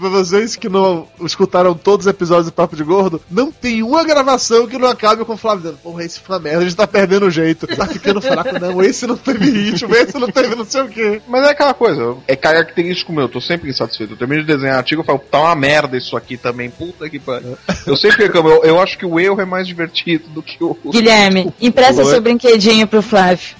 Pra 0.00 0.08
vocês 0.08 0.56
que 0.56 0.66
não 0.66 1.06
escutaram 1.20 1.74
todos 1.74 2.06
os 2.06 2.10
episódios 2.10 2.46
do 2.46 2.52
Papo 2.52 2.74
de 2.74 2.82
Gordo, 2.82 3.20
não 3.30 3.52
tem 3.52 3.82
uma 3.82 4.02
gravação 4.02 4.66
que 4.66 4.78
não 4.78 4.88
acabe 4.88 5.26
com 5.26 5.34
o 5.34 5.36
Flávio 5.36 5.60
dizendo, 5.60 5.78
porra, 5.82 6.02
esse 6.02 6.18
foi 6.20 6.36
uma 6.36 6.42
merda, 6.42 6.60
a 6.60 6.62
gente 6.62 6.74
tá 6.74 6.86
perdendo 6.86 7.26
o 7.26 7.30
jeito. 7.30 7.66
Tá 7.66 7.86
ficando 7.86 8.18
fraco, 8.18 8.58
não, 8.58 8.82
esse 8.82 9.06
não 9.06 9.18
teve 9.18 9.50
ritmo, 9.50 9.94
esse 9.94 10.18
não 10.18 10.28
teve 10.28 10.54
não 10.54 10.64
sei 10.64 10.80
o 10.80 10.88
quê. 10.88 11.20
Mas 11.28 11.44
é 11.44 11.50
aquela 11.50 11.74
coisa, 11.74 12.16
é 12.26 12.34
característico 12.34 13.12
meu, 13.12 13.24
eu 13.24 13.39
tô 13.40 13.46
sempre 13.46 13.70
insatisfeito. 13.70 14.12
Eu 14.12 14.16
termino 14.16 14.42
de 14.42 14.46
desenhar 14.46 14.76
artigo 14.76 15.02
e 15.02 15.04
falo, 15.04 15.18
tá 15.18 15.40
uma 15.40 15.56
merda 15.56 15.96
isso 15.96 16.16
aqui 16.16 16.36
também, 16.36 16.70
puta 16.70 17.08
que 17.08 17.18
pariu. 17.18 17.56
Eu 17.86 17.96
sempre 17.96 18.24
reclamo, 18.24 18.48
eu, 18.48 18.64
eu 18.64 18.80
acho 18.80 18.98
que 18.98 19.06
o 19.06 19.18
erro 19.18 19.40
é 19.40 19.44
mais 19.44 19.66
divertido 19.66 20.28
do 20.28 20.42
que 20.42 20.62
o. 20.62 20.76
Guilherme, 20.90 21.52
empresta 21.60 22.04
seu 22.04 22.20
brinquedinho 22.20 22.86
pro 22.86 23.02
Flávio. 23.02 23.56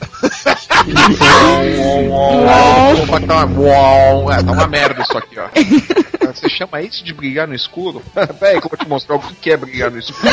Tá 3.27 3.47
uma... 3.47 4.35
É, 4.35 4.43
tá 4.43 4.53
uma 4.53 4.67
merda 4.67 5.03
isso 5.03 5.17
aqui, 5.17 5.39
ó. 5.39 5.49
Você 6.33 6.49
chama 6.49 6.81
isso 6.81 7.03
de 7.05 7.13
brigar 7.13 7.49
no 7.49 7.55
escuro? 7.55 8.03
Pera 8.15 8.37
aí 8.43 8.61
que 8.61 8.67
eu 8.67 8.71
vou 8.71 8.79
te 8.79 8.89
mostrar 8.89 9.17
o 9.17 9.21
que 9.21 9.51
é 9.51 9.57
brigar 9.57 9.91
no 9.91 9.99
escuro. 9.99 10.33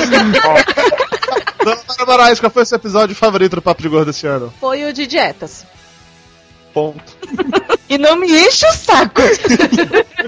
Dona 1.64 2.06
Moraes, 2.06 2.40
qual 2.40 2.52
foi 2.52 2.64
o 2.64 2.66
seu 2.66 2.78
episódio 2.78 3.16
favorito 3.16 3.56
do 3.56 3.62
Papo 3.62 3.82
de 3.82 3.90
Gordo 3.90 4.12
esse 4.12 4.28
ano? 4.28 4.54
Foi 4.60 4.86
o 4.86 4.94
de 4.94 5.08
dietas. 5.08 5.66
Ponto. 6.74 7.17
E 7.90 7.98
não 7.98 8.18
me 8.18 8.28
enche 8.28 8.66
o 8.68 8.74
saco. 8.74 9.22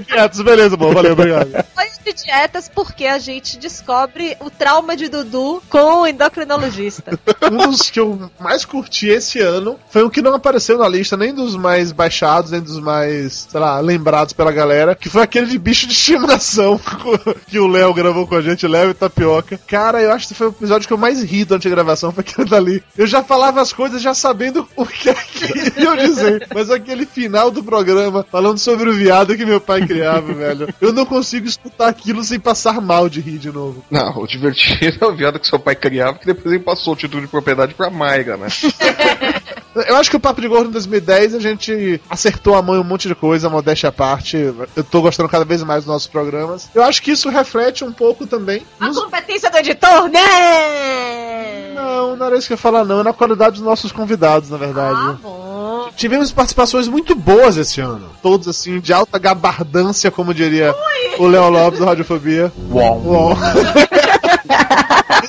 Quietos, 0.07 0.41
beleza, 0.41 0.77
bom, 0.77 0.93
valeu, 0.93 1.11
obrigado. 1.11 1.51
Foi 1.75 1.85
o 1.85 1.89
de 2.13 2.23
dietas 2.23 2.69
porque 2.73 3.05
a 3.05 3.19
gente 3.19 3.57
descobre 3.57 4.35
o 4.39 4.49
trauma 4.49 4.95
de 4.95 5.09
Dudu 5.09 5.61
com 5.69 6.01
o 6.01 6.07
endocrinologista. 6.07 7.19
Um 7.51 7.69
dos 7.69 7.89
que 7.89 7.99
eu 7.99 8.31
mais 8.39 8.65
curti 8.65 9.07
esse 9.07 9.39
ano 9.39 9.77
foi 9.89 10.03
o 10.03 10.09
que 10.09 10.21
não 10.21 10.33
apareceu 10.33 10.77
na 10.77 10.87
lista, 10.87 11.17
nem 11.17 11.33
dos 11.33 11.55
mais 11.55 11.91
baixados, 11.91 12.51
nem 12.51 12.61
dos 12.61 12.79
mais, 12.79 13.47
sei 13.49 13.59
lá, 13.59 13.79
lembrados 13.79 14.33
pela 14.33 14.51
galera, 14.51 14.95
que 14.95 15.09
foi 15.09 15.21
aquele 15.21 15.47
de 15.47 15.57
bicho 15.57 15.87
de 15.87 15.93
estimação 15.93 16.79
que 17.47 17.59
o 17.59 17.67
Léo 17.67 17.93
gravou 17.93 18.25
com 18.25 18.35
a 18.35 18.41
gente, 18.41 18.67
Léo 18.67 18.91
e 18.91 18.93
Tapioca. 18.93 19.59
Cara, 19.67 20.01
eu 20.01 20.11
acho 20.11 20.27
que 20.27 20.33
foi 20.33 20.47
o 20.47 20.51
episódio 20.51 20.87
que 20.87 20.93
eu 20.93 20.97
mais 20.97 21.21
ri 21.21 21.45
durante 21.45 21.67
a 21.67 21.71
gravação, 21.71 22.11
foi 22.11 22.21
aquele 22.21 22.49
dali. 22.49 22.83
Eu 22.97 23.05
já 23.05 23.23
falava 23.23 23.61
as 23.61 23.73
coisas 23.73 24.01
já 24.01 24.13
sabendo 24.13 24.67
o 24.75 24.85
que 24.85 25.09
é 25.09 25.13
que 25.13 25.81
iam 25.81 25.95
dizer, 25.95 26.47
mas 26.53 26.69
aquele 26.79 27.05
final 27.05 27.51
do 27.51 27.63
programa, 27.63 28.25
falando 28.29 28.57
sobre 28.57 28.89
o 28.89 28.93
viado 28.93 29.35
que 29.35 29.45
meu 29.45 29.61
pai 29.61 29.85
criava, 29.85 30.31
velho, 30.33 30.73
eu 30.81 30.91
não 30.91 31.05
consigo 31.05 31.47
escutar 31.47 31.87
aquilo 31.87 32.23
sem 32.23 32.39
passar 32.39 32.81
mal 32.81 33.07
de 33.09 33.21
rir 33.21 33.37
de 33.37 33.51
novo. 33.51 33.83
Não, 33.89 34.17
o 34.17 34.27
divertido 34.27 34.97
é 35.01 35.07
o 35.07 35.15
viado 35.15 35.39
que 35.39 35.47
seu 35.47 35.59
pai 35.59 35.75
criava, 35.75 36.17
que 36.17 36.25
depois 36.25 36.53
ele 36.53 36.63
passou 36.63 36.93
o 36.93 36.97
título 36.97 37.21
de 37.21 37.27
propriedade 37.27 37.73
pra 37.73 37.89
Mayra, 37.89 38.37
né? 38.37 38.47
Eu 39.87 39.95
acho 39.97 40.09
que 40.09 40.15
o 40.15 40.19
Papo 40.19 40.41
de 40.41 40.47
Gordo 40.47 40.69
em 40.69 40.71
2010 40.71 41.35
a 41.35 41.39
gente 41.39 42.01
acertou 42.09 42.55
a 42.55 42.61
mão 42.61 42.75
em 42.75 42.79
um 42.79 42.83
monte 42.83 43.07
de 43.07 43.13
coisa, 43.13 43.49
modéstia 43.49 43.89
à 43.89 43.91
parte. 43.91 44.35
Eu 44.37 44.83
tô 44.83 45.01
gostando 45.01 45.29
cada 45.29 45.45
vez 45.45 45.63
mais 45.63 45.83
dos 45.83 45.93
nossos 45.93 46.07
programas. 46.07 46.69
Eu 46.73 46.83
acho 46.83 47.01
que 47.01 47.11
isso 47.11 47.29
reflete 47.29 47.83
um 47.83 47.91
pouco 47.91 48.25
também. 48.25 48.63
A 48.79 48.91
competência 48.91 49.49
do 49.49 49.57
editor, 49.57 50.09
né? 50.09 51.73
Não, 51.75 52.15
não 52.15 52.25
era 52.25 52.37
isso 52.37 52.47
que 52.47 52.53
eu 52.53 52.55
ia 52.55 52.61
falar, 52.61 52.83
não. 52.83 53.01
É 53.01 53.03
na 53.03 53.13
qualidade 53.13 53.57
dos 53.57 53.63
nossos 53.63 53.91
convidados, 53.91 54.49
na 54.49 54.57
verdade. 54.57 54.99
Ah, 54.99 55.17
bom. 55.21 55.48
Tivemos 55.95 56.31
participações 56.31 56.87
muito 56.87 57.15
boas 57.15 57.57
esse 57.57 57.81
ano. 57.81 58.09
Todos, 58.21 58.47
assim, 58.47 58.79
de 58.79 58.93
alta 58.93 59.17
gabardância, 59.17 60.09
como 60.11 60.33
diria 60.33 60.73
o 61.17 61.27
Léo 61.27 61.49
Lopes 61.49 61.79
do 61.79 61.85
Radiofobia. 61.85 62.51
Uau. 62.71 63.01
Uau. 63.05 63.37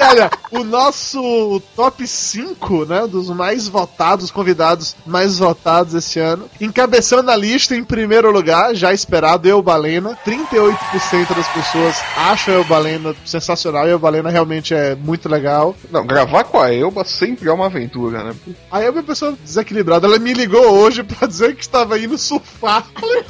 Olha, 0.00 0.30
o 0.50 0.64
nosso 0.64 1.62
top 1.76 2.06
5, 2.06 2.86
né, 2.86 3.06
dos 3.06 3.28
mais 3.30 3.68
votados, 3.68 4.30
convidados 4.30 4.96
mais 5.06 5.38
votados 5.38 5.94
esse 5.94 6.18
ano, 6.18 6.48
encabeçando 6.60 7.30
a 7.30 7.36
lista 7.36 7.76
em 7.76 7.84
primeiro 7.84 8.30
lugar, 8.30 8.74
já 8.74 8.92
esperado, 8.92 9.46
Eu 9.46 9.62
Balena. 9.62 10.18
38% 10.24 11.34
das 11.34 11.48
pessoas 11.48 11.96
acham 12.16 12.54
Eu 12.54 12.64
Balena 12.64 13.14
sensacional, 13.26 13.86
Eu 13.86 13.98
Balena 13.98 14.30
realmente 14.30 14.74
é 14.74 14.94
muito 14.94 15.28
legal. 15.28 15.76
Não, 15.90 16.06
gravar 16.06 16.44
com 16.44 16.58
a 16.58 16.72
Elba 16.72 17.04
sempre 17.04 17.48
é 17.48 17.52
uma 17.52 17.66
aventura, 17.66 18.24
né? 18.24 18.34
Aí 18.70 18.86
eu 18.86 18.92
uma 18.92 19.02
pessoa 19.02 19.36
desequilibrada, 19.44 20.06
ela 20.06 20.18
me 20.18 20.32
ligou 20.32 20.66
hoje 20.78 21.02
pra 21.02 21.28
dizer 21.28 21.54
que 21.54 21.62
estava 21.62 21.98
indo 21.98 22.16
surfar. 22.16 22.86
Falei, 22.98 23.24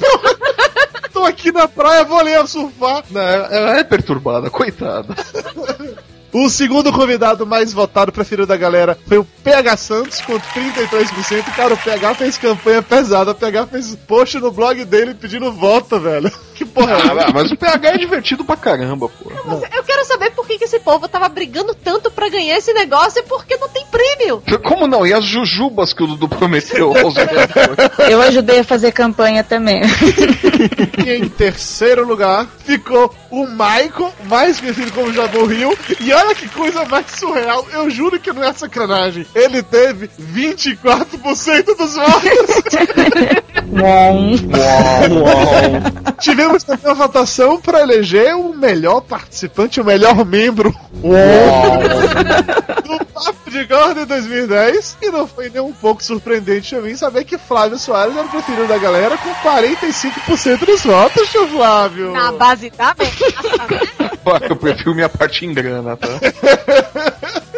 tô 1.11 1.23
aqui 1.25 1.51
na 1.51 1.67
praia, 1.67 2.03
vou 2.03 2.17
ali 2.17 2.31
surfar. 2.47 3.03
Não, 3.09 3.21
ela 3.21 3.77
é 3.77 3.83
perturbada, 3.83 4.49
coitada. 4.49 5.15
O 6.33 6.49
segundo 6.49 6.93
convidado 6.93 7.45
mais 7.45 7.73
votado, 7.73 8.11
preferido 8.11 8.47
da 8.47 8.55
galera, 8.55 8.97
foi 9.05 9.17
o 9.17 9.25
PH 9.25 9.77
Santos, 9.77 10.21
com 10.21 10.39
33%. 10.39 11.43
Cara, 11.55 11.73
o 11.73 11.77
PH 11.77 12.15
fez 12.15 12.37
campanha 12.37 12.81
pesada. 12.81 13.31
O 13.31 13.35
PH 13.35 13.67
fez 13.67 13.95
post 14.07 14.39
no 14.39 14.51
blog 14.51 14.85
dele 14.85 15.13
pedindo 15.13 15.51
voto, 15.51 15.99
velho. 15.99 16.31
Que 16.61 16.65
porra 16.65 16.93
é 16.93 16.95
Ah, 16.95 17.31
mas 17.33 17.51
o 17.51 17.57
PH 17.57 17.89
é 17.89 17.97
divertido 17.97 18.45
pra 18.45 18.55
caramba, 18.55 19.09
pô. 19.09 19.31
Mas 19.45 19.63
eu 19.75 19.83
quero 19.83 20.05
saber 20.05 20.29
por 20.31 20.45
que, 20.45 20.59
que 20.59 20.65
esse 20.65 20.79
povo 20.79 21.07
tava 21.07 21.27
brigando 21.27 21.73
tanto 21.73 22.11
pra 22.11 22.29
ganhar 22.29 22.55
esse 22.55 22.71
negócio 22.71 23.19
e 23.19 23.23
por 23.23 23.43
que 23.45 23.57
não 23.57 23.67
tem 23.67 23.83
prêmio. 23.87 24.43
Como 24.63 24.85
não? 24.85 25.05
E 25.05 25.11
as 25.11 25.25
jujubas 25.25 25.91
que 25.91 26.03
o 26.03 26.07
Dudu 26.07 26.29
prometeu 26.29 26.95
aos? 26.95 27.15
Eu 28.07 28.21
ajudei 28.21 28.59
a 28.59 28.63
fazer 28.63 28.91
campanha 28.91 29.43
também. 29.43 29.81
E 31.03 31.09
em 31.09 31.27
terceiro 31.27 32.05
lugar 32.05 32.45
ficou 32.63 33.11
o 33.31 33.47
Michael, 33.47 34.13
mais 34.25 34.59
conhecido 34.59 34.91
como 34.91 35.11
Jabu 35.11 35.45
Rio. 35.45 35.75
E 35.99 36.13
olha 36.13 36.35
que 36.35 36.47
coisa 36.49 36.85
mais 36.85 37.07
surreal, 37.17 37.65
eu 37.73 37.89
juro 37.89 38.19
que 38.19 38.31
não 38.31 38.43
é 38.43 38.53
sacanagem. 38.53 39.25
Ele 39.33 39.63
teve 39.63 40.09
24% 40.19 41.75
dos 41.75 41.95
votos. 41.95 43.71
Tivemos 46.19 46.50
também 46.59 46.85
uma 46.85 46.95
votação 46.95 47.59
para 47.59 47.81
eleger 47.81 48.35
o 48.35 48.53
melhor 48.53 49.01
participante, 49.01 49.79
o 49.79 49.85
melhor 49.85 50.25
membro 50.25 50.73
do 52.85 53.05
Papo 53.05 53.49
de 53.49 53.63
Gordo 53.65 54.01
em 54.01 54.05
2010. 54.05 54.97
E 55.01 55.09
não 55.09 55.27
foi 55.27 55.49
nem 55.49 55.61
um 55.61 55.73
pouco 55.73 56.03
surpreendente 56.03 56.75
pra 56.75 56.83
mim 56.83 56.95
saber 56.95 57.23
que 57.23 57.37
Flávio 57.37 57.77
Soares 57.77 58.15
era 58.15 58.25
o 58.25 58.29
preferido 58.29 58.67
da 58.67 58.77
galera 58.77 59.17
com 59.17 59.33
45% 59.47 60.65
dos 60.65 60.81
votos, 60.81 61.29
tio 61.29 61.47
Flávio. 61.47 62.11
Na 62.11 62.31
base 62.31 62.69
da 62.69 62.91
ameaça, 62.91 63.67
né? 63.69 64.09
Eu 64.49 64.55
prefiro 64.55 64.95
minha 64.95 65.09
parte 65.09 65.45
em 65.45 65.53
grana, 65.53 65.97
tá? 65.97 66.07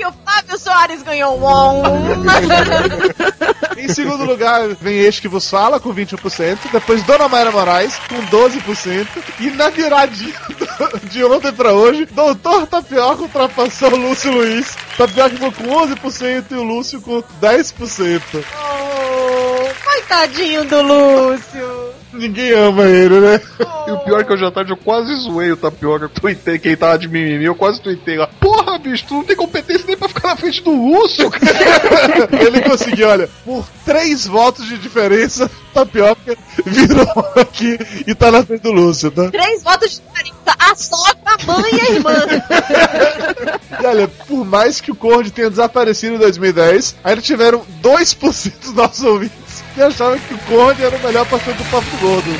O 0.00 0.02
que 0.02 0.06
o 0.06 0.12
Flávio 0.24 0.58
Soares 0.58 1.02
ganhou 1.02 1.38
um. 1.38 1.82
Em 3.76 3.88
segundo 3.88 4.24
lugar, 4.24 4.68
vem 4.80 4.98
este 4.98 5.20
que 5.22 5.28
vos 5.28 5.48
fala, 5.48 5.78
com 5.78 5.94
21%. 5.94 6.58
Depois, 6.72 7.02
Dona 7.02 7.28
Mayra 7.28 7.50
Moraes, 7.50 7.96
com 8.08 8.16
12%. 8.34 9.06
E 9.40 9.50
na 9.50 9.68
viradinha 9.68 10.34
de 11.04 11.24
ontem 11.24 11.52
pra 11.52 11.72
hoje, 11.72 12.06
Doutor 12.06 12.66
Tapioca 12.66 13.22
ultrapassou 13.22 13.92
o 13.92 13.96
Lúcio 13.96 14.32
Luiz. 14.32 14.74
Tapioca 14.96 15.30
ficou 15.30 15.52
com 15.52 15.64
11% 15.64 16.44
e 16.50 16.54
o 16.54 16.62
Lúcio 16.62 17.00
com 17.00 17.22
10%. 17.40 18.22
Oh, 18.34 19.59
coitadinho 19.74 20.64
do 20.64 20.82
Lúcio. 20.82 21.90
Ninguém 22.12 22.52
ama 22.52 22.84
ele, 22.84 23.20
né? 23.20 23.40
E 23.86 23.90
o 23.92 23.98
pior 23.98 24.20
é 24.20 24.24
que 24.24 24.32
hoje 24.32 24.44
à 24.44 24.50
tarde 24.50 24.72
eu 24.72 24.76
quase 24.76 25.14
zoei 25.14 25.52
o 25.52 25.56
Tapioca. 25.56 26.06
Eu 26.06 26.08
tuitei 26.08 26.58
quem 26.58 26.76
tava 26.76 26.98
de 26.98 27.08
mimimi, 27.08 27.44
eu 27.44 27.54
quase 27.54 27.80
tuitei 27.80 28.16
lá. 28.16 28.26
Porra, 28.26 28.78
bicho, 28.78 29.04
tu 29.06 29.14
não 29.14 29.24
tem 29.24 29.36
competência 29.36 29.84
nem 29.86 29.96
pra 29.96 30.08
ficar 30.08 30.28
na 30.28 30.36
frente 30.36 30.62
do 30.62 30.70
Lúcio, 30.70 31.30
cara. 31.30 32.28
Ele 32.44 32.60
conseguiu, 32.62 33.08
olha, 33.08 33.28
por 33.44 33.64
três 33.84 34.26
votos 34.26 34.66
de 34.66 34.76
diferença, 34.76 35.48
Tapioca 35.70 36.36
virou 36.64 37.26
aqui 37.36 37.78
e 38.06 38.14
tá 38.14 38.30
na 38.30 38.44
frente 38.44 38.62
do 38.62 38.72
Lúcio, 38.72 39.10
tá? 39.10 39.30
Três 39.30 39.62
votos 39.62 39.90
de 39.90 40.02
diferença. 40.02 40.40
A 40.58 40.74
sogra, 40.74 41.16
a 41.24 41.46
mãe 41.46 41.70
e 41.72 41.80
a 41.80 41.90
irmã. 41.92 42.14
E 43.80 43.86
olha, 43.86 44.08
por 44.08 44.44
mais 44.44 44.78
que 44.78 44.90
o 44.90 44.94
Conde 44.94 45.30
tenha 45.30 45.48
desaparecido 45.48 46.16
em 46.16 46.18
2010, 46.18 46.96
ainda 47.02 47.22
tiveram 47.22 47.64
2% 47.82 48.52
dos 48.60 48.74
nossos 48.74 49.02
ouvintes 49.02 49.64
que 49.74 49.80
achavam 49.80 50.18
que 50.18 50.34
o 50.34 50.38
Conde 50.38 50.84
era 50.84 50.94
o 50.94 51.02
melhor 51.02 51.26
participante 51.26 51.62
do 51.62 51.70
Papo 51.70 51.90
do 51.90 51.96
Gordo. 51.98 52.30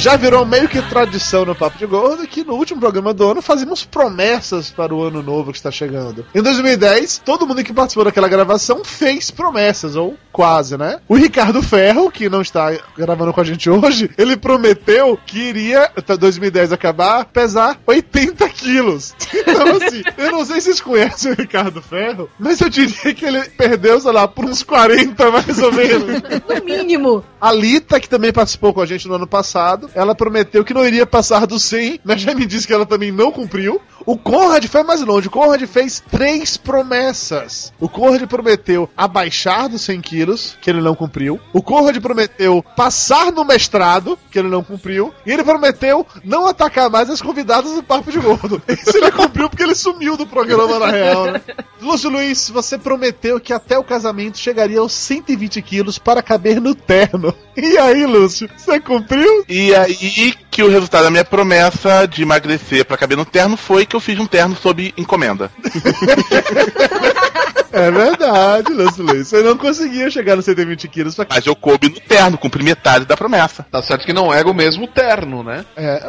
Já 0.00 0.16
virou 0.16 0.46
meio 0.46 0.66
que 0.66 0.80
tradição 0.80 1.44
no 1.44 1.54
Papo 1.54 1.76
de 1.76 1.84
Gordo 1.84 2.26
que 2.26 2.42
no 2.42 2.54
último 2.54 2.80
programa 2.80 3.12
do 3.12 3.32
ano 3.32 3.42
fazíamos 3.42 3.84
promessas 3.84 4.70
para 4.70 4.94
o 4.94 5.02
ano 5.02 5.22
novo 5.22 5.52
que 5.52 5.58
está 5.58 5.70
chegando. 5.70 6.24
Em 6.34 6.40
2010, 6.40 7.18
todo 7.22 7.46
mundo 7.46 7.62
que 7.62 7.70
participou 7.70 8.06
daquela 8.06 8.26
gravação 8.26 8.82
fez 8.82 9.30
promessas, 9.30 9.96
ou 9.96 10.16
quase, 10.32 10.78
né? 10.78 11.00
O 11.06 11.16
Ricardo 11.16 11.62
Ferro, 11.62 12.10
que 12.10 12.30
não 12.30 12.40
está 12.40 12.72
gravando 12.96 13.30
com 13.30 13.42
a 13.42 13.44
gente 13.44 13.68
hoje, 13.68 14.10
ele 14.16 14.38
prometeu 14.38 15.18
que 15.26 15.38
iria, 15.38 15.90
até 15.94 16.16
2010 16.16 16.72
acabar, 16.72 17.26
pesar 17.26 17.78
80 17.86 18.48
quilos. 18.60 19.14
Então, 19.34 19.76
assim, 19.76 20.02
eu 20.16 20.30
não 20.32 20.44
sei 20.44 20.60
se 20.60 20.66
vocês 20.66 20.80
conhecem 20.80 21.32
o 21.32 21.34
Ricardo 21.34 21.82
Ferro, 21.82 22.28
mas 22.38 22.60
eu 22.60 22.68
diria 22.68 23.14
que 23.14 23.24
ele 23.24 23.42
perdeu, 23.50 24.00
sei 24.00 24.12
lá, 24.12 24.28
por 24.28 24.44
uns 24.44 24.62
40 24.62 25.30
mais 25.30 25.58
ou 25.58 25.72
menos. 25.72 26.22
No 26.48 26.64
mínimo. 26.64 27.24
A 27.40 27.52
Lita, 27.52 27.98
que 27.98 28.08
também 28.08 28.32
participou 28.32 28.72
com 28.72 28.80
a 28.80 28.86
gente 28.86 29.08
no 29.08 29.14
ano 29.14 29.26
passado, 29.26 29.90
ela 29.94 30.14
prometeu 30.14 30.64
que 30.64 30.74
não 30.74 30.86
iria 30.86 31.06
passar 31.06 31.46
do 31.46 31.58
100, 31.58 32.00
mas 32.04 32.20
já 32.20 32.34
me 32.34 32.46
disse 32.46 32.66
que 32.66 32.72
ela 32.72 32.86
também 32.86 33.10
não 33.10 33.32
cumpriu. 33.32 33.80
O 34.06 34.16
Conrad 34.16 34.64
foi 34.66 34.82
mais 34.82 35.00
longe. 35.02 35.28
O 35.28 35.30
Conrad 35.30 35.62
fez 35.66 36.02
três 36.10 36.56
promessas. 36.56 37.72
O 37.78 37.88
Conrad 37.88 38.22
prometeu 38.28 38.88
abaixar 38.96 39.68
dos 39.68 39.82
100 39.82 40.00
quilos, 40.00 40.56
que 40.60 40.70
ele 40.70 40.80
não 40.80 40.94
cumpriu. 40.94 41.40
O 41.52 41.62
Conrad 41.62 41.96
prometeu 41.98 42.64
passar 42.76 43.32
no 43.32 43.44
mestrado, 43.44 44.18
que 44.30 44.38
ele 44.38 44.48
não 44.48 44.62
cumpriu. 44.62 45.12
E 45.24 45.32
ele 45.32 45.44
prometeu 45.44 46.06
não 46.24 46.46
atacar 46.46 46.90
mais 46.90 47.10
as 47.10 47.22
convidadas 47.22 47.72
do 47.72 47.82
Papo 47.82 48.10
de 48.10 48.18
Gordo. 48.18 48.62
Isso 48.68 48.96
ele 48.96 49.10
cumpriu 49.10 49.48
porque 49.48 49.62
ele 49.62 49.74
sumiu 49.74 50.16
do 50.16 50.26
programa 50.26 50.78
na 50.78 50.86
real, 50.86 51.26
né? 51.26 51.40
Lúcio 51.80 52.10
Luiz, 52.10 52.50
você 52.50 52.76
prometeu 52.76 53.40
que 53.40 53.52
até 53.52 53.78
o 53.78 53.84
casamento 53.84 54.38
chegaria 54.38 54.80
aos 54.80 54.92
120 54.92 55.62
quilos 55.62 55.98
para 55.98 56.22
caber 56.22 56.60
no 56.60 56.74
terno. 56.74 57.34
E 57.56 57.78
aí, 57.78 58.06
Lúcio, 58.06 58.48
você 58.56 58.80
cumpriu? 58.80 59.44
E 59.48 59.74
aí 59.74 60.34
que 60.60 60.64
o 60.64 60.68
resultado 60.68 61.04
da 61.04 61.10
minha 61.10 61.24
promessa 61.24 62.06
de 62.06 62.20
emagrecer 62.20 62.84
pra 62.84 62.98
caber 62.98 63.16
no 63.16 63.24
terno 63.24 63.56
foi 63.56 63.86
que 63.86 63.96
eu 63.96 64.00
fiz 64.00 64.18
um 64.18 64.26
terno 64.26 64.54
sob 64.54 64.92
encomenda. 64.94 65.50
É 67.72 67.90
verdade, 67.90 68.72
Lance 68.72 69.00
Luiz. 69.00 69.28
Você 69.28 69.42
não 69.42 69.56
conseguia 69.56 70.10
chegar 70.10 70.34
nos 70.34 70.44
120 70.44 70.88
quilos. 70.88 71.14
Que... 71.14 71.26
Mas 71.28 71.46
eu 71.46 71.54
coube 71.54 71.88
no 71.88 72.00
terno, 72.00 72.36
cumpri 72.36 72.64
metade 72.64 73.04
da 73.04 73.16
promessa. 73.16 73.64
Tá 73.70 73.80
certo 73.80 74.04
que 74.04 74.12
não 74.12 74.32
era 74.32 74.48
o 74.48 74.54
mesmo 74.54 74.88
terno, 74.88 75.42
né? 75.42 75.64
É. 75.76 76.00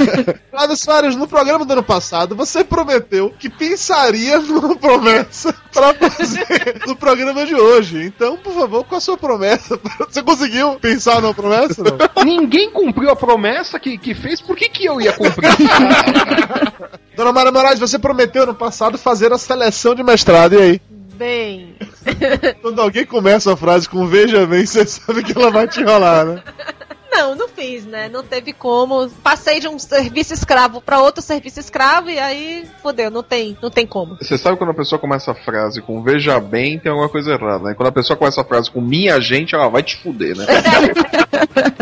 Flávio 0.50 0.76
Soares, 0.76 1.16
no 1.16 1.28
programa 1.28 1.64
do 1.64 1.72
ano 1.72 1.82
passado, 1.82 2.34
você 2.34 2.64
prometeu 2.64 3.34
que 3.38 3.50
pensaria 3.50 4.38
numa 4.38 4.74
promessa 4.76 5.54
pra 5.72 5.92
fazer 5.94 6.82
no 6.86 6.96
programa 6.96 7.44
de 7.44 7.54
hoje. 7.54 8.02
Então, 8.04 8.38
por 8.38 8.54
favor, 8.54 8.84
qual 8.84 8.98
a 8.98 9.00
sua 9.00 9.16
promessa? 9.16 9.78
Você 10.08 10.22
conseguiu 10.22 10.74
pensar 10.80 11.20
numa 11.20 11.34
promessa? 11.34 11.82
Não? 11.82 12.24
Ninguém 12.24 12.70
cumpriu 12.70 13.10
a 13.10 13.16
promessa 13.16 13.78
que, 13.78 13.96
que 14.00 14.14
fez, 14.14 14.40
por 14.40 14.56
que, 14.56 14.68
que 14.68 14.84
eu 14.84 15.00
ia 15.00 15.12
cumprir? 15.12 15.50
Dona 17.16 17.32
Mara 17.32 17.52
Moraes, 17.52 17.78
você 17.78 17.98
prometeu 17.98 18.46
no 18.46 18.54
passado 18.54 18.98
fazer 18.98 19.32
a 19.32 19.38
seleção 19.38 19.94
de 19.94 20.02
mestrado, 20.02 20.54
e 20.54 20.58
aí? 20.58 20.80
Bem. 21.14 21.76
Quando 22.62 22.80
alguém 22.80 23.04
começa 23.04 23.52
a 23.52 23.56
frase 23.56 23.88
com 23.88 24.06
veja 24.06 24.46
bem, 24.46 24.64
você 24.64 24.86
sabe 24.86 25.22
que 25.22 25.36
ela 25.36 25.50
vai 25.50 25.68
te 25.68 25.80
enrolar, 25.80 26.24
né? 26.24 26.42
Não, 27.10 27.34
não 27.34 27.48
fiz, 27.48 27.84
né? 27.84 28.08
Não 28.08 28.22
teve 28.22 28.52
como. 28.52 29.08
Passei 29.22 29.60
de 29.60 29.68
um 29.68 29.78
serviço 29.78 30.32
escravo 30.32 30.80
pra 30.80 31.00
outro 31.00 31.22
serviço 31.22 31.60
escravo 31.60 32.08
e 32.08 32.18
aí, 32.18 32.66
fodeu, 32.82 33.10
não 33.10 33.22
tem, 33.22 33.56
não 33.60 33.70
tem 33.70 33.86
como. 33.86 34.16
Você 34.16 34.38
sabe 34.38 34.56
quando 34.56 34.70
a 34.70 34.74
pessoa 34.74 34.98
começa 34.98 35.32
a 35.32 35.34
frase 35.34 35.82
com 35.82 36.02
veja 36.02 36.38
bem, 36.40 36.78
tem 36.78 36.90
alguma 36.90 37.08
coisa 37.08 37.32
errada, 37.32 37.64
né? 37.64 37.74
Quando 37.74 37.88
a 37.88 37.92
pessoa 37.92 38.16
começa 38.16 38.40
a 38.40 38.44
frase 38.44 38.70
com 38.70 38.80
minha 38.80 39.20
gente, 39.20 39.54
ela 39.54 39.68
vai 39.68 39.82
te 39.82 39.96
fuder, 39.96 40.36
né? 40.36 40.46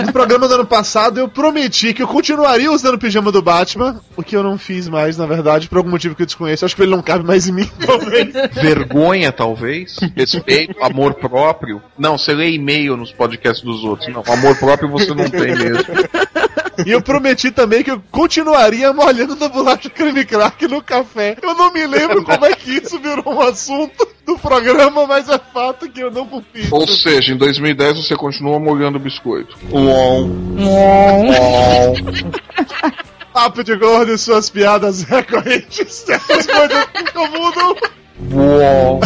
No 0.05 0.13
programa 0.13 0.49
do 0.49 0.55
ano 0.55 0.67
passado, 0.67 1.19
eu 1.19 1.29
prometi 1.29 1.93
que 1.93 2.03
eu 2.03 2.09
continuaria 2.09 2.71
usando 2.71 2.95
o 2.95 2.99
pijama 2.99 3.33
do 3.33 3.43
Batman, 3.43 4.01
o 4.17 4.23
que 4.23 4.37
eu 4.37 4.43
não 4.43 4.57
fiz 4.57 4.89
mais, 4.89 5.17
na 5.17 5.27
verdade, 5.27 5.69
por 5.69 5.79
algum 5.79 5.91
motivo 5.91 6.15
que 6.15 6.23
eu 6.23 6.27
desconheço. 6.27 6.65
Acho 6.65 6.77
que 6.77 6.83
ele 6.83 6.91
não 6.91 7.03
cabe 7.03 7.25
mais 7.25 7.49
em 7.49 7.53
mim, 7.53 7.69
talvez. 7.85 8.33
Vergonha, 8.53 9.33
talvez. 9.33 9.97
Respeito, 10.17 10.83
amor 10.83 11.15
próprio. 11.15 11.83
Não, 11.99 12.17
você 12.17 12.33
lê 12.33 12.53
e-mail 12.53 12.97
nos 12.97 13.13
podcasts 13.13 13.65
dos 13.65 13.85
outros. 13.85 14.13
Não, 14.13 14.23
amor 14.27 14.57
próprio 14.57 14.89
você 14.89 15.13
não 15.15 15.18
tem 15.25 15.55
mesmo. 15.55 15.85
E 16.87 16.93
eu 16.93 17.03
prometi 17.03 17.51
também 17.51 17.83
que 17.83 17.91
eu 17.91 18.01
continuaria 18.11 18.93
molhando 18.93 19.35
da 19.35 19.49
bolacha 19.49 19.91
creme 19.91 20.25
crack 20.25 20.69
no 20.69 20.83
café. 20.83 21.37
Eu 21.43 21.55
não 21.55 21.73
me 21.73 21.87
lembro 21.87 22.23
como 22.23 22.45
é 22.47 22.55
que 22.55 22.77
isso 22.77 22.99
virou 23.01 23.35
um 23.35 23.41
assunto 23.41 24.07
do 24.25 24.39
programa, 24.39 25.07
mas 25.07 25.29
é 25.29 25.39
fato 25.53 25.91
que 25.91 26.01
eu 26.01 26.11
não 26.11 26.27
cumpri. 26.27 26.69
Ou 26.71 26.87
seja, 26.87 27.33
em 27.33 27.37
2010 27.37 28.07
você 28.07 28.15
continua 28.15 28.61
molhando 28.61 28.97
o 28.97 29.01
biscoito. 29.01 29.57
Uom. 29.73 30.53
Papo 33.33 33.65
de 33.65 33.77
gordo 33.77 34.13
e 34.13 34.19
suas 34.19 34.49
piadas 34.49 35.03
recorrentes. 35.03 36.07
Essas 36.09 36.47
coisas 36.47 36.87
nunca 36.95 37.27
mudam. 37.29 37.77
Uom. 38.33 39.01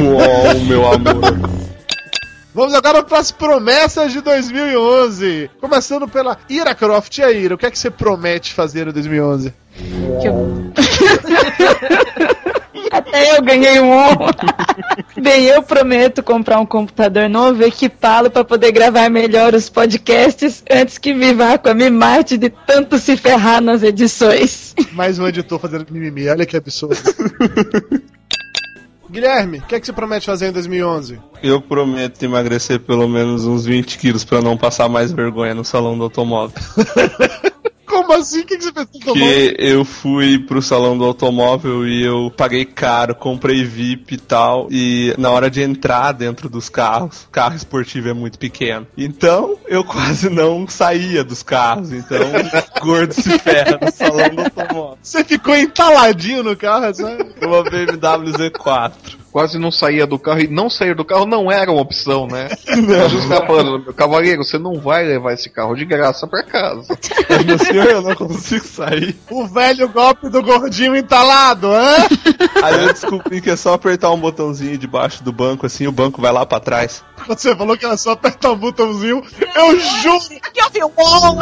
Uom, 0.00 0.64
meu 0.64 0.92
amor. 0.92 1.62
Vamos 2.54 2.74
agora 2.74 3.02
para 3.02 3.18
as 3.18 3.30
promessas 3.30 4.12
de 4.12 4.20
2011. 4.20 5.50
Começando 5.58 6.06
pela 6.06 6.36
Ira 6.50 6.74
Croft. 6.74 7.16
E 7.16 7.22
aí, 7.22 7.44
Ira, 7.44 7.54
o 7.54 7.58
que 7.58 7.64
é 7.64 7.70
que 7.70 7.78
você 7.78 7.90
promete 7.90 8.52
fazer 8.52 8.88
em 8.88 8.92
2011? 8.92 9.54
Até 12.90 13.38
eu 13.38 13.42
ganhei 13.42 13.80
um. 13.80 13.96
Bem, 15.16 15.44
eu 15.44 15.62
prometo 15.62 16.22
comprar 16.22 16.60
um 16.60 16.66
computador 16.66 17.26
novo 17.26 17.62
e 17.62 17.66
equipá-lo 17.66 18.30
para 18.30 18.44
poder 18.44 18.70
gravar 18.70 19.08
melhor 19.08 19.54
os 19.54 19.70
podcasts 19.70 20.62
antes 20.70 20.98
que 20.98 21.14
me 21.14 21.32
vá 21.32 21.56
com 21.56 21.70
a 21.70 21.74
me 21.74 21.88
mate 21.88 22.36
de 22.36 22.50
tanto 22.50 22.98
se 22.98 23.16
ferrar 23.16 23.62
nas 23.62 23.82
edições. 23.82 24.74
Mais 24.92 25.18
um 25.18 25.26
editor 25.26 25.58
fazendo 25.58 25.86
mimimi, 25.90 26.28
olha 26.28 26.44
que 26.44 26.54
absurdo. 26.54 26.96
Guilherme, 29.12 29.58
o 29.58 29.62
que 29.62 29.74
é 29.74 29.80
que 29.80 29.84
você 29.84 29.92
promete 29.92 30.24
fazer 30.24 30.48
em 30.48 30.52
2011? 30.52 31.20
Eu 31.42 31.60
prometo 31.60 32.22
emagrecer 32.22 32.80
pelo 32.80 33.06
menos 33.06 33.44
uns 33.44 33.66
20 33.66 33.98
quilos 33.98 34.24
pra 34.24 34.40
não 34.40 34.56
passar 34.56 34.88
mais 34.88 35.12
vergonha 35.12 35.54
no 35.54 35.66
salão 35.66 35.98
do 35.98 36.04
automóvel. 36.04 36.56
Como 38.02 38.18
assim? 38.18 38.40
O 38.40 38.46
que, 38.46 38.56
que 38.56 38.64
você 38.64 38.72
fez 38.72 38.86
com 38.86 38.96
o 38.96 39.10
automóvel? 39.10 39.48
Porque 39.48 39.62
eu 39.62 39.84
fui 39.84 40.38
pro 40.38 40.62
salão 40.62 40.96
do 40.98 41.04
automóvel 41.04 41.86
e 41.86 42.02
eu 42.02 42.32
paguei 42.36 42.64
caro, 42.64 43.14
comprei 43.14 43.64
VIP 43.64 44.14
e 44.14 44.18
tal. 44.18 44.68
E 44.70 45.14
na 45.18 45.30
hora 45.30 45.50
de 45.50 45.62
entrar 45.62 46.12
dentro 46.12 46.48
dos 46.48 46.68
carros, 46.68 47.28
carro 47.30 47.54
esportivo 47.54 48.08
é 48.08 48.12
muito 48.12 48.38
pequeno. 48.38 48.86
Então 48.96 49.56
eu 49.66 49.82
quase 49.84 50.28
não 50.28 50.66
saía 50.68 51.24
dos 51.24 51.42
carros. 51.42 51.92
Então 51.92 52.18
gordo 52.80 53.12
se 53.12 53.38
ferra 53.38 53.78
no 53.80 53.90
salão 53.92 54.28
do 54.30 54.42
automóvel. 54.42 54.98
Você 55.02 55.24
ficou 55.24 55.56
entaladinho 55.56 56.42
no 56.42 56.56
carro, 56.56 56.94
sabe? 56.94 57.24
Uma 57.42 57.62
BMW 57.62 58.32
Z4. 58.32 59.21
Quase 59.32 59.58
não 59.58 59.72
saía 59.72 60.06
do 60.06 60.18
carro 60.18 60.40
e 60.40 60.46
não 60.46 60.68
sair 60.68 60.94
do 60.94 61.06
carro 61.06 61.24
não 61.24 61.50
era 61.50 61.72
uma 61.72 61.80
opção, 61.80 62.26
né? 62.26 62.50
Não. 62.76 63.78
Meu 63.78 63.94
cavaleiro, 63.94 64.44
você 64.44 64.58
não 64.58 64.74
vai 64.78 65.04
levar 65.04 65.32
esse 65.32 65.48
carro 65.48 65.74
de 65.74 65.86
graça 65.86 66.26
pra 66.26 66.42
casa. 66.42 66.86
Meu 67.46 67.58
senhor, 67.58 67.86
eu 67.86 68.02
não 68.02 68.14
consigo 68.14 68.66
sair. 68.66 69.16
O 69.30 69.46
velho 69.46 69.88
golpe 69.88 70.28
do 70.28 70.42
gordinho 70.42 70.94
entalado, 70.94 71.72
hã? 71.72 71.96
Aí 72.62 72.84
eu 72.84 72.92
descobri 72.92 73.40
que 73.40 73.48
é 73.48 73.56
só 73.56 73.72
apertar 73.72 74.10
um 74.10 74.20
botãozinho 74.20 74.76
debaixo 74.76 75.24
do 75.24 75.32
banco, 75.32 75.64
assim, 75.64 75.86
o 75.86 75.92
banco 75.92 76.20
vai 76.20 76.30
lá 76.30 76.44
pra 76.44 76.60
trás. 76.60 77.02
Você 77.26 77.56
falou 77.56 77.76
que 77.78 77.86
era 77.86 77.96
só 77.96 78.10
apertar 78.10 78.52
um 78.52 78.58
botãozinho. 78.58 79.22
Eu 79.56 79.80
juro! 79.80 80.18
Aqui 80.42 80.60
eu 80.60 80.70
vi 80.70 80.80
bom. 80.80 81.38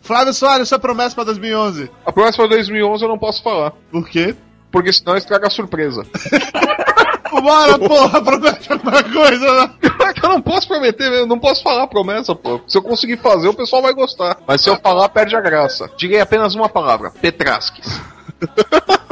Flávio 0.00 0.32
Soares, 0.32 0.68
sua 0.68 0.78
promessa 0.78 1.14
pra 1.14 1.24
2011. 1.24 1.90
A 2.04 2.12
próxima 2.12 2.48
2011 2.48 3.02
eu 3.02 3.08
não 3.08 3.18
posso 3.18 3.42
falar, 3.42 3.72
Por 3.90 4.08
quê? 4.08 4.34
Porque 4.76 4.92
senão 4.92 5.16
estraga 5.16 5.46
a 5.46 5.50
surpresa. 5.50 6.02
Bora, 7.32 7.78
porra, 7.78 8.22
promete 8.22 8.70
alguma 8.70 9.02
coisa, 9.02 9.54
né? 9.54 9.70
É 9.82 10.26
eu 10.26 10.28
não 10.28 10.42
posso 10.42 10.68
prometer, 10.68 11.10
eu 11.10 11.26
não 11.26 11.38
posso 11.38 11.62
falar 11.62 11.84
a 11.84 11.86
promessa, 11.86 12.34
pô. 12.34 12.60
Se 12.68 12.76
eu 12.76 12.82
conseguir 12.82 13.16
fazer, 13.16 13.48
o 13.48 13.54
pessoal 13.54 13.80
vai 13.80 13.94
gostar. 13.94 14.36
Mas 14.46 14.60
se 14.60 14.68
eu 14.68 14.76
falar, 14.76 15.08
perde 15.08 15.34
a 15.34 15.40
graça. 15.40 15.90
Direi 15.96 16.20
apenas 16.20 16.54
uma 16.54 16.68
palavra: 16.68 17.10
Petrasques. 17.10 17.88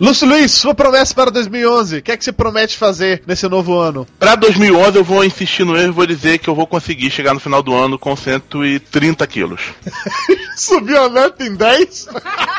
Lúcio 0.00 0.28
Luiz, 0.28 0.52
sua 0.52 0.74
promessa 0.74 1.12
para 1.12 1.28
2011. 1.28 1.98
O 1.98 2.02
que 2.02 2.12
é 2.12 2.16
que 2.16 2.24
você 2.24 2.30
promete 2.30 2.76
fazer 2.76 3.20
nesse 3.26 3.48
novo 3.48 3.76
ano? 3.76 4.06
Pra 4.16 4.36
2011 4.36 4.96
eu 4.96 5.02
vou 5.02 5.24
insistir 5.24 5.64
no 5.64 5.76
erro 5.76 5.88
e 5.88 5.90
vou 5.90 6.06
dizer 6.06 6.38
que 6.38 6.48
eu 6.48 6.54
vou 6.54 6.68
conseguir 6.68 7.10
chegar 7.10 7.34
no 7.34 7.40
final 7.40 7.64
do 7.64 7.74
ano 7.74 7.98
com 7.98 8.14
130 8.14 9.26
quilos. 9.26 9.60
Subiu 10.56 11.02
a 11.02 11.08
meta 11.08 11.42
em 11.42 11.52
10? 11.52 12.08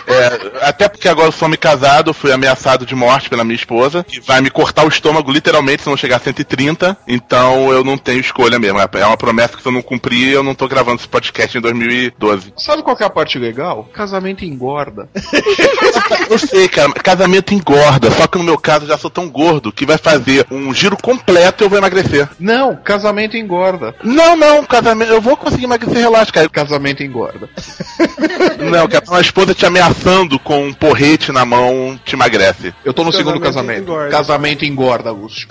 É, 0.07 0.67
até 0.67 0.89
porque 0.89 1.07
agora 1.07 1.29
eu 1.29 1.31
sou 1.31 1.47
me 1.47 1.55
casado, 1.55 2.13
fui 2.13 2.31
ameaçado 2.33 2.85
de 2.85 2.93
morte 2.93 3.29
pela 3.29 3.45
minha 3.45 3.55
esposa, 3.55 4.03
que 4.03 4.19
vai 4.19 4.41
me 4.41 4.49
cortar 4.49 4.83
o 4.85 4.89
estômago 4.89 5.31
literalmente 5.31 5.83
se 5.83 5.89
não 5.89 5.95
chegar 5.95 6.17
a 6.17 6.19
130, 6.19 6.97
então 7.07 7.71
eu 7.71 7.85
não 7.85 7.97
tenho 7.97 8.19
escolha 8.19 8.59
mesmo. 8.59 8.79
É 8.79 9.05
uma 9.05 9.17
promessa 9.17 9.55
que 9.55 9.61
se 9.61 9.67
eu 9.67 9.71
não 9.71 9.81
cumprir, 9.81 10.33
eu 10.33 10.43
não 10.43 10.53
tô 10.53 10.67
gravando 10.67 10.97
esse 10.97 11.07
podcast 11.07 11.57
em 11.57 11.61
2012. 11.61 12.53
Sabe 12.57 12.83
qual 12.83 12.97
que 12.97 13.03
é 13.03 13.05
a 13.05 13.09
parte 13.09 13.39
legal? 13.39 13.89
Casamento 13.93 14.43
engorda. 14.43 15.07
Eu 16.29 16.37
sei, 16.37 16.67
cara, 16.67 16.91
casamento 16.93 17.28
engorda, 17.53 18.11
só 18.11 18.27
que 18.27 18.38
no 18.38 18.43
meu 18.43 18.57
caso 18.57 18.85
eu 18.85 18.89
já 18.89 18.97
sou 18.97 19.10
tão 19.10 19.30
gordo 19.30 19.72
que 19.72 19.85
vai 19.85 19.97
fazer 19.97 20.45
um 20.51 20.73
giro 20.73 20.97
completo 20.97 21.64
e 21.64 21.65
eu 21.65 21.69
vou 21.69 21.77
emagrecer. 21.77 22.27
Não, 22.39 22.76
casamento 22.76 23.38
engorda. 23.38 23.95
Não, 24.03 24.35
não, 24.35 24.64
casamento, 24.65 25.11
eu 25.11 25.22
vou 25.22 25.35
conseguir 25.38 25.65
emagrecer, 25.65 25.99
relaxa, 26.01 26.31
cara. 26.31 26.49
Casamento 26.49 27.03
engorda. 27.03 27.49
Não, 28.60 28.88
cara, 28.88 29.03
uma 29.07 29.22
esposa 29.22 29.53
te 29.53 29.65
ameaçando 29.65 30.38
com 30.39 30.65
um 30.68 30.73
porrete 30.73 31.31
na 31.31 31.45
mão 31.45 31.99
te 32.03 32.15
emagrece. 32.15 32.73
Eu 32.84 32.93
tô 32.93 33.03
no 33.03 33.11
segundo 33.11 33.39
Casamento 33.39 33.49
casamento. 33.60 33.81
engorda. 33.84 34.10
Casamento 34.11 34.65
engorda, 34.65 35.11
Lúcio. 35.11 35.47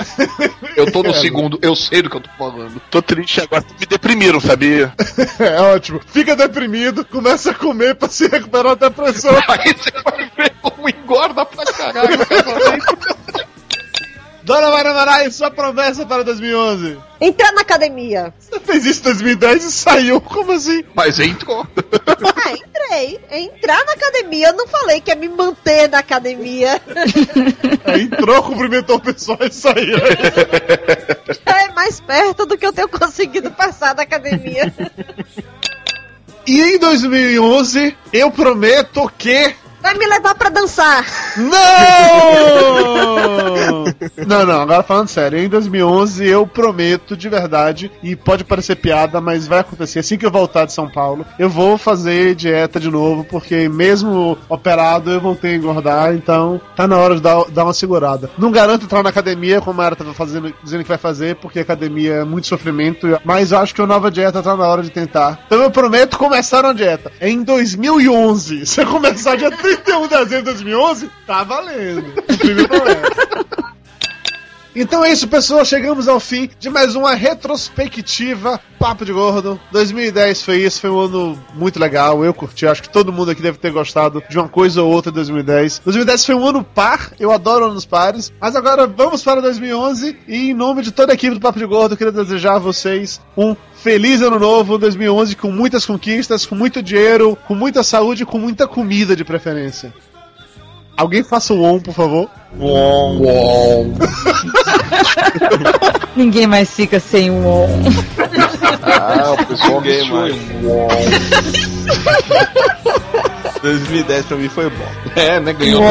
Eu 0.76 0.90
tô 0.90 1.02
no 1.02 1.14
segundo, 1.20 1.58
eu 1.62 1.74
sei 1.74 2.02
do 2.02 2.10
que 2.10 2.16
eu 2.16 2.20
tô 2.20 2.30
falando. 2.38 2.80
Tô 2.90 3.00
triste 3.02 3.40
agora, 3.40 3.64
me 3.78 3.86
deprimiram, 3.86 4.40
sabia? 4.40 4.92
É 5.38 5.60
ótimo. 5.60 6.00
Fica 6.06 6.34
deprimido, 6.34 7.04
começa 7.04 7.50
a 7.50 7.54
comer 7.54 7.94
pra 7.94 8.08
se 8.08 8.26
recuperar 8.26 8.76
da 8.76 8.88
depressão. 8.88 9.34
Aí 9.48 9.72
você 9.74 9.90
vai 10.02 10.30
ver 10.36 10.52
como 10.70 10.88
engorda 10.90 11.44
pra 11.44 11.64
caralho. 11.64 12.18
Dona 14.48 14.70
Maria 14.70 14.94
Moraes, 14.94 15.34
sua 15.34 15.50
promessa 15.50 16.06
para 16.06 16.24
2011. 16.24 16.96
Entrar 17.20 17.52
na 17.52 17.60
academia. 17.60 18.32
Você 18.38 18.58
fez 18.60 18.86
isso 18.86 19.00
em 19.00 19.04
2010 19.04 19.64
e 19.64 19.70
saiu. 19.72 20.20
Como 20.22 20.52
assim? 20.52 20.82
Mas 20.94 21.18
entrou. 21.20 21.66
Ah, 22.40 22.52
entrei. 22.52 23.20
É 23.30 23.40
entrar 23.40 23.84
na 23.84 23.92
academia. 23.92 24.48
Eu 24.48 24.54
não 24.54 24.66
falei 24.66 25.00
que 25.00 25.10
é 25.10 25.14
me 25.14 25.28
manter 25.28 25.88
na 25.88 25.98
academia. 25.98 26.80
Aí 27.84 28.02
entrou, 28.02 28.42
cumprimentou 28.42 28.96
o 28.96 29.00
pessoal 29.00 29.38
e 29.42 29.52
saiu. 29.52 29.98
É 31.44 31.72
mais 31.72 32.00
perto 32.00 32.46
do 32.46 32.56
que 32.56 32.66
eu 32.66 32.72
tenho 32.72 32.88
conseguido 32.88 33.50
passar 33.50 33.94
da 33.94 34.02
academia. 34.02 34.72
E 36.46 36.60
em 36.60 36.78
2011, 36.78 37.96
eu 38.12 38.30
prometo 38.30 39.10
que 39.18 39.54
Vai 39.80 39.94
me 39.94 40.06
levar 40.06 40.34
pra 40.34 40.48
dançar. 40.50 41.04
Não! 41.36 41.58
Não, 44.26 44.44
não, 44.44 44.60
agora 44.60 44.82
falando 44.82 45.08
sério, 45.08 45.38
em 45.38 45.48
2011 45.48 46.26
eu 46.26 46.46
prometo 46.46 47.16
de 47.16 47.28
verdade, 47.28 47.90
e 48.02 48.14
pode 48.14 48.44
parecer 48.44 48.76
piada, 48.76 49.20
mas 49.20 49.46
vai 49.46 49.60
acontecer 49.60 50.00
assim 50.00 50.18
que 50.18 50.26
eu 50.26 50.30
voltar 50.30 50.64
de 50.64 50.72
São 50.72 50.88
Paulo, 50.88 51.24
eu 51.38 51.48
vou 51.48 51.78
fazer 51.78 52.34
dieta 52.34 52.78
de 52.78 52.90
novo, 52.90 53.24
porque 53.24 53.68
mesmo 53.68 54.36
operado 54.48 55.10
eu 55.10 55.20
voltei 55.20 55.54
a 55.54 55.56
engordar, 55.56 56.14
então 56.14 56.60
tá 56.76 56.86
na 56.86 56.96
hora 56.96 57.14
de 57.14 57.22
dar, 57.22 57.44
dar 57.50 57.64
uma 57.64 57.72
segurada. 57.74 58.30
Não 58.38 58.50
garanto 58.50 58.84
entrar 58.84 59.02
na 59.02 59.10
academia, 59.10 59.60
como 59.60 59.80
a 59.80 59.86
Ara 59.86 59.96
tava 59.96 60.14
fazendo, 60.14 60.52
dizendo 60.62 60.82
que 60.82 60.88
vai 60.88 60.98
fazer, 60.98 61.36
porque 61.36 61.60
academia 61.60 62.14
é 62.14 62.24
muito 62.24 62.46
sofrimento, 62.46 63.18
mas 63.24 63.52
acho 63.52 63.74
que 63.74 63.82
a 63.82 63.86
nova 63.86 64.10
dieta 64.10 64.42
tá 64.42 64.56
na 64.56 64.66
hora 64.66 64.82
de 64.82 64.90
tentar. 64.90 65.40
Então 65.46 65.62
eu 65.62 65.70
prometo 65.70 66.18
começar 66.18 66.64
uma 66.64 66.74
dieta. 66.74 67.10
Em 67.20 67.42
2011, 67.42 68.66
se 68.66 68.80
eu 68.80 68.86
começar 68.86 69.36
dia 69.36 69.50
31 69.76 70.02
de 70.02 70.08
dezembro 70.08 70.38
de 70.38 70.42
2011, 70.42 71.10
tá 71.26 71.42
valendo. 71.44 72.22
Cumpri 72.22 72.54
meu 72.54 72.68
promessa. 72.68 73.47
Então 74.80 75.04
é 75.04 75.10
isso, 75.10 75.26
pessoal. 75.26 75.64
Chegamos 75.64 76.06
ao 76.06 76.20
fim 76.20 76.48
de 76.56 76.70
mais 76.70 76.94
uma 76.94 77.12
retrospectiva 77.12 78.60
Papo 78.78 79.04
de 79.04 79.12
Gordo. 79.12 79.60
2010 79.72 80.40
foi 80.44 80.58
isso, 80.58 80.80
foi 80.80 80.88
um 80.88 81.00
ano 81.00 81.38
muito 81.52 81.80
legal. 81.80 82.24
Eu 82.24 82.32
curti, 82.32 82.64
acho 82.64 82.82
que 82.82 82.88
todo 82.88 83.12
mundo 83.12 83.32
aqui 83.32 83.42
deve 83.42 83.58
ter 83.58 83.72
gostado 83.72 84.22
de 84.30 84.38
uma 84.38 84.48
coisa 84.48 84.80
ou 84.80 84.92
outra 84.92 85.10
em 85.10 85.14
2010. 85.14 85.82
2010 85.84 86.26
foi 86.26 86.34
um 86.36 86.46
ano 86.46 86.62
par, 86.62 87.10
eu 87.18 87.32
adoro 87.32 87.64
anos 87.64 87.84
pares. 87.84 88.32
Mas 88.40 88.54
agora 88.54 88.86
vamos 88.86 89.20
para 89.24 89.40
2011 89.40 90.16
e 90.28 90.50
em 90.50 90.54
nome 90.54 90.82
de 90.82 90.92
toda 90.92 91.12
a 91.12 91.14
equipe 91.14 91.34
do 91.34 91.40
Papo 91.40 91.58
de 91.58 91.66
Gordo, 91.66 91.94
eu 91.94 91.98
queria 91.98 92.12
desejar 92.12 92.54
a 92.54 92.60
vocês 92.60 93.20
um 93.36 93.56
feliz 93.82 94.22
ano 94.22 94.38
novo 94.38 94.78
2011 94.78 95.34
com 95.34 95.50
muitas 95.50 95.84
conquistas, 95.84 96.46
com 96.46 96.54
muito 96.54 96.80
dinheiro, 96.80 97.36
com 97.48 97.54
muita 97.56 97.82
saúde 97.82 98.22
e 98.22 98.26
com 98.26 98.38
muita 98.38 98.68
comida 98.68 99.16
de 99.16 99.24
preferência. 99.24 99.92
Alguém 100.96 101.24
faça 101.24 101.52
o 101.54 101.62
on, 101.62 101.80
por 101.80 101.94
favor. 101.94 102.28
Uom, 102.58 103.20
uom. 103.20 103.94
Ninguém 106.16 106.46
mais 106.46 106.70
fica 106.74 106.98
sem 107.00 107.30
um 107.30 107.46
on. 107.46 107.68
Ah, 108.82 109.32
o 109.32 109.46
pessoal 109.46 109.80
Ninguém 109.80 110.10
mais. 110.12 110.34
em 110.34 110.64
uom. 110.66 110.88
2010 113.62 114.26
pra 114.26 114.36
mim 114.36 114.48
foi 114.48 114.70
bom. 114.70 114.86
É, 115.16 115.40
né? 115.40 115.52
Ganhou. 115.52 115.82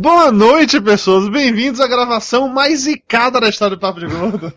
Boa 0.00 0.32
noite, 0.32 0.80
pessoas. 0.80 1.28
Bem-vindos 1.28 1.78
à 1.78 1.86
gravação 1.86 2.48
mais 2.48 2.80
zicada 2.80 3.38
da 3.38 3.50
história 3.50 3.76
do 3.76 3.80
Papo 3.80 4.00
de 4.00 4.06
Gordo. 4.06 4.50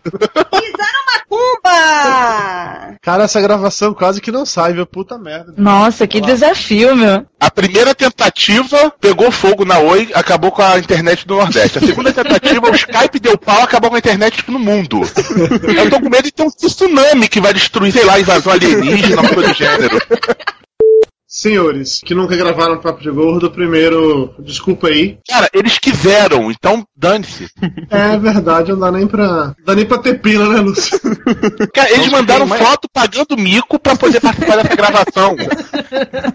Macumba! 1.28 2.96
Cara, 3.02 3.24
essa 3.24 3.42
gravação 3.42 3.92
quase 3.92 4.22
que 4.22 4.32
não 4.32 4.46
sai, 4.46 4.72
viu? 4.72 4.86
Puta 4.86 5.18
merda. 5.18 5.52
Nossa, 5.58 6.06
que 6.06 6.18
desafio, 6.18 6.96
meu. 6.96 7.26
A 7.38 7.50
primeira 7.50 7.94
tentativa 7.94 8.90
pegou 8.98 9.30
fogo 9.30 9.66
na 9.66 9.78
Oi, 9.80 10.08
acabou 10.14 10.50
com 10.50 10.62
a 10.62 10.78
internet 10.78 11.26
do 11.26 11.36
Nordeste. 11.36 11.76
A 11.76 11.82
segunda 11.82 12.10
tentativa, 12.10 12.70
o 12.70 12.74
Skype 12.74 13.20
deu 13.20 13.36
pau, 13.36 13.64
acabou 13.64 13.90
com 13.90 13.96
a 13.96 13.98
internet 13.98 14.38
tipo, 14.38 14.50
no 14.50 14.58
mundo. 14.58 15.02
Eu 15.76 15.90
tô 15.90 16.00
com 16.00 16.08
medo 16.08 16.22
de 16.22 16.32
ter 16.32 16.42
um 16.42 16.50
tsunami 16.50 17.28
que 17.28 17.42
vai 17.42 17.52
destruir, 17.52 17.92
sei 17.92 18.06
lá, 18.06 18.18
invasão 18.18 18.50
alienígena, 18.50 19.20
uma 19.20 19.28
coisa 19.28 19.50
do 19.50 19.54
gênero. 19.54 20.00
Senhores, 21.36 22.00
que 22.04 22.14
nunca 22.14 22.36
gravaram 22.36 22.78
Papo 22.80 23.02
de 23.02 23.10
Gordo, 23.10 23.50
primeiro, 23.50 24.32
desculpa 24.38 24.86
aí. 24.86 25.18
Cara, 25.28 25.50
eles 25.52 25.78
quiseram, 25.80 26.48
então 26.48 26.86
dane-se. 26.96 27.48
É 27.90 28.16
verdade, 28.16 28.70
não 28.70 28.78
dá 28.78 28.92
nem 28.92 29.04
pra. 29.04 29.46
Não 29.46 29.54
dá 29.66 29.74
nem 29.74 29.84
pra 29.84 29.98
ter 29.98 30.20
pila, 30.20 30.48
né, 30.48 30.60
Lúcio? 30.60 30.96
Cara, 31.74 31.90
eles 31.90 32.06
Nossa, 32.06 32.10
mandaram 32.12 32.46
mais- 32.46 32.62
foto 32.62 32.88
pagando 32.92 33.36
mico 33.36 33.80
pra 33.80 33.96
poder 33.96 34.20
participar 34.20 34.62
dessa 34.62 34.76
gravação. 34.76 35.34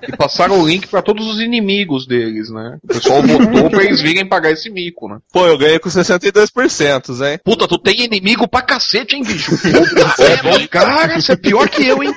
E 0.05 0.17
passaram 0.17 0.59
o 0.59 0.67
link 0.67 0.85
pra 0.87 1.01
todos 1.01 1.25
os 1.27 1.39
inimigos 1.39 2.05
deles, 2.05 2.49
né? 2.49 2.77
O 2.83 2.87
pessoal 2.87 3.21
votou 3.23 3.69
pra 3.69 3.83
eles 3.85 4.01
virem 4.01 4.27
pagar 4.27 4.51
esse 4.51 4.69
mico, 4.69 5.07
né? 5.07 5.17
Pô, 5.31 5.47
eu 5.47 5.57
ganhei 5.57 5.79
com 5.79 5.89
62%, 5.89 7.23
hein? 7.25 7.39
Puta, 7.43 7.69
tu 7.69 7.77
tem 7.77 8.03
inimigo 8.03 8.49
pra 8.49 8.61
cacete, 8.61 9.15
hein, 9.15 9.23
bicho? 9.23 9.51
Puta, 9.57 10.67
cara, 10.67 11.19
você 11.21 11.31
é 11.31 11.35
pior 11.37 11.69
que 11.69 11.85
eu, 11.87 12.03
hein? 12.03 12.13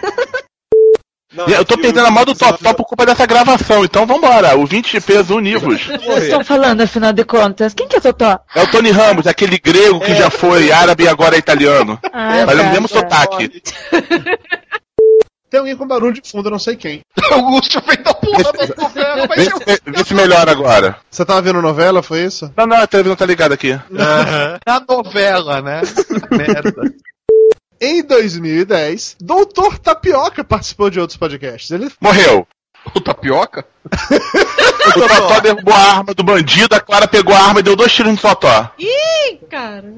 Não, 1.35 1.47
eu 1.49 1.65
tô 1.65 1.79
perdendo 1.79 2.07
a 2.07 2.11
mão 2.11 2.25
do 2.25 2.35
Totó 2.35 2.75
por 2.75 2.85
culpa 2.85 3.07
dessa 3.07 3.25
gravação, 3.27 3.85
então 3.85 4.05
vambora. 4.07 4.57
O 4.59 4.67
20 4.67 4.93
de 4.93 5.01
peso 5.01 5.35
univos. 5.37 5.83
Vocês 5.87 6.25
estão 6.25 6.45
falando, 6.45 6.83
afinal 6.83 7.13
de 7.13 7.25
contas. 7.25 7.73
Quem 7.75 7.89
que 7.89 7.97
é 7.97 8.01
Totó? 8.01 8.39
É 8.55 8.63
o 8.63 8.67
Tony 8.71 8.91
Ramos, 8.91 9.27
aquele 9.27 9.59
grego 9.59 10.01
que 10.01 10.15
já 10.15 10.29
foi 10.31 10.71
árabe 10.71 11.05
e 11.05 11.09
agora 11.09 11.35
é 11.37 11.39
italiano. 11.39 11.99
Ah, 12.13 12.45
Mas 12.47 12.59
é 12.59 12.63
o 12.63 12.65
tá, 12.65 12.71
mesmo 12.71 12.89
tá. 12.89 12.95
sotaque. 12.97 13.63
Tem 15.51 15.59
alguém 15.61 15.77
com 15.77 15.87
barulho 15.87 16.15
de 16.15 16.23
fundo, 16.31 16.47
eu 16.47 16.53
não 16.53 16.59
sei 16.59 16.77
quem. 16.77 17.03
Augusto 17.31 17.79
fez 17.83 17.99
da 18.03 18.15
porra 18.15 18.43
da 18.43 18.83
novela, 18.83 19.29
Vê, 19.37 19.45
se- 19.45 19.83
vê 19.87 20.05
se 20.05 20.15
melhora 20.15 20.51
agora. 20.51 20.97
Você 21.11 21.27
tava 21.27 21.43
vendo 21.43 21.61
novela, 21.61 22.03
foi 22.03 22.25
isso? 22.25 22.51
Não, 22.57 22.67
não, 22.67 22.79
a 22.79 22.87
televisão 22.87 23.17
tá 23.17 23.27
ligada 23.27 23.53
aqui. 23.53 23.79
na 23.91 24.81
novela, 24.89 25.61
né? 25.61 25.83
Merda. 26.31 26.73
Em 27.85 28.01
2010, 28.01 29.17
Doutor 29.21 29.77
Tapioca 29.77 30.45
participou 30.45 30.89
de 30.89 31.01
outros 31.01 31.17
podcasts. 31.17 31.69
Ele 31.73 31.91
Morreu. 32.01 32.47
O 32.95 33.01
tapioca? 33.01 33.67
O 34.85 34.93
Totó 34.93 35.41
derrubou 35.41 35.75
a 35.75 35.79
arma 35.79 36.15
do 36.15 36.25
bandido, 36.25 36.75
a 36.75 36.81
Clara 36.81 37.07
pegou 37.07 37.35
a 37.35 37.39
arma 37.39 37.61
e 37.61 37.63
deu 37.63 37.77
dois 37.77 37.93
tiros 37.93 38.13
no 38.13 38.19
Totó. 38.19 38.71
Ih, 38.79 39.39
cara. 39.49 39.93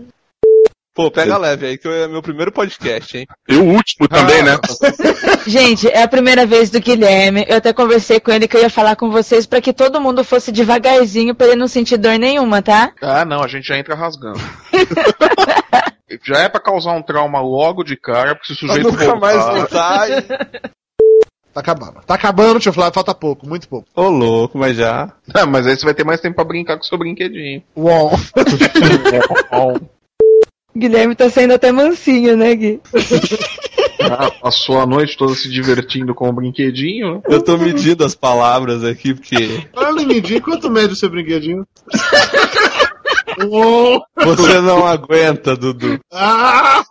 Pô, 0.94 1.11
pega 1.11 1.36
leve 1.36 1.66
aí, 1.66 1.78
que 1.78 1.89
é 1.89 2.06
meu 2.06 2.23
primeiro 2.23 2.52
podcast, 2.52 3.16
hein? 3.19 3.27
E 3.48 3.56
o 3.56 3.65
último 3.65 4.06
também, 4.06 4.43
né? 4.43 4.56
Gente, 5.47 5.89
é 5.89 6.02
a 6.02 6.09
primeira 6.09 6.47
vez 6.47 6.70
do 6.70 6.81
Guilherme. 6.81 7.44
Eu 7.48 7.56
até 7.56 7.73
conversei 7.73 8.20
com 8.20 8.31
ele 8.31 8.47
que 8.47 8.56
eu 8.56 8.61
ia 8.61 8.70
falar 8.70 8.94
com 8.94 9.11
vocês 9.11 9.47
pra 9.47 9.61
que 9.61 9.73
todo 9.73 10.01
mundo 10.01 10.23
fosse 10.23 10.52
devagarzinho 10.52 11.35
pra 11.35 11.48
ele 11.48 11.56
não 11.56 11.69
sentir 11.69 11.97
dor 11.97 12.19
nenhuma, 12.19 12.62
tá? 12.62 12.93
Ah, 13.02 13.24
não, 13.24 13.43
a 13.43 13.48
gente 13.48 13.66
já 13.66 13.77
entra 13.77 13.94
rasgando. 13.94 14.40
já 16.24 16.39
é 16.39 16.48
pra 16.48 16.60
causar 16.60 16.93
um 16.93 17.02
trauma 17.02 17.40
logo 17.40 17.82
de 17.82 17.97
cara, 17.97 18.35
porque 18.35 18.48
se 18.48 18.52
o 18.52 18.56
sujeito 18.56 18.90
nunca 18.90 19.05
voltar... 19.05 19.20
mais 19.20 19.44
voltar 19.44 20.10
e... 20.10 20.22
Tá 21.55 21.60
acabando. 21.60 22.01
Tá 22.05 22.14
acabando, 22.14 22.59
tio 22.59 22.72
Flávio, 22.72 22.94
falta 22.94 23.14
pouco, 23.14 23.48
muito 23.48 23.68
pouco. 23.68 23.86
Ô, 23.94 24.09
louco, 24.09 24.59
mas 24.59 24.76
já. 24.76 25.12
Ah, 25.32 25.47
mas 25.47 25.66
aí 25.66 25.76
você 25.76 25.85
vai 25.85 25.94
ter 25.94 26.05
mais 26.05 26.20
tempo 26.20 26.35
pra 26.35 26.44
brincar 26.44 26.76
com 26.76 26.82
o 26.82 26.86
seu 26.86 26.98
brinquedinho. 26.98 27.62
Uau. 27.76 28.10
Guilherme 30.76 31.14
tá 31.14 31.31
saindo 31.31 31.55
até 31.55 31.70
mansinho, 31.70 32.36
né, 32.36 32.55
Gui? 32.55 32.81
Ah, 34.06 34.31
passou 34.31 34.78
a 34.81 34.86
noite 34.86 35.16
toda 35.16 35.35
se 35.35 35.48
divertindo 35.48 36.14
com 36.14 36.28
o 36.28 36.32
brinquedinho. 36.32 37.22
Eu 37.26 37.40
tô 37.40 37.56
medindo 37.56 38.05
as 38.05 38.14
palavras 38.14 38.85
aqui, 38.85 39.14
porque 39.14 39.66
Olha, 39.74 40.02
Lindinho, 40.02 40.43
quanto 40.43 40.70
mede 40.70 40.93
o 40.93 40.97
seu 40.97 41.09
brinquedinho? 41.09 41.66
Você 44.16 44.60
não 44.60 44.86
aguenta, 44.86 45.56
Dudu. 45.56 45.98
Ah! 46.12 46.82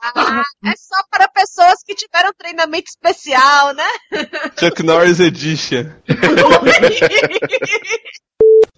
É 0.66 0.74
só 0.78 1.04
para 1.12 1.28
pessoas 1.28 1.84
que 1.86 1.96
tiveram 1.96 2.32
treinamento 2.38 2.90
especial, 2.90 3.74
né? 3.74 4.28
Chuck 4.60 4.84
Norris 4.84 5.20
Edition. 5.20 5.86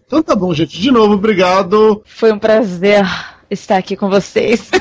Então 0.08 0.22
tá 0.22 0.36
bom, 0.36 0.54
gente. 0.54 0.80
De 0.80 0.92
novo, 0.92 1.16
obrigado. 1.16 2.04
Foi 2.06 2.32
um 2.32 2.38
prazer 2.38 3.04
estar 3.50 3.78
aqui 3.78 3.96
com 3.96 4.10
vocês. 4.10 4.70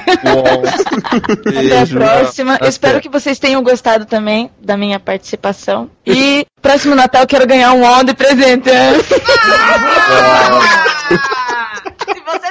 Até 1.48 1.80
a 1.80 1.86
próxima. 1.86 2.54
Até. 2.54 2.64
Eu 2.64 2.68
espero 2.68 3.00
que 3.00 3.08
vocês 3.08 3.38
tenham 3.38 3.62
gostado 3.62 4.04
também 4.04 4.50
da 4.60 4.76
minha 4.76 5.00
participação. 5.00 5.90
E 6.06 6.46
próximo 6.60 6.94
Natal 6.94 7.22
eu 7.22 7.26
quero 7.26 7.46
ganhar 7.46 7.72
um 7.72 7.84
on 7.84 8.04
de 8.04 8.14
presente. 8.14 8.68
Se 8.68 9.14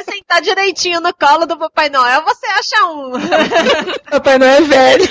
você 0.03 0.11
sentar 0.11 0.41
direitinho 0.41 0.99
no 0.99 1.13
colo 1.13 1.45
do 1.45 1.57
Papai 1.57 1.89
Noel, 1.89 2.23
você 2.23 2.45
acha 2.47 2.85
um. 2.88 3.11
Papai 4.11 4.38
Noel 4.38 4.55
é 4.55 4.61
velho. 4.61 5.05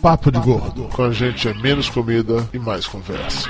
Papo 0.00 0.30
de 0.30 0.38
Gordo. 0.38 0.88
Com 0.94 1.04
a 1.04 1.12
gente 1.12 1.48
é 1.48 1.54
menos 1.54 1.88
comida 1.88 2.46
e 2.52 2.58
mais 2.58 2.86
conversa. 2.86 3.48